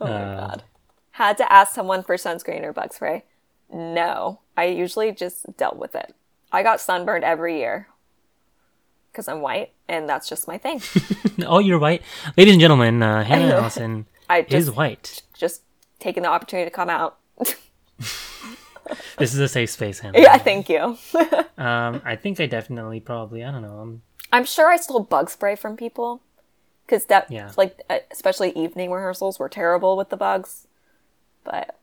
my 0.00 0.10
Uh, 0.10 0.46
god. 0.48 0.62
Had 1.18 1.36
to 1.38 1.52
ask 1.52 1.74
someone 1.74 2.04
for 2.04 2.14
sunscreen 2.14 2.62
or 2.62 2.72
bug 2.72 2.92
spray? 2.94 3.24
No. 3.72 4.38
I 4.56 4.66
usually 4.66 5.10
just 5.10 5.56
dealt 5.56 5.76
with 5.76 5.96
it. 5.96 6.14
I 6.52 6.62
got 6.62 6.80
sunburned 6.80 7.24
every 7.24 7.58
year 7.58 7.88
because 9.10 9.26
I'm 9.26 9.40
white, 9.40 9.72
and 9.88 10.08
that's 10.08 10.28
just 10.28 10.46
my 10.46 10.58
thing. 10.58 10.80
oh, 11.44 11.58
you're 11.58 11.80
white, 11.80 12.02
ladies 12.36 12.54
and 12.54 12.60
gentlemen. 12.60 13.02
Uh, 13.02 13.24
Hannah. 13.24 13.52
Allison 13.56 14.06
I 14.30 14.46
is 14.48 14.70
white. 14.70 15.22
just 15.36 15.62
taking 15.98 16.22
the 16.22 16.28
opportunity 16.28 16.70
to 16.70 16.74
come 16.74 16.88
out. 16.88 17.18
This 19.18 19.34
is 19.34 19.40
a 19.40 19.48
safe 19.48 19.68
space, 19.70 19.98
Hannah. 19.98 20.18
yeah, 20.18 20.38
thank 20.38 20.68
you. 20.70 20.96
Um, 21.58 22.00
I 22.06 22.16
think 22.16 22.40
I 22.40 22.46
definitely, 22.46 23.00
probably, 23.00 23.44
I 23.44 23.50
don't 23.50 23.60
know. 23.62 23.80
Um, 23.80 24.02
I'm 24.32 24.46
sure 24.46 24.70
I 24.70 24.76
stole 24.76 25.00
bug 25.00 25.28
spray 25.28 25.56
from 25.56 25.76
people 25.76 26.22
because 26.86 27.04
that, 27.06 27.30
Yeah. 27.30 27.50
like, 27.58 27.82
especially 28.10 28.50
evening 28.52 28.90
rehearsals 28.90 29.38
were 29.38 29.48
terrible 29.50 29.96
with 29.96 30.08
the 30.08 30.16
bugs. 30.16 30.67
But 31.44 31.78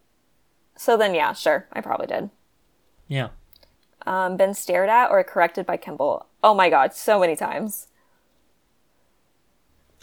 so 0.76 0.98
then, 0.98 1.14
yeah, 1.16 1.34
sure, 1.34 1.68
I 1.74 1.82
probably 1.82 2.08
did. 2.08 2.30
yeah. 3.08 3.30
Um, 4.08 4.38
been 4.38 4.54
stared 4.54 4.88
at 4.88 5.10
or 5.10 5.24
corrected 5.24 5.66
by 5.66 5.78
Kimball. 5.78 6.28
Oh 6.44 6.54
my 6.54 6.70
god, 6.70 6.94
so 6.94 7.20
many 7.20 7.36
times. 7.36 7.88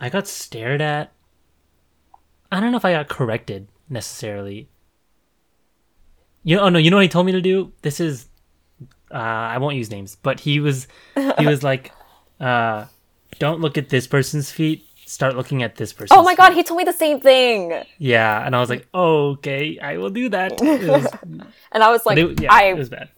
I 0.00 0.08
got 0.08 0.26
stared 0.26 0.80
at. 0.80 1.12
I 2.50 2.58
don't 2.58 2.72
know 2.72 2.78
if 2.78 2.84
I 2.84 2.92
got 2.94 3.08
corrected 3.08 3.68
necessarily. 3.88 4.68
You 6.42 6.56
know, 6.56 6.62
oh 6.64 6.68
no, 6.68 6.80
you 6.80 6.90
know 6.90 6.96
what 6.96 7.04
he 7.04 7.08
told 7.08 7.26
me 7.26 7.32
to 7.32 7.40
do? 7.40 7.72
This 7.82 8.00
is 8.00 8.28
uh 9.12 9.14
I 9.14 9.58
won't 9.58 9.76
use 9.76 9.90
names, 9.90 10.16
but 10.16 10.40
he 10.40 10.58
was 10.58 10.88
he 11.38 11.46
was 11.46 11.62
like 11.70 11.92
uh 12.40 12.86
don't 13.38 13.60
look 13.60 13.78
at 13.78 13.90
this 13.90 14.08
person's 14.08 14.50
feet, 14.50 14.84
start 15.12 15.36
looking 15.36 15.62
at 15.62 15.76
this 15.76 15.92
person. 15.92 16.16
Oh 16.16 16.22
my 16.22 16.34
god, 16.34 16.52
he 16.54 16.62
told 16.62 16.78
me 16.78 16.84
the 16.84 16.92
same 16.92 17.20
thing, 17.20 17.84
Yeah, 17.98 18.44
and 18.46 18.56
I 18.56 18.60
was 18.60 18.70
like, 18.70 18.86
oh, 18.94 19.30
"Okay, 19.32 19.78
I 19.78 19.96
will 19.98 20.10
do 20.10 20.28
that." 20.30 20.60
Was, 20.60 21.06
and 21.72 21.82
I 21.84 21.90
was 21.90 22.04
like, 22.06 22.18
it- 22.18 22.40
yeah, 22.40 22.52
I 22.52 22.64
it 22.64 22.76
was 22.78 22.88
bad. 22.88 23.10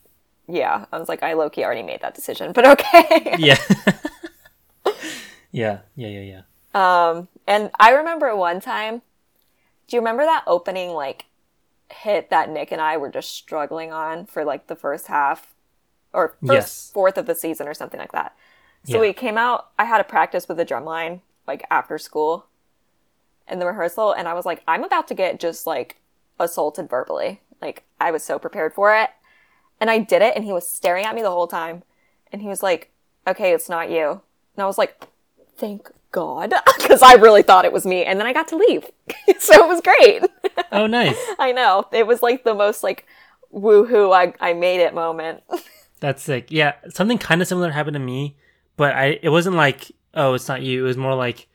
yeah, 0.49 0.85
I 0.93 0.99
was 0.99 1.09
like, 1.09 1.23
I 1.23 1.33
low 1.35 1.49
key 1.51 1.65
already 1.65 1.83
made 1.83 2.01
that 2.03 2.15
decision, 2.15 2.53
but 2.53 2.67
okay. 2.67 3.37
Yeah. 3.39 3.59
yeah, 5.53 5.81
yeah, 5.97 6.09
yeah, 6.09 6.21
yeah. 6.21 6.43
Um, 6.75 7.29
and 7.47 7.71
I 7.79 7.91
remember 7.93 8.35
one 8.37 8.61
time. 8.61 9.03
Do 9.87 9.97
you 9.97 10.01
remember 10.01 10.25
that 10.25 10.45
opening 10.47 10.91
like 10.91 11.27
hit 11.91 12.31
that 12.31 12.49
Nick 12.51 12.73
and 12.73 12.81
I 12.81 12.97
were 12.97 13.11
just 13.11 13.31
struggling 13.33 13.93
on 13.93 14.25
for 14.27 14.43
like 14.45 14.67
the 14.67 14.75
first 14.75 15.07
half 15.09 15.55
or 16.13 16.37
first 16.41 16.53
Yes. 16.53 16.91
fourth 16.93 17.19
of 17.19 17.27
the 17.27 17.35
season 17.35 17.69
or 17.69 17.75
something 17.75 18.01
like 18.01 18.13
that? 18.13 18.35
So 18.85 18.95
Yeah. 18.95 19.01
we 19.01 19.13
came 19.13 19.37
out. 19.39 19.69
I 19.79 19.85
had 19.85 20.01
a 20.01 20.05
practice 20.05 20.49
with 20.49 20.57
the 20.57 20.65
drum 20.65 20.85
line 20.87 21.21
like 21.47 21.67
after 21.71 21.99
school 21.99 22.47
in 23.49 23.59
the 23.59 23.67
rehearsal, 23.67 24.13
and 24.13 24.27
I 24.27 24.35
was 24.35 24.47
like, 24.47 24.63
I'm 24.67 24.85
about 24.85 25.09
to 25.09 25.15
get 25.15 25.41
just 25.41 25.67
like 25.67 26.01
assaulted 26.39 26.89
verbally. 26.89 27.41
Like 27.61 27.85
I 28.01 28.11
was 28.11 28.23
so 28.23 28.39
prepared 28.39 28.75
for 28.75 28.95
it, 28.97 29.11
and 29.81 29.91
I 29.91 29.99
did 29.99 30.23
it, 30.23 30.35
and 30.37 30.45
he 30.45 30.53
was 30.53 30.69
staring 30.69 31.05
at 31.05 31.15
me 31.15 31.23
the 31.23 31.31
whole 31.31 31.47
time, 31.47 31.83
and 32.33 32.43
he 32.43 32.49
was 32.49 32.63
like, 32.63 32.93
"Okay, 33.27 33.53
it's 33.53 33.69
not 33.69 33.91
you," 33.91 34.23
and 34.57 34.63
I 34.63 34.67
was 34.67 34.79
like, 34.79 35.09
"Thank 35.57 35.91
God," 36.11 36.53
because 36.79 37.03
I 37.03 37.15
really 37.15 37.43
thought 37.43 37.65
it 37.65 37.73
was 37.73 37.87
me, 37.87 38.05
and 38.05 38.19
then 38.19 38.27
I 38.27 38.33
got 38.33 38.49
to 38.49 38.57
leave, 38.57 38.91
so 39.39 39.65
it 39.65 39.69
was 39.69 39.81
great. 39.81 40.23
Oh, 40.73 40.87
nice. 40.87 41.17
I 41.39 41.53
know 41.53 41.87
it 41.93 42.07
was 42.07 42.23
like 42.23 42.45
the 42.45 42.55
most 42.55 42.83
like 42.83 43.07
woohoo 43.53 44.15
I 44.15 44.35
I 44.41 44.53
made 44.53 44.81
it 44.81 44.95
moment. 44.95 45.43
That's 46.01 46.23
sick. 46.23 46.51
Yeah, 46.51 46.75
something 46.91 47.19
kind 47.19 47.41
of 47.41 47.49
similar 47.49 47.71
happened 47.71 47.95
to 47.95 48.01
me, 48.01 48.37
but 48.77 48.95
I 48.95 49.19
it 49.23 49.31
wasn't 49.31 49.57
like, 49.57 49.93
"Oh, 50.17 50.35
it's 50.35 50.49
not 50.49 50.63
you." 50.63 50.85
It 50.85 50.89
was 50.89 50.97
more 50.97 51.15
like 51.15 51.49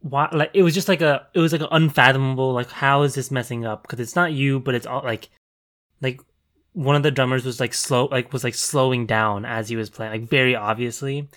why 0.00 0.28
like 0.32 0.50
it 0.54 0.62
was 0.62 0.74
just 0.74 0.88
like 0.88 1.00
a 1.00 1.26
it 1.34 1.40
was 1.40 1.50
like 1.52 1.60
an 1.60 1.68
unfathomable 1.72 2.52
like 2.52 2.70
how 2.70 3.02
is 3.02 3.14
this 3.14 3.30
messing 3.32 3.64
up 3.66 3.82
because 3.82 3.98
it's 3.98 4.14
not 4.14 4.32
you 4.32 4.60
but 4.60 4.74
it's 4.76 4.86
all 4.86 5.02
like 5.02 5.28
like 6.00 6.20
one 6.72 6.94
of 6.94 7.02
the 7.02 7.10
drummers 7.10 7.44
was 7.44 7.58
like 7.58 7.74
slow 7.74 8.06
like 8.06 8.32
was 8.32 8.44
like 8.44 8.54
slowing 8.54 9.06
down 9.06 9.44
as 9.44 9.68
he 9.68 9.74
was 9.74 9.90
playing 9.90 10.12
like 10.12 10.22
very 10.30 10.54
obviously 10.54 11.18
and 11.18 11.28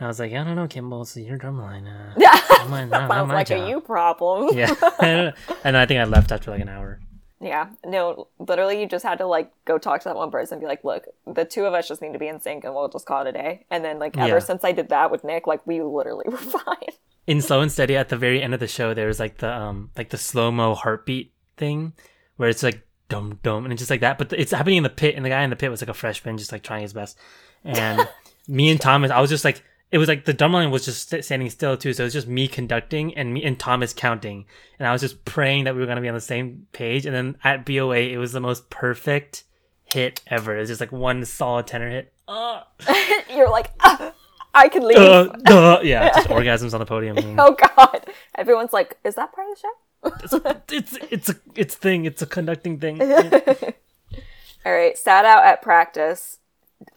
i 0.00 0.06
was 0.06 0.18
like 0.18 0.32
i 0.32 0.42
don't 0.42 0.56
know 0.56 0.66
kimball 0.66 1.02
it's 1.02 1.14
your 1.18 1.36
drum 1.36 1.58
line 1.60 1.86
uh, 1.86 2.14
Yeah, 2.16 2.40
not 2.48 2.70
my, 2.70 2.84
not, 2.86 3.08
not 3.08 3.10
sounds 3.10 3.32
like 3.32 3.46
job. 3.48 3.66
a 3.66 3.68
you 3.68 3.80
problem. 3.82 4.56
yeah 4.56 5.32
and 5.64 5.76
i 5.76 5.84
think 5.84 6.00
i 6.00 6.04
left 6.04 6.32
after 6.32 6.50
like 6.50 6.62
an 6.62 6.70
hour 6.70 6.98
Yeah, 7.40 7.68
no, 7.84 8.28
literally, 8.38 8.80
you 8.80 8.86
just 8.88 9.04
had 9.04 9.18
to 9.18 9.26
like 9.26 9.52
go 9.66 9.76
talk 9.78 10.00
to 10.00 10.08
that 10.08 10.16
one 10.16 10.30
person 10.30 10.54
and 10.54 10.60
be 10.62 10.66
like, 10.66 10.84
"Look, 10.84 11.04
the 11.26 11.44
two 11.44 11.64
of 11.66 11.74
us 11.74 11.86
just 11.86 12.00
need 12.00 12.14
to 12.14 12.18
be 12.18 12.28
in 12.28 12.40
sync, 12.40 12.64
and 12.64 12.74
we'll 12.74 12.88
just 12.88 13.04
call 13.06 13.22
it 13.26 13.28
a 13.28 13.32
day." 13.32 13.66
And 13.70 13.84
then, 13.84 13.98
like, 13.98 14.16
ever 14.16 14.28
Yeah. 14.28 14.38
since 14.38 14.64
I 14.64 14.72
did 14.72 14.88
that 14.88 15.10
with 15.10 15.22
Nick, 15.22 15.46
like, 15.46 15.66
we 15.66 15.82
literally 15.82 16.24
were 16.30 16.36
fine. 16.38 16.94
in 17.26 17.42
slow 17.42 17.60
and 17.60 17.70
steady 17.70 17.94
at 17.96 18.08
the 18.08 18.16
very 18.16 18.40
end 18.42 18.54
of 18.54 18.60
the 18.60 18.66
show 18.68 18.94
there 18.94 19.08
was 19.08 19.18
like 19.20 19.38
the 19.38 19.52
um 19.52 19.90
like 19.96 20.10
the 20.10 20.16
slow 20.16 20.50
mo 20.50 20.74
heartbeat 20.74 21.32
thing 21.56 21.92
where 22.36 22.48
it's 22.48 22.62
like 22.62 22.86
dum 23.08 23.38
dum 23.42 23.64
and 23.64 23.72
it's 23.72 23.80
just 23.80 23.90
like 23.90 24.00
that 24.00 24.16
but 24.16 24.32
it's 24.32 24.52
happening 24.52 24.76
in 24.78 24.82
the 24.84 24.88
pit 24.88 25.14
and 25.16 25.24
the 25.24 25.28
guy 25.28 25.42
in 25.42 25.50
the 25.50 25.56
pit 25.56 25.70
was 25.70 25.82
like 25.82 25.88
a 25.88 25.94
freshman 25.94 26.38
just 26.38 26.52
like 26.52 26.62
trying 26.62 26.82
his 26.82 26.92
best 26.92 27.18
and 27.64 28.08
me 28.48 28.70
and 28.70 28.80
thomas 28.80 29.10
i 29.10 29.20
was 29.20 29.28
just 29.30 29.44
like 29.44 29.62
it 29.96 29.98
was 29.98 30.08
like 30.08 30.26
the 30.26 30.34
drumline 30.34 30.70
was 30.70 30.84
just 30.84 31.08
standing 31.24 31.48
still 31.48 31.74
too. 31.74 31.94
So 31.94 32.02
it 32.02 32.08
was 32.08 32.12
just 32.12 32.28
me 32.28 32.48
conducting 32.48 33.16
and 33.16 33.32
me 33.32 33.42
and 33.42 33.58
Thomas 33.58 33.94
counting, 33.94 34.44
and 34.78 34.86
I 34.86 34.92
was 34.92 35.00
just 35.00 35.24
praying 35.24 35.64
that 35.64 35.74
we 35.74 35.80
were 35.80 35.86
gonna 35.86 36.02
be 36.02 36.08
on 36.08 36.14
the 36.14 36.20
same 36.20 36.66
page. 36.72 37.06
And 37.06 37.14
then 37.14 37.38
at 37.42 37.64
BOA, 37.64 37.96
it 37.96 38.18
was 38.18 38.32
the 38.32 38.40
most 38.40 38.68
perfect 38.68 39.44
hit 39.84 40.20
ever. 40.26 40.54
It 40.54 40.60
was 40.60 40.68
just 40.68 40.82
like 40.82 40.92
one 40.92 41.24
solid 41.24 41.66
tenor 41.66 41.88
hit. 41.88 42.12
Uh, 42.28 42.60
You're 43.34 43.48
like, 43.48 43.70
"Ah, 43.80 44.12
I 44.52 44.68
can 44.68 44.86
leave. 44.86 44.98
uh, 44.98 45.30
uh, 45.46 45.80
yeah, 45.82 46.10
just 46.14 46.28
orgasms 46.28 46.74
on 46.74 46.80
the 46.80 46.84
podium. 46.84 47.16
oh 47.38 47.56
God! 47.76 48.06
Everyone's 48.34 48.74
like, 48.74 48.98
is 49.02 49.14
that 49.14 49.32
part 49.32 49.48
of 49.50 49.56
the 49.56 49.60
show? 49.62 50.62
it's 50.68 50.98
it's 51.10 51.28
a 51.30 51.36
it's 51.54 51.74
thing. 51.74 52.04
It's 52.04 52.20
a 52.20 52.26
conducting 52.26 52.78
thing. 52.78 53.00
All 54.66 54.72
right, 54.72 54.98
sat 54.98 55.24
out 55.24 55.46
at 55.46 55.62
practice. 55.62 56.40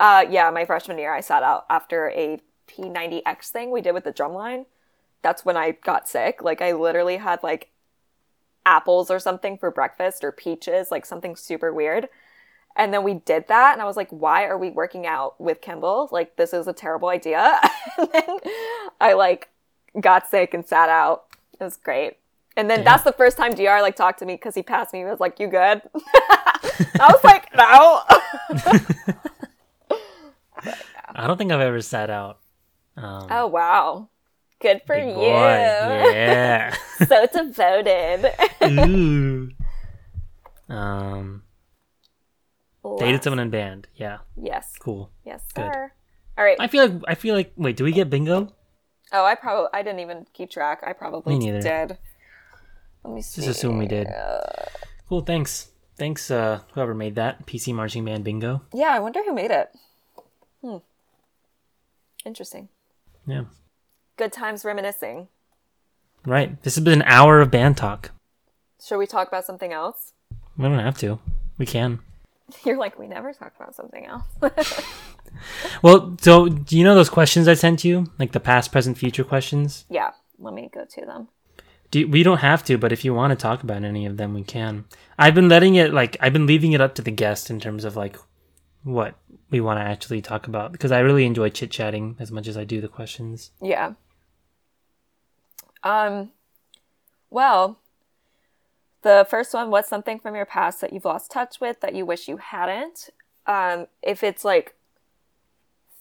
Uh, 0.01 0.25
yeah, 0.29 0.49
my 0.51 0.65
freshman 0.65 0.97
year, 0.97 1.13
I 1.13 1.21
sat 1.21 1.43
out 1.43 1.65
after 1.69 2.09
a 2.09 2.41
P90X 2.69 3.49
thing 3.49 3.71
we 3.71 3.81
did 3.81 3.93
with 3.93 4.03
the 4.03 4.13
drumline. 4.13 4.65
That's 5.21 5.43
when 5.43 5.57
I 5.57 5.71
got 5.71 6.07
sick. 6.07 6.41
Like, 6.41 6.61
I 6.61 6.71
literally 6.71 7.17
had 7.17 7.43
like 7.43 7.69
apples 8.65 9.09
or 9.09 9.19
something 9.19 9.57
for 9.57 9.71
breakfast 9.71 10.23
or 10.23 10.31
peaches, 10.31 10.91
like 10.91 11.05
something 11.05 11.35
super 11.35 11.73
weird. 11.73 12.07
And 12.75 12.93
then 12.93 13.03
we 13.03 13.15
did 13.15 13.47
that, 13.47 13.73
and 13.73 13.81
I 13.81 13.85
was 13.85 13.97
like, 13.97 14.09
why 14.09 14.45
are 14.45 14.57
we 14.57 14.69
working 14.69 15.05
out 15.05 15.39
with 15.41 15.59
Kimball? 15.59 16.07
Like, 16.11 16.37
this 16.37 16.53
is 16.53 16.67
a 16.67 16.73
terrible 16.73 17.09
idea. 17.09 17.59
and 17.97 18.09
then 18.13 18.37
I 19.01 19.13
like 19.13 19.49
got 19.99 20.29
sick 20.29 20.53
and 20.53 20.65
sat 20.65 20.87
out. 20.87 21.25
It 21.59 21.63
was 21.63 21.75
great. 21.75 22.17
And 22.55 22.69
then 22.69 22.83
that's 22.83 23.03
the 23.03 23.13
first 23.13 23.37
time 23.37 23.53
DR 23.53 23.81
like 23.81 23.95
talked 23.95 24.19
to 24.19 24.25
me 24.25 24.33
because 24.35 24.53
he 24.55 24.63
passed 24.63 24.91
me. 24.91 24.99
He 24.99 25.05
was 25.05 25.19
like, 25.19 25.39
"You 25.39 25.47
good?" 25.47 25.81
I 25.95 27.09
was 27.09 27.23
like, 27.23 27.47
"No." 27.55 28.01
I 31.15 31.25
don't 31.25 31.37
think 31.37 31.51
I've 31.51 31.61
ever 31.61 31.81
sat 31.81 32.09
out. 32.09 32.39
Um, 33.01 33.27
oh 33.31 33.47
wow, 33.47 34.09
good 34.59 34.81
for 34.85 34.97
you. 34.97 35.13
boy. 35.13 35.23
Yeah. 36.11 36.75
so 37.07 37.25
devoted. 37.27 38.31
Ooh. 38.63 39.51
Um, 40.69 41.41
dated 42.99 43.23
someone 43.23 43.39
in 43.39 43.49
band. 43.49 43.87
Yeah, 43.95 44.19
Yes. 44.39 44.73
cool. 44.79 45.09
Yes, 45.25 45.41
Good. 45.55 45.63
All 46.37 46.45
right. 46.45 46.57
I 46.59 46.67
feel 46.67 46.87
like 46.87 47.01
I 47.07 47.15
feel 47.15 47.33
like. 47.33 47.53
Wait, 47.57 47.75
do 47.75 47.83
we 47.83 47.91
get 47.91 48.09
bingo? 48.11 48.53
oh, 49.11 49.25
I 49.25 49.33
probably 49.33 49.69
I 49.73 49.81
didn't 49.81 50.01
even 50.01 50.27
keep 50.31 50.51
track. 50.51 50.83
I 50.85 50.93
probably 50.93 51.39
Me 51.39 51.45
neither. 51.51 51.61
did. 51.61 51.97
Let 53.03 53.13
me 53.15 53.21
see. 53.23 53.41
Just 53.41 53.57
assume 53.57 53.79
we 53.79 53.87
did. 53.87 54.07
Cool. 55.09 55.21
Thanks. 55.21 55.71
Thanks. 55.97 56.29
Uh, 56.29 56.61
whoever 56.73 56.93
made 56.93 57.15
that 57.15 57.47
PC 57.47 57.73
marching 57.73 58.05
band 58.05 58.23
bingo. 58.23 58.61
Yeah, 58.71 58.89
I 58.93 58.99
wonder 58.99 59.23
who 59.25 59.33
made 59.33 59.49
it. 59.51 59.69
Hmm. 60.61 60.77
Interesting. 62.25 62.69
Yeah. 63.29 63.43
Good 64.17 64.33
times 64.33 64.65
reminiscing. 64.65 65.27
Right. 66.25 66.61
This 66.63 66.75
has 66.75 66.83
been 66.83 67.01
an 67.01 67.07
hour 67.07 67.39
of 67.41 67.51
band 67.51 67.77
talk. 67.77 68.11
Should 68.83 68.97
we 68.97 69.05
talk 69.05 69.27
about 69.27 69.45
something 69.45 69.71
else? 69.71 70.13
We 70.57 70.63
don't 70.65 70.79
have 70.79 70.97
to. 70.99 71.19
We 71.57 71.65
can. 71.65 71.99
You're 72.65 72.77
like, 72.77 72.97
we 72.97 73.07
never 73.07 73.31
talk 73.33 73.53
about 73.59 73.75
something 73.75 74.05
else. 74.05 74.23
Well, 75.83 76.17
so 76.19 76.49
do 76.49 76.77
you 76.77 76.83
know 76.83 76.95
those 76.95 77.09
questions 77.09 77.47
I 77.47 77.53
sent 77.53 77.85
you, 77.85 78.07
like 78.17 78.31
the 78.31 78.39
past, 78.39 78.71
present, 78.71 78.97
future 78.97 79.23
questions? 79.23 79.85
yeah, 79.89 80.11
let 80.39 80.53
me 80.53 80.69
go 80.73 80.85
to 80.85 81.05
them. 81.05 81.27
Do 81.91 82.07
we 82.07 82.23
don't 82.23 82.39
have 82.39 82.63
to, 82.65 82.77
but 82.77 82.91
if 82.91 83.05
you 83.05 83.13
want 83.13 83.31
to 83.31 83.35
talk 83.35 83.63
about 83.63 83.83
any 83.83 84.05
of 84.05 84.17
them, 84.17 84.33
we 84.33 84.43
can. 84.43 84.85
I've 85.17 85.35
been 85.35 85.47
letting 85.47 85.75
it 85.75 85.93
like 85.93 86.17
I've 86.19 86.33
been 86.33 86.47
leaving 86.47 86.73
it 86.73 86.81
up 86.81 86.95
to 86.95 87.01
the 87.01 87.11
guest 87.11 87.49
in 87.49 87.59
terms 87.59 87.85
of 87.85 87.95
like 87.95 88.17
what 88.83 89.15
we 89.49 89.59
want 89.59 89.79
to 89.79 89.83
actually 89.83 90.21
talk 90.21 90.47
about 90.47 90.71
because 90.71 90.91
I 90.91 90.99
really 90.99 91.25
enjoy 91.25 91.49
chit 91.49 91.71
chatting 91.71 92.15
as 92.19 92.31
much 92.31 92.47
as 92.47 92.57
I 92.57 92.63
do 92.63 92.81
the 92.81 92.87
questions. 92.87 93.51
Yeah. 93.61 93.93
Um 95.83 96.31
well, 97.29 97.79
the 99.01 99.27
first 99.29 99.53
one 99.53 99.69
what's 99.69 99.89
something 99.89 100.19
from 100.19 100.35
your 100.35 100.45
past 100.45 100.81
that 100.81 100.93
you've 100.93 101.05
lost 101.05 101.31
touch 101.31 101.59
with 101.59 101.81
that 101.81 101.93
you 101.93 102.05
wish 102.05 102.27
you 102.27 102.37
hadn't? 102.37 103.09
Um 103.45 103.87
if 104.01 104.23
it's 104.23 104.45
like 104.45 104.75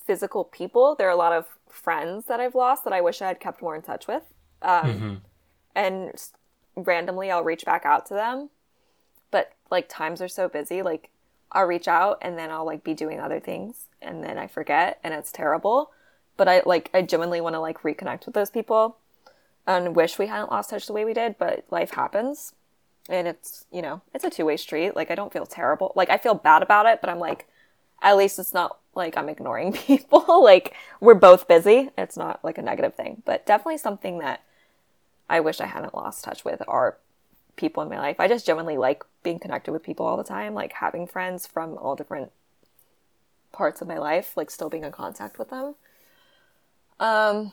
physical 0.07 0.45
people, 0.45 0.95
there 0.95 1.09
are 1.09 1.13
a 1.13 1.17
lot 1.17 1.33
of 1.33 1.47
friends 1.69 2.27
that 2.27 2.41
I've 2.41 2.55
lost 2.55 2.85
that 2.85 2.93
I 2.93 3.01
wish 3.01 3.21
I 3.21 3.29
had 3.29 3.41
kept 3.41 3.61
more 3.61 3.75
in 3.75 3.83
touch 3.83 4.07
with. 4.07 4.23
Um 4.63 5.23
and 5.75 6.13
randomly 6.77 7.31
I'll 7.31 7.45
reach 7.45 7.65
back 7.65 7.85
out 7.85 8.07
to 8.07 8.15
them. 8.15 8.51
But 9.31 9.53
like 9.71 9.89
times 9.89 10.23
are 10.23 10.29
so 10.29 10.49
busy, 10.49 10.81
like 10.81 11.11
I'll 11.53 11.67
reach 11.67 11.89
out 11.89 12.19
and 12.23 12.39
then 12.39 12.51
I'll 12.51 12.67
like 12.67 12.85
be 12.85 12.95
doing 12.95 13.21
other 13.21 13.41
things 13.41 13.87
and 14.03 14.23
then 14.23 14.39
I 14.39 14.47
forget 14.47 14.99
and 15.03 15.15
it's 15.15 15.33
terrible. 15.33 15.91
But 16.37 16.49
I 16.49 16.63
like 16.65 16.91
I 16.95 17.03
genuinely 17.03 17.41
want 17.41 17.55
to 17.55 17.61
like 17.61 17.83
reconnect 17.83 18.27
with 18.27 18.35
those 18.35 18.51
people 18.51 18.99
and 19.67 19.97
wish 19.97 20.19
we 20.19 20.27
hadn't 20.27 20.51
lost 20.51 20.71
touch 20.71 20.87
the 20.87 20.93
way 20.93 21.05
we 21.05 21.15
did, 21.15 21.37
but 21.39 21.65
life 21.71 21.91
happens. 21.93 22.55
And 23.11 23.27
it's, 23.27 23.65
you 23.73 23.81
know, 23.81 24.03
it's 24.15 24.25
a 24.25 24.31
two-way 24.31 24.57
street. 24.57 24.95
Like 24.95 25.11
I 25.11 25.15
don't 25.15 25.33
feel 25.33 25.47
terrible. 25.47 25.93
Like 25.97 26.11
I 26.11 26.19
feel 26.19 26.35
bad 26.35 26.63
about 26.63 26.87
it, 26.87 27.01
but 27.01 27.11
I'm 27.11 27.19
like 27.19 27.47
at 28.01 28.17
least 28.17 28.39
it's 28.39 28.55
not 28.55 28.79
like 28.95 29.17
I'm 29.17 29.29
ignoring 29.29 29.73
people. 29.87 30.43
like 30.43 30.75
we're 31.01 31.15
both 31.15 31.49
busy. 31.49 31.91
It's 31.97 32.17
not 32.17 32.45
like 32.45 32.59
a 32.59 32.63
negative 32.63 32.95
thing, 32.95 33.23
but 33.25 33.47
definitely 33.47 33.79
something 33.79 34.19
that 34.19 34.43
I 35.29 35.41
wish 35.41 35.61
I 35.61 35.67
hadn't 35.67 35.95
lost 35.95 36.25
touch 36.25 36.45
with 36.45 36.63
are 36.69 36.99
people 37.59 37.83
in 37.83 37.91
my 37.91 37.99
life. 37.99 38.17
I 38.19 38.29
just 38.29 38.47
genuinely 38.47 38.79
like 38.79 39.05
being 39.23 39.39
connected 39.39 39.73
with 39.73 39.83
people 39.83 40.07
all 40.07 40.17
the 40.17 40.25
time, 40.25 40.55
like 40.55 40.73
having 40.75 41.07
friends 41.07 41.47
from 41.47 41.77
all 41.77 41.97
different 41.97 42.33
parts 43.53 43.83
of 43.83 43.89
my 43.89 43.99
life, 43.99 44.37
like 44.37 44.51
still 44.51 44.71
being 44.71 44.85
in 44.85 44.93
contact 44.93 45.39
with 45.39 45.51
them. 45.51 45.75
Um 47.01 47.53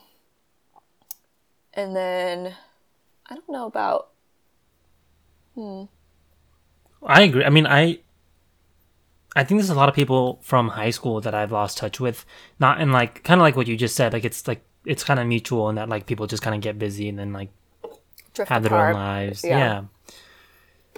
and 1.74 1.96
then 1.96 2.56
I 3.30 3.36
don't 3.36 3.50
know 3.50 3.66
about 3.66 4.10
Hmm. 5.56 5.84
I 7.02 7.22
agree. 7.22 7.46
I 7.46 7.50
mean, 7.50 7.66
I 7.66 8.00
I 9.36 9.44
think 9.44 9.60
there's 9.60 9.70
a 9.70 9.76
lot 9.76 9.90
of 9.90 9.96
people 9.96 10.40
from 10.42 10.70
high 10.70 10.92
school 10.92 11.22
that 11.22 11.34
I've 11.34 11.52
lost 11.52 11.78
touch 11.78 12.00
with. 12.00 12.26
Not 12.60 12.82
in 12.82 12.92
like 12.92 13.24
kind 13.24 13.40
of 13.40 13.44
like 13.44 13.56
what 13.56 13.68
you 13.68 13.78
just 13.78 13.96
said. 13.96 14.14
Like 14.14 14.26
it's 14.26 14.48
like 14.48 14.64
it's 14.86 15.04
kind 15.04 15.20
of 15.20 15.28
mutual 15.28 15.70
in 15.70 15.76
that 15.76 15.90
like 15.90 16.06
people 16.06 16.28
just 16.28 16.44
kind 16.44 16.56
of 16.56 16.62
get 16.62 16.78
busy 16.78 17.10
and 17.10 17.18
then 17.18 17.34
like 17.34 17.50
drift 18.34 18.50
have 18.50 18.64
their 18.64 18.76
own 18.76 18.94
lives. 18.94 19.44
Yeah. 19.44 19.58
Yeah. 19.58 19.84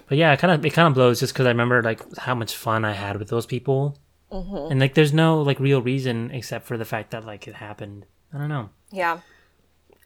But 0.08 0.18
yeah, 0.18 0.32
it 0.34 0.40
kind 0.40 0.54
of 0.54 0.66
it 0.66 0.72
kind 0.72 0.88
of 0.88 0.94
blows 0.94 1.20
just 1.20 1.34
because 1.34 1.46
I 1.46 1.50
remember 1.50 1.84
like 1.84 2.18
how 2.18 2.34
much 2.36 2.56
fun 2.56 2.86
I 2.86 2.94
had 2.94 3.18
with 3.18 3.30
those 3.30 3.46
people, 3.46 3.98
Mm-hmm. 4.32 4.72
and 4.72 4.80
like 4.80 4.94
there's 4.94 5.14
no 5.14 5.42
like 5.42 5.58
real 5.60 5.82
reason 5.82 6.32
except 6.32 6.66
for 6.66 6.78
the 6.78 6.84
fact 6.86 7.12
that 7.12 7.26
like 7.26 7.48
it 7.48 7.56
happened. 7.56 8.06
I 8.34 8.38
don't 8.38 8.50
know. 8.50 8.70
Yeah. 8.92 9.20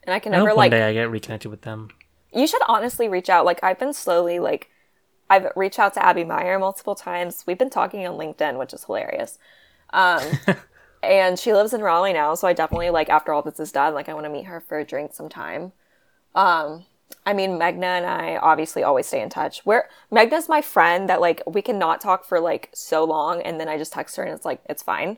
And 0.03 0.13
I 0.13 0.19
can 0.19 0.33
I 0.33 0.37
hope 0.37 0.45
never 0.47 0.55
one 0.57 0.69
day 0.69 0.83
I 0.83 0.93
get 0.93 1.09
reconnected 1.09 1.49
with 1.49 1.61
them. 1.63 1.89
you 2.33 2.45
should 2.47 2.61
honestly 2.67 3.07
reach 3.07 3.29
out. 3.29 3.45
Like 3.45 3.63
I've 3.63 3.79
been 3.79 3.93
slowly 3.93 4.37
like 4.39 4.69
I've 5.29 5.47
reached 5.55 5.79
out 5.79 5.93
to 5.95 6.05
Abby 6.05 6.23
Meyer 6.23 6.59
multiple 6.59 6.93
times. 6.95 7.43
We've 7.47 7.57
been 7.57 7.69
talking 7.69 8.05
on 8.05 8.17
LinkedIn, 8.17 8.59
which 8.59 8.73
is 8.73 8.83
hilarious. 8.83 9.39
Um 9.91 10.21
and 11.03 11.39
she 11.39 11.51
lives 11.53 11.73
in 11.73 11.81
Raleigh 11.81 12.13
now, 12.13 12.35
so 12.35 12.47
I 12.47 12.53
definitely 12.53 12.89
like 12.91 13.09
after 13.09 13.33
all 13.33 13.41
this 13.41 13.59
is 13.59 13.71
done, 13.71 13.93
like 13.95 14.07
I 14.09 14.13
want 14.13 14.25
to 14.25 14.31
meet 14.31 14.45
her 14.45 14.59
for 14.61 14.77
a 14.77 14.85
drink 14.85 15.13
sometime. 15.13 15.71
Um 16.35 16.85
I 17.25 17.33
mean 17.33 17.51
Megna 17.51 17.83
and 17.83 18.05
I 18.05 18.37
obviously 18.37 18.83
always 18.83 19.07
stay 19.07 19.21
in 19.21 19.29
touch. 19.29 19.65
We're 19.65 19.87
Megna's 20.11 20.49
my 20.49 20.61
friend 20.61 21.09
that 21.09 21.21
like 21.21 21.41
we 21.45 21.61
cannot 21.61 22.01
talk 22.01 22.25
for 22.25 22.39
like 22.39 22.69
so 22.73 23.03
long 23.03 23.41
and 23.41 23.59
then 23.59 23.67
I 23.67 23.77
just 23.77 23.93
text 23.93 24.15
her 24.17 24.23
and 24.23 24.33
it's 24.33 24.45
like 24.45 24.61
it's 24.69 24.83
fine. 24.83 25.17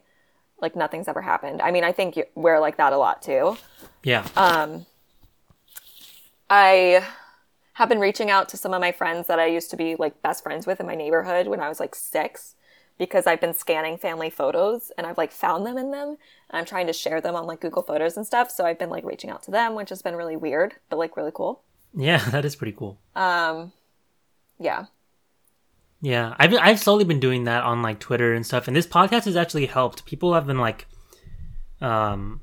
Like 0.59 0.75
nothing's 0.75 1.07
ever 1.07 1.21
happened. 1.21 1.61
I 1.61 1.71
mean, 1.71 1.83
I 1.83 1.91
think 1.91 2.19
we're 2.35 2.59
like 2.59 2.77
that 2.77 2.93
a 2.93 2.97
lot 2.97 3.21
too. 3.21 3.57
Yeah. 4.03 4.27
Um, 4.35 4.85
I 6.49 7.05
have 7.73 7.89
been 7.89 7.99
reaching 7.99 8.29
out 8.29 8.47
to 8.49 8.57
some 8.57 8.73
of 8.73 8.81
my 8.81 8.91
friends 8.91 9.27
that 9.27 9.39
I 9.39 9.47
used 9.47 9.71
to 9.71 9.77
be 9.77 9.95
like 9.95 10.21
best 10.21 10.43
friends 10.43 10.67
with 10.67 10.79
in 10.79 10.85
my 10.85 10.95
neighborhood 10.95 11.47
when 11.47 11.59
I 11.59 11.69
was 11.69 11.79
like 11.79 11.95
six 11.95 12.55
because 12.97 13.25
I've 13.25 13.41
been 13.41 13.53
scanning 13.53 13.97
family 13.97 14.29
photos 14.29 14.91
and 14.97 15.07
I've 15.07 15.17
like 15.17 15.31
found 15.31 15.65
them 15.65 15.77
in 15.77 15.91
them 15.91 16.09
and 16.09 16.17
I'm 16.59 16.65
trying 16.65 16.87
to 16.87 16.93
share 16.93 17.19
them 17.19 17.35
on 17.35 17.47
like 17.47 17.59
Google 17.59 17.81
Photos 17.81 18.15
and 18.15 18.25
stuff. 18.25 18.51
So 18.51 18.65
I've 18.65 18.77
been 18.77 18.89
like 18.89 19.03
reaching 19.03 19.29
out 19.29 19.43
to 19.43 19.51
them, 19.51 19.75
which 19.75 19.89
has 19.89 20.01
been 20.01 20.15
really 20.15 20.37
weird, 20.37 20.75
but 20.89 20.99
like 20.99 21.17
really 21.17 21.31
cool. 21.33 21.61
Yeah, 21.95 22.17
that 22.29 22.45
is 22.45 22.55
pretty 22.55 22.73
cool. 22.73 22.99
Um, 23.15 23.71
Yeah. 24.59 24.85
Yeah, 26.01 26.35
I've 26.37 26.53
I've 26.59 26.79
slowly 26.81 27.05
been 27.05 27.21
doing 27.21 27.45
that 27.45 27.63
on 27.63 27.81
like 27.81 27.99
Twitter 27.99 28.33
and 28.33 28.45
stuff, 28.45 28.67
and 28.67 28.75
this 28.75 28.85
podcast 28.85 29.23
has 29.23 29.37
actually 29.37 29.67
helped. 29.67 30.05
People 30.05 30.33
have 30.33 30.45
been 30.45 30.57
like, 30.57 30.85
um, 31.79 32.41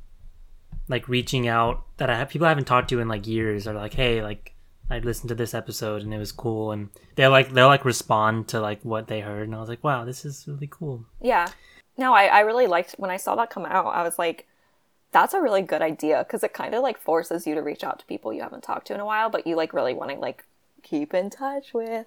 like 0.88 1.10
reaching 1.10 1.46
out 1.46 1.84
that 1.98 2.08
I 2.08 2.16
have 2.16 2.30
people 2.30 2.46
I 2.46 2.48
haven't 2.48 2.64
talked 2.64 2.88
to 2.88 3.00
in 3.00 3.08
like 3.08 3.26
years 3.26 3.66
are 3.66 3.74
like, 3.74 3.92
hey, 3.92 4.22
like 4.22 4.54
I 4.88 5.00
listened 5.00 5.28
to 5.28 5.34
this 5.34 5.52
episode 5.52 6.00
and 6.00 6.14
it 6.14 6.18
was 6.18 6.32
cool, 6.32 6.72
and 6.72 6.88
they 7.16 7.26
like 7.26 7.52
they'll 7.52 7.66
like 7.66 7.84
respond 7.84 8.48
to 8.48 8.60
like 8.62 8.82
what 8.82 9.08
they 9.08 9.20
heard, 9.20 9.46
and 9.46 9.54
I 9.54 9.60
was 9.60 9.68
like, 9.68 9.84
wow, 9.84 10.06
this 10.06 10.24
is 10.24 10.46
really 10.48 10.68
cool. 10.70 11.04
Yeah. 11.20 11.46
No, 11.98 12.14
I, 12.14 12.28
I 12.28 12.40
really 12.40 12.66
liked 12.66 12.94
when 12.96 13.10
I 13.10 13.18
saw 13.18 13.34
that 13.36 13.50
come 13.50 13.66
out, 13.66 13.88
I 13.88 14.02
was 14.02 14.18
like, 14.18 14.46
that's 15.12 15.34
a 15.34 15.40
really 15.40 15.62
good 15.62 15.82
idea 15.82 16.24
because 16.26 16.44
it 16.44 16.52
kind 16.52 16.74
of 16.74 16.82
like 16.82 16.98
forces 16.98 17.46
you 17.46 17.54
to 17.54 17.62
reach 17.62 17.82
out 17.82 17.98
to 17.98 18.06
people 18.06 18.32
you 18.32 18.42
haven't 18.42 18.62
talked 18.62 18.86
to 18.88 18.94
in 18.94 19.00
a 19.00 19.04
while, 19.04 19.30
but 19.30 19.46
you 19.46 19.56
like 19.56 19.72
really 19.72 19.94
want 19.94 20.10
to 20.10 20.16
like 20.18 20.44
keep 20.82 21.14
in 21.14 21.30
touch 21.30 21.74
with. 21.74 22.06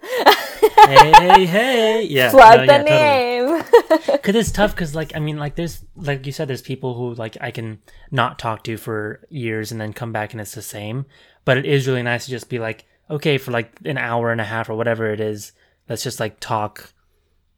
hey, 0.86 1.44
hey, 1.44 2.02
yeah. 2.08 2.30
Plug 2.30 2.60
no, 2.60 2.66
the 2.66 2.72
yeah, 2.72 2.82
name. 2.82 3.62
Cause 4.22 4.34
it's 4.34 4.50
tough. 4.50 4.74
Cause 4.74 4.94
like 4.94 5.14
I 5.14 5.20
mean, 5.20 5.36
like 5.36 5.54
there's 5.54 5.84
like 5.96 6.26
you 6.26 6.32
said, 6.32 6.48
there's 6.48 6.62
people 6.62 6.94
who 6.94 7.14
like 7.14 7.36
I 7.40 7.50
can 7.50 7.80
not 8.10 8.38
talk 8.38 8.64
to 8.64 8.76
for 8.76 9.26
years 9.28 9.70
and 9.70 9.80
then 9.80 9.92
come 9.92 10.12
back 10.12 10.32
and 10.32 10.40
it's 10.40 10.54
the 10.54 10.62
same. 10.62 11.06
But 11.44 11.58
it 11.58 11.66
is 11.66 11.86
really 11.86 12.02
nice 12.02 12.24
to 12.24 12.30
just 12.30 12.48
be 12.48 12.58
like, 12.58 12.86
okay, 13.10 13.38
for 13.38 13.50
like 13.50 13.78
an 13.84 13.98
hour 13.98 14.32
and 14.32 14.40
a 14.40 14.44
half 14.44 14.68
or 14.70 14.74
whatever 14.74 15.12
it 15.12 15.20
is, 15.20 15.52
let's 15.88 16.02
just 16.02 16.20
like 16.20 16.40
talk 16.40 16.92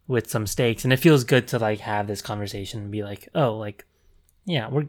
with 0.09 0.31
some 0.31 0.47
stakes, 0.47 0.85
and 0.85 0.93
it 0.93 0.99
feels 0.99 1.25
good 1.25 1.49
to 1.49 1.59
like 1.59 1.81
have 1.81 2.07
this 2.07 2.23
conversation 2.23 2.81
and 2.81 2.91
be 2.91 3.03
like, 3.03 3.29
oh, 3.35 3.57
like, 3.57 3.85
yeah, 4.45 4.69
we're 4.69 4.89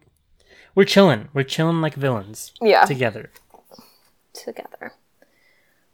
we're 0.77 0.85
chilling, 0.85 1.27
we're 1.33 1.41
chilling 1.41 1.81
like 1.81 1.95
villains 1.95 2.53
yeah. 2.61 2.85
together. 2.85 3.31
Together. 4.31 4.93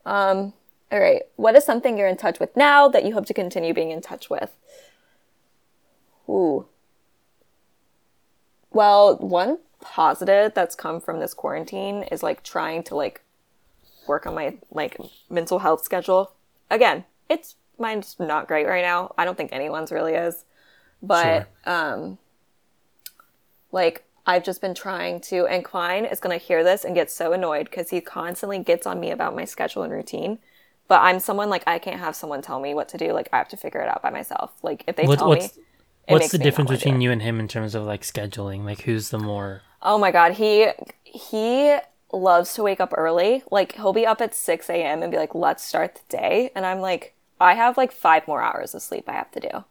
Um, 0.05 0.51
all 0.91 0.99
right. 0.99 1.21
What 1.37 1.55
is 1.55 1.63
something 1.63 1.97
you're 1.97 2.09
in 2.09 2.17
touch 2.17 2.37
with 2.37 2.53
now 2.57 2.89
that 2.89 3.05
you 3.05 3.13
hope 3.13 3.25
to 3.27 3.33
continue 3.33 3.73
being 3.73 3.91
in 3.91 4.01
touch 4.01 4.29
with? 4.29 4.51
Ooh. 6.27 6.65
Well, 8.71 9.15
one 9.19 9.59
positive 9.79 10.53
that's 10.53 10.75
come 10.75 10.99
from 10.99 11.21
this 11.21 11.33
quarantine 11.33 12.03
is 12.11 12.21
like 12.21 12.43
trying 12.43 12.83
to 12.83 12.95
like 12.95 13.21
work 14.05 14.27
on 14.27 14.35
my 14.35 14.57
like 14.69 14.97
mental 15.29 15.59
health 15.59 15.85
schedule. 15.85 16.33
Again, 16.69 17.05
it's 17.29 17.55
mine's 17.79 18.17
not 18.19 18.49
great 18.49 18.67
right 18.67 18.83
now. 18.83 19.13
I 19.17 19.23
don't 19.23 19.37
think 19.37 19.53
anyone's 19.53 19.93
really 19.93 20.15
is. 20.15 20.43
But 21.01 21.47
um 21.65 22.17
like 23.71 24.03
I've 24.25 24.43
just 24.43 24.61
been 24.61 24.73
trying 24.75 25.19
to 25.21 25.45
and 25.47 25.63
Klein 25.65 26.05
is 26.05 26.19
going 26.19 26.37
to 26.37 26.43
hear 26.45 26.63
this 26.63 26.85
and 26.85 26.95
get 26.95 27.11
so 27.11 27.33
annoyed 27.33 27.71
cuz 27.71 27.89
he 27.89 28.01
constantly 28.01 28.59
gets 28.59 28.87
on 28.87 28.99
me 28.99 29.11
about 29.11 29.35
my 29.35 29.45
schedule 29.45 29.83
and 29.83 29.91
routine. 29.93 30.39
But 30.87 31.01
I'm 31.01 31.19
someone 31.19 31.49
like 31.49 31.63
I 31.67 31.79
can't 31.79 31.99
have 31.99 32.15
someone 32.15 32.41
tell 32.41 32.59
me 32.59 32.73
what 32.73 32.89
to 32.89 32.97
do. 32.97 33.13
Like 33.13 33.29
I 33.33 33.37
have 33.37 33.49
to 33.49 33.57
figure 33.57 33.81
it 33.81 33.89
out 33.89 34.01
by 34.01 34.09
myself. 34.11 34.53
Like 34.63 34.83
if 34.87 34.95
they 34.95 35.07
What, 35.07 35.07
tell 35.07 35.29
what's 35.29 35.29
me 35.31 35.53
what's 36.07 36.31
the 36.31 36.39
me 36.39 36.45
difference 36.45 36.71
between 36.71 36.99
you 37.01 37.11
and 37.11 37.21
him 37.21 37.39
in 37.39 37.47
terms 37.47 37.75
of 37.75 37.83
like 37.83 38.01
scheduling? 38.01 38.63
Like 38.65 38.81
who's 38.81 39.09
the 39.11 39.19
more 39.19 39.63
Oh 39.81 39.97
my 39.97 40.11
god, 40.11 40.33
he 40.33 40.69
he 41.03 41.77
loves 42.11 42.53
to 42.55 42.63
wake 42.63 42.79
up 42.79 42.93
early. 42.95 43.43
Like 43.51 43.73
he'll 43.73 43.93
be 43.93 44.05
up 44.05 44.21
at 44.21 44.33
six 44.35 44.69
a.m. 44.69 45.03
and 45.03 45.11
be 45.11 45.17
like, 45.17 45.35
"Let's 45.35 45.63
start 45.63 45.95
the 45.95 46.17
day," 46.17 46.51
and 46.55 46.65
I'm 46.65 46.79
like, 46.79 47.15
I 47.39 47.53
have 47.55 47.77
like 47.77 47.91
five 47.91 48.27
more 48.27 48.41
hours 48.41 48.73
of 48.73 48.81
sleep 48.81 49.07
I 49.09 49.13
have 49.13 49.31
to 49.31 49.39
do. 49.39 49.65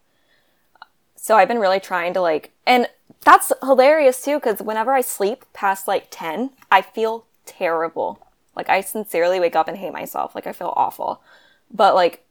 So 1.23 1.37
I've 1.37 1.47
been 1.47 1.61
really 1.61 1.79
trying 1.79 2.15
to 2.15 2.21
like, 2.21 2.51
and 2.67 2.89
that's 3.21 3.53
hilarious 3.63 4.25
too, 4.25 4.41
because 4.41 4.61
whenever 4.61 4.93
I 4.93 5.03
sleep 5.03 5.45
past 5.53 5.87
like 5.87 6.09
ten, 6.11 6.51
I 6.69 6.83
feel 6.83 7.27
terrible. 7.47 8.27
Like 8.57 8.69
I 8.69 8.81
sincerely 8.81 9.39
wake 9.39 9.55
up 9.55 9.69
and 9.69 9.77
hate 9.77 9.93
myself. 9.93 10.35
Like 10.35 10.49
I 10.49 10.53
feel 10.53 10.73
awful. 10.75 11.23
But 11.73 11.95
like 11.95 12.25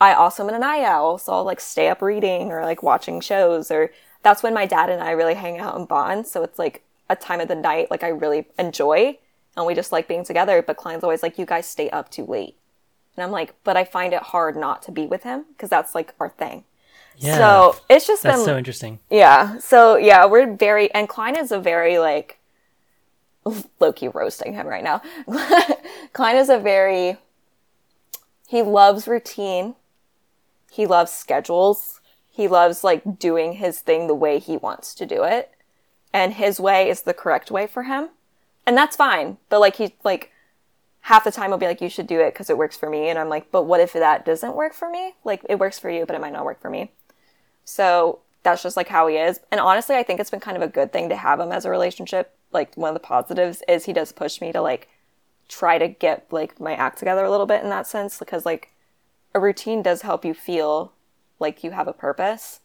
I 0.00 0.14
also 0.14 0.44
am 0.44 0.48
in 0.48 0.54
an 0.54 0.62
owl, 0.62 1.18
so 1.18 1.32
I'll 1.32 1.44
like 1.44 1.58
stay 1.58 1.88
up 1.88 2.00
reading 2.00 2.52
or 2.52 2.62
like 2.64 2.84
watching 2.84 3.20
shows 3.20 3.68
or 3.68 3.90
that's 4.22 4.44
when 4.44 4.54
my 4.54 4.64
dad 4.64 4.90
and 4.90 5.02
I 5.02 5.10
really 5.10 5.34
hang 5.34 5.58
out 5.58 5.76
and 5.76 5.88
bond. 5.88 6.28
So 6.28 6.44
it's 6.44 6.58
like 6.58 6.84
a 7.08 7.16
time 7.16 7.40
of 7.40 7.48
the 7.48 7.56
night 7.56 7.90
like 7.90 8.04
I 8.04 8.08
really 8.10 8.46
enjoy 8.60 9.18
and 9.56 9.66
we 9.66 9.74
just 9.74 9.90
like 9.90 10.06
being 10.06 10.24
together. 10.24 10.62
But 10.62 10.76
Klein's 10.76 11.02
always 11.02 11.24
like, 11.24 11.36
you 11.36 11.46
guys 11.46 11.66
stay 11.66 11.90
up 11.90 12.12
too 12.12 12.26
late. 12.26 12.54
And 13.16 13.24
I'm 13.24 13.32
like, 13.32 13.56
but 13.64 13.76
I 13.76 13.82
find 13.82 14.14
it 14.14 14.22
hard 14.22 14.54
not 14.54 14.82
to 14.82 14.92
be 14.92 15.06
with 15.06 15.24
him 15.24 15.46
because 15.48 15.68
that's 15.68 15.96
like 15.96 16.14
our 16.20 16.28
thing. 16.28 16.62
Yeah. 17.20 17.36
So 17.36 17.76
it's 17.90 18.06
just 18.06 18.22
That's 18.22 18.38
been 18.38 18.44
so 18.46 18.56
interesting. 18.56 18.98
yeah. 19.10 19.58
So 19.58 19.96
yeah, 19.96 20.24
we're 20.24 20.54
very 20.54 20.92
and 20.92 21.08
Klein 21.08 21.36
is 21.36 21.52
a 21.52 21.60
very 21.60 21.98
like 21.98 22.38
Loki 23.78 24.08
roasting 24.08 24.54
him 24.54 24.66
right 24.66 24.82
now. 24.82 25.02
Klein 26.12 26.36
is 26.36 26.48
a 26.48 26.58
very 26.58 27.18
he 28.48 28.62
loves 28.62 29.06
routine. 29.06 29.74
He 30.70 30.86
loves 30.86 31.12
schedules. 31.12 32.00
He 32.30 32.48
loves 32.48 32.82
like 32.82 33.18
doing 33.18 33.54
his 33.54 33.80
thing 33.80 34.06
the 34.06 34.14
way 34.14 34.38
he 34.38 34.56
wants 34.56 34.94
to 34.94 35.04
do 35.06 35.22
it. 35.24 35.50
And 36.12 36.34
his 36.34 36.58
way 36.58 36.88
is 36.88 37.02
the 37.02 37.14
correct 37.14 37.50
way 37.50 37.66
for 37.66 37.82
him. 37.82 38.08
And 38.66 38.76
that's 38.76 38.96
fine. 38.96 39.36
But 39.50 39.60
like 39.60 39.76
he 39.76 39.94
like 40.04 40.32
half 41.02 41.24
the 41.24 41.30
time 41.30 41.50
he'll 41.50 41.58
be 41.58 41.66
like 41.66 41.82
you 41.82 41.90
should 41.90 42.06
do 42.06 42.20
it 42.20 42.32
because 42.32 42.48
it 42.48 42.58
works 42.58 42.76
for 42.76 42.88
me 42.88 43.08
and 43.08 43.18
I'm 43.18 43.28
like 43.28 43.50
but 43.50 43.62
what 43.64 43.80
if 43.80 43.92
that 43.92 44.24
doesn't 44.24 44.56
work 44.56 44.72
for 44.72 44.88
me? 44.90 45.16
Like 45.22 45.44
it 45.50 45.58
works 45.58 45.78
for 45.78 45.90
you 45.90 46.06
but 46.06 46.16
it 46.16 46.20
might 46.20 46.32
not 46.32 46.46
work 46.46 46.60
for 46.62 46.70
me. 46.70 46.92
So 47.70 48.18
that's 48.42 48.64
just 48.64 48.76
like 48.76 48.88
how 48.88 49.06
he 49.06 49.16
is. 49.16 49.38
And 49.52 49.60
honestly, 49.60 49.94
I 49.94 50.02
think 50.02 50.18
it's 50.18 50.30
been 50.30 50.40
kind 50.40 50.56
of 50.56 50.62
a 50.62 50.68
good 50.68 50.92
thing 50.92 51.08
to 51.08 51.16
have 51.16 51.38
him 51.38 51.52
as 51.52 51.64
a 51.64 51.70
relationship. 51.70 52.36
Like 52.52 52.74
one 52.76 52.88
of 52.88 52.94
the 52.94 53.00
positives 53.00 53.62
is 53.68 53.84
he 53.84 53.92
does 53.92 54.10
push 54.10 54.40
me 54.40 54.50
to 54.50 54.60
like 54.60 54.88
try 55.48 55.78
to 55.78 55.86
get 55.86 56.26
like 56.32 56.58
my 56.58 56.74
act 56.74 56.98
together 56.98 57.24
a 57.24 57.30
little 57.30 57.46
bit 57.46 57.62
in 57.62 57.70
that 57.70 57.86
sense 57.86 58.18
because 58.18 58.44
like 58.44 58.72
a 59.34 59.40
routine 59.40 59.82
does 59.82 60.02
help 60.02 60.24
you 60.24 60.34
feel 60.34 60.92
like 61.38 61.62
you 61.62 61.70
have 61.70 61.86
a 61.86 61.92
purpose 61.92 62.60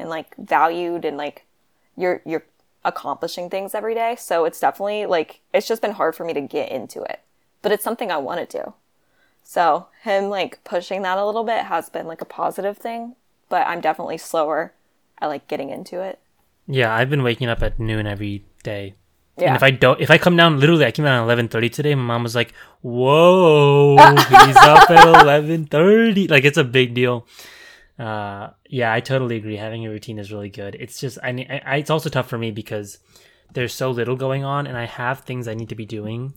and 0.00 0.08
like 0.08 0.34
valued 0.36 1.04
and 1.04 1.16
like 1.16 1.46
you're 1.96 2.22
you're 2.24 2.44
accomplishing 2.84 3.48
things 3.48 3.72
every 3.72 3.94
day. 3.94 4.16
So 4.18 4.44
it's 4.44 4.58
definitely 4.58 5.06
like 5.06 5.42
it's 5.54 5.68
just 5.68 5.82
been 5.82 5.92
hard 5.92 6.16
for 6.16 6.24
me 6.24 6.32
to 6.32 6.40
get 6.40 6.72
into 6.72 7.02
it. 7.02 7.20
But 7.62 7.70
it's 7.70 7.84
something 7.84 8.10
I 8.10 8.16
want 8.16 8.50
to 8.50 8.58
do. 8.58 8.74
So 9.44 9.86
him 10.02 10.24
like 10.24 10.64
pushing 10.64 11.02
that 11.02 11.18
a 11.18 11.24
little 11.24 11.44
bit 11.44 11.66
has 11.66 11.88
been 11.88 12.08
like 12.08 12.20
a 12.20 12.24
positive 12.24 12.76
thing, 12.78 13.14
but 13.52 13.66
I'm 13.66 13.82
definitely 13.82 14.16
slower 14.16 14.72
I 15.18 15.26
like 15.26 15.46
getting 15.46 15.68
into 15.68 16.00
it. 16.00 16.18
Yeah, 16.66 16.92
I've 16.92 17.10
been 17.10 17.22
waking 17.22 17.48
up 17.48 17.62
at 17.62 17.78
noon 17.78 18.06
every 18.06 18.46
day. 18.64 18.94
Yeah. 19.36 19.48
And 19.48 19.56
if 19.56 19.62
I 19.62 19.70
don't, 19.70 20.00
if 20.00 20.10
I 20.10 20.16
come 20.16 20.36
down, 20.36 20.58
literally, 20.58 20.86
I 20.86 20.90
came 20.90 21.04
down 21.04 21.20
at 21.20 21.22
eleven 21.22 21.48
thirty 21.48 21.68
today. 21.68 21.94
My 21.94 22.02
mom 22.02 22.22
was 22.22 22.34
like, 22.34 22.54
"Whoa, 22.80 23.96
he's 24.16 24.56
up 24.56 24.90
at 24.90 25.06
eleven 25.22 25.66
thirty. 25.66 26.28
Like 26.28 26.44
it's 26.44 26.56
a 26.56 26.64
big 26.64 26.94
deal." 26.94 27.26
Uh, 27.98 28.50
yeah, 28.68 28.90
I 28.90 29.00
totally 29.00 29.36
agree. 29.36 29.56
Having 29.56 29.86
a 29.86 29.90
routine 29.90 30.18
is 30.18 30.32
really 30.32 30.48
good. 30.48 30.76
It's 30.80 30.98
just, 30.98 31.18
I, 31.22 31.62
I, 31.64 31.76
it's 31.76 31.90
also 31.90 32.08
tough 32.08 32.28
for 32.28 32.38
me 32.38 32.50
because 32.50 32.98
there's 33.52 33.74
so 33.74 33.90
little 33.90 34.16
going 34.16 34.44
on, 34.44 34.66
and 34.66 34.78
I 34.78 34.86
have 34.86 35.20
things 35.20 35.46
I 35.46 35.54
need 35.54 35.68
to 35.68 35.76
be 35.76 35.86
doing, 35.86 36.32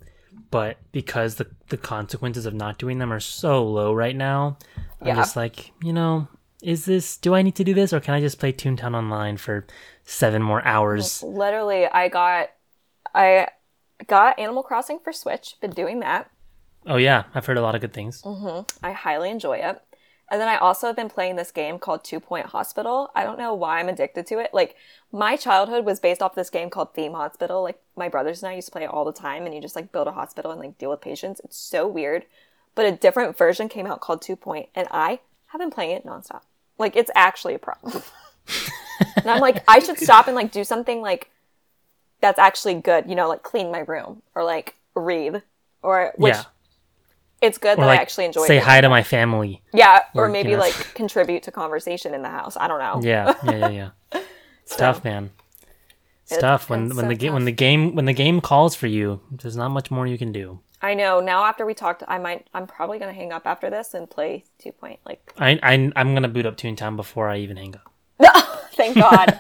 but 0.52 0.78
because 0.92 1.36
the 1.36 1.48
the 1.70 1.78
consequences 1.78 2.46
of 2.46 2.54
not 2.54 2.78
doing 2.78 3.00
them 3.00 3.12
are 3.12 3.22
so 3.22 3.66
low 3.66 3.94
right 3.94 4.16
now, 4.16 4.58
I'm 5.02 5.16
just 5.16 5.36
like, 5.36 5.72
you 5.82 5.94
know, 5.94 6.28
is 6.61 6.86
this? 6.86 7.18
Do 7.18 7.36
I 7.36 7.41
need 7.41 7.56
to 7.56 7.64
do 7.64 7.73
this, 7.73 7.94
or 7.94 7.99
can 7.99 8.14
I 8.14 8.22
just 8.22 8.40
play 8.40 8.53
Toontown 8.53 8.95
online 8.95 9.38
for 9.38 9.65
seven 10.03 10.41
more 10.41 10.65
hours? 10.65 11.22
Literally, 11.23 11.86
I 11.86 12.07
got 12.10 12.49
I 13.14 13.48
got 14.07 14.40
Animal 14.40 14.64
Crossing 14.64 14.99
for 14.99 15.14
Switch, 15.14 15.56
been 15.61 15.72
doing 15.72 15.99
that. 15.99 16.30
Oh 16.86 16.98
yeah, 16.98 17.23
I've 17.34 17.45
heard 17.45 17.57
a 17.57 17.61
lot 17.61 17.76
of 17.76 17.82
good 17.82 17.94
things. 17.94 18.22
Mm-hmm. 18.22 18.86
I 18.86 18.91
highly 18.91 19.30
enjoy 19.30 19.57
it. 19.57 19.82
And 20.30 20.41
then 20.41 20.48
I 20.48 20.57
also 20.57 20.88
have 20.88 20.95
been 20.95 21.10
playing 21.10 21.36
this 21.36 21.52
game 21.52 21.77
called 21.77 22.03
Two 22.03 22.19
Point 22.19 22.48
Hospital. 22.48 23.11
I 23.15 23.23
don't 23.23 23.38
know 23.38 23.53
why 23.53 23.80
I'm 23.80 23.90
addicted 23.90 24.26
to 24.27 24.40
it. 24.40 24.53
Like 24.53 24.76
my 25.11 25.36
childhood 25.36 25.86
was 25.86 25.99
based 25.99 26.22
off 26.22 26.36
this 26.36 26.49
game 26.49 26.69
called 26.69 26.94
Theme 26.94 27.14
Hospital. 27.14 27.61
Like 27.61 27.80
my 27.95 28.10
brothers 28.10 28.41
and 28.41 28.52
I 28.52 28.56
used 28.56 28.68
to 28.68 28.72
play 28.72 28.84
it 28.84 28.90
all 28.90 29.06
the 29.06 29.14
time 29.14 29.45
and 29.45 29.53
you 29.53 29.61
just 29.61 29.76
like 29.76 29.91
build 29.91 30.07
a 30.07 30.11
hospital 30.14 30.52
and 30.52 30.60
like 30.60 30.80
deal 30.80 30.90
with 30.90 31.02
patients. 31.02 31.41
It's 31.44 31.57
so 31.57 31.88
weird. 31.88 32.26
But 32.73 32.86
a 32.86 32.91
different 32.91 33.38
version 33.38 33.69
came 33.69 33.86
out 33.86 34.02
called 34.02 34.22
Two 34.22 34.36
Point 34.36 34.69
and 34.73 34.88
I 34.90 35.19
have 35.47 35.59
been 35.59 35.72
playing 35.72 35.91
it 35.91 36.05
nonstop. 36.05 36.41
Like 36.77 36.95
it's 36.95 37.11
actually 37.15 37.53
a 37.53 37.59
problem. 37.59 38.01
and 39.17 39.30
I'm 39.30 39.39
like, 39.41 39.63
I 39.67 39.80
should 39.80 39.97
stop 39.99 40.27
and 40.27 40.35
like 40.35 40.51
do 40.51 40.63
something 40.63 41.01
like 41.01 41.30
that's 42.22 42.39
actually 42.39 42.76
good, 42.76 43.07
you 43.09 43.15
know, 43.15 43.27
like 43.30 43.43
clean 43.43 43.72
my 43.72 43.80
room 43.80 44.22
or 44.34 44.43
like 44.43 44.76
read 44.95 45.41
or 45.81 46.13
which 46.17 46.34
yeah, 46.34 46.43
it's 47.41 47.57
good 47.57 47.77
or 47.77 47.81
that 47.81 47.88
like 47.88 47.99
I 47.99 48.01
actually 48.01 48.26
enjoy 48.26 48.43
it. 48.43 48.47
say 48.47 48.57
it. 48.57 48.63
hi 48.63 48.81
to 48.81 48.89
my 48.89 49.03
family. 49.03 49.61
Yeah, 49.73 49.99
or 50.13 50.23
Or, 50.23 50.27
you 50.27 50.34
maybe 50.34 50.51
know. 50.53 50.59
like 50.59 50.73
contribute 50.95 51.43
to 51.43 51.51
conversation 51.51 52.13
in 52.13 52.22
the 52.22 52.30
house. 52.30 52.57
I 52.57 52.67
don't 52.67 52.80
know. 52.80 52.99
Yeah, 53.07 53.34
yeah, 53.43 53.51
yeah, 53.57 53.69
yeah. 54.13 54.22
It's 54.63 54.76
tough, 54.76 55.03
man. 55.03 55.30
It- 56.30 56.39
tough 56.39 56.69
when 56.72 56.88
when 56.95 57.05
so 57.05 57.07
the 57.07 57.15
game 57.15 57.34
when 57.34 57.45
the 57.45 57.51
game 57.51 57.93
when 57.93 58.05
the 58.05 58.13
game 58.13 58.41
calls 58.41 58.73
for 58.73 58.88
you. 58.88 59.22
There's 59.30 59.55
not 59.55 59.69
much 59.69 59.91
more 59.91 60.07
you 60.07 60.17
can 60.17 60.31
do. 60.31 60.59
I 60.86 60.94
know. 60.94 61.20
Now 61.20 61.45
after 61.45 61.66
we 61.66 61.74
talked, 61.74 62.03
I 62.07 62.20
might. 62.20 62.48
I'm 62.53 62.68
probably 62.68 62.99
gonna 62.99 63.14
hang 63.14 63.32
up 63.32 63.48
after 63.48 63.72
this 63.72 63.95
and 63.95 64.07
play 64.07 64.44
Two 64.60 64.72
Point. 64.72 64.99
Like, 65.03 65.34
I, 65.40 65.60
I 65.64 65.91
I'm 65.95 66.14
gonna 66.14 66.28
boot 66.28 66.45
up 66.45 66.57
Toontown 66.57 66.95
before 66.95 67.28
I 67.28 67.38
even 67.38 67.57
hang 67.57 67.76
up. 67.76 67.91
thank 68.74 68.95
God. 68.95 69.36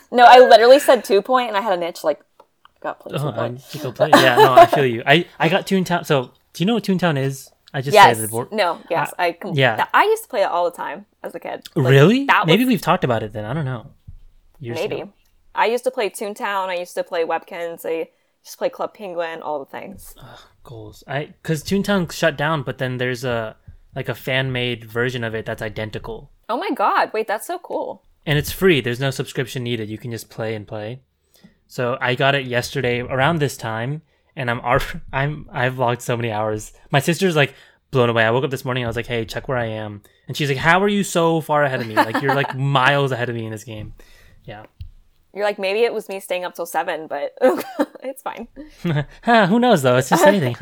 no, 0.10 0.24
I 0.24 0.38
literally 0.38 0.78
said 0.78 1.04
Two 1.04 1.20
Point, 1.20 1.48
and 1.48 1.56
I 1.56 1.60
had 1.60 1.74
an 1.74 1.82
itch. 1.82 2.02
Like, 2.02 2.20
got 2.80 2.98
play 2.98 3.12
oh, 3.14 3.18
Two 3.18 3.24
Oh, 3.26 3.28
I 3.28 3.48
Point. 3.48 3.60
to 3.70 3.78
go 3.78 3.92
play. 3.92 4.08
Yeah, 4.14 4.36
no, 4.36 4.54
I 4.54 4.64
feel 4.64 4.86
you. 4.86 5.02
I 5.04 5.26
I 5.38 5.50
got 5.50 5.66
Toontown. 5.66 6.06
So 6.06 6.32
do 6.54 6.62
you 6.64 6.66
know 6.66 6.74
what 6.74 6.84
Toontown 6.84 7.18
is? 7.18 7.50
I 7.74 7.82
just 7.82 7.92
Yes. 7.94 8.16
said 8.16 8.26
the 8.26 8.30
board. 8.30 8.50
No. 8.50 8.80
Yes. 8.88 9.12
I. 9.18 9.32
Com- 9.32 9.52
yeah. 9.54 9.76
that- 9.76 9.90
I 9.92 10.04
used 10.04 10.22
to 10.22 10.28
play 10.30 10.40
it 10.40 10.50
all 10.50 10.64
the 10.64 10.76
time 10.76 11.04
as 11.22 11.34
a 11.34 11.40
kid. 11.40 11.68
Like, 11.74 11.90
really? 11.90 12.24
That 12.24 12.46
Maybe 12.46 12.64
we've 12.64 12.80
talked 12.80 13.04
about 13.04 13.22
it 13.22 13.34
then. 13.34 13.44
I 13.44 13.52
don't 13.52 13.66
know. 13.66 13.88
Years 14.58 14.78
maybe. 14.78 15.02
ago. 15.02 15.12
I 15.54 15.66
used 15.66 15.84
to 15.84 15.90
play 15.90 16.08
Toontown. 16.08 16.68
I 16.68 16.76
used 16.76 16.94
to 16.94 17.04
play 17.04 17.24
Webkinz. 17.24 17.84
I 17.84 18.08
used 18.42 18.52
to 18.52 18.58
play 18.58 18.70
Club 18.70 18.94
Penguin. 18.94 19.42
All 19.42 19.58
the 19.58 19.66
things. 19.70 20.14
Goals. 20.62 21.02
I 21.06 21.26
because 21.42 21.62
Toontown 21.62 22.10
shut 22.12 22.36
down, 22.36 22.62
but 22.62 22.78
then 22.78 22.98
there's 22.98 23.24
a 23.24 23.56
like 23.94 24.08
a 24.08 24.14
fan 24.14 24.52
made 24.52 24.84
version 24.84 25.24
of 25.24 25.34
it 25.34 25.44
that's 25.46 25.62
identical, 25.62 26.30
Oh 26.48 26.56
my 26.58 26.70
God! 26.70 27.10
Wait, 27.12 27.26
that's 27.26 27.46
so 27.46 27.58
cool. 27.58 28.02
and 28.26 28.38
it's 28.38 28.52
free. 28.52 28.80
There's 28.80 29.00
no 29.00 29.10
subscription 29.10 29.62
needed. 29.64 29.88
You 29.88 29.98
can 29.98 30.10
just 30.10 30.30
play 30.30 30.54
and 30.54 30.66
play. 30.66 31.00
So 31.66 31.96
I 32.00 32.14
got 32.14 32.34
it 32.34 32.46
yesterday 32.46 33.00
around 33.00 33.38
this 33.38 33.56
time, 33.56 34.02
and 34.36 34.50
I'm 34.50 34.60
I'm 35.12 35.48
I've 35.52 35.78
logged 35.78 36.02
so 36.02 36.16
many 36.16 36.30
hours. 36.30 36.72
My 36.90 37.00
sister's 37.00 37.36
like 37.36 37.54
blown 37.90 38.08
away. 38.10 38.24
I 38.24 38.30
woke 38.30 38.44
up 38.44 38.50
this 38.50 38.64
morning. 38.64 38.84
I 38.84 38.86
was 38.86 38.96
like, 38.96 39.06
"Hey, 39.06 39.24
check 39.24 39.48
where 39.48 39.58
I 39.58 39.66
am," 39.66 40.02
and 40.28 40.36
she's 40.36 40.48
like, 40.48 40.58
"How 40.58 40.82
are 40.82 40.88
you 40.88 41.02
so 41.04 41.40
far 41.40 41.64
ahead 41.64 41.80
of 41.80 41.86
me? 41.86 41.94
Like 41.96 42.20
you're 42.22 42.34
like 42.34 42.56
miles 42.76 43.12
ahead 43.12 43.28
of 43.28 43.34
me 43.34 43.44
in 43.46 43.50
this 43.52 43.64
game." 43.64 43.94
Yeah. 44.44 44.66
You're 45.34 45.44
like, 45.44 45.58
maybe 45.58 45.80
it 45.80 45.92
was 45.92 46.08
me 46.08 46.18
staying 46.20 46.44
up 46.44 46.54
till 46.54 46.66
seven, 46.66 47.06
but 47.06 47.34
it's 48.02 48.22
fine. 48.22 48.48
Who 49.24 49.58
knows 49.58 49.82
though? 49.82 49.96
It's 49.96 50.10
just 50.10 50.26
anything. 50.26 50.56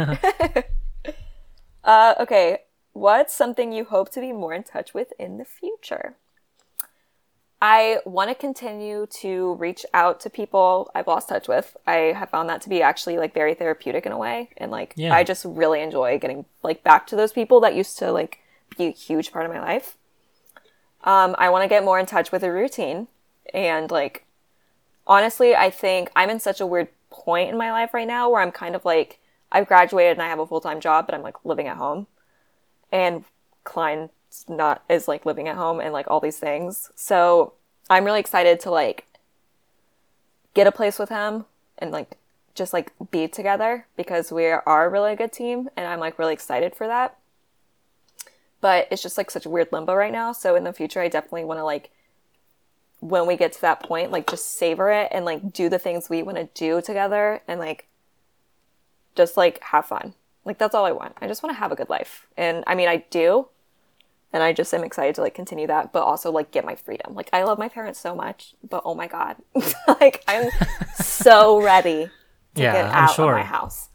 uh, 1.84 2.14
okay. 2.20 2.60
What's 2.92 3.34
something 3.34 3.72
you 3.72 3.84
hope 3.84 4.10
to 4.12 4.20
be 4.20 4.32
more 4.32 4.52
in 4.52 4.64
touch 4.64 4.92
with 4.92 5.12
in 5.18 5.38
the 5.38 5.44
future? 5.44 6.16
I 7.60 7.98
want 8.04 8.30
to 8.30 8.34
continue 8.34 9.06
to 9.20 9.54
reach 9.54 9.84
out 9.92 10.20
to 10.20 10.30
people 10.30 10.90
I've 10.94 11.08
lost 11.08 11.28
touch 11.28 11.48
with. 11.48 11.76
I 11.86 12.14
have 12.16 12.30
found 12.30 12.48
that 12.48 12.60
to 12.62 12.68
be 12.68 12.82
actually 12.82 13.18
like 13.18 13.34
very 13.34 13.54
therapeutic 13.54 14.06
in 14.06 14.12
a 14.12 14.18
way. 14.18 14.50
And 14.56 14.70
like, 14.70 14.94
yeah. 14.96 15.12
I 15.12 15.24
just 15.24 15.44
really 15.44 15.80
enjoy 15.80 16.18
getting 16.18 16.44
like 16.62 16.84
back 16.84 17.06
to 17.08 17.16
those 17.16 17.32
people 17.32 17.60
that 17.60 17.74
used 17.74 17.98
to 17.98 18.12
like 18.12 18.38
be 18.76 18.86
a 18.86 18.90
huge 18.90 19.32
part 19.32 19.44
of 19.44 19.50
my 19.50 19.60
life. 19.60 19.96
Um, 21.02 21.34
I 21.38 21.50
want 21.50 21.64
to 21.64 21.68
get 21.68 21.84
more 21.84 21.98
in 21.98 22.06
touch 22.06 22.30
with 22.30 22.44
a 22.44 22.52
routine. 22.52 23.08
And 23.52 23.90
like, 23.90 24.24
honestly, 25.08 25.56
I 25.56 25.70
think 25.70 26.10
I'm 26.14 26.30
in 26.30 26.38
such 26.38 26.60
a 26.60 26.66
weird 26.66 26.88
point 27.10 27.50
in 27.50 27.56
my 27.56 27.72
life 27.72 27.94
right 27.94 28.06
now 28.06 28.30
where 28.30 28.42
I'm 28.42 28.52
kind 28.52 28.76
of 28.76 28.84
like, 28.84 29.18
I've 29.50 29.66
graduated 29.66 30.12
and 30.12 30.22
I 30.22 30.28
have 30.28 30.38
a 30.38 30.46
full 30.46 30.60
time 30.60 30.80
job, 30.80 31.06
but 31.06 31.14
I'm 31.14 31.22
like 31.22 31.44
living 31.44 31.66
at 31.66 31.78
home. 31.78 32.06
And 32.92 33.24
Klein 33.64 34.10
not 34.46 34.82
is 34.88 35.08
like 35.08 35.26
living 35.26 35.48
at 35.48 35.56
home 35.56 35.80
and 35.80 35.92
like 35.92 36.08
all 36.08 36.20
these 36.20 36.38
things. 36.38 36.90
So 36.94 37.54
I'm 37.88 38.04
really 38.04 38.20
excited 38.20 38.60
to 38.60 38.70
like 38.70 39.06
get 40.54 40.66
a 40.66 40.72
place 40.72 40.98
with 40.98 41.08
him 41.08 41.46
and 41.78 41.90
like 41.90 42.16
just 42.54 42.72
like 42.72 42.92
be 43.10 43.28
together 43.28 43.86
because 43.96 44.32
we 44.32 44.46
are 44.46 44.90
really 44.90 45.12
a 45.12 45.16
good 45.16 45.32
team 45.32 45.68
and 45.76 45.86
I'm 45.86 46.00
like 46.00 46.18
really 46.18 46.32
excited 46.34 46.74
for 46.74 46.86
that. 46.86 47.16
But 48.60 48.88
it's 48.90 49.02
just 49.02 49.16
like 49.16 49.30
such 49.30 49.46
a 49.46 49.50
weird 49.50 49.68
limbo 49.70 49.94
right 49.94 50.12
now. 50.12 50.32
So 50.32 50.56
in 50.56 50.64
the 50.64 50.72
future, 50.72 51.00
I 51.00 51.08
definitely 51.08 51.44
want 51.44 51.58
to 51.60 51.64
like 51.64 51.90
when 53.00 53.26
we 53.26 53.36
get 53.36 53.52
to 53.52 53.60
that 53.60 53.82
point, 53.82 54.10
like 54.10 54.28
just 54.28 54.58
savor 54.58 54.90
it 54.90 55.08
and 55.12 55.24
like 55.24 55.52
do 55.52 55.68
the 55.68 55.78
things 55.78 56.10
we 56.10 56.22
want 56.22 56.36
to 56.36 56.48
do 56.54 56.80
together 56.80 57.42
and 57.46 57.60
like 57.60 57.86
just 59.14 59.36
like 59.36 59.62
have 59.62 59.86
fun. 59.86 60.14
Like 60.44 60.58
that's 60.58 60.74
all 60.74 60.84
I 60.84 60.92
want. 60.92 61.14
I 61.20 61.28
just 61.28 61.42
want 61.42 61.54
to 61.54 61.60
have 61.60 61.72
a 61.72 61.76
good 61.76 61.88
life. 61.88 62.26
And 62.36 62.64
I 62.66 62.74
mean, 62.74 62.88
I 62.88 63.04
do, 63.10 63.48
and 64.32 64.42
I 64.42 64.52
just 64.52 64.72
am 64.74 64.82
excited 64.82 65.14
to 65.16 65.20
like 65.20 65.34
continue 65.34 65.66
that, 65.66 65.92
but 65.92 66.02
also 66.02 66.30
like 66.30 66.50
get 66.50 66.64
my 66.64 66.74
freedom. 66.74 67.14
Like 67.14 67.28
I 67.32 67.44
love 67.44 67.58
my 67.58 67.68
parents 67.68 68.00
so 68.00 68.14
much, 68.14 68.54
but 68.68 68.82
oh 68.84 68.94
my 68.94 69.06
god, 69.06 69.36
like 69.88 70.24
I'm 70.26 70.50
so 70.94 71.62
ready 71.62 72.10
to 72.54 72.62
yeah, 72.62 72.72
get 72.72 72.84
out 72.86 73.14
sure. 73.14 73.32
of 73.32 73.38
my 73.38 73.44
house. 73.44 73.90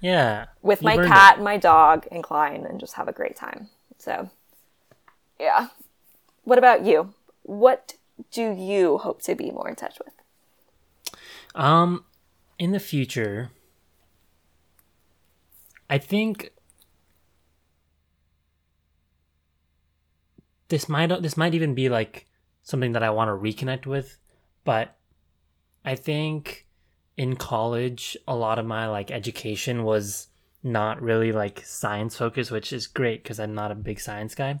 Yeah, 0.00 0.46
with 0.62 0.82
my 0.82 0.96
cat 0.96 1.38
it. 1.38 1.42
my 1.42 1.56
dog 1.56 2.08
and 2.10 2.22
Klein, 2.24 2.66
and 2.66 2.80
just 2.80 2.94
have 2.94 3.08
a 3.08 3.12
great 3.12 3.36
time. 3.36 3.68
So, 3.98 4.30
yeah. 5.38 5.68
What 6.44 6.58
about 6.58 6.84
you? 6.84 7.14
What 7.44 7.94
do 8.30 8.52
you 8.52 8.98
hope 8.98 9.22
to 9.22 9.34
be 9.34 9.50
more 9.50 9.68
in 9.68 9.76
touch 9.76 9.98
with? 10.04 10.14
Um, 11.54 12.04
in 12.58 12.72
the 12.72 12.80
future, 12.80 13.50
I 15.90 15.98
think 15.98 16.52
this 20.68 20.88
might 20.88 21.22
this 21.22 21.36
might 21.36 21.54
even 21.54 21.74
be 21.74 21.88
like 21.88 22.26
something 22.62 22.92
that 22.92 23.02
I 23.02 23.10
want 23.10 23.28
to 23.28 23.32
reconnect 23.32 23.86
with, 23.86 24.18
but 24.64 24.96
I 25.84 25.94
think 25.96 26.66
in 27.16 27.36
college 27.36 28.16
a 28.26 28.34
lot 28.34 28.58
of 28.58 28.64
my 28.64 28.86
like 28.88 29.10
education 29.10 29.84
was 29.84 30.28
not 30.62 31.02
really 31.02 31.32
like 31.32 31.64
science 31.64 32.16
focused, 32.16 32.50
which 32.50 32.72
is 32.72 32.86
great 32.86 33.22
because 33.22 33.40
I'm 33.40 33.54
not 33.54 33.70
a 33.70 33.74
big 33.74 34.00
science 34.00 34.34
guy. 34.34 34.60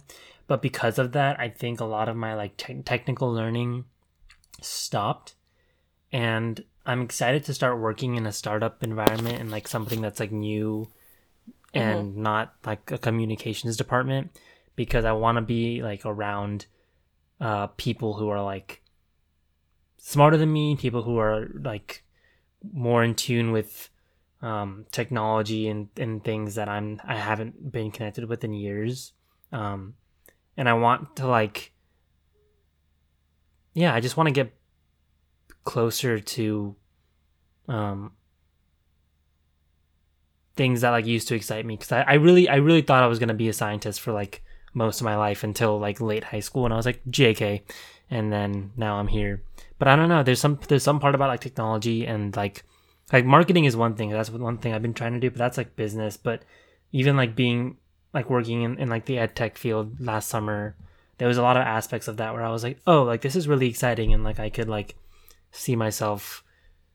But 0.52 0.60
because 0.60 0.98
of 0.98 1.12
that, 1.12 1.40
I 1.40 1.48
think 1.48 1.80
a 1.80 1.86
lot 1.86 2.10
of 2.10 2.16
my 2.16 2.34
like 2.34 2.58
te- 2.58 2.82
technical 2.82 3.32
learning 3.32 3.86
stopped, 4.60 5.34
and 6.12 6.62
I'm 6.84 7.00
excited 7.00 7.46
to 7.46 7.54
start 7.54 7.80
working 7.80 8.16
in 8.16 8.26
a 8.26 8.32
startup 8.32 8.82
environment 8.82 9.40
and 9.40 9.50
like 9.50 9.66
something 9.66 10.02
that's 10.02 10.20
like 10.20 10.30
new 10.30 10.90
and 11.72 12.10
mm-hmm. 12.10 12.22
not 12.22 12.52
like 12.66 12.90
a 12.90 12.98
communications 12.98 13.78
department 13.78 14.38
because 14.76 15.06
I 15.06 15.12
want 15.12 15.36
to 15.36 15.40
be 15.40 15.80
like 15.82 16.04
around 16.04 16.66
uh, 17.40 17.68
people 17.68 18.12
who 18.12 18.28
are 18.28 18.42
like 18.42 18.82
smarter 19.96 20.36
than 20.36 20.52
me, 20.52 20.76
people 20.76 21.02
who 21.02 21.16
are 21.16 21.48
like 21.64 22.04
more 22.74 23.02
in 23.02 23.14
tune 23.14 23.52
with 23.52 23.88
um, 24.42 24.84
technology 24.90 25.66
and, 25.68 25.88
and 25.96 26.22
things 26.22 26.56
that 26.56 26.68
I'm 26.68 27.00
I 27.04 27.16
haven't 27.16 27.72
been 27.72 27.90
connected 27.90 28.28
with 28.28 28.44
in 28.44 28.52
years. 28.52 29.14
Um, 29.50 29.94
and 30.56 30.68
I 30.68 30.74
want 30.74 31.16
to 31.16 31.26
like 31.26 31.72
yeah, 33.74 33.94
I 33.94 34.00
just 34.00 34.16
want 34.16 34.28
to 34.28 34.32
get 34.32 34.52
closer 35.64 36.18
to 36.20 36.76
um 37.68 38.12
things 40.56 40.82
that 40.82 40.90
like 40.90 41.06
used 41.06 41.28
to 41.28 41.34
excite 41.34 41.64
me 41.64 41.76
because 41.76 41.92
I, 41.92 42.02
I 42.02 42.14
really 42.14 42.48
I 42.48 42.56
really 42.56 42.82
thought 42.82 43.02
I 43.02 43.06
was 43.06 43.18
gonna 43.18 43.34
be 43.34 43.48
a 43.48 43.52
scientist 43.52 44.00
for 44.00 44.12
like 44.12 44.42
most 44.74 45.00
of 45.00 45.04
my 45.04 45.16
life 45.16 45.44
until 45.44 45.78
like 45.78 46.00
late 46.00 46.24
high 46.24 46.40
school 46.40 46.64
and 46.64 46.74
I 46.74 46.76
was 46.76 46.86
like 46.86 47.02
JK 47.10 47.62
and 48.10 48.32
then 48.32 48.72
now 48.76 48.96
I'm 48.96 49.08
here. 49.08 49.42
But 49.78 49.88
I 49.88 49.96
don't 49.96 50.08
know, 50.08 50.22
there's 50.22 50.40
some 50.40 50.58
there's 50.68 50.82
some 50.82 51.00
part 51.00 51.14
about 51.14 51.28
like 51.28 51.40
technology 51.40 52.06
and 52.06 52.36
like 52.36 52.64
like 53.12 53.24
marketing 53.24 53.64
is 53.64 53.76
one 53.76 53.94
thing. 53.94 54.10
That's 54.10 54.30
one 54.30 54.58
thing 54.58 54.72
I've 54.72 54.82
been 54.82 54.94
trying 54.94 55.14
to 55.14 55.20
do, 55.20 55.30
but 55.30 55.38
that's 55.38 55.58
like 55.58 55.76
business. 55.76 56.16
But 56.16 56.44
even 56.92 57.16
like 57.16 57.34
being 57.34 57.78
like 58.14 58.30
working 58.30 58.62
in, 58.62 58.78
in 58.78 58.88
like 58.88 59.06
the 59.06 59.18
ed 59.18 59.34
tech 59.34 59.56
field 59.56 60.00
last 60.00 60.28
summer, 60.28 60.76
there 61.18 61.28
was 61.28 61.38
a 61.38 61.42
lot 61.42 61.56
of 61.56 61.62
aspects 61.62 62.08
of 62.08 62.16
that 62.18 62.34
where 62.34 62.42
I 62.42 62.50
was 62.50 62.62
like, 62.62 62.78
oh, 62.86 63.02
like 63.02 63.22
this 63.22 63.36
is 63.36 63.48
really 63.48 63.68
exciting 63.68 64.12
and 64.12 64.24
like 64.24 64.38
I 64.38 64.50
could 64.50 64.68
like 64.68 64.96
see 65.50 65.76
myself 65.76 66.42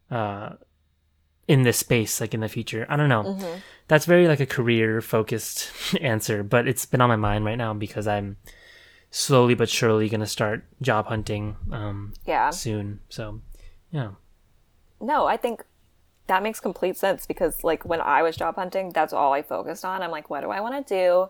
uh 0.10 0.54
in 1.48 1.64
this 1.64 1.78
space 1.78 2.20
like 2.20 2.34
in 2.34 2.42
the 2.42 2.50
future. 2.50 2.86
I 2.90 2.98
don't 2.98 3.10
know. 3.10 3.24
Mm-hmm. 3.24 3.60
That's 3.88 4.06
very 4.06 4.28
like 4.28 4.40
a 4.40 4.46
career 4.46 5.02
focused 5.02 5.72
answer, 6.02 6.44
but 6.44 6.68
it's 6.68 6.86
been 6.86 7.02
on 7.02 7.10
my 7.10 7.16
mind 7.16 7.46
right 7.46 7.58
now 7.58 7.74
because 7.74 8.08
I'm 8.08 8.38
slowly 9.10 9.56
but 9.56 9.70
surely 9.70 10.10
going 10.10 10.20
to 10.20 10.28
start 10.28 10.66
job 10.82 11.08
hunting 11.08 11.56
um 11.72 12.14
yeah. 12.26 12.50
soon. 12.50 13.00
So, 13.10 13.42
yeah. 13.92 14.12
No, 15.00 15.26
I 15.26 15.38
think 15.38 15.64
that 16.28 16.44
makes 16.44 16.60
complete 16.60 16.98
sense 16.98 17.26
because 17.26 17.64
like 17.64 17.86
when 17.86 18.02
I 18.02 18.22
was 18.22 18.36
job 18.36 18.56
hunting, 18.56 18.92
that's 18.92 19.14
all 19.14 19.34
I 19.34 19.42
focused 19.42 19.84
on. 19.84 20.02
I'm 20.02 20.12
like, 20.12 20.30
what 20.30 20.42
do 20.42 20.50
I 20.52 20.60
want 20.60 20.86
to 20.86 20.94
do? 20.94 21.30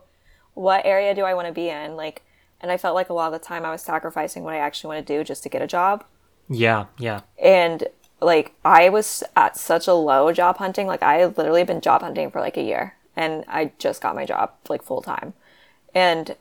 What 0.54 0.84
area 0.84 1.14
do 1.14 1.22
I 1.22 1.34
want 1.34 1.46
to 1.46 1.52
be 1.52 1.68
in? 1.68 1.96
Like 1.96 2.22
and 2.60 2.72
I 2.72 2.76
felt 2.76 2.94
like 2.94 3.08
a 3.08 3.12
lot 3.12 3.32
of 3.32 3.40
the 3.40 3.46
time 3.46 3.64
I 3.64 3.70
was 3.70 3.82
sacrificing 3.82 4.42
what 4.42 4.54
I 4.54 4.58
actually 4.58 4.94
want 4.94 5.06
to 5.06 5.16
do 5.16 5.22
just 5.24 5.42
to 5.44 5.48
get 5.48 5.62
a 5.62 5.66
job. 5.66 6.04
Yeah, 6.48 6.86
yeah. 6.98 7.20
And 7.40 7.84
like 8.20 8.54
I 8.64 8.88
was 8.88 9.22
at 9.36 9.56
such 9.56 9.86
a 9.86 9.94
low 9.94 10.32
job 10.32 10.58
hunting. 10.58 10.86
Like 10.86 11.02
I 11.02 11.18
had 11.18 11.38
literally 11.38 11.64
been 11.64 11.80
job 11.80 12.02
hunting 12.02 12.30
for 12.30 12.40
like 12.40 12.56
a 12.56 12.62
year 12.62 12.96
and 13.14 13.44
I 13.48 13.72
just 13.78 14.02
got 14.02 14.16
my 14.16 14.24
job 14.24 14.52
like 14.68 14.82
full 14.82 15.02
time. 15.02 15.34
And 15.94 16.36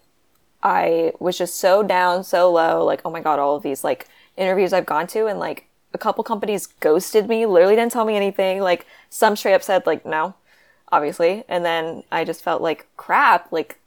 I 0.63 1.13
was 1.19 1.37
just 1.37 1.55
so 1.55 1.83
down, 1.83 2.23
so 2.23 2.51
low, 2.51 2.83
like, 2.83 3.01
oh 3.05 3.11
my 3.11 3.21
God, 3.21 3.37
all 3.37 3.55
of 3.55 3.63
these 3.63 3.83
like 3.83 4.07
interviews 4.35 4.73
I've 4.73 4.85
gone 4.85 5.07
to 5.07 5.27
and 5.27 5.39
like 5.39 5.66
a 5.93 5.97
couple 5.97 6.23
companies 6.23 6.67
ghosted 6.67 7.27
me, 7.27 7.45
literally 7.45 7.75
didn't 7.75 7.91
tell 7.91 8.05
me 8.05 8.15
anything. 8.15 8.61
Like 8.61 8.85
some 9.09 9.35
straight 9.35 9.53
up 9.53 9.63
said 9.63 9.85
like 9.85 10.05
no, 10.05 10.35
obviously. 10.91 11.43
And 11.47 11.65
then 11.65 12.03
I 12.11 12.23
just 12.23 12.43
felt 12.43 12.61
like 12.61 12.87
crap, 12.97 13.51
like 13.51 13.79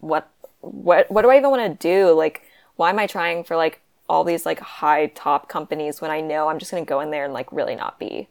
what 0.00 0.30
what 0.60 1.10
what 1.10 1.22
do 1.22 1.30
I 1.30 1.38
even 1.38 1.50
want 1.50 1.80
to 1.80 1.88
do? 1.88 2.12
Like 2.12 2.42
why 2.76 2.90
am 2.90 2.98
I 2.98 3.06
trying 3.06 3.44
for 3.44 3.56
like 3.56 3.80
all 4.08 4.24
these 4.24 4.46
like 4.46 4.60
high 4.60 5.06
top 5.06 5.48
companies 5.48 6.00
when 6.00 6.10
I 6.10 6.20
know 6.20 6.48
I'm 6.48 6.58
just 6.58 6.70
going 6.70 6.84
to 6.84 6.88
go 6.88 7.00
in 7.00 7.10
there 7.10 7.24
and 7.24 7.34
like 7.34 7.50
really 7.50 7.74
not 7.74 7.98
be 7.98 8.28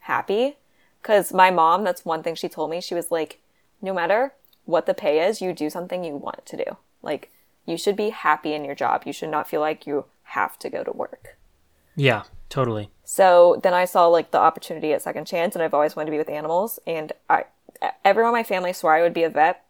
happy. 0.00 0.56
Cause 1.02 1.32
my 1.32 1.50
mom, 1.50 1.84
that's 1.84 2.04
one 2.04 2.22
thing 2.22 2.34
she 2.34 2.48
told 2.48 2.70
me. 2.70 2.80
She 2.80 2.94
was 2.94 3.10
like, 3.10 3.40
no 3.82 3.92
matter 3.92 4.32
what 4.64 4.86
the 4.86 4.94
pay 4.94 5.24
is, 5.26 5.40
you 5.40 5.52
do 5.52 5.70
something 5.70 6.04
you 6.04 6.16
want 6.16 6.44
to 6.46 6.56
do. 6.56 6.76
Like 7.02 7.30
you 7.64 7.76
should 7.76 7.96
be 7.96 8.10
happy 8.10 8.54
in 8.54 8.64
your 8.64 8.74
job. 8.74 9.02
You 9.06 9.12
should 9.12 9.30
not 9.30 9.48
feel 9.48 9.60
like 9.60 9.86
you 9.86 10.06
have 10.24 10.58
to 10.60 10.70
go 10.70 10.84
to 10.84 10.92
work. 10.92 11.36
Yeah, 11.96 12.22
totally. 12.48 12.90
So 13.04 13.58
then 13.62 13.74
I 13.74 13.86
saw 13.86 14.06
like 14.06 14.30
the 14.30 14.38
opportunity 14.38 14.92
at 14.92 15.02
Second 15.02 15.26
Chance 15.26 15.56
and 15.56 15.62
I've 15.62 15.74
always 15.74 15.96
wanted 15.96 16.06
to 16.06 16.12
be 16.12 16.18
with 16.18 16.28
animals. 16.28 16.78
And 16.86 17.12
I, 17.28 17.44
everyone 18.04 18.30
in 18.30 18.38
my 18.38 18.42
family 18.42 18.72
swore 18.72 18.94
I 18.94 19.02
would 19.02 19.14
be 19.14 19.22
a 19.22 19.30
vet. 19.30 19.64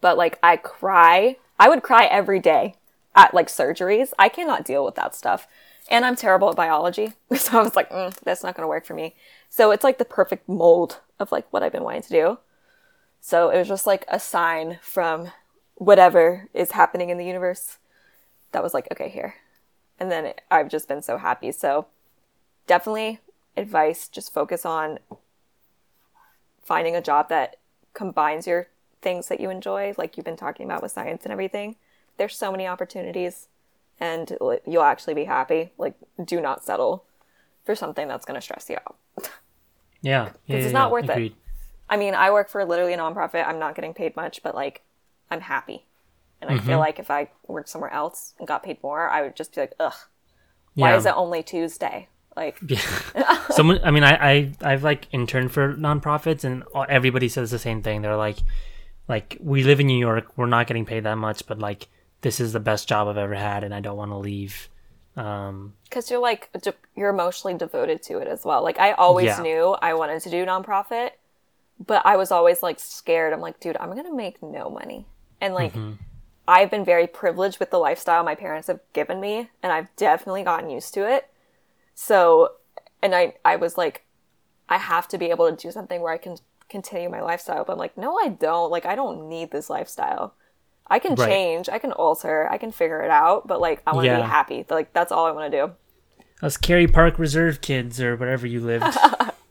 But 0.00 0.18
like 0.18 0.38
I 0.42 0.56
cry, 0.56 1.36
I 1.58 1.68
would 1.68 1.82
cry 1.82 2.04
every 2.04 2.40
day 2.40 2.74
at 3.14 3.34
like 3.34 3.48
surgeries. 3.48 4.12
I 4.18 4.28
cannot 4.28 4.64
deal 4.64 4.84
with 4.84 4.94
that 4.96 5.14
stuff. 5.14 5.46
And 5.90 6.04
I'm 6.04 6.16
terrible 6.16 6.50
at 6.50 6.56
biology. 6.56 7.14
So 7.36 7.58
I 7.58 7.62
was 7.62 7.76
like, 7.76 7.90
mm, 7.90 8.14
that's 8.20 8.42
not 8.42 8.54
going 8.54 8.64
to 8.64 8.68
work 8.68 8.84
for 8.84 8.94
me. 8.94 9.14
So 9.48 9.70
it's 9.70 9.84
like 9.84 9.98
the 9.98 10.04
perfect 10.04 10.48
mold 10.48 11.00
of 11.18 11.32
like 11.32 11.50
what 11.52 11.62
I've 11.62 11.72
been 11.72 11.82
wanting 11.82 12.02
to 12.02 12.08
do. 12.08 12.38
So 13.20 13.50
it 13.50 13.58
was 13.58 13.68
just 13.68 13.86
like 13.86 14.04
a 14.08 14.18
sign 14.18 14.78
from 14.82 15.30
whatever 15.76 16.48
is 16.52 16.72
happening 16.72 17.10
in 17.10 17.18
the 17.18 17.24
universe 17.24 17.78
that 18.52 18.62
was 18.62 18.74
like, 18.74 18.88
okay, 18.90 19.08
here. 19.08 19.34
And 19.98 20.10
then 20.10 20.34
I've 20.50 20.68
just 20.68 20.88
been 20.88 21.02
so 21.02 21.18
happy. 21.18 21.52
So 21.52 21.86
definitely 22.66 23.20
advice 23.56 24.08
just 24.08 24.32
focus 24.32 24.64
on 24.64 24.98
finding 26.62 26.96
a 26.96 27.02
job 27.02 27.28
that 27.28 27.56
combines 27.94 28.46
your 28.46 28.68
things 29.00 29.28
that 29.28 29.40
you 29.40 29.50
enjoy, 29.50 29.94
like 29.98 30.16
you've 30.16 30.24
been 30.24 30.36
talking 30.36 30.64
about 30.64 30.82
with 30.82 30.92
science 30.92 31.24
and 31.24 31.32
everything. 31.32 31.76
There's 32.16 32.36
so 32.36 32.50
many 32.50 32.66
opportunities 32.66 33.48
and 34.00 34.36
you'll 34.66 34.82
actually 34.82 35.14
be 35.14 35.24
happy. 35.24 35.72
Like, 35.78 35.94
do 36.24 36.40
not 36.40 36.64
settle 36.64 37.04
for 37.64 37.74
something 37.74 38.08
that's 38.08 38.24
going 38.24 38.36
to 38.36 38.40
stress 38.40 38.68
you 38.70 38.76
out. 38.76 38.96
Yeah. 40.00 40.24
Because 40.24 40.38
yeah, 40.46 40.56
it's 40.56 40.66
yeah, 40.66 40.72
not 40.72 40.86
yeah. 40.86 40.92
worth 40.92 41.08
Agreed. 41.08 41.32
it. 41.32 41.38
I 41.88 41.96
mean, 41.96 42.14
I 42.14 42.30
work 42.30 42.48
for 42.48 42.64
literally 42.64 42.94
a 42.94 42.98
nonprofit. 42.98 43.46
I'm 43.46 43.58
not 43.58 43.74
getting 43.74 43.94
paid 43.94 44.16
much, 44.16 44.42
but 44.42 44.54
like, 44.54 44.82
I'm 45.30 45.42
happy. 45.42 45.84
And 46.42 46.50
I 46.50 46.54
Mm-hmm. 46.56 46.66
feel 46.66 46.78
like 46.78 46.98
if 46.98 47.10
I 47.10 47.30
worked 47.46 47.68
somewhere 47.70 47.92
else 47.92 48.34
and 48.38 48.46
got 48.46 48.62
paid 48.64 48.82
more, 48.82 49.08
I 49.08 49.22
would 49.22 49.36
just 49.36 49.54
be 49.54 49.60
like, 49.62 49.72
ugh, 49.80 49.94
why 50.74 50.90
Yeah. 50.90 50.96
is 50.98 51.06
it 51.06 51.14
only 51.16 51.42
Tuesday? 51.42 52.08
Like, 52.36 52.58
Yeah. 52.66 52.80
Someone, 53.50 53.80
I 53.84 53.90
mean, 53.90 54.04
I, 54.04 54.16
I, 54.30 54.52
I've 54.60 54.82
like 54.82 55.06
interned 55.12 55.52
for 55.52 55.74
nonprofits, 55.74 56.44
and 56.44 56.64
everybody 56.88 57.28
says 57.28 57.50
the 57.50 57.58
same 57.58 57.80
thing. 57.82 58.02
They're 58.02 58.16
like, 58.16 58.38
like 59.08 59.36
we 59.40 59.62
live 59.64 59.80
in 59.80 59.86
New 59.86 59.98
York, 59.98 60.36
we're 60.36 60.46
not 60.46 60.66
getting 60.66 60.84
paid 60.84 61.04
that 61.04 61.16
much, 61.16 61.46
but 61.46 61.58
like 61.58 61.88
this 62.22 62.40
is 62.40 62.52
the 62.52 62.60
best 62.60 62.88
job 62.88 63.08
I've 63.08 63.16
ever 63.18 63.34
had, 63.34 63.62
and 63.64 63.74
I 63.74 63.80
don't 63.80 63.96
want 63.96 64.10
to 64.10 64.16
leave. 64.16 64.68
Um, 65.16 65.74
because 65.84 66.10
you're 66.10 66.20
like 66.20 66.48
you're 66.96 67.10
emotionally 67.10 67.56
devoted 67.58 68.02
to 68.04 68.18
it 68.18 68.26
as 68.28 68.44
well. 68.44 68.62
Like 68.62 68.80
I 68.80 68.92
always 68.92 69.26
Yeah. 69.26 69.42
knew 69.42 69.76
I 69.82 69.92
wanted 69.94 70.22
to 70.22 70.30
do 70.30 70.46
nonprofit, 70.46 71.10
but 71.84 72.00
I 72.06 72.16
was 72.16 72.30
always 72.32 72.62
like 72.62 72.80
scared. 72.80 73.32
I'm 73.34 73.40
like, 73.40 73.60
dude, 73.60 73.76
I'm 73.78 73.94
gonna 73.94 74.14
make 74.14 74.42
no 74.42 74.70
money, 74.70 75.06
and 75.40 75.52
like 75.52 75.74
I've 76.48 76.70
been 76.70 76.84
very 76.84 77.06
privileged 77.06 77.60
with 77.60 77.70
the 77.70 77.78
lifestyle 77.78 78.24
my 78.24 78.34
parents 78.34 78.68
have 78.68 78.80
given 78.92 79.20
me, 79.20 79.50
and 79.62 79.72
I've 79.72 79.94
definitely 79.96 80.42
gotten 80.42 80.70
used 80.70 80.92
to 80.94 81.08
it. 81.08 81.28
So, 81.94 82.52
and 83.02 83.14
I 83.14 83.34
I 83.44 83.56
was 83.56 83.78
like, 83.78 84.04
I 84.68 84.78
have 84.78 85.06
to 85.08 85.18
be 85.18 85.26
able 85.30 85.48
to 85.50 85.56
do 85.56 85.70
something 85.70 86.00
where 86.00 86.12
I 86.12 86.18
can 86.18 86.36
continue 86.68 87.08
my 87.10 87.20
lifestyle. 87.20 87.64
But 87.64 87.74
I'm 87.74 87.78
like, 87.78 87.96
no, 87.98 88.16
I 88.18 88.28
don't. 88.28 88.70
Like 88.70 88.86
I 88.86 88.94
don't 88.94 89.28
need 89.28 89.50
this 89.50 89.70
lifestyle. 89.70 90.34
I 90.88 90.98
can 90.98 91.14
Right. 91.16 91.28
change. 91.28 91.68
I 91.68 91.78
can 91.78 91.92
alter. 91.92 92.48
I 92.50 92.58
can 92.58 92.72
figure 92.72 93.02
it 93.02 93.10
out. 93.10 93.46
But 93.46 93.60
like, 93.60 93.82
I 93.86 93.92
want 93.92 94.04
to 94.04 94.10
Yeah. 94.10 94.22
be 94.22 94.28
happy. 94.28 94.66
Like 94.68 94.92
that's 94.92 95.12
all 95.12 95.26
I 95.26 95.30
want 95.30 95.52
to 95.52 95.66
do. 95.66 95.72
us 96.46 96.56
Cary 96.56 96.88
Park 96.88 97.18
Reserve 97.18 97.60
kids 97.60 98.00
or 98.00 98.16
wherever 98.16 98.46
you 98.46 98.60
lived, 98.60 98.96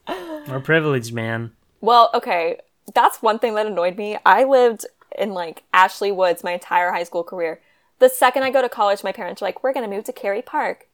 we're 0.48 0.60
privileged, 0.60 1.14
man. 1.14 1.52
Well, 1.80 2.10
okay, 2.14 2.58
that's 2.94 3.22
one 3.22 3.38
thing 3.38 3.54
that 3.54 3.66
annoyed 3.66 3.96
me. 3.96 4.18
I 4.26 4.44
lived 4.44 4.84
in 5.18 5.32
like 5.32 5.62
Ashley 5.72 6.12
Woods 6.12 6.44
my 6.44 6.52
entire 6.52 6.92
high 6.92 7.04
school 7.04 7.24
career. 7.24 7.60
The 7.98 8.08
second 8.08 8.42
I 8.42 8.50
go 8.50 8.62
to 8.62 8.68
college, 8.68 9.04
my 9.04 9.12
parents 9.12 9.40
are 9.40 9.44
like, 9.44 9.62
"We're 9.62 9.72
gonna 9.72 9.88
move 9.88 10.04
to 10.04 10.12
Cary 10.12 10.42
Park." 10.42 10.88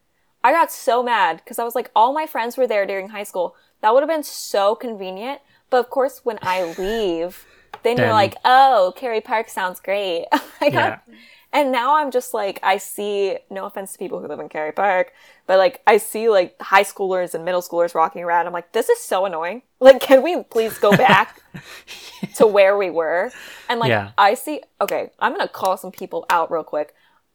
I 0.44 0.52
got 0.52 0.70
so 0.70 1.02
mad 1.02 1.38
because 1.38 1.58
I 1.58 1.64
was 1.64 1.74
like, 1.74 1.90
all 1.96 2.12
my 2.12 2.26
friends 2.26 2.56
were 2.56 2.66
there 2.66 2.86
during 2.86 3.08
high 3.08 3.24
school. 3.24 3.56
That 3.80 3.92
would 3.92 4.02
have 4.02 4.08
been 4.08 4.22
so 4.22 4.74
convenient. 4.74 5.40
But 5.70 5.78
of 5.78 5.90
course, 5.90 6.24
when 6.24 6.38
I 6.42 6.74
leave, 6.78 7.44
then, 7.82 7.96
you're 7.98 8.12
like, 8.12 8.36
"Oh, 8.44 8.92
Cary 8.96 9.20
Park 9.20 9.48
sounds 9.48 9.80
great." 9.80 10.26
I 10.60 10.70
got, 10.70 11.02
Yeah. 11.06 11.14
And 11.52 11.72
now 11.72 11.96
I'm 11.96 12.10
just 12.10 12.34
like, 12.34 12.60
I 12.62 12.76
see. 12.76 13.38
No 13.50 13.64
offense 13.64 13.92
to 13.92 13.98
people 13.98 14.20
who 14.20 14.28
live 14.28 14.40
in 14.40 14.48
Cary 14.48 14.72
Park, 14.72 15.12
but 15.46 15.58
like, 15.58 15.80
I 15.86 15.96
see 15.96 16.28
like 16.28 16.60
high 16.60 16.84
schoolers 16.84 17.34
and 17.34 17.44
middle 17.44 17.62
schoolers 17.62 17.94
walking 17.94 18.22
around. 18.22 18.46
I'm 18.46 18.52
like, 18.52 18.72
this 18.72 18.88
is 18.88 19.00
so 19.00 19.24
annoying. 19.24 19.62
Like, 19.80 20.00
can 20.00 20.22
we 20.22 20.42
please 20.42 20.78
go 20.78 20.90
back 20.96 21.40
to 22.36 22.46
where 22.46 22.76
we 22.76 22.90
were? 22.90 23.32
And 23.68 23.80
like, 23.80 23.90
Yeah. 23.90 24.10
I 24.18 24.34
see. 24.34 24.62
Okay, 24.80 25.10
I'm 25.18 25.32
gonna 25.32 25.48
call 25.48 25.76
some 25.76 25.92
people 25.92 26.26
out 26.28 26.50
real 26.50 26.64
quick. 26.64 26.94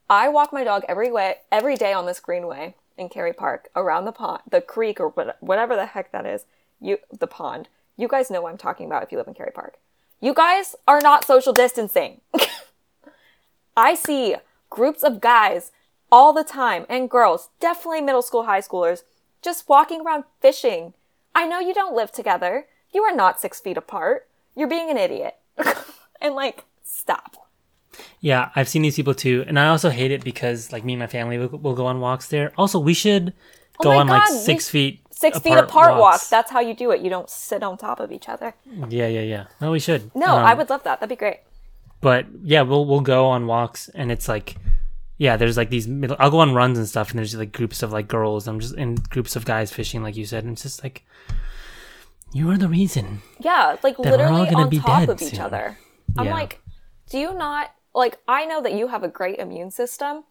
I 0.10 0.30
walk 0.30 0.53
my 0.53 0.64
dog 0.64 0.84
every 0.88 1.11
way 1.11 1.38
every 1.52 1.76
day 1.76 1.94
on 1.94 2.06
this 2.06 2.19
greenway 2.19 2.76
in 2.98 3.10
Cary 3.10 3.34
Park 3.34 3.69
around 3.76 4.06
the 4.06 4.11
pond, 4.11 4.41
the 4.49 4.61
creek, 4.61 4.99
or 4.99 5.10
whatever 5.40 5.76
the 5.76 5.88
heck 5.88 6.11
that 6.11 6.26
is. 6.26 6.45
You, 6.80 6.98
the 7.18 7.27
pond. 7.27 7.69
You 7.98 8.07
guys 8.07 8.30
know 8.30 8.41
what 8.41 8.52
I'm 8.52 8.57
talking 8.57 8.85
about 8.85 9.03
if 9.03 9.11
you 9.11 9.18
live 9.18 9.27
in 9.27 9.34
Cary 9.34 9.52
Park. 9.53 9.77
You 10.19 10.34
guys 10.34 10.76
are 10.88 11.02
not 11.02 11.26
social 11.26 11.53
distancing. 11.53 12.22
I 13.76 13.95
see 13.95 14.36
groups 14.70 15.04
of 15.04 15.22
guys 15.22 15.72
all 16.12 16.34
the 16.34 16.44
time 16.44 16.86
and 16.90 17.10
girls, 17.10 17.50
definitely 17.60 18.02
middle 18.02 18.22
school, 18.22 18.44
high 18.45 18.62
schoolers, 18.62 19.04
just 19.41 19.68
walking 19.68 20.02
around 20.02 20.26
fishing. 20.41 20.94
I 21.36 21.48
know 21.48 21.60
you 21.60 21.74
don't 21.74 21.95
live 21.95 22.12
together. 22.12 22.68
You 22.94 23.02
are 23.04 23.16
not 23.16 23.40
six 23.40 23.60
feet 23.60 23.78
apart. 23.78 24.28
You're 24.56 24.68
being 24.68 24.90
an 24.90 24.98
idiot. 24.98 25.36
and 26.22 26.36
like, 26.36 26.66
stop. 26.84 27.48
Yeah, 28.20 28.50
I've 28.56 28.70
seen 28.70 28.82
these 28.84 28.95
people 28.95 29.14
too, 29.14 29.44
and 29.48 29.60
I 29.60 29.68
also 29.68 29.90
hate 29.90 30.12
it 30.12 30.24
because 30.24 30.72
like 30.72 30.84
me 30.84 30.94
and 30.94 31.00
my 31.00 31.08
family 31.08 31.38
will, 31.38 31.50
will 31.60 31.76
go 31.76 31.86
on 31.88 32.00
walks 32.00 32.28
there. 32.28 32.52
Also, 32.58 32.80
we 32.80 32.94
should 32.94 33.34
go 33.82 33.91
Oh 33.91 33.98
on 33.98 34.08
like 34.08 34.24
God, 34.28 34.34
we- 34.34 34.40
six 34.40 34.70
feet 34.70 35.00
Six 35.12 35.40
feet 35.40 35.54
apart 35.58 35.91
walk. 35.91 36.00
walks. 36.02 36.30
That's 36.30 36.52
how 36.52 36.60
you 36.60 36.74
do 36.74 36.91
it. 36.91 37.00
You 37.00 37.10
don't 37.10 37.30
sit 37.30 37.64
on 37.64 37.78
top 37.78 38.02
of 38.02 38.12
each 38.12 38.28
other. 38.28 38.56
Yeah, 38.90 39.08
yeah, 39.08 39.22
yeah. 39.22 39.45
No, 39.62 39.72
we 39.72 39.80
should. 39.80 40.14
No, 40.14 40.26
Um, 40.36 40.45
I 40.45 40.54
would 40.54 40.70
love 40.70 40.84
that. 40.84 41.00
That'd 41.00 41.08
be 41.08 41.16
great. 41.16 41.38
But 42.04 42.28
yeah, 42.44 42.62
we'll 42.62 42.86
we'll 42.86 43.02
go 43.02 43.26
on 43.28 43.48
walks, 43.48 43.90
and 43.90 44.12
it's 44.12 44.28
like, 44.28 44.58
yeah, 45.18 45.38
there's 45.38 45.58
like 45.58 45.70
these. 45.70 45.88
Middle, 45.88 46.18
I'll 46.20 46.30
go 46.32 46.40
on 46.40 46.54
runs 46.54 46.78
and 46.78 46.88
stuff, 46.88 47.10
and 47.10 47.18
there's 47.18 47.34
like 47.36 47.52
groups 47.54 47.82
of 47.82 47.92
like 47.92 48.08
girls. 48.08 48.48
I'm 48.48 48.60
just 48.60 48.76
in 48.76 48.96
groups 48.96 49.36
of 49.36 49.46
guys 49.46 49.72
fishing, 49.72 50.04
like 50.04 50.16
you 50.16 50.26
said, 50.26 50.44
and 50.44 50.54
it's 50.54 50.64
just 50.64 50.84
like, 50.84 51.06
you 52.34 52.50
are 52.52 52.58
the 52.58 52.68
reason. 52.68 53.22
Yeah, 53.40 53.78
like 53.84 53.98
Then 53.98 54.20
we're 54.20 54.26
all 54.28 54.40
literally 54.42 54.78
on 54.78 54.84
top 54.84 55.10
of 55.10 55.22
each 55.22 55.30
soon. 55.32 55.40
other. 55.40 55.78
I'm 56.18 56.26
Yeah. 56.26 56.34
like, 56.34 56.62
do 57.10 57.18
you 57.18 57.34
not 57.34 57.74
like 57.96 58.18
I 58.28 58.46
know 58.46 58.62
that 58.62 58.74
you 58.74 58.88
have 58.90 59.04
a 59.04 59.08
great 59.08 59.40
immune 59.40 59.72
system, 59.72 60.24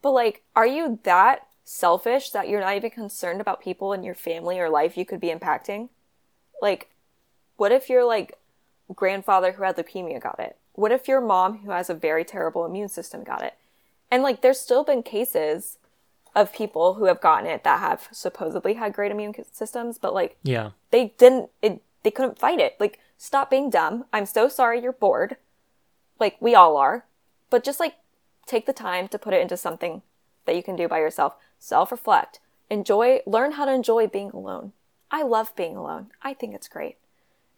but 0.00 0.12
like 0.12 0.42
are 0.56 0.66
you 0.66 0.98
that 1.02 1.46
selfish 1.64 2.30
that 2.30 2.48
you're 2.48 2.60
not 2.60 2.76
even 2.76 2.90
concerned 2.90 3.40
about 3.40 3.60
people 3.60 3.92
in 3.92 4.02
your 4.02 4.14
family 4.14 4.58
or 4.58 4.70
life 4.70 4.96
you 4.96 5.04
could 5.04 5.20
be 5.20 5.28
impacting? 5.28 5.88
Like 6.62 6.88
what 7.56 7.72
if 7.72 7.90
your 7.90 8.04
like 8.04 8.38
grandfather 8.94 9.52
who 9.52 9.64
had 9.64 9.76
leukemia 9.76 10.20
got 10.22 10.40
it? 10.40 10.56
What 10.80 10.92
if 10.92 11.08
your 11.08 11.20
mom 11.20 11.58
who 11.58 11.72
has 11.72 11.90
a 11.90 11.94
very 11.94 12.24
terrible 12.24 12.64
immune 12.64 12.88
system 12.88 13.22
got 13.22 13.42
it? 13.42 13.52
And 14.10 14.22
like 14.22 14.40
there's 14.40 14.58
still 14.58 14.82
been 14.82 15.02
cases 15.02 15.76
of 16.34 16.54
people 16.54 16.94
who 16.94 17.04
have 17.04 17.20
gotten 17.20 17.46
it 17.46 17.64
that 17.64 17.80
have 17.80 18.08
supposedly 18.12 18.74
had 18.74 18.94
great 18.94 19.12
immune 19.12 19.34
systems, 19.52 19.98
but 19.98 20.14
like 20.14 20.38
Yeah, 20.42 20.70
they 20.90 21.12
didn't 21.18 21.50
it 21.60 21.82
they 22.02 22.10
couldn't 22.10 22.38
fight 22.38 22.60
it. 22.60 22.76
Like 22.80 22.98
stop 23.18 23.50
being 23.50 23.68
dumb. 23.68 24.06
I'm 24.10 24.24
so 24.24 24.48
sorry 24.48 24.80
you're 24.82 24.92
bored. 24.92 25.36
Like 26.18 26.38
we 26.40 26.54
all 26.54 26.78
are. 26.78 27.04
But 27.50 27.62
just 27.62 27.78
like 27.78 27.96
take 28.46 28.64
the 28.64 28.72
time 28.72 29.06
to 29.08 29.18
put 29.18 29.34
it 29.34 29.42
into 29.42 29.58
something 29.58 30.00
that 30.46 30.56
you 30.56 30.62
can 30.62 30.76
do 30.76 30.88
by 30.88 31.00
yourself. 31.00 31.36
Self-reflect. 31.58 32.40
Enjoy 32.70 33.20
learn 33.26 33.52
how 33.52 33.66
to 33.66 33.72
enjoy 33.72 34.06
being 34.06 34.30
alone. 34.30 34.72
I 35.10 35.24
love 35.24 35.54
being 35.54 35.76
alone. 35.76 36.06
I 36.22 36.32
think 36.32 36.54
it's 36.54 36.68
great. 36.68 36.96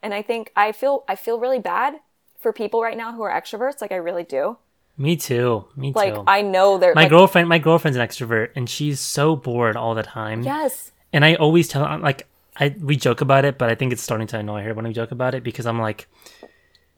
And 0.03 0.13
i 0.13 0.23
think 0.23 0.51
i 0.57 0.73
feel 0.73 1.05
i 1.07 1.15
feel 1.15 1.39
really 1.39 1.61
bad 1.61 2.01
for 2.43 2.53
people 2.53 2.83
right 2.83 2.97
now 2.97 3.13
who 3.13 3.23
are 3.23 3.33
extroverts 3.33 3.81
like 3.81 3.93
i 3.93 3.97
really 3.97 4.25
do 4.25 4.57
me 4.97 5.17
too. 5.17 5.65
Me 5.75 5.93
like 5.93 6.13
too. 6.13 6.21
Like 6.21 6.29
I 6.29 6.43
know 6.43 6.79
they're 6.79 6.95
my 6.95 7.03
like, 7.03 7.11
girlfriend, 7.11 7.49
my 7.49 7.59
girlfriend's 7.59 7.97
an 7.97 8.07
extrovert, 8.07 8.51
and 8.55 8.69
she's 8.69 9.01
so 9.01 9.37
bored 9.37 9.77
all 9.77 9.95
the 9.95 10.03
time. 10.03 10.43
yes 10.43 10.93
And 11.13 11.25
I 11.25 11.35
always 11.35 11.69
tell 11.69 11.85
her, 11.85 11.99
like, 11.99 12.27
I 12.57 12.75
we 12.79 12.97
joke 12.97 13.21
about 13.21 13.45
it, 13.45 13.59
but 13.59 13.71
I 13.71 13.75
think 13.75 13.93
it's 13.93 14.03
starting 14.03 14.27
to 14.29 14.39
annoy 14.39 14.63
her 14.63 14.75
when 14.75 14.87
we 14.87 14.93
joke 14.93 15.11
about 15.11 15.35
it 15.35 15.43
because 15.43 15.67
I'm 15.67 15.81
like, 15.81 16.09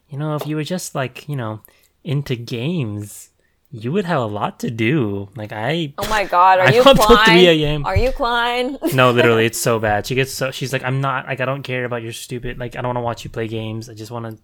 you 0.09 0.19
know, 0.19 0.35
if 0.35 0.47
you 0.47 0.57
were 0.57 0.65
just 0.65 0.95
like, 0.95 1.29
you 1.29 1.37
know, 1.37 1.63
into 2.03 2.35
games, 2.35 3.31
you 3.71 3.93
would 3.93 4.05
have 4.05 4.21
a 4.21 4.27
lot 4.27 4.59
to 4.61 4.71
do. 4.71 5.29
Like 5.37 5.53
I, 5.53 5.95
oh 5.97 6.09
my 6.09 6.25
god 6.25 6.59
are 6.59 6.67
I'm 6.67 6.75
you 6.75 6.83
up 6.83 6.97
till 6.97 7.25
3 7.25 7.47
a.m.. 7.47 7.87
are 7.87 7.97
you 7.97 8.11
klein 8.11 8.77
no, 8.95 9.13
literally, 9.13 9.47
it's 9.47 9.59
so 9.59 9.79
bad. 9.79 10.05
She 10.07 10.17
gets 10.17 10.33
so 10.33 10.51
she's 10.51 10.73
like, 10.73 10.83
I'm 10.83 11.01
not 11.01 11.27
like 11.27 11.41
I 11.41 11.45
don't 11.45 11.63
care 11.63 11.85
about 11.85 12.03
your 12.03 12.13
stupid 12.13 12.59
like 12.59 12.75
I 12.75 12.83
don't 12.83 12.89
want 12.89 12.97
to 12.97 13.03
watch 13.03 13.25
you 13.25 13.31
play 13.31 13.47
games. 13.47 13.89
I 13.89 13.95
just 13.95 14.11
want 14.11 14.27
to 14.27 14.43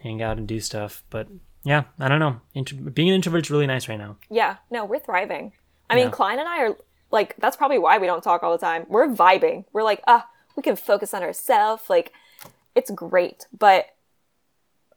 hang 0.00 0.22
out 0.22 0.38
and 0.38 0.46
do 0.46 0.60
stuff. 0.60 1.02
But 1.10 1.28
yeah, 1.64 1.84
I 1.98 2.08
don't 2.08 2.18
know. 2.20 2.40
Intro- 2.54 2.78
being 2.78 3.08
an 3.08 3.14
introvert's 3.14 3.50
really 3.50 3.66
nice 3.66 3.88
right 3.88 3.98
now. 3.98 4.16
Yeah, 4.30 4.56
no, 4.70 4.84
we're 4.84 4.98
thriving. 4.98 5.52
I 5.88 5.96
mean, 5.96 6.10
Klein 6.10 6.38
and 6.38 6.48
I 6.48 6.62
are 6.62 6.76
like, 7.10 7.34
that's 7.38 7.56
probably 7.56 7.78
why 7.78 7.98
we 7.98 8.06
don't 8.06 8.22
talk 8.22 8.42
all 8.42 8.52
the 8.52 8.58
time. 8.58 8.86
We're 8.88 9.08
vibing. 9.08 9.64
We're 9.72 9.82
like, 9.82 10.02
ah, 10.06 10.28
we 10.56 10.62
can 10.62 10.76
focus 10.76 11.12
on 11.12 11.22
ourselves. 11.22 11.90
Like, 11.90 12.12
it's 12.74 12.90
great. 12.92 13.46
But 13.56 13.86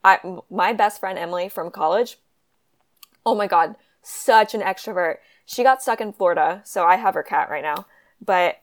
I, 0.04 0.20
my 0.50 0.72
best 0.72 1.00
friend 1.00 1.18
Emily 1.18 1.48
from 1.48 1.70
college, 1.70 2.18
oh 3.26 3.34
my 3.34 3.46
God, 3.46 3.74
such 4.02 4.54
an 4.54 4.60
extrovert. 4.60 5.16
She 5.46 5.62
got 5.62 5.82
stuck 5.82 6.00
in 6.00 6.12
Florida, 6.12 6.62
so 6.64 6.84
I 6.84 6.96
have 6.96 7.14
her 7.14 7.22
cat 7.22 7.50
right 7.50 7.62
now. 7.62 7.86
But 8.24 8.62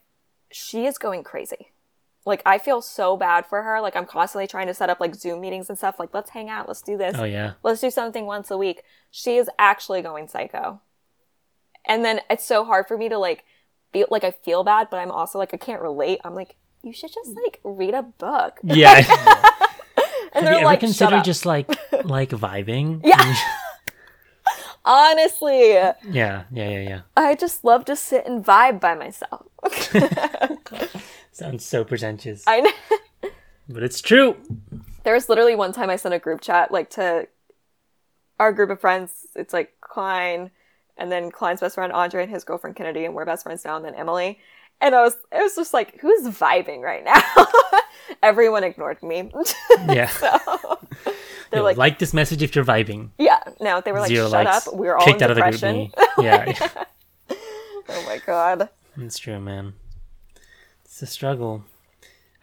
she 0.51 0.85
is 0.85 0.97
going 0.97 1.23
crazy. 1.23 1.70
Like, 2.25 2.41
I 2.45 2.57
feel 2.59 2.81
so 2.81 3.17
bad 3.17 3.45
for 3.47 3.63
her. 3.63 3.81
Like, 3.81 3.95
I'm 3.95 4.05
constantly 4.05 4.47
trying 4.47 4.67
to 4.67 4.73
set 4.73 4.89
up 4.89 4.99
like 4.99 5.15
Zoom 5.15 5.41
meetings 5.41 5.69
and 5.69 5.77
stuff. 5.77 5.99
Like, 5.99 6.13
let's 6.13 6.29
hang 6.31 6.49
out, 6.49 6.67
let's 6.67 6.81
do 6.81 6.97
this 6.97 7.15
Oh 7.17 7.23
yeah, 7.23 7.53
let's 7.63 7.81
do 7.81 7.89
something 7.89 8.25
once 8.25 8.51
a 8.51 8.57
week. 8.57 8.83
She 9.09 9.37
is 9.37 9.49
actually 9.57 10.01
going 10.01 10.27
psycho. 10.27 10.81
And 11.85 12.05
then 12.05 12.21
it's 12.29 12.45
so 12.45 12.63
hard 12.63 12.87
for 12.87 12.97
me 12.97 13.09
to 13.09 13.17
like 13.17 13.43
feel 13.91 14.07
like 14.11 14.23
I 14.23 14.31
feel 14.31 14.63
bad, 14.63 14.89
but 14.91 14.97
I'm 14.97 15.11
also 15.11 15.39
like 15.39 15.53
I 15.53 15.57
can't 15.57 15.81
relate. 15.81 16.19
I'm 16.23 16.35
like, 16.35 16.55
you 16.83 16.93
should 16.93 17.11
just 17.13 17.31
like 17.43 17.59
read 17.63 17.93
a 17.95 18.03
book. 18.03 18.59
yeah. 18.63 19.03
And 20.33 20.45
Have 20.45 20.51
they're 20.53 20.53
you 20.53 20.59
ever 20.59 20.65
like, 20.65 20.79
shut 20.79 20.87
considered 20.87 21.23
just 21.25 21.45
like 21.45 21.67
like 22.05 22.29
vibing? 22.29 23.01
Yeah. 23.03 23.35
Honestly, 24.85 25.73
yeah, 25.73 25.93
yeah, 26.09 26.43
yeah, 26.51 26.69
yeah. 26.79 27.01
I 27.17 27.35
just 27.35 27.65
love 27.65 27.83
to 27.85 27.95
sit 27.97 28.25
and 28.25 28.43
vibe 28.43 28.79
by 28.79 28.95
myself. 28.95 29.45
Sounds 31.31 31.65
so 31.65 31.83
pretentious. 31.83 32.43
I 32.47 32.61
know. 32.61 32.71
but 33.69 33.83
it's 33.83 34.01
true. 34.01 34.35
There 35.03 35.13
was 35.13 35.29
literally 35.29 35.55
one 35.55 35.71
time 35.73 35.89
I 35.89 35.95
sent 35.95 36.13
a 36.13 36.19
group 36.19 36.41
chat 36.41 36.71
like 36.71 36.89
to 36.91 37.27
our 38.39 38.51
group 38.51 38.69
of 38.69 38.79
friends. 38.81 39.27
It's 39.35 39.53
like 39.53 39.73
Klein, 39.81 40.51
and 40.97 41.11
then 41.11 41.31
Klein's 41.31 41.61
best 41.61 41.75
friend 41.75 41.91
Andre 41.93 42.23
and 42.23 42.31
his 42.31 42.43
girlfriend 42.43 42.75
Kennedy, 42.75 43.05
and 43.05 43.13
we're 43.15 43.25
best 43.25 43.43
friends 43.43 43.63
now. 43.63 43.75
And 43.77 43.85
then 43.85 43.95
Emily, 43.95 44.39
and 44.81 44.93
I 44.93 45.01
was 45.01 45.15
it 45.31 45.41
was 45.41 45.55
just 45.55 45.73
like 45.73 45.99
who's 46.01 46.23
vibing 46.27 46.81
right 46.81 47.03
now? 47.03 47.21
Everyone 48.23 48.63
ignored 48.63 49.01
me. 49.01 49.31
Yeah. 49.87 50.07
so 50.07 50.37
they're 51.49 51.59
Yo, 51.59 51.63
like, 51.63 51.77
like, 51.77 51.99
this 51.99 52.13
message 52.13 52.43
if 52.43 52.55
you're 52.55 52.63
vibing. 52.65 53.09
yeah, 53.17 53.39
no, 53.59 53.81
they 53.81 53.91
were 53.91 53.99
like, 53.99 54.09
Zero 54.09 54.29
shut 54.29 54.45
likes. 54.45 54.67
up. 54.67 54.75
We 54.75 54.87
were 54.87 54.97
all 54.97 55.05
Kicked 55.05 55.21
in 55.21 55.23
out 55.23 55.31
of 55.31 55.37
the 55.37 55.41
group. 55.49 55.61
me. 55.63 55.91
Yeah, 56.19 56.69
oh 57.89 58.03
my 58.05 58.19
god. 58.25 58.69
it's 58.97 59.17
true, 59.17 59.39
man. 59.39 59.73
It's 60.91 61.01
a 61.01 61.07
struggle. 61.07 61.63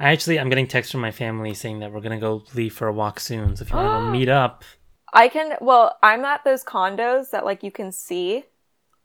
I 0.00 0.10
actually, 0.10 0.40
I'm 0.40 0.48
getting 0.48 0.66
texts 0.66 0.90
from 0.90 1.02
my 1.02 1.10
family 1.10 1.52
saying 1.52 1.80
that 1.80 1.92
we're 1.92 2.00
gonna 2.00 2.18
go 2.18 2.44
leave 2.54 2.72
for 2.72 2.88
a 2.88 2.92
walk 2.94 3.20
soon. 3.20 3.54
So 3.54 3.62
if 3.62 3.70
you 3.70 3.76
want 3.76 4.06
to 4.06 4.10
meet 4.18 4.30
up, 4.30 4.64
I 5.12 5.28
can. 5.28 5.58
Well, 5.60 5.98
I'm 6.02 6.24
at 6.24 6.44
those 6.44 6.64
condos 6.64 7.28
that 7.30 7.44
like 7.44 7.62
you 7.62 7.70
can 7.70 7.92
see 7.92 8.44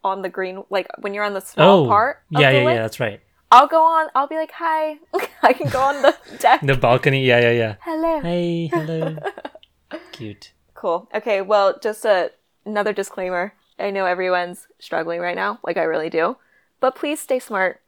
on 0.02 0.22
the 0.22 0.30
green, 0.30 0.64
like 0.70 0.88
when 1.02 1.14
you're 1.14 1.26
on 1.26 1.34
the 1.34 1.42
small 1.42 1.84
oh, 1.84 1.88
part. 1.90 2.24
Yeah, 2.30 2.52
yeah, 2.52 2.64
lake. 2.64 2.76
yeah, 2.76 2.82
that's 2.84 3.02
right. 3.02 3.20
I'll 3.52 3.68
go 3.68 3.84
on. 3.84 4.08
I'll 4.16 4.28
be 4.28 4.38
like, 4.38 4.54
hi. 4.54 4.98
I 5.44 5.52
can 5.52 5.70
go 5.70 5.82
on 5.82 6.02
the 6.02 6.16
deck. 6.40 6.62
The 6.62 6.78
balcony, 6.78 7.26
yeah, 7.26 7.42
yeah, 7.42 7.52
yeah. 7.52 7.76
Hello. 7.82 8.22
Hey, 8.22 8.68
hello. 8.68 9.18
Cute. 10.14 10.54
Cool. 10.74 11.10
Okay. 11.14 11.42
Well, 11.42 11.78
just 11.80 12.06
a, 12.06 12.32
another 12.66 12.94
disclaimer. 12.94 13.56
I 13.78 13.92
know 13.92 14.06
everyone's 14.06 14.70
struggling 14.80 15.20
right 15.20 15.36
now, 15.36 15.60
like 15.66 15.76
I 15.76 15.84
really 15.84 16.10
do, 16.10 16.38
but 16.80 16.96
please 16.96 17.20
stay 17.20 17.40
smart. 17.40 17.82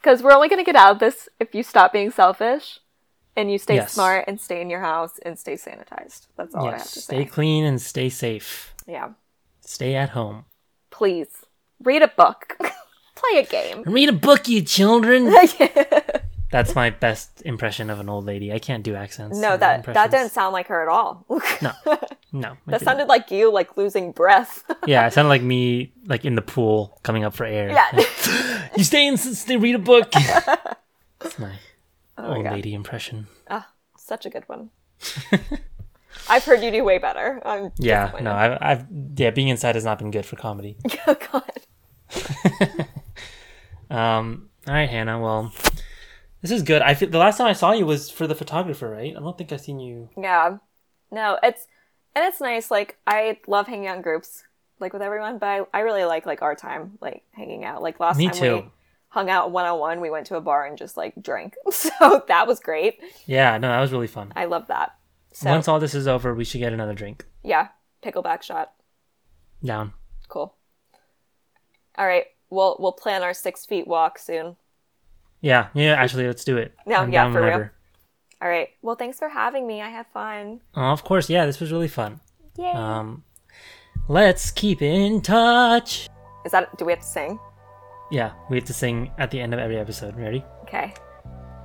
Because 0.00 0.22
we're 0.22 0.32
only 0.32 0.48
going 0.48 0.60
to 0.60 0.64
get 0.64 0.76
out 0.76 0.92
of 0.92 0.98
this 1.00 1.28
if 1.40 1.54
you 1.54 1.62
stop 1.62 1.92
being 1.92 2.10
selfish 2.10 2.78
and 3.36 3.50
you 3.50 3.58
stay 3.58 3.76
Yes. 3.76 3.92
smart 3.92 4.24
and 4.28 4.40
stay 4.40 4.60
in 4.60 4.70
your 4.70 4.80
house 4.80 5.18
and 5.24 5.38
stay 5.38 5.54
sanitized. 5.54 6.26
That's 6.36 6.54
all 6.54 6.68
I 6.68 6.72
have 6.72 6.82
to 6.82 6.88
stay 6.88 7.00
say. 7.00 7.22
Stay 7.22 7.24
clean 7.24 7.64
and 7.64 7.80
stay 7.80 8.08
safe. 8.08 8.74
Yeah. 8.86 9.10
Stay 9.60 9.94
at 9.94 10.10
home. 10.10 10.44
Please 10.90 11.28
read 11.82 12.02
a 12.02 12.08
book, 12.08 12.56
play 13.14 13.38
a 13.40 13.44
game. 13.44 13.82
Read 13.86 14.08
a 14.08 14.12
book, 14.12 14.48
you 14.48 14.62
children. 14.62 15.32
That's 16.50 16.74
my 16.74 16.88
best 16.90 17.42
impression 17.44 17.90
of 17.90 18.00
an 18.00 18.08
old 18.08 18.24
lady. 18.24 18.52
I 18.52 18.58
can't 18.58 18.82
do 18.82 18.94
accents. 18.94 19.38
no, 19.38 19.56
that 19.58 19.84
that 19.84 20.10
didn't 20.10 20.30
sound 20.30 20.52
like 20.54 20.68
her 20.68 20.82
at 20.82 20.88
all. 20.88 21.26
No, 21.60 21.72
no. 22.32 22.56
That 22.66 22.80
sounded 22.82 23.06
like 23.08 23.30
you, 23.30 23.52
like 23.52 23.76
losing 23.76 24.12
breath. 24.12 24.64
Yeah, 24.86 25.06
it 25.06 25.12
sounded 25.12 25.28
like 25.28 25.42
me, 25.42 25.92
like 26.06 26.24
in 26.24 26.34
the 26.36 26.42
pool, 26.42 26.98
coming 27.02 27.24
up 27.24 27.34
for 27.34 27.44
air. 27.44 27.70
yeah. 27.70 27.90
you 28.76 28.84
stay 28.84 29.06
and 29.08 29.18
stay, 29.18 29.56
read 29.56 29.74
a 29.74 29.78
book. 29.78 30.10
That's 30.12 31.38
my 31.38 31.52
Oh 32.16 32.34
old 32.34 32.44
God. 32.44 32.54
lady 32.54 32.72
impression. 32.74 33.26
Ah, 33.50 33.68
such 33.98 34.24
a 34.24 34.30
good 34.30 34.44
one. 34.48 34.70
I've 36.30 36.44
heard 36.44 36.62
you 36.62 36.70
do 36.70 36.82
way 36.84 36.98
better. 36.98 37.40
I'm 37.44 37.72
Yeah, 37.78 38.12
no, 38.22 38.32
I've, 38.32 38.58
I've, 38.60 38.86
yeah, 39.16 39.30
being 39.30 39.48
inside 39.48 39.74
has 39.74 39.84
not 39.84 39.98
been 39.98 40.10
good 40.10 40.24
for 40.26 40.36
comedy. 40.36 40.76
oh 41.06 41.16
God. 41.32 41.52
Um, 43.90 44.50
all 44.66 44.74
right, 44.74 44.88
Hannah. 44.88 45.18
Well, 45.20 45.52
this 46.42 46.50
is 46.50 46.62
good. 46.62 46.82
I 46.82 46.94
feel 46.94 47.08
the 47.10 47.18
last 47.18 47.38
time 47.38 47.46
I 47.46 47.52
saw 47.52 47.72
you 47.72 47.86
was 47.86 48.10
for 48.10 48.26
the 48.26 48.34
photographer, 48.34 48.88
right? 48.88 49.14
I 49.16 49.20
don't 49.20 49.36
think 49.36 49.52
I've 49.52 49.60
seen 49.60 49.80
you. 49.80 50.08
Yeah. 50.16 50.58
No, 51.10 51.38
it's 51.42 51.66
and 52.14 52.24
it's 52.24 52.40
nice. 52.40 52.70
Like 52.70 52.98
I 53.06 53.38
love 53.46 53.66
hanging 53.66 53.86
out 53.86 53.96
in 53.96 54.02
groups, 54.02 54.44
like 54.80 54.92
with 54.92 55.02
everyone. 55.02 55.38
But 55.38 55.46
I, 55.48 55.60
I 55.74 55.80
really 55.80 56.04
like 56.04 56.26
like 56.26 56.42
our 56.42 56.54
time, 56.54 56.98
like 57.00 57.22
hanging 57.32 57.64
out. 57.64 57.82
Like 57.82 57.98
last 58.00 58.18
Me 58.18 58.26
time 58.28 58.34
too. 58.36 58.56
we 58.56 58.64
hung 59.08 59.30
out 59.30 59.50
one 59.50 59.64
on 59.64 59.78
one, 59.78 60.00
we 60.02 60.10
went 60.10 60.26
to 60.26 60.36
a 60.36 60.40
bar 60.40 60.66
and 60.66 60.76
just 60.76 60.96
like 60.96 61.14
drank. 61.20 61.54
So 61.72 62.24
that 62.28 62.46
was 62.46 62.60
great. 62.60 63.00
Yeah, 63.26 63.56
no, 63.58 63.68
that 63.68 63.80
was 63.80 63.90
really 63.92 64.06
fun. 64.06 64.32
I 64.36 64.44
love 64.44 64.66
that. 64.68 64.94
So 65.32 65.48
Once 65.50 65.66
all 65.68 65.80
this 65.80 65.94
is 65.94 66.06
over, 66.06 66.34
we 66.34 66.44
should 66.44 66.58
get 66.58 66.72
another 66.72 66.94
drink. 66.94 67.24
yeah, 67.42 67.68
pickleback 68.02 68.42
shot. 68.42 68.72
Down. 69.64 69.92
Cool. 70.28 70.54
All 71.96 72.06
right, 72.06 72.26
we'll 72.50 72.76
we'll 72.78 72.92
plan 72.92 73.22
our 73.22 73.34
six 73.34 73.64
feet 73.66 73.86
walk 73.88 74.18
soon. 74.18 74.56
Yeah, 75.40 75.68
yeah. 75.74 75.94
Actually, 75.94 76.26
let's 76.26 76.44
do 76.44 76.56
it. 76.56 76.74
No, 76.86 76.96
I'm 76.96 77.12
yeah, 77.12 77.30
for 77.32 77.42
real. 77.42 77.70
All 78.40 78.48
right. 78.48 78.68
Well, 78.82 78.96
thanks 78.96 79.18
for 79.18 79.28
having 79.28 79.66
me. 79.66 79.82
I 79.82 79.88
had 79.88 80.06
fun. 80.12 80.60
Oh, 80.74 80.92
of 80.92 81.04
course. 81.04 81.28
Yeah, 81.28 81.46
this 81.46 81.60
was 81.60 81.72
really 81.72 81.88
fun. 81.88 82.20
Yay. 82.56 82.70
Um, 82.72 83.24
let's 84.08 84.50
keep 84.50 84.82
in 84.82 85.20
touch. 85.20 86.08
Is 86.44 86.52
that? 86.52 86.76
Do 86.78 86.84
we 86.84 86.92
have 86.92 87.00
to 87.00 87.06
sing? 87.06 87.38
Yeah, 88.10 88.32
we 88.48 88.56
have 88.56 88.64
to 88.66 88.72
sing 88.72 89.10
at 89.18 89.30
the 89.30 89.40
end 89.40 89.52
of 89.52 89.60
every 89.60 89.76
episode. 89.76 90.16
Ready? 90.16 90.44
Okay. 90.62 90.94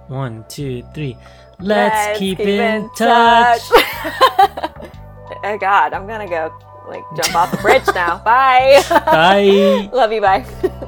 One, 0.08 0.46
two, 0.50 0.84
three. 0.94 1.18
Let's, 1.60 2.20
keep, 2.20 2.40
in, 2.40 2.90
touch. 2.96 3.62
oh 3.72 5.58
God, 5.60 5.94
I'm 5.94 6.06
gonna 6.08 6.28
go 6.28 6.54
like 6.88 7.04
jump 7.16 7.36
off 7.36 7.52
the 7.52 7.58
bridge 7.58 7.88
now. 7.96 8.18
Bye. 8.24 8.84
Bye. 8.90 9.90
Love 9.94 10.12
you. 10.12 10.22
Bye. 10.22 10.46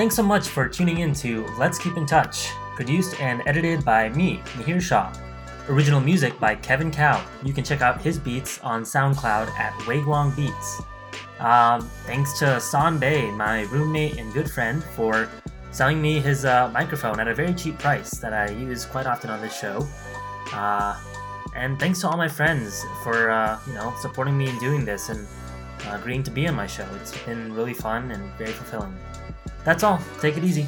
Thanks 0.00 0.16
so 0.16 0.22
much 0.22 0.48
for 0.48 0.66
tuning 0.66 1.00
in 1.00 1.12
to 1.16 1.44
Let's 1.58 1.78
Keep 1.78 1.98
in 1.98 2.06
Touch, 2.06 2.48
produced 2.74 3.20
and 3.20 3.42
edited 3.44 3.84
by 3.84 4.08
me, 4.08 4.38
Mihir 4.54 4.80
Shah. 4.80 5.12
Original 5.68 6.00
music 6.00 6.40
by 6.40 6.54
Kevin 6.54 6.90
Cow. 6.90 7.22
You 7.44 7.52
can 7.52 7.64
check 7.64 7.82
out 7.82 8.00
his 8.00 8.18
beats 8.18 8.58
on 8.60 8.82
SoundCloud 8.82 9.50
at 9.58 9.74
Wagwong 9.80 10.34
Beats. 10.34 10.80
Um, 11.38 11.82
thanks 12.06 12.38
to 12.38 12.58
San 12.62 12.98
Bei, 12.98 13.30
my 13.32 13.64
roommate 13.64 14.16
and 14.16 14.32
good 14.32 14.50
friend, 14.50 14.82
for 14.96 15.28
selling 15.70 16.00
me 16.00 16.18
his 16.18 16.46
uh, 16.46 16.70
microphone 16.72 17.20
at 17.20 17.28
a 17.28 17.34
very 17.34 17.52
cheap 17.52 17.78
price 17.78 18.12
that 18.20 18.32
I 18.32 18.52
use 18.52 18.86
quite 18.86 19.04
often 19.04 19.28
on 19.28 19.42
this 19.42 19.54
show. 19.54 19.86
Uh, 20.54 20.98
and 21.54 21.78
thanks 21.78 22.00
to 22.00 22.08
all 22.08 22.16
my 22.16 22.26
friends 22.26 22.86
for 23.02 23.30
uh, 23.30 23.60
you 23.66 23.74
know 23.74 23.92
supporting 24.00 24.38
me 24.38 24.48
in 24.48 24.58
doing 24.60 24.86
this 24.86 25.10
and 25.10 25.28
uh, 25.86 25.98
agreeing 26.00 26.22
to 26.22 26.30
be 26.30 26.48
on 26.48 26.54
my 26.54 26.66
show. 26.66 26.88
It's 27.02 27.14
been 27.26 27.52
really 27.52 27.74
fun 27.74 28.12
and 28.12 28.32
very 28.38 28.52
fulfilling. 28.52 28.96
That's 29.64 29.82
all. 29.82 30.00
Take 30.20 30.36
it 30.36 30.44
easy. 30.44 30.66